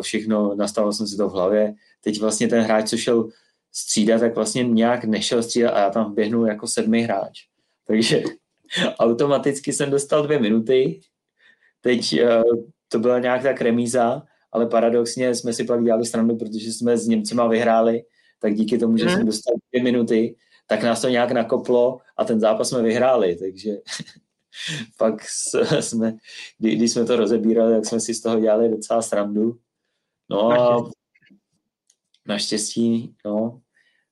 všechno, 0.00 0.54
nastavil 0.54 0.92
jsem 0.92 1.06
si 1.06 1.16
to 1.16 1.28
v 1.28 1.32
hlavě. 1.32 1.74
Teď 2.00 2.20
vlastně 2.20 2.48
ten 2.48 2.60
hráč, 2.60 2.88
co 2.88 2.96
šel 2.96 3.28
střídat, 3.72 4.20
tak 4.20 4.34
vlastně 4.34 4.62
nějak 4.62 5.04
nešel 5.04 5.42
střídat 5.42 5.74
a 5.74 5.80
já 5.80 5.90
tam 5.90 6.14
běhnu 6.14 6.46
jako 6.46 6.66
sedmý 6.66 7.02
hráč. 7.02 7.40
Takže 7.86 8.22
automaticky 8.98 9.72
jsem 9.72 9.90
dostal 9.90 10.22
dvě 10.22 10.38
minuty. 10.38 11.00
Teď 11.80 12.22
uh, 12.22 12.64
to 12.88 12.98
byla 12.98 13.18
nějak 13.18 13.42
tak 13.42 13.60
remíza, 13.60 14.22
ale 14.52 14.66
paradoxně 14.66 15.34
jsme 15.34 15.52
si 15.52 15.64
pak 15.64 15.84
dělali 15.84 16.06
stranu, 16.06 16.38
protože 16.38 16.72
jsme 16.72 16.98
s 16.98 17.06
Němcema 17.06 17.46
vyhráli, 17.46 18.02
tak 18.40 18.54
díky 18.54 18.78
tomu, 18.78 18.96
že 18.96 19.04
hmm. 19.04 19.16
jsem 19.16 19.26
dostal 19.26 19.54
dvě 19.72 19.82
minuty, 19.82 20.36
tak 20.66 20.82
nás 20.82 21.00
to 21.00 21.08
nějak 21.08 21.30
nakoplo 21.30 21.98
a 22.16 22.24
ten 22.24 22.40
zápas 22.40 22.68
jsme 22.68 22.82
vyhráli, 22.82 23.36
takže 23.36 23.70
pak 24.98 25.14
jsme, 25.80 26.16
kdy, 26.58 26.76
když 26.76 26.92
jsme 26.92 27.04
to 27.04 27.16
rozebírali, 27.16 27.74
tak 27.74 27.86
jsme 27.86 28.00
si 28.00 28.14
z 28.14 28.20
toho 28.20 28.40
dělali 28.40 28.68
docela 28.68 29.02
srandu. 29.02 29.58
No 30.30 30.50
a 30.52 30.90
naštěstí, 32.26 33.14
no. 33.24 33.60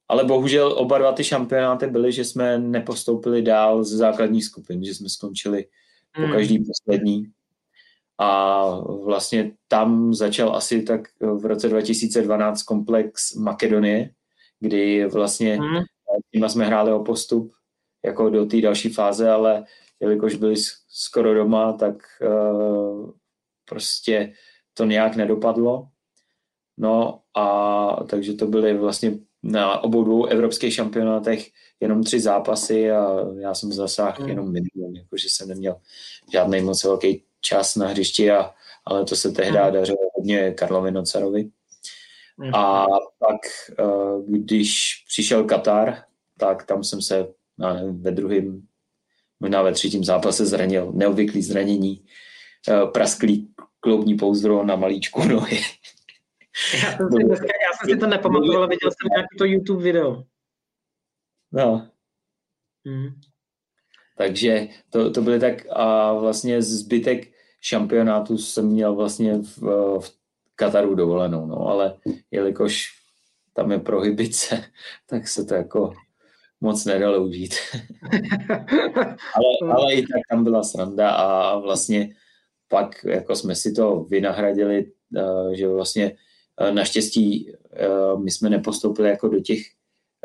Ale 0.09 0.24
bohužel 0.24 0.73
oba 0.73 0.99
dva 0.99 1.12
ty 1.12 1.24
šampionáty 1.24 1.87
byly, 1.87 2.12
že 2.12 2.24
jsme 2.24 2.59
nepostoupili 2.59 3.43
dál 3.43 3.85
ze 3.85 3.97
základních 3.97 4.45
skupin, 4.45 4.85
že 4.85 4.95
jsme 4.95 5.09
skončili 5.09 5.66
po 6.15 6.23
hmm. 6.23 6.32
každý 6.32 6.65
poslední. 6.65 7.27
A 8.19 8.65
vlastně 9.05 9.53
tam 9.69 10.15
začal 10.15 10.57
asi 10.57 10.82
tak 10.82 11.01
v 11.20 11.45
roce 11.45 11.69
2012 11.69 12.62
komplex 12.62 13.35
Makedonie, 13.35 14.11
kdy 14.61 15.07
vlastně 15.07 15.57
hmm. 15.57 16.49
jsme 16.49 16.66
hráli 16.66 16.93
o 16.93 17.05
postup 17.05 17.53
jako 18.05 18.31
do 18.31 18.47
té 18.47 18.61
další 18.61 18.89
fáze, 18.89 19.31
ale 19.31 19.65
jelikož 20.01 20.35
byli 20.35 20.55
skoro 20.89 21.35
doma, 21.35 21.73
tak 21.73 21.97
uh, 22.23 23.11
prostě 23.69 24.32
to 24.74 24.85
nějak 24.85 25.16
nedopadlo. 25.16 25.89
No 26.81 27.20
a 27.35 28.05
takže 28.09 28.35
to 28.35 28.47
byly 28.47 28.78
vlastně 28.78 29.12
na 29.43 29.85
obou 29.85 30.05
dvou 30.05 30.24
evropských 30.24 30.74
šampionátech 30.74 31.51
jenom 31.81 32.02
tři 32.02 32.20
zápasy 32.20 32.90
a 32.90 33.16
já 33.39 33.55
jsem 33.55 33.73
zasáhl 33.73 34.16
hmm. 34.19 34.28
jenom 34.28 34.52
minimum, 34.52 34.97
jakože 34.97 35.28
jsem 35.28 35.48
neměl 35.48 35.77
žádný 36.32 36.61
moc 36.61 36.85
velký 36.85 37.23
čas 37.40 37.77
na 37.77 37.89
hřišti, 37.89 38.31
a, 38.31 38.51
ale 38.85 39.05
to 39.05 39.16
se 39.16 39.32
tehdy 39.32 39.59
hmm. 39.59 39.73
dařilo 39.73 39.98
hodně 40.16 40.52
Karlovi 40.52 40.90
Nocarovi. 40.90 41.51
Hmm. 42.39 42.55
A 42.55 42.86
pak, 43.19 43.40
eh, 43.78 43.85
když 44.27 45.05
přišel 45.09 45.44
Katar, 45.44 46.02
tak 46.39 46.66
tam 46.66 46.85
jsem 46.85 47.02
se 47.02 47.28
nevím, 47.59 48.02
ve 48.02 48.11
druhém, 48.11 48.62
možná 49.40 49.62
ve 49.62 49.73
třetím 49.73 50.05
zápase 50.05 50.47
zranil, 50.47 50.93
neobvyklý 50.93 51.43
zranění, 51.43 52.05
eh, 52.69 52.86
prasklý 52.86 53.48
kloubní 53.81 54.16
pouzdro 54.16 54.65
na 54.65 54.77
malíčku 54.77 55.24
nohy. 55.24 55.61
Já 56.74 56.97
jsem 56.97 57.09
si, 57.10 57.24
dneska, 57.24 57.47
já 57.47 57.72
jsem 57.72 57.90
si 57.90 58.01
to 58.01 58.06
nepamatoval, 58.06 58.56
ale 58.56 58.66
viděl 58.68 58.90
jsem 58.90 59.09
nějaký 59.10 59.36
to 59.39 59.44
YouTube 59.44 59.82
video. 59.82 60.24
No. 61.52 61.90
Hmm. 62.86 63.20
Takže 64.16 64.68
to, 64.90 65.10
to 65.10 65.22
byly 65.22 65.40
tak 65.40 65.66
a 65.70 66.12
vlastně 66.12 66.62
zbytek 66.62 67.28
šampionátu 67.60 68.39
jsem 68.39 68.66
měl 68.66 68.94
vlastně 68.94 69.35
v, 69.35 69.59
v 70.01 70.12
Kataru 70.55 70.94
dovolenou, 70.94 71.47
no, 71.47 71.66
ale 71.66 71.97
jelikož 72.31 72.89
tam 73.52 73.72
je 73.72 73.78
prohybice, 73.78 74.64
tak 75.06 75.28
se 75.28 75.44
to 75.44 75.55
jako 75.55 75.93
moc 76.60 76.85
nedalo 76.85 77.24
užít. 77.24 77.55
ale, 79.35 79.72
ale 79.72 79.94
i 79.94 80.02
tak 80.02 80.20
tam 80.31 80.44
byla 80.44 80.62
sranda 80.62 81.10
a 81.10 81.59
vlastně 81.59 82.14
pak 82.68 83.05
jako 83.05 83.36
jsme 83.36 83.55
si 83.55 83.72
to 83.72 84.05
vynahradili, 84.05 84.93
eh, 85.16 85.56
že 85.56 85.68
vlastně 85.68 86.16
naštěstí 86.70 87.53
eh, 87.73 87.89
my 88.16 88.31
jsme 88.31 88.51
nepostoupili 88.51 89.09
jako 89.09 89.28
do 89.28 89.41
těch 89.41 89.61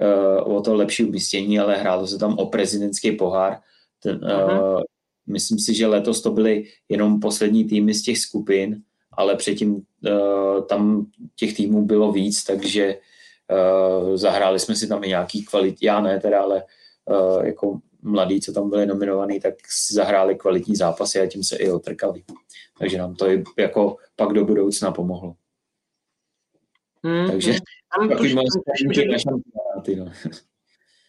eh, 0.01 0.41
o 0.41 0.61
to 0.61 0.75
lepší 0.75 1.03
umístění, 1.03 1.59
ale 1.59 1.77
hrálo 1.77 2.07
se 2.07 2.17
tam 2.17 2.37
o 2.37 2.45
prezidentský 2.45 3.11
pohár. 3.11 3.57
Ten, 4.03 4.19
uh, 4.23 4.81
myslím 5.27 5.59
si, 5.59 5.73
že 5.73 5.87
letos 5.87 6.21
to 6.21 6.31
byly 6.31 6.63
jenom 6.89 7.19
poslední 7.19 7.65
týmy 7.65 7.93
z 7.93 8.01
těch 8.01 8.17
skupin, 8.17 8.81
ale 9.11 9.35
předtím 9.35 9.73
uh, 9.75 10.65
tam 10.65 11.05
těch 11.35 11.55
týmů 11.55 11.85
bylo 11.85 12.11
víc, 12.11 12.43
takže 12.43 12.97
uh, 13.51 14.15
zahráli 14.15 14.59
jsme 14.59 14.75
si 14.75 14.87
tam 14.87 15.03
i 15.03 15.07
nějaký 15.07 15.45
kvalit, 15.45 15.75
já 15.81 16.01
ne 16.01 16.19
teda, 16.19 16.41
ale 16.41 16.63
uh, 17.05 17.45
jako 17.45 17.79
mladí, 18.01 18.41
co 18.41 18.53
tam 18.53 18.69
byli 18.69 18.85
nominovaní, 18.85 19.39
tak 19.39 19.53
si 19.67 19.93
zahráli 19.93 20.35
kvalitní 20.35 20.75
zápasy 20.75 21.19
a 21.19 21.27
tím 21.27 21.43
se 21.43 21.55
i 21.55 21.71
otrkali. 21.71 22.23
Takže 22.79 22.97
nám 22.97 23.15
to 23.15 23.29
i 23.29 23.43
jako 23.57 23.97
pak 24.15 24.33
do 24.33 24.45
budoucna 24.45 24.91
pomohlo. 24.91 25.35
Hmm, 27.05 27.27
Takže 27.31 27.51
hmm. 27.99 28.09
takový 28.09 28.33
moje 28.33 28.45
na 29.11 29.17
šampionáty. 29.17 29.95
No. 29.95 30.11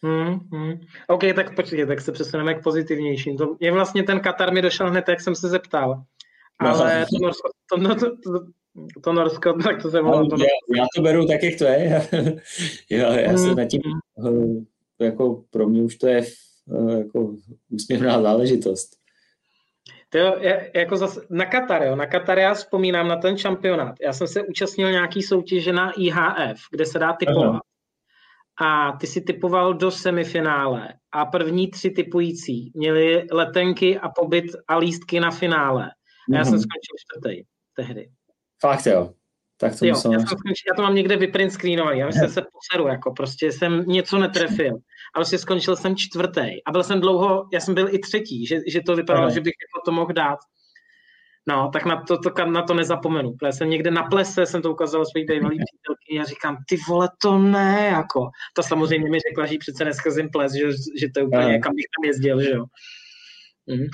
Hmm, 0.03 0.39
hmm. 0.51 0.79
OK, 1.07 1.21
tak 1.35 1.55
počkej, 1.55 1.85
tak 1.85 2.01
se 2.01 2.11
přesuneme 2.11 2.53
k 2.53 2.63
pozitivnějším. 2.63 3.37
To, 3.37 3.55
je 3.59 3.71
vlastně 3.71 4.03
ten 4.03 4.19
Katar 4.19 4.53
mi 4.53 4.61
došel 4.61 4.89
hned, 4.89 5.09
jak 5.09 5.21
jsem 5.21 5.35
se 5.35 5.49
zeptal. 5.49 6.03
Ale 6.59 6.99
no. 6.99 7.05
to 7.05 7.25
Norsko, 7.25 7.49
to, 7.69 7.77
no, 7.77 7.95
to, 7.95 8.05
to, 8.05 8.45
to 9.03 9.13
Norsko, 9.13 9.53
tak 9.63 9.81
to 9.81 9.91
se 9.91 10.01
volá. 10.01 10.21
No, 10.21 10.37
já, 10.37 10.81
já 10.81 10.85
to 10.95 11.01
beru 11.01 11.27
tak, 11.27 11.43
jak 11.43 11.57
to 11.57 11.63
je. 11.63 12.07
jo, 12.89 13.11
já 13.11 13.29
hmm. 13.29 13.37
se 13.37 13.55
na 13.55 13.65
tím, 13.65 13.81
eh, 14.25 15.05
jako 15.05 15.43
pro 15.49 15.67
mě 15.67 15.81
už 15.81 15.95
to 15.95 16.07
je 16.07 16.21
eh, 16.21 16.97
jako 16.97 17.35
úsměvná 17.69 18.21
záležitost. 18.21 19.06
To 20.09 20.17
je, 20.17 20.71
jako 20.75 20.97
zase, 20.97 21.21
na 21.29 21.45
Katar, 21.45 21.83
jo, 21.83 21.95
na 21.95 22.05
Katar 22.05 22.39
já 22.39 22.53
vzpomínám 22.53 23.07
na 23.07 23.15
ten 23.15 23.37
šampionát. 23.37 23.95
Já 24.01 24.13
jsem 24.13 24.27
se 24.27 24.41
účastnil 24.41 24.91
nějaký 24.91 25.21
soutěže 25.21 25.73
na 25.73 25.91
IHF, 25.91 26.59
kde 26.71 26.85
se 26.85 26.99
dá 26.99 27.13
typovat. 27.13 27.49
Aha. 27.49 27.61
A 28.61 28.97
ty 28.97 29.07
si 29.07 29.21
typoval 29.21 29.73
do 29.73 29.91
semifinále 29.91 30.93
a 31.11 31.25
první 31.25 31.71
tři 31.71 31.91
typující 31.91 32.71
měli 32.75 33.27
letenky 33.31 33.99
a 33.99 34.09
pobyt 34.09 34.45
a 34.67 34.77
lístky 34.77 35.19
na 35.19 35.31
finále. 35.31 35.85
A 36.33 36.37
já 36.37 36.43
jsem 36.43 36.53
mhm. 36.53 36.61
skončil 36.61 36.95
čtvrtý 36.99 37.43
tehdy. 37.75 38.09
Fakt 38.61 38.85
jo. 38.85 39.13
Tak 39.59 39.79
to 39.79 39.85
jo, 39.85 39.89
já, 39.89 39.95
jsem 39.95 40.19
skončil, 40.19 40.65
já 40.67 40.75
to 40.75 40.81
mám 40.81 40.95
někde 40.95 41.17
vyprint 41.17 41.51
screenovaný, 41.51 41.99
já 41.99 42.11
jsem 42.11 42.29
se 42.29 42.41
poseru, 42.41 42.87
jako 42.87 43.11
prostě 43.11 43.51
jsem 43.51 43.83
něco 43.87 44.17
netrefil. 44.17 44.77
A 45.15 45.19
prostě 45.19 45.37
skončil 45.37 45.75
jsem 45.75 45.95
čtvrtý. 45.95 46.63
A 46.65 46.71
byl 46.71 46.83
jsem 46.83 47.01
dlouho, 47.01 47.47
já 47.53 47.59
jsem 47.59 47.73
byl 47.73 47.95
i 47.95 47.99
třetí, 47.99 48.45
že, 48.45 48.59
že 48.67 48.81
to 48.81 48.95
vypadalo, 48.95 49.25
Aha. 49.25 49.33
že 49.33 49.41
bych 49.41 49.53
jako 49.61 49.85
to 49.85 49.91
mohl 49.91 50.13
dát. 50.13 50.39
No, 51.49 51.69
tak 51.73 51.85
na 51.85 52.03
to, 52.03 52.17
to, 52.17 52.45
na 52.45 52.61
to 52.61 52.73
nezapomenu. 52.73 53.35
Já 53.43 53.51
jsem 53.51 53.69
někde 53.69 53.91
na 53.91 54.03
plese, 54.03 54.45
jsem 54.45 54.61
to 54.61 54.71
ukázal 54.71 55.05
své 55.05 55.21
bývalé 55.23 55.55
přítelky 55.55 56.19
a 56.21 56.23
říkám, 56.23 56.57
ty 56.69 56.77
vole, 56.89 57.09
to 57.21 57.39
ne, 57.39 57.89
jako. 57.91 58.29
To 58.55 58.63
samozřejmě 58.63 59.09
mi 59.09 59.19
řekla, 59.29 59.45
že 59.45 59.57
přece 59.59 59.85
nescházím 59.85 60.29
ples, 60.29 60.53
že, 60.53 60.71
že 60.99 61.07
to 61.13 61.19
je 61.19 61.25
úplně, 61.25 61.45
Aha. 61.45 61.59
kam 61.63 61.75
bych 61.75 61.85
tam 61.97 62.07
jezdil, 62.07 62.41
že 62.41 62.49
jo. 62.49 62.65
Mhm. 63.67 63.87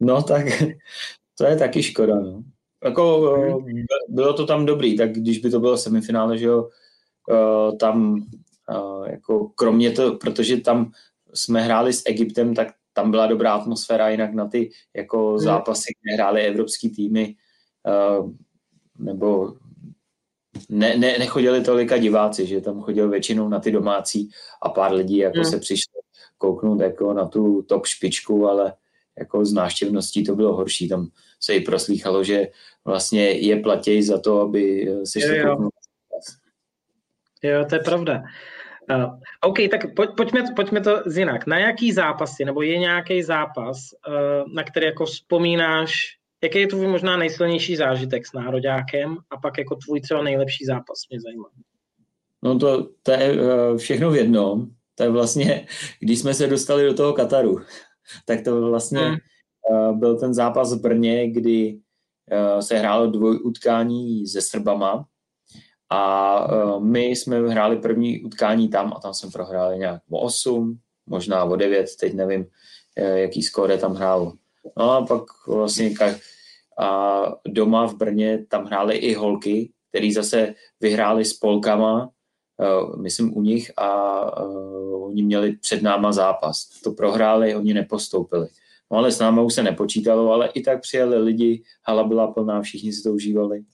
No, 0.00 0.22
tak 0.22 0.46
to 1.38 1.44
je 1.44 1.56
taky 1.56 1.82
škoda, 1.82 2.14
no. 2.14 2.42
Jako 2.84 3.32
hmm. 3.56 3.84
bylo 4.08 4.32
to 4.32 4.46
tam 4.46 4.66
dobrý, 4.66 4.96
tak 4.96 5.12
když 5.12 5.38
by 5.38 5.50
to 5.50 5.60
bylo 5.60 5.76
semifinále, 5.76 6.38
že 6.38 6.46
jo, 6.46 6.68
eh, 7.32 7.76
tam 7.76 8.26
jako 9.06 9.48
kromě 9.54 9.90
to, 9.90 10.12
protože 10.12 10.56
tam 10.56 10.92
jsme 11.34 11.60
hráli 11.60 11.92
s 11.92 12.02
Egyptem, 12.06 12.54
tak 12.54 12.68
tam 12.92 13.10
byla 13.10 13.26
dobrá 13.26 13.54
atmosféra, 13.54 14.08
jinak 14.08 14.34
na 14.34 14.48
ty 14.48 14.70
jako 14.96 15.28
hmm. 15.28 15.38
zápasy, 15.38 15.92
kde 16.02 16.14
hráli 16.14 16.42
evropský 16.42 16.90
týmy, 16.90 17.34
nebo 18.98 19.54
ne, 20.68 20.96
ne, 20.96 21.18
nechodili 21.18 21.64
tolika 21.64 21.96
diváci, 21.98 22.46
že 22.46 22.60
tam 22.60 22.80
chodil 22.80 23.10
většinou 23.10 23.48
na 23.48 23.60
ty 23.60 23.70
domácí 23.70 24.30
a 24.62 24.68
pár 24.68 24.92
lidí 24.92 25.16
jako 25.16 25.38
hmm. 25.38 25.44
se 25.44 25.58
přišlo 25.58 26.00
kouknout 26.38 26.80
jako 26.80 27.12
na 27.12 27.26
tu 27.26 27.62
top 27.62 27.86
špičku, 27.86 28.48
ale 28.48 28.72
jako 29.18 29.44
z 29.44 29.52
náštěvností 29.52 30.24
to 30.24 30.36
bylo 30.36 30.56
horší. 30.56 30.88
Tam 30.88 31.08
se 31.40 31.54
i 31.54 31.60
proslýchalo, 31.60 32.24
že 32.24 32.48
vlastně 32.84 33.30
je 33.30 33.60
platěj 33.60 34.02
za 34.02 34.20
to, 34.20 34.40
aby 34.40 34.92
se 35.04 35.20
jo, 35.20 35.34
jo. 35.34 35.68
jo, 37.42 37.64
to 37.68 37.74
je 37.74 37.80
pravda. 37.80 38.22
Uh, 38.90 39.18
OK, 39.40 39.58
tak 39.70 39.94
pojď, 39.94 40.10
pojďme, 40.16 40.44
pojďme 40.56 40.80
to 40.80 41.02
z 41.06 41.18
jinak. 41.18 41.46
Na 41.46 41.58
jaký 41.58 41.92
zápasy, 41.92 42.44
nebo 42.44 42.62
je 42.62 42.78
nějaký 42.78 43.22
zápas, 43.22 43.76
uh, 44.08 44.54
na 44.54 44.62
který 44.62 44.86
jako 44.86 45.04
vzpomínáš, 45.04 45.92
jaký 46.42 46.60
je 46.60 46.66
tvůj 46.66 46.86
možná 46.86 47.16
nejsilnější 47.16 47.76
zážitek 47.76 48.26
s 48.26 48.32
nároďákem 48.32 49.16
a 49.30 49.36
pak 49.36 49.58
jako 49.58 49.76
tvůj 49.76 50.00
třeba 50.00 50.22
nejlepší 50.22 50.64
zápas, 50.64 50.98
mě 51.10 51.20
zajímá. 51.20 51.48
No 52.42 52.58
to, 52.58 52.88
to 53.02 53.12
je 53.12 53.32
uh, 53.32 53.76
všechno 53.76 54.10
v 54.10 54.16
jednom. 54.16 54.66
To 54.94 55.02
je 55.02 55.10
vlastně, 55.10 55.66
když 56.00 56.18
jsme 56.18 56.34
se 56.34 56.46
dostali 56.46 56.86
do 56.86 56.94
toho 56.94 57.12
Kataru, 57.12 57.58
tak 58.24 58.44
to 58.44 58.70
vlastně 58.70 59.00
hmm. 59.00 59.16
uh, 59.70 59.98
byl 59.98 60.20
ten 60.20 60.34
zápas 60.34 60.74
v 60.74 60.80
Brně, 60.80 61.30
kdy 61.30 61.78
uh, 62.32 62.60
se 62.60 62.78
hrálo 62.78 63.06
dvojutkání 63.06 64.26
se 64.26 64.40
Srbama 64.40 65.06
a 65.90 66.74
uh, 66.74 66.84
my 66.84 67.06
jsme 67.06 67.38
hráli 67.38 67.76
první 67.76 68.22
utkání 68.22 68.68
tam 68.68 68.92
a 68.96 69.00
tam 69.00 69.14
jsme 69.14 69.30
prohráli 69.30 69.78
nějak 69.78 70.02
o 70.10 70.20
8, 70.20 70.78
možná 71.06 71.44
o 71.44 71.56
9, 71.56 71.86
teď 72.00 72.14
nevím, 72.14 72.40
uh, 72.40 73.06
jaký 73.06 73.42
skóre 73.42 73.78
tam 73.78 73.94
hrál. 73.94 74.32
No 74.78 74.90
a 74.90 75.06
pak 75.06 75.22
vlastně 75.48 75.94
a 76.78 77.22
doma 77.48 77.86
v 77.86 77.94
Brně 77.94 78.46
tam 78.48 78.64
hráli 78.64 78.96
i 78.96 79.14
holky, 79.14 79.70
který 79.88 80.12
zase 80.12 80.54
vyhráli 80.80 81.24
s 81.24 81.32
Polkama, 81.32 82.04
uh, 82.04 82.96
myslím 82.96 83.36
u 83.36 83.42
nich 83.42 83.72
a 83.78 84.20
oni 85.06 85.22
měli 85.22 85.52
před 85.56 85.82
náma 85.82 86.12
zápas. 86.12 86.68
To 86.84 86.92
prohráli, 86.92 87.56
oni 87.56 87.74
nepostoupili. 87.74 88.48
No 88.90 88.98
ale 88.98 89.12
s 89.12 89.18
náma 89.18 89.42
už 89.42 89.54
se 89.54 89.62
nepočítalo, 89.62 90.32
ale 90.32 90.48
i 90.48 90.62
tak 90.62 90.80
přijeli 90.80 91.18
lidi, 91.18 91.62
hala 91.82 92.04
byla 92.04 92.32
plná, 92.32 92.62
všichni 92.62 92.92
si 92.92 93.02
to 93.02 93.12
užívali. 93.12 93.64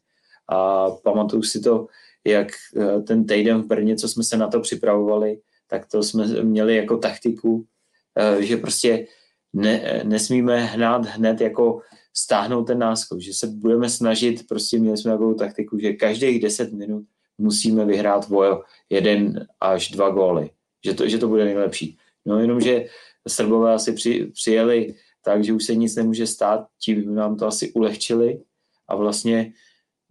A 0.48 0.90
pamatuju 0.90 1.43
si 1.43 1.60
to, 1.60 1.86
jak 2.27 2.48
eh, 2.77 3.02
ten 3.02 3.27
týden 3.27 3.62
v 3.62 3.66
Brně, 3.66 3.97
co 3.97 4.09
jsme 4.09 4.24
se 4.24 4.36
na 4.36 4.48
to 4.48 4.60
připravovali, 4.60 5.40
tak 5.66 5.86
to 5.86 6.02
jsme 6.02 6.27
měli 6.43 6.77
jako 6.77 6.97
taktiku, 6.97 7.66
eh, 8.19 8.43
že 8.43 8.56
prostě 8.56 9.06
ne, 9.52 10.02
nesmíme 10.05 10.64
hnát 10.64 11.06
hned 11.06 11.40
jako 11.40 11.81
stáhnout 12.16 12.64
ten 12.64 12.78
náskok, 12.78 13.20
že 13.20 13.35
se 13.35 13.47
budeme 13.47 13.89
snažit, 13.89 14.47
prostě 14.48 14.78
měli 14.78 14.97
jsme 14.97 15.10
takovou 15.10 15.35
taktiku, 15.35 15.78
že 15.78 15.93
každých 15.93 16.43
10 16.43 16.73
minut 16.73 17.05
musíme 17.39 17.85
vyhrát 17.85 18.31
o 18.31 18.62
jeden 18.90 19.47
až 19.60 19.90
dva 19.90 20.10
góly, 20.10 20.51
že 20.85 20.94
to, 20.94 21.09
že 21.09 21.19
to 21.19 21.28
bude 21.28 21.44
nejlepší. 21.44 21.98
No 22.27 22.40
jenom, 22.40 22.60
že 22.60 22.86
Srbové 23.28 23.74
asi 23.74 23.93
při, 23.93 24.31
přijeli 24.32 24.94
tak, 25.24 25.44
že 25.44 25.52
už 25.52 25.64
se 25.64 25.74
nic 25.74 25.97
nemůže 25.97 26.27
stát, 26.27 26.66
tím 26.78 27.14
nám 27.14 27.36
to 27.36 27.47
asi 27.47 27.73
ulehčili 27.73 28.43
a 28.89 28.97
vlastně 28.97 29.52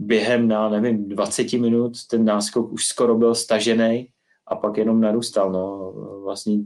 během 0.02 0.48
na, 0.48 0.70
nevím, 0.70 1.10
20 1.10 1.54
minut 1.54 1.94
ten 2.08 2.26
náskok 2.26 2.72
už 2.72 2.86
skoro 2.86 3.16
byl 3.16 3.36
stažený 3.36 4.08
a 4.48 4.56
pak 4.56 4.78
jenom 4.78 5.02
narůstal. 5.02 5.52
No. 5.52 5.94
Vlastně 6.24 6.58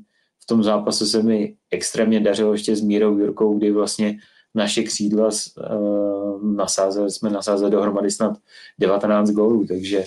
v 0.44 0.46
tom 0.46 0.64
zápase 0.64 1.06
se 1.06 1.24
mi 1.24 1.56
extrémně 1.72 2.20
dařilo 2.20 2.54
ještě 2.54 2.76
s 2.76 2.82
Mírou 2.82 3.18
Jurkou, 3.18 3.58
kdy 3.58 3.72
vlastně 3.72 4.18
naše 4.56 4.84
křídla 4.84 5.30
uh, 5.30 6.44
nasázeli, 6.56 7.12
jsme 7.12 7.30
nasázeli 7.30 7.72
dohromady 7.72 8.12
snad 8.12 8.38
19 8.80 9.32
gólů, 9.32 9.66
takže... 9.68 10.04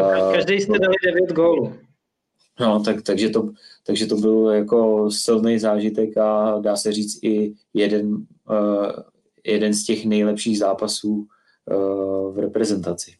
Uh, 0.00 0.32
Každý 0.32 0.60
jste 0.60 0.78
dali 0.78 0.94
9 1.04 1.32
gólů. 1.32 1.72
No, 2.60 2.82
tak, 2.82 3.02
takže, 3.02 3.28
to, 3.28 3.50
takže 3.86 4.06
to 4.06 4.16
byl 4.16 4.48
jako 4.48 5.10
silný 5.10 5.58
zážitek 5.58 6.16
a 6.18 6.58
dá 6.60 6.76
se 6.76 6.92
říct 6.92 7.18
i 7.22 7.54
jeden, 7.74 8.12
uh, 8.14 8.92
jeden 9.44 9.74
z 9.74 9.84
těch 9.84 10.04
nejlepších 10.04 10.58
zápasů 10.58 11.26
v 12.32 12.38
reprezentaci. 12.38 13.12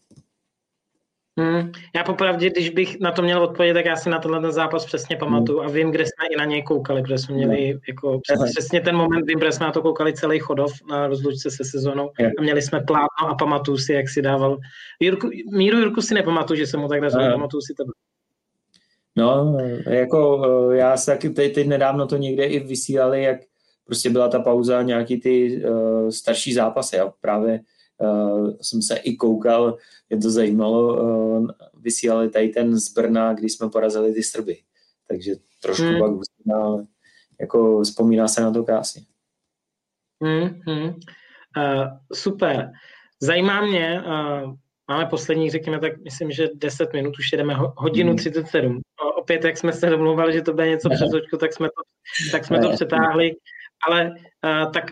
Hmm. 1.38 1.72
Já 1.94 2.04
popravdě, 2.04 2.50
když 2.50 2.70
bych 2.70 3.00
na 3.00 3.12
to 3.12 3.22
měl 3.22 3.42
odpovědět, 3.42 3.74
tak 3.74 3.84
já 3.84 3.96
si 3.96 4.10
na 4.10 4.18
tenhle 4.18 4.52
zápas 4.52 4.84
přesně 4.84 5.16
pamatuju 5.16 5.58
hmm. 5.58 5.68
a 5.68 5.72
vím, 5.72 5.90
kde 5.90 6.04
jsme 6.04 6.26
i 6.30 6.36
na 6.36 6.44
něj 6.44 6.62
koukali, 6.62 7.02
protože 7.02 7.18
jsme 7.18 7.34
měli 7.34 7.70
hmm. 7.70 7.80
jako 7.88 8.20
přesně 8.50 8.80
ten 8.80 8.96
moment, 8.96 9.24
vím, 9.26 9.38
kde 9.38 9.52
jsme 9.52 9.66
na 9.66 9.72
to 9.72 9.82
koukali 9.82 10.12
celý 10.12 10.38
chodov 10.38 10.72
na 10.90 11.06
rozlučce 11.06 11.50
se 11.50 11.64
sezónou 11.64 12.10
a 12.38 12.42
měli 12.42 12.62
jsme 12.62 12.80
plátno 12.80 13.28
a 13.28 13.34
pamatuju 13.34 13.78
si, 13.78 13.92
jak 13.92 14.08
si 14.08 14.22
dával. 14.22 14.58
Jurku, 15.00 15.30
Míru 15.52 15.78
Jurku 15.78 16.02
si 16.02 16.14
nepamatuju, 16.14 16.58
že 16.58 16.66
jsem 16.66 16.80
mu 16.80 16.88
tak 16.88 17.00
dařil, 17.00 17.32
pamatuju 17.32 17.60
si 17.60 17.74
tebe. 17.74 17.90
No, 19.16 19.58
jako 19.86 20.42
eh, 20.72 20.76
já 20.76 20.96
se 20.96 21.10
taky 21.10 21.30
teď, 21.30 21.54
teď 21.54 21.66
nedávno 21.66 22.06
to 22.06 22.16
někde 22.16 22.44
i 22.44 22.60
vysílali, 22.60 23.22
jak 23.22 23.40
prostě 23.84 24.10
byla 24.10 24.28
ta 24.28 24.38
pauza, 24.38 24.82
nějaký 24.82 25.20
ty 25.20 25.62
uh, 25.64 26.08
starší 26.08 26.54
zápasy 26.54 27.00
a 27.00 27.12
právě 27.20 27.60
uh, 28.00 28.50
jsem 28.60 28.82
se 28.82 28.96
i 28.96 29.16
koukal, 29.16 29.76
mě 30.10 30.18
to 30.18 30.30
zajímalo, 30.30 31.02
uh, 31.02 31.48
vysílali 31.80 32.30
tady 32.30 32.48
ten 32.48 32.78
z 32.78 32.92
Brna, 32.92 33.34
kdy 33.34 33.48
jsme 33.48 33.70
porazili 33.70 34.12
ty 34.12 34.22
Srby. 34.22 34.58
Takže 35.08 35.34
trošku 35.62 35.82
hmm. 35.82 36.00
pak 36.00 36.10
vzpomíná, 36.20 36.86
jako 37.40 37.82
vzpomíná 37.82 38.28
se 38.28 38.40
na 38.40 38.50
to 38.50 38.64
krásně. 38.64 39.02
Hmm, 40.22 40.60
hmm. 40.66 40.88
Uh, 41.56 41.84
super. 42.12 42.72
Zajímá 43.22 43.60
mě, 43.60 44.02
uh, 44.06 44.54
máme 44.88 45.06
poslední, 45.06 45.50
řekněme 45.50 45.80
tak, 45.80 45.92
myslím, 46.04 46.30
že 46.30 46.48
10 46.54 46.92
minut, 46.92 47.18
už 47.18 47.32
jedeme 47.32 47.54
hodinu 47.76 48.14
37. 48.14 48.66
Hmm. 48.66 48.80
Opět, 49.18 49.44
jak 49.44 49.58
jsme 49.58 49.72
se 49.72 49.90
domluvali, 49.90 50.32
že 50.32 50.42
to 50.42 50.52
bude 50.52 50.68
něco 50.68 50.88
přes 50.90 51.14
očku, 51.14 51.36
tak 51.36 51.52
jsme 51.52 51.68
to, 51.68 51.82
tak 52.32 52.44
jsme 52.44 52.58
to 52.60 52.70
přetáhli. 52.74 53.36
Ale 53.88 54.10
uh, 54.10 54.72
tak 54.72 54.84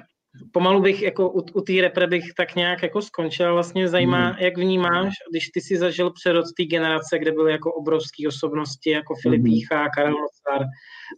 pomalu 0.53 0.83
bych 0.83 1.03
jako 1.03 1.31
u, 1.31 1.41
u 1.41 1.61
té 1.61 1.73
repre 1.81 2.07
bych 2.07 2.25
tak 2.37 2.55
nějak 2.55 2.83
jako 2.83 3.03
skončil. 3.03 3.55
Vlastně 3.55 3.89
zajímá, 3.89 4.31
mm. 4.31 4.37
jak 4.39 4.59
vnímáš, 4.59 5.15
když 5.31 5.49
ty 5.49 5.61
si 5.61 5.77
zažil 5.77 6.11
přerod 6.11 6.45
té 6.57 6.65
generace, 6.65 7.19
kde 7.19 7.33
byly 7.33 7.53
jako 7.53 7.73
obrovské 7.73 8.29
osobnosti, 8.29 8.91
jako 8.91 9.15
Filip 9.23 9.41
mm. 9.41 9.47
Jícha, 9.47 9.89
Karel 9.89 10.13
Nocar, 10.13 10.67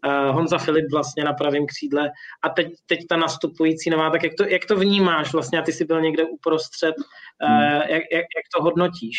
uh, 0.06 0.34
Honza 0.34 0.59
Filip 0.59 0.84
vlastně 0.92 1.24
na 1.24 1.32
pravém 1.32 1.66
křídle 1.66 2.10
a 2.42 2.48
teď, 2.48 2.72
teď 2.86 3.01
ta 3.09 3.16
nastupující 3.16 3.90
nová, 3.90 4.10
tak 4.10 4.22
jak 4.22 4.34
to, 4.34 4.44
jak 4.44 4.66
to 4.66 4.76
vnímáš 4.76 5.32
vlastně 5.32 5.59
a 5.59 5.62
ty 5.62 5.72
jsi 5.72 5.84
byl 5.84 6.01
někde 6.01 6.24
uprostřed, 6.24 6.94
uh, 6.98 7.80
jak, 7.80 8.02
jak, 8.12 8.24
jak 8.36 8.44
to 8.56 8.62
hodnotíš? 8.62 9.16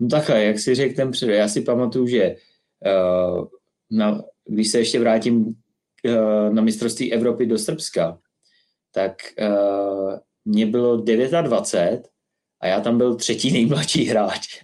No 0.00 0.08
takhle, 0.08 0.44
jak 0.44 0.58
si 0.58 0.74
řekl 0.74 0.96
ten 0.96 1.10
před, 1.10 1.28
já 1.28 1.48
si 1.48 1.60
pamatuju, 1.60 2.06
že 2.06 2.34
uh, 2.86 3.44
na, 3.90 4.22
když 4.44 4.68
se 4.68 4.78
ještě 4.78 5.00
vrátím 5.00 5.44
uh, 5.46 5.54
na 6.54 6.62
mistrovství 6.62 7.12
Evropy 7.12 7.46
do 7.46 7.58
Srbska, 7.58 8.18
tak 8.96 9.12
uh, 9.40 10.18
mě 10.44 10.66
bylo 10.66 10.96
29 10.96 12.08
a 12.60 12.66
já 12.66 12.80
tam 12.80 12.98
byl 12.98 13.14
třetí 13.14 13.52
nejmladší 13.52 14.04
hráč. 14.04 14.62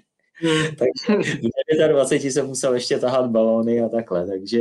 Takže 0.78 1.32
v 1.74 1.88
29 1.88 2.32
jsem 2.32 2.46
musel 2.46 2.74
ještě 2.74 2.98
tahat 2.98 3.30
balóny 3.30 3.80
a 3.80 3.88
takhle, 3.88 4.26
takže 4.26 4.60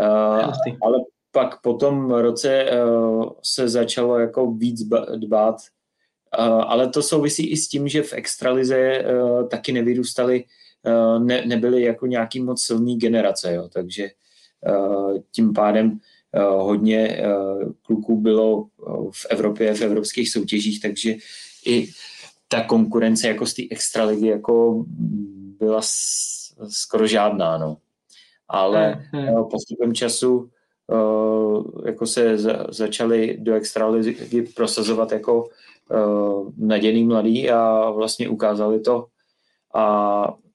uh, 0.00 0.52
ale 0.82 0.98
pak 1.30 1.60
po 1.62 1.74
tom 1.74 2.10
roce 2.10 2.70
uh, 2.84 3.30
se 3.42 3.68
začalo 3.68 4.18
jako 4.18 4.50
víc 4.50 4.82
dbát, 5.16 5.56
uh, 6.38 6.44
ale 6.44 6.88
to 6.88 7.02
souvisí 7.02 7.50
i 7.50 7.56
s 7.56 7.68
tím, 7.68 7.88
že 7.88 8.02
v 8.02 8.12
extralize 8.12 9.04
uh, 9.04 9.48
taky 9.48 9.72
nevyrůstali, 9.72 10.44
uh, 10.86 11.24
ne, 11.24 11.46
nebyly 11.46 11.82
jako 11.82 12.06
nějaký 12.06 12.40
moc 12.42 12.62
silný 12.62 12.98
generace, 12.98 13.54
jo, 13.54 13.68
takže 13.72 14.08
uh, 14.68 15.18
tím 15.30 15.52
pádem 15.52 15.98
hodně 16.36 17.08
eh, 17.08 17.26
kluků 17.82 18.20
bylo 18.20 18.64
eh, 18.66 18.92
v 19.12 19.26
Evropě, 19.30 19.74
v 19.74 19.82
evropských 19.82 20.30
soutěžích, 20.30 20.82
takže 20.82 21.14
i 21.66 21.88
ta 22.48 22.64
konkurence 22.64 23.28
jako 23.28 23.46
z 23.46 23.54
té 23.54 23.62
extraligy 23.70 24.26
jako 24.26 24.84
byla 25.58 25.80
skoro 26.68 27.06
žádná, 27.06 27.58
no. 27.58 27.76
Ale 28.48 29.08
hmm. 29.12 29.44
postupem 29.50 29.94
času 29.94 30.50
jako 31.86 32.06
se 32.06 32.38
začali 32.68 33.36
do 33.40 33.54
extraligy 33.54 34.42
prosazovat 34.42 35.12
jako 35.12 35.48
nadějný 36.56 37.04
mladý 37.04 37.50
a 37.50 37.90
vlastně 37.90 38.28
ukázali 38.28 38.80
to 38.80 39.06
a 39.74 40.28
Eh, 40.28 40.47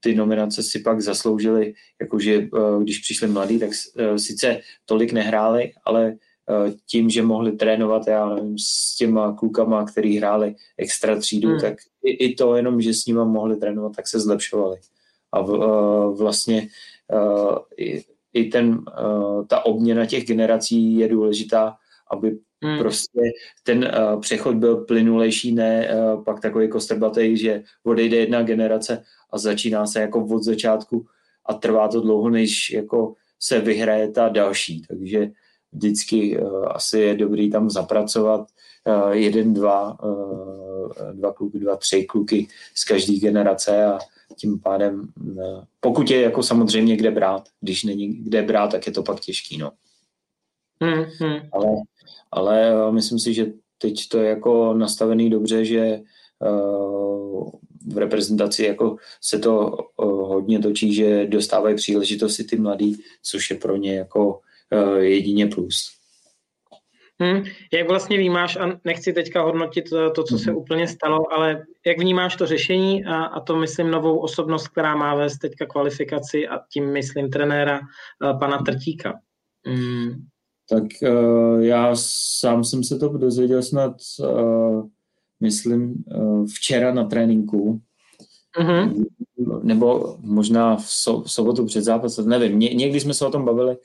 ty 0.00 0.14
nominace 0.14 0.62
si 0.62 0.78
pak 0.78 1.00
zasloužili, 1.00 1.74
jakože 2.00 2.34
eh, 2.34 2.82
když 2.82 2.98
přišli 2.98 3.28
mladí, 3.28 3.58
tak 3.58 3.70
eh, 3.98 4.18
sice 4.18 4.60
tolik 4.84 5.12
nehráli, 5.12 5.72
ale 5.84 6.16
tím, 6.86 7.10
že 7.10 7.22
mohli 7.22 7.52
trénovat, 7.52 8.06
já 8.06 8.34
nevím, 8.34 8.58
s 8.58 8.96
těma 8.96 9.32
klukama, 9.32 9.84
který 9.84 10.16
hráli 10.16 10.54
extra 10.78 11.16
třídu, 11.18 11.48
hmm. 11.48 11.60
tak 11.60 11.74
i, 12.02 12.10
i 12.10 12.34
to 12.34 12.56
jenom, 12.56 12.80
že 12.80 12.94
s 12.94 13.06
nima 13.06 13.24
mohli 13.24 13.56
trénovat, 13.56 13.96
tak 13.96 14.08
se 14.08 14.20
zlepšovali. 14.20 14.76
A 15.32 15.42
v, 15.42 15.50
vlastně 16.18 16.68
i, 17.76 18.04
i 18.32 18.44
ten, 18.44 18.84
ta 19.46 19.66
obměna 19.66 20.06
těch 20.06 20.26
generací 20.26 20.94
je 20.94 21.08
důležitá, 21.08 21.76
aby 22.10 22.38
Hmm. 22.64 22.78
Prostě 22.78 23.20
ten 23.62 23.78
uh, 23.78 24.20
přechod 24.20 24.56
byl 24.56 24.76
plynulejší, 24.76 25.54
ne 25.54 25.90
uh, 25.94 26.24
pak 26.24 26.40
takový 26.40 26.68
kostrbatý, 26.68 27.36
že 27.36 27.62
odejde 27.84 28.16
jedna 28.16 28.42
generace 28.42 29.02
a 29.30 29.38
začíná 29.38 29.86
se 29.86 30.00
jako 30.00 30.26
od 30.26 30.42
začátku 30.42 31.06
a 31.46 31.54
trvá 31.54 31.88
to 31.88 32.00
dlouho, 32.00 32.30
než 32.30 32.70
jako 32.70 33.14
se 33.40 33.60
vyhraje 33.60 34.10
ta 34.10 34.28
další. 34.28 34.82
Takže 34.88 35.30
vždycky 35.72 36.38
uh, 36.38 36.66
asi 36.68 36.98
je 36.98 37.16
dobrý 37.16 37.50
tam 37.50 37.70
zapracovat 37.70 38.40
uh, 38.86 39.10
jeden, 39.10 39.54
dva, 39.54 40.04
uh, 40.04 40.92
dva 41.12 41.32
kluky, 41.32 41.58
dva, 41.58 41.76
tři 41.76 42.04
kluky 42.04 42.48
z 42.74 42.84
každé 42.84 43.14
generace 43.14 43.84
a 43.84 43.98
tím 44.36 44.60
pádem, 44.60 45.08
pokud 45.80 46.10
je 46.10 46.20
jako 46.20 46.42
samozřejmě 46.42 46.96
kde 46.96 47.10
brát, 47.10 47.48
když 47.60 47.84
není 47.84 48.08
kde 48.08 48.42
brát, 48.42 48.70
tak 48.70 48.86
je 48.86 48.92
to 48.92 49.02
pak 49.02 49.20
těžký, 49.20 49.58
no. 49.58 49.70
Hmm, 50.82 51.04
hmm. 51.20 51.40
Ale, 51.52 51.68
ale 52.32 52.92
myslím 52.92 53.18
si, 53.18 53.34
že 53.34 53.46
teď 53.78 54.08
to 54.08 54.18
je 54.18 54.28
jako 54.28 54.74
nastavený 54.74 55.30
dobře, 55.30 55.64
že 55.64 56.00
v 57.92 57.98
reprezentaci 57.98 58.64
jako 58.64 58.96
se 59.20 59.38
to 59.38 59.76
hodně 59.98 60.58
točí, 60.58 60.94
že 60.94 61.26
dostávají 61.26 61.76
příležitosti 61.76 62.44
ty 62.44 62.56
mladí, 62.56 63.02
což 63.22 63.50
je 63.50 63.56
pro 63.56 63.76
ně 63.76 63.96
jako 63.96 64.40
jedině 64.98 65.46
plus. 65.46 65.98
Hmm, 67.20 67.44
jak 67.72 67.88
vlastně 67.88 68.18
vnímáš, 68.18 68.56
a 68.56 68.80
nechci 68.84 69.12
teďka 69.12 69.42
hodnotit 69.42 69.90
to, 69.90 70.10
to 70.10 70.22
co 70.24 70.38
se 70.38 70.50
mhm. 70.50 70.58
úplně 70.58 70.88
stalo, 70.88 71.32
ale 71.32 71.66
jak 71.86 71.98
vnímáš 71.98 72.36
to 72.36 72.46
řešení 72.46 73.04
a, 73.04 73.24
a 73.24 73.40
to 73.40 73.56
myslím 73.56 73.90
novou 73.90 74.18
osobnost, 74.18 74.68
která 74.68 74.96
má 74.96 75.14
vést 75.14 75.38
teďka 75.38 75.66
kvalifikaci 75.66 76.48
a 76.48 76.58
tím 76.72 76.92
myslím 76.92 77.30
trenéra 77.30 77.80
pana 78.40 78.58
Trtíka? 78.58 79.14
Hmm. 79.66 80.26
Tak 80.70 80.84
uh, 81.02 81.60
já 81.60 81.90
sám 82.38 82.64
jsem 82.64 82.84
se 82.84 82.98
to 82.98 83.08
dozvěděl 83.08 83.62
snad, 83.62 83.96
uh, 84.20 84.88
myslím, 85.40 86.04
uh, 86.16 86.46
včera 86.46 86.94
na 86.94 87.04
tréninku, 87.04 87.80
mm-hmm. 88.60 89.06
nebo 89.62 90.16
možná 90.20 90.76
v, 90.76 90.86
so, 90.86 91.28
v 91.28 91.32
sobotu 91.32 91.66
před 91.66 91.82
zápasem, 91.82 92.28
nevím, 92.28 92.58
Ně, 92.58 92.68
někdy 92.68 93.00
jsme 93.00 93.14
se 93.14 93.26
o 93.26 93.30
tom 93.30 93.44
bavili 93.44 93.76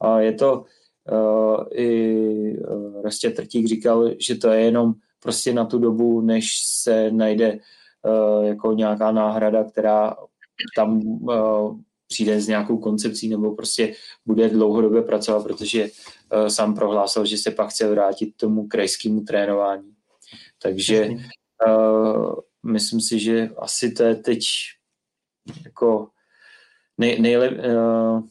a 0.00 0.20
je 0.20 0.32
to, 0.32 0.64
uh, 1.12 1.64
i 1.70 2.58
uh, 2.58 3.02
Rastě 3.02 3.30
Trtík 3.30 3.66
říkal, 3.66 4.10
že 4.18 4.34
to 4.34 4.48
je 4.48 4.60
jenom 4.60 4.94
prostě 5.22 5.52
na 5.52 5.64
tu 5.64 5.78
dobu, 5.78 6.20
než 6.20 6.58
se 6.64 7.10
najde 7.10 7.52
uh, 7.52 8.44
jako 8.44 8.72
nějaká 8.72 9.12
náhrada, 9.12 9.64
která 9.64 10.16
tam 10.76 11.00
uh, 11.02 11.78
přijde 12.08 12.40
s 12.40 12.48
nějakou 12.48 12.78
koncepcí 12.78 13.28
nebo 13.28 13.54
prostě 13.54 13.94
bude 14.26 14.48
dlouhodobě 14.48 15.02
pracovat, 15.02 15.42
protože 15.42 15.90
sám 16.48 16.74
prohlásil, 16.74 17.24
že 17.24 17.36
se 17.36 17.50
pak 17.50 17.70
chce 17.70 17.88
vrátit 17.90 18.36
tomu 18.36 18.68
krajskému 18.68 19.20
trénování. 19.20 19.92
Takže 20.62 21.08
uh, 21.66 22.34
myslím 22.66 23.00
si, 23.00 23.18
že 23.18 23.50
asi 23.58 23.92
to 23.92 24.02
je 24.02 24.14
teď 24.14 24.40
jako 25.64 26.08
nej, 26.98 27.20
nejlep, 27.20 27.52
uh, 27.52 28.22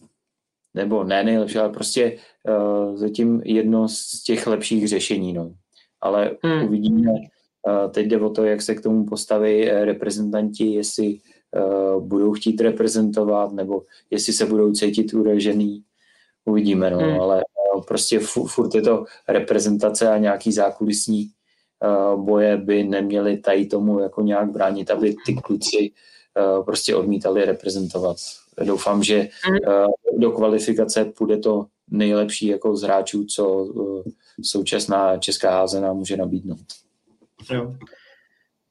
nebo 0.74 1.04
ne 1.04 1.24
nejlepší, 1.24 1.58
ale 1.58 1.70
prostě 1.70 2.18
uh, 2.50 2.96
zatím 2.96 3.42
jedno 3.46 3.88
z 3.88 4.24
těch 4.24 4.48
lepších 4.48 4.88
řešení. 4.88 5.34
No. 5.34 5.54
Ale 6.02 6.38
hmm. 6.44 6.64
uvidíme, 6.64 7.12
uh, 7.12 7.92
teď 7.92 8.08
jde 8.08 8.20
o 8.20 8.30
to, 8.30 8.46
jak 8.46 8.62
se 8.62 8.76
k 8.76 8.82
tomu 8.82 9.06
postaví 9.06 9.66
reprezentanti, 9.66 10.66
jestli 10.66 11.20
uh, 11.56 12.08
budou 12.08 12.34
chtít 12.34 12.62
reprezentovat, 12.62 13.52
nebo 13.52 13.84
jestli 14.10 14.34
se 14.34 14.46
budou 14.46 14.72
cítit 14.72 15.14
uražený. 15.14 15.84
Uvidíme, 16.46 16.90
no, 16.92 16.98
hmm. 16.98 17.20
ale 17.20 17.44
prostě 17.88 18.20
furt 18.48 18.76
je 18.76 18.82
to 18.82 19.06
reprezentace 19.28 20.10
a 20.10 20.18
nějaký 20.18 20.52
zákulisní 20.52 21.26
uh, 21.26 22.26
boje 22.26 22.58
by 22.58 22.84
neměly 22.84 23.38
tady 23.38 23.66
tomu 23.66 24.00
jako 24.00 24.22
nějak 24.22 24.52
bránit, 24.52 24.92
aby 24.92 25.16
ty 25.26 25.34
kluci 25.34 25.92
uh, 26.58 26.66
prostě 26.66 26.96
odmítali 26.96 27.46
reprezentovat. 27.46 28.18
Doufám, 28.64 29.04
že 29.04 29.28
do 30.18 30.32
kvalifikace 30.32 31.06
půjde 31.06 31.38
to 31.38 31.66
nejlepší 31.92 32.48
jako 32.48 32.76
z 32.76 32.82
hráčů, 32.82 33.26
co 33.26 33.74
současná 34.44 35.18
česká 35.18 35.52
házená 35.52 35.94
může 35.94 36.18
nabídnout. 36.18 36.66
Jo. 37.52 37.76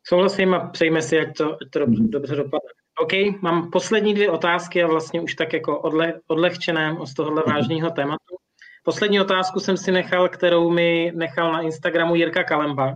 Souhlasím 0.06 0.54
a 0.54 0.68
přejme 0.68 1.02
si, 1.02 1.16
jak 1.16 1.32
to, 1.36 1.56
to 1.70 1.78
mm-hmm. 1.78 2.08
dobře 2.08 2.36
dopadne. 2.36 2.68
OK, 3.02 3.42
mám 3.42 3.70
poslední 3.70 4.14
dvě 4.14 4.30
otázky 4.30 4.82
a 4.82 4.86
vlastně 4.86 5.20
už 5.20 5.34
tak 5.34 5.52
jako 5.52 5.80
odle, 5.80 6.20
odlehčené 6.26 6.96
od 6.98 7.14
tohohle 7.14 7.42
mm-hmm. 7.42 7.54
vážného 7.54 7.90
tématu. 7.90 8.36
Poslední 8.84 9.20
otázku 9.20 9.60
jsem 9.60 9.76
si 9.76 9.92
nechal, 9.92 10.28
kterou 10.28 10.70
mi 10.70 11.12
nechal 11.14 11.52
na 11.52 11.60
Instagramu 11.60 12.14
Jirka 12.14 12.44
Kalemba. 12.44 12.94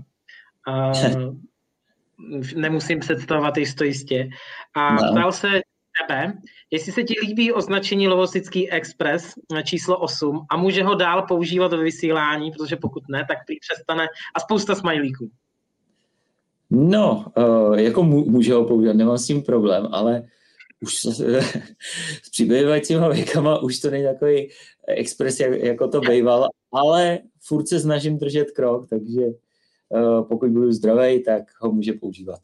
Uh, 0.69 1.35
nemusím 2.57 3.01
představovat 3.01 3.57
jisto 3.57 3.85
jistě. 3.85 4.29
A 4.75 4.95
no. 4.95 5.13
ptal 5.13 5.33
se 5.33 5.49
tebe, 6.01 6.33
jestli 6.71 6.93
se 6.93 7.03
ti 7.03 7.15
líbí 7.23 7.53
označení 7.53 8.09
Lovosický 8.09 8.71
Express 8.71 9.35
na 9.53 9.63
číslo 9.63 9.99
8 9.99 10.47
a 10.51 10.57
může 10.57 10.85
ho 10.85 10.95
dál 10.95 11.23
používat 11.23 11.73
ve 11.73 11.83
vysílání, 11.83 12.51
protože 12.51 12.77
pokud 12.77 13.03
ne, 13.09 13.25
tak 13.29 13.39
prý 13.47 13.57
přestane 13.61 14.07
a 14.35 14.41
spousta 14.41 14.75
smajlíků. 14.75 15.31
No, 16.71 17.33
uh, 17.37 17.79
jako 17.79 18.03
může 18.03 18.55
ho 18.55 18.65
používat, 18.65 18.97
nemám 18.97 19.19
s 19.19 19.27
tím 19.27 19.43
problém, 19.43 19.89
ale 19.93 20.23
už 20.85 20.97
s 22.23 22.31
přibývajícíma 22.31 23.09
věkama 23.09 23.59
už 23.59 23.81
to 23.81 23.91
není 23.91 24.05
takový 24.05 24.51
express, 24.89 25.41
jak, 25.41 25.53
jako 25.53 25.89
to 25.89 26.01
býval, 26.01 26.49
ale 26.73 27.19
furt 27.47 27.69
se 27.69 27.81
snažím 27.81 28.19
držet 28.19 28.51
krok, 28.51 28.89
takže 28.89 29.21
uh, 29.89 30.29
pokud 30.29 30.51
budu 30.51 30.73
zdravý, 30.73 31.23
tak 31.23 31.43
ho 31.61 31.73
může 31.73 31.93
používat. 31.93 32.41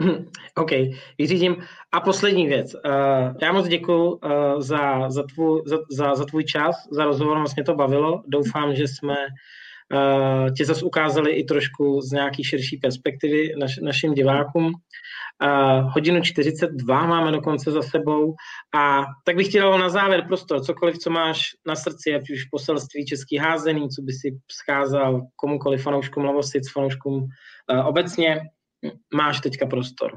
OK, 0.56 0.70
vyřídím. 1.18 1.56
A 1.92 2.00
poslední 2.00 2.46
věc. 2.46 2.74
Uh, 2.74 3.36
já 3.42 3.52
moc 3.52 3.68
děkuji 3.68 4.12
uh, 4.12 4.20
za, 4.58 5.10
za, 5.10 5.22
tvůj, 5.22 5.62
za, 5.66 5.78
za, 5.90 6.14
za 6.14 6.24
tvůj 6.24 6.44
čas, 6.44 6.76
za 6.90 7.04
rozhovor, 7.04 7.38
moc 7.38 7.54
mě 7.54 7.64
to 7.64 7.74
bavilo. 7.74 8.22
Doufám, 8.26 8.74
že 8.74 8.88
jsme 8.88 9.14
uh, 9.16 10.54
tě 10.54 10.64
zase 10.64 10.84
ukázali 10.84 11.30
i 11.30 11.44
trošku 11.44 12.00
z 12.00 12.12
nějaký 12.12 12.44
širší 12.44 12.76
perspektivy 12.76 13.52
naš, 13.58 13.76
našim 13.76 14.14
divákům. 14.14 14.72
Uh, 15.42 15.92
hodinu 15.92 16.22
42 16.22 17.06
máme 17.06 17.32
dokonce 17.32 17.70
za 17.70 17.82
sebou 17.82 18.34
a 18.74 19.04
tak 19.24 19.36
bych 19.36 19.48
ti 19.48 19.58
dal 19.58 19.78
na 19.78 19.88
závěr 19.88 20.24
prostor, 20.26 20.64
cokoliv, 20.64 20.98
co 20.98 21.10
máš 21.10 21.40
na 21.66 21.76
srdci, 21.76 22.14
ať 22.14 22.30
už 22.30 22.44
poselství 22.44 23.06
český 23.06 23.36
házený, 23.36 23.88
co 23.88 24.02
by 24.02 24.12
si 24.12 24.38
scházal 24.52 25.26
komukoliv 25.36 25.82
fanouškům 25.82 26.24
Lovosic, 26.24 26.72
fanouškům 26.72 27.14
uh, 27.14 27.86
obecně, 27.86 28.40
máš 29.14 29.40
teďka 29.40 29.66
prostor. 29.66 30.12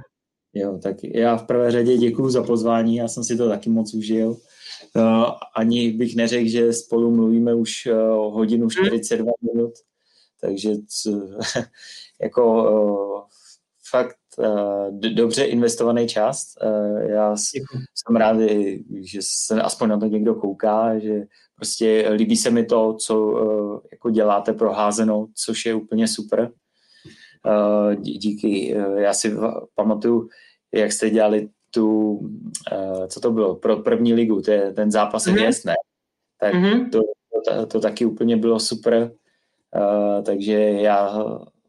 Jo, 0.53 0.79
tak 0.83 1.03
já 1.03 1.37
v 1.37 1.43
prvé 1.43 1.71
řadě 1.71 1.97
děkuji 1.97 2.29
za 2.29 2.43
pozvání, 2.43 2.95
já 2.95 3.07
jsem 3.07 3.23
si 3.23 3.37
to 3.37 3.49
taky 3.49 3.69
moc 3.69 3.93
užil. 3.93 4.37
Uh, 4.95 5.25
ani 5.55 5.91
bych 5.91 6.15
neřekl, 6.15 6.49
že 6.49 6.73
spolu 6.73 7.15
mluvíme 7.15 7.53
už 7.53 7.85
uh, 7.85 8.33
hodinu 8.33 8.69
42 8.69 9.23
hmm. 9.23 9.53
minut, 9.53 9.73
takže 10.41 10.69
c, 10.87 11.09
jako 12.21 12.71
uh, 12.71 13.21
fakt 13.89 14.15
dobře 14.91 15.43
investovaný 15.43 16.07
čas. 16.07 16.53
Uh, 16.65 16.97
já 17.01 17.35
děkuji. 17.53 17.83
jsem 17.95 18.15
rád, 18.15 18.37
že 19.01 19.19
se 19.21 19.61
aspoň 19.61 19.89
na 19.89 19.99
to 19.99 20.05
někdo 20.05 20.35
kouká, 20.35 20.99
že 20.99 21.23
prostě 21.55 22.09
líbí 22.11 22.37
se 22.37 22.49
mi 22.49 22.65
to, 22.65 22.93
co 22.93 23.19
uh, 23.25 23.79
jako 23.91 24.09
děláte 24.09 24.53
pro 24.53 24.73
házenou, 24.73 25.27
což 25.35 25.65
je 25.65 25.73
úplně 25.73 26.07
super. 26.07 26.51
Díky, 27.99 28.75
já 28.95 29.13
si 29.13 29.35
pamatuju, 29.75 30.29
jak 30.73 30.91
jste 30.91 31.09
dělali 31.09 31.49
tu, 31.71 32.19
co 33.07 33.19
to 33.19 33.31
bylo, 33.31 33.55
pro 33.55 33.77
první 33.77 34.13
ligu, 34.13 34.41
to 34.41 34.51
je 34.51 34.73
ten 34.73 34.91
zápas 34.91 35.27
mm-hmm. 35.27 35.65
ne? 35.65 35.73
Tak 36.39 36.53
mm-hmm. 36.53 36.89
to, 36.89 37.01
to, 37.45 37.65
to 37.65 37.79
taky 37.79 38.05
úplně 38.05 38.37
bylo 38.37 38.59
super, 38.59 39.11
uh, 39.75 40.23
takže 40.23 40.59
já 40.61 41.23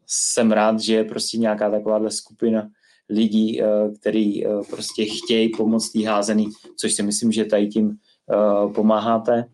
jsem 0.07 0.51
rád, 0.51 0.79
že 0.79 0.95
je 0.95 1.03
prostě 1.03 1.37
nějaká 1.37 1.71
takováhle 1.71 2.11
skupina 2.11 2.69
lidí, 3.09 3.61
uh, 3.61 3.93
který 3.99 4.45
uh, 4.45 4.63
prostě 4.69 5.05
chtějí 5.05 5.49
pomoct 5.49 5.91
tý 5.91 6.03
házený, 6.03 6.47
což 6.77 6.93
si 6.93 7.03
myslím, 7.03 7.31
že 7.31 7.45
tady 7.45 7.67
tím 7.67 7.87
uh, 7.87 8.73
pomáháte. 8.73 9.45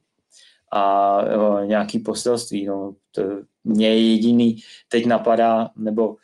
A 0.73 1.21
nějaký 1.65 1.99
poselství, 1.99 2.65
no, 2.65 2.95
to, 3.11 3.21
mě 3.63 3.97
jediný 3.97 4.57
teď 4.89 5.05
napadá, 5.05 5.69
nebo 5.75 6.15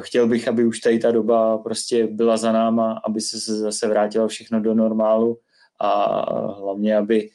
chtěl 0.00 0.28
bych, 0.28 0.48
aby 0.48 0.64
už 0.64 0.80
tady 0.80 0.98
ta 0.98 1.10
doba 1.10 1.58
prostě 1.58 2.06
byla 2.06 2.36
za 2.36 2.52
náma, 2.52 3.00
aby 3.04 3.20
se 3.20 3.38
zase 3.38 3.88
vrátilo 3.88 4.28
všechno 4.28 4.60
do 4.60 4.74
normálu 4.74 5.38
a 5.80 6.20
hlavně, 6.52 6.96
aby 6.96 7.30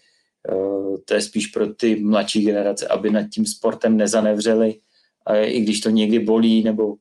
to 1.06 1.14
je 1.14 1.22
spíš 1.22 1.48
pro 1.48 1.74
ty 1.74 1.96
mladší 1.96 2.46
generace, 2.46 2.88
aby 2.88 3.10
nad 3.10 3.24
tím 3.34 3.46
sportem 3.46 3.98
nezanevřeli, 3.98 4.76
a 5.30 5.36
i 5.36 5.62
když 5.62 5.82
to 5.82 5.90
někdy 5.90 6.20
bolí, 6.20 6.64
nebo 6.64 6.96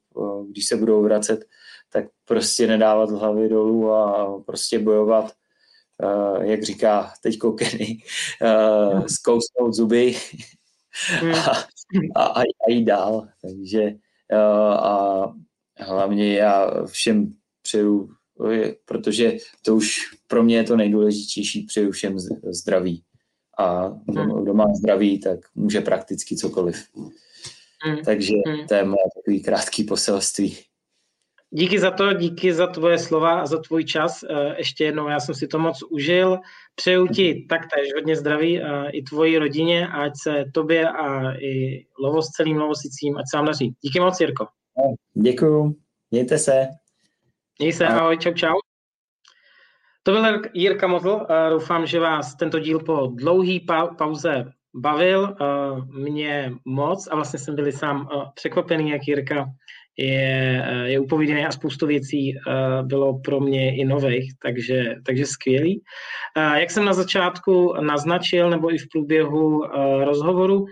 když 0.51 0.67
se 0.67 0.77
budou 0.77 1.03
vracet, 1.03 1.45
tak 1.93 2.05
prostě 2.25 2.67
nedávat 2.67 3.11
hlavy 3.11 3.49
dolů 3.49 3.93
a 3.93 4.43
prostě 4.47 4.79
bojovat, 4.79 5.33
uh, 6.03 6.43
jak 6.43 6.63
říká 6.63 7.13
teď 7.23 7.39
Kenny, 7.57 8.03
zkousnout 9.07 9.75
zuby 9.75 10.17
hmm. 11.21 11.35
a, 11.35 11.53
a, 12.17 12.25
a, 12.25 12.43
jít 12.69 12.85
dál. 12.85 13.29
Takže 13.43 13.93
a 14.73 15.33
hlavně 15.79 16.35
já 16.35 16.85
všem 16.87 17.35
přeju, 17.63 18.11
protože 18.85 19.37
to 19.63 19.77
už 19.77 20.01
pro 20.27 20.43
mě 20.43 20.57
je 20.57 20.65
to 20.65 20.77
nejdůležitější, 20.77 21.63
přeju 21.63 21.91
všem 21.91 22.17
zdraví. 22.51 23.03
A 23.59 23.87
hmm. 23.87 24.43
kdo 24.43 24.55
má 24.55 24.67
zdraví, 24.75 25.21
tak 25.21 25.39
může 25.55 25.81
prakticky 25.81 26.37
cokoliv. 26.37 26.85
Hmm. 27.85 28.05
Takže 28.05 28.35
hmm. 28.47 28.67
to 28.67 28.75
je 28.75 28.85
moje 28.85 29.05
takový 29.15 29.43
krátký 29.43 29.85
poselství. 29.85 30.57
Díky 31.51 31.79
za 31.79 31.91
to, 31.91 32.13
díky 32.13 32.53
za 32.53 32.67
tvoje 32.67 32.99
slova 32.99 33.41
a 33.41 33.47
za 33.47 33.59
tvůj 33.59 33.85
čas. 33.85 34.23
Eh, 34.23 34.55
ještě 34.59 34.85
jednou, 34.85 35.09
já 35.09 35.21
jsem 35.21 35.35
si 35.35 35.49
to 35.49 35.59
moc 35.59 35.83
užil. 35.83 36.39
Přeju 36.75 37.07
ti 37.07 37.47
taktéž 37.49 37.95
hodně 37.95 38.17
zdraví 38.17 38.63
a 38.63 38.89
i 38.89 39.03
tvoji 39.03 39.39
rodině, 39.39 39.89
ať 39.89 40.13
se 40.23 40.45
tobě 40.55 40.89
a 40.89 41.33
i 41.33 41.85
lovo 41.99 42.23
s 42.23 42.27
celým 42.27 42.57
lovosicím, 42.57 43.17
ať 43.17 43.25
se 43.31 43.37
vám 43.37 43.47
daří. 43.47 43.75
Díky 43.81 44.01
moc, 44.01 44.21
Jirko. 44.21 44.47
Děkuju. 45.15 45.77
Mějte 46.11 46.39
se. 46.39 46.67
Měj 47.59 47.73
se, 47.73 47.87
ahoj, 47.87 48.19
čau, 48.19 48.33
čau. 48.33 48.55
To 50.03 50.13
byl 50.13 50.43
Jirka 50.55 50.87
Motl. 50.87 51.27
Doufám, 51.51 51.87
že 51.87 52.01
vás 52.01 52.35
tento 52.35 52.59
díl 52.59 52.81
po 52.81 53.07
dlouhý 53.15 53.61
pa- 53.61 53.87
pauze 53.87 54.53
bavil. 54.75 55.37
Mě 55.95 56.53
moc 56.65 57.09
a 57.11 57.15
vlastně 57.15 57.39
jsem 57.39 57.55
byl 57.55 57.73
sám 57.73 58.09
překvapený, 58.35 58.91
jak 58.91 59.09
Jirka 59.09 59.47
je, 59.99 60.65
je 60.85 61.01
upovídaný 61.01 61.47
a 61.47 61.51
spoustu 61.51 61.87
věcí 61.87 62.35
bylo 62.83 63.21
pro 63.21 63.41
mě 63.41 63.77
i 63.77 63.85
nových, 63.85 64.33
takže, 64.43 64.95
takže 65.07 65.27
skvělý. 65.27 65.83
Jak 66.37 66.71
jsem 66.71 66.85
na 66.85 66.93
začátku 66.93 67.75
naznačil, 67.81 68.51
nebo 68.51 68.75
i 68.75 68.79
v 68.79 68.89
průběhu 68.93 69.63
rozhovoru, 70.05 70.67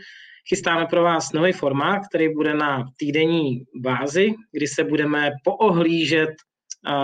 chystáme 0.49 0.87
pro 0.87 1.03
vás 1.03 1.33
nový 1.33 1.53
formát, 1.53 2.03
který 2.09 2.35
bude 2.35 2.55
na 2.55 2.85
týdenní 2.97 3.63
bázi, 3.77 4.35
kdy 4.53 4.67
se 4.67 4.85
budeme 4.85 5.31
poohlížet 5.45 6.31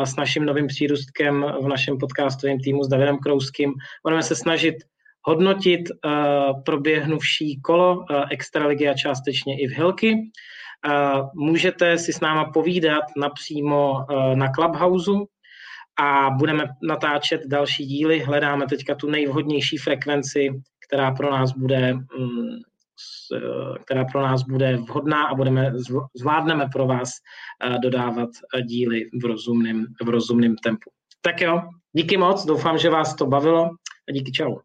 s 0.04 0.16
naším 0.16 0.44
novým 0.44 0.66
přírůstkem 0.66 1.46
v 1.62 1.68
našem 1.68 1.98
podcastovém 1.98 2.58
týmu 2.58 2.84
s 2.84 2.88
Davidem 2.88 3.18
Krouským. 3.18 3.72
Budeme 4.04 4.22
se 4.22 4.34
snažit 4.36 4.74
hodnotit 5.22 5.80
proběhnuvší 6.64 7.60
kolo 7.60 8.04
extraligy 8.30 8.88
a 8.88 8.94
částečně 8.94 9.60
i 9.60 9.68
v 9.68 9.72
Hilky. 9.72 10.30
Můžete 11.34 11.98
si 11.98 12.12
s 12.12 12.20
náma 12.20 12.44
povídat 12.44 13.04
napřímo 13.16 14.06
na 14.34 14.48
Clubhouse 14.52 15.10
a 16.00 16.30
budeme 16.30 16.64
natáčet 16.82 17.40
další 17.46 17.86
díly. 17.86 18.20
Hledáme 18.20 18.66
teďka 18.66 18.94
tu 18.94 19.10
nejvhodnější 19.10 19.76
frekvenci, 19.76 20.48
která 20.86 21.10
pro 21.10 21.30
nás 21.30 21.52
bude 21.52 21.94
mm, 21.94 22.58
která 23.84 24.04
pro 24.04 24.22
nás 24.22 24.42
bude 24.42 24.76
vhodná 24.76 25.26
a 25.26 25.34
budeme, 25.34 25.72
zvládneme 26.16 26.68
pro 26.72 26.86
vás 26.86 27.10
dodávat 27.82 28.28
díly 28.62 29.10
v 29.22 29.24
rozumném, 29.24 29.86
v 30.02 30.08
rozumném 30.08 30.56
tempu. 30.56 30.90
Tak 31.20 31.40
jo, 31.40 31.62
díky 31.92 32.16
moc, 32.16 32.46
doufám, 32.46 32.78
že 32.78 32.90
vás 32.90 33.14
to 33.14 33.26
bavilo 33.26 33.70
a 34.08 34.12
díky 34.12 34.32
čau. 34.32 34.56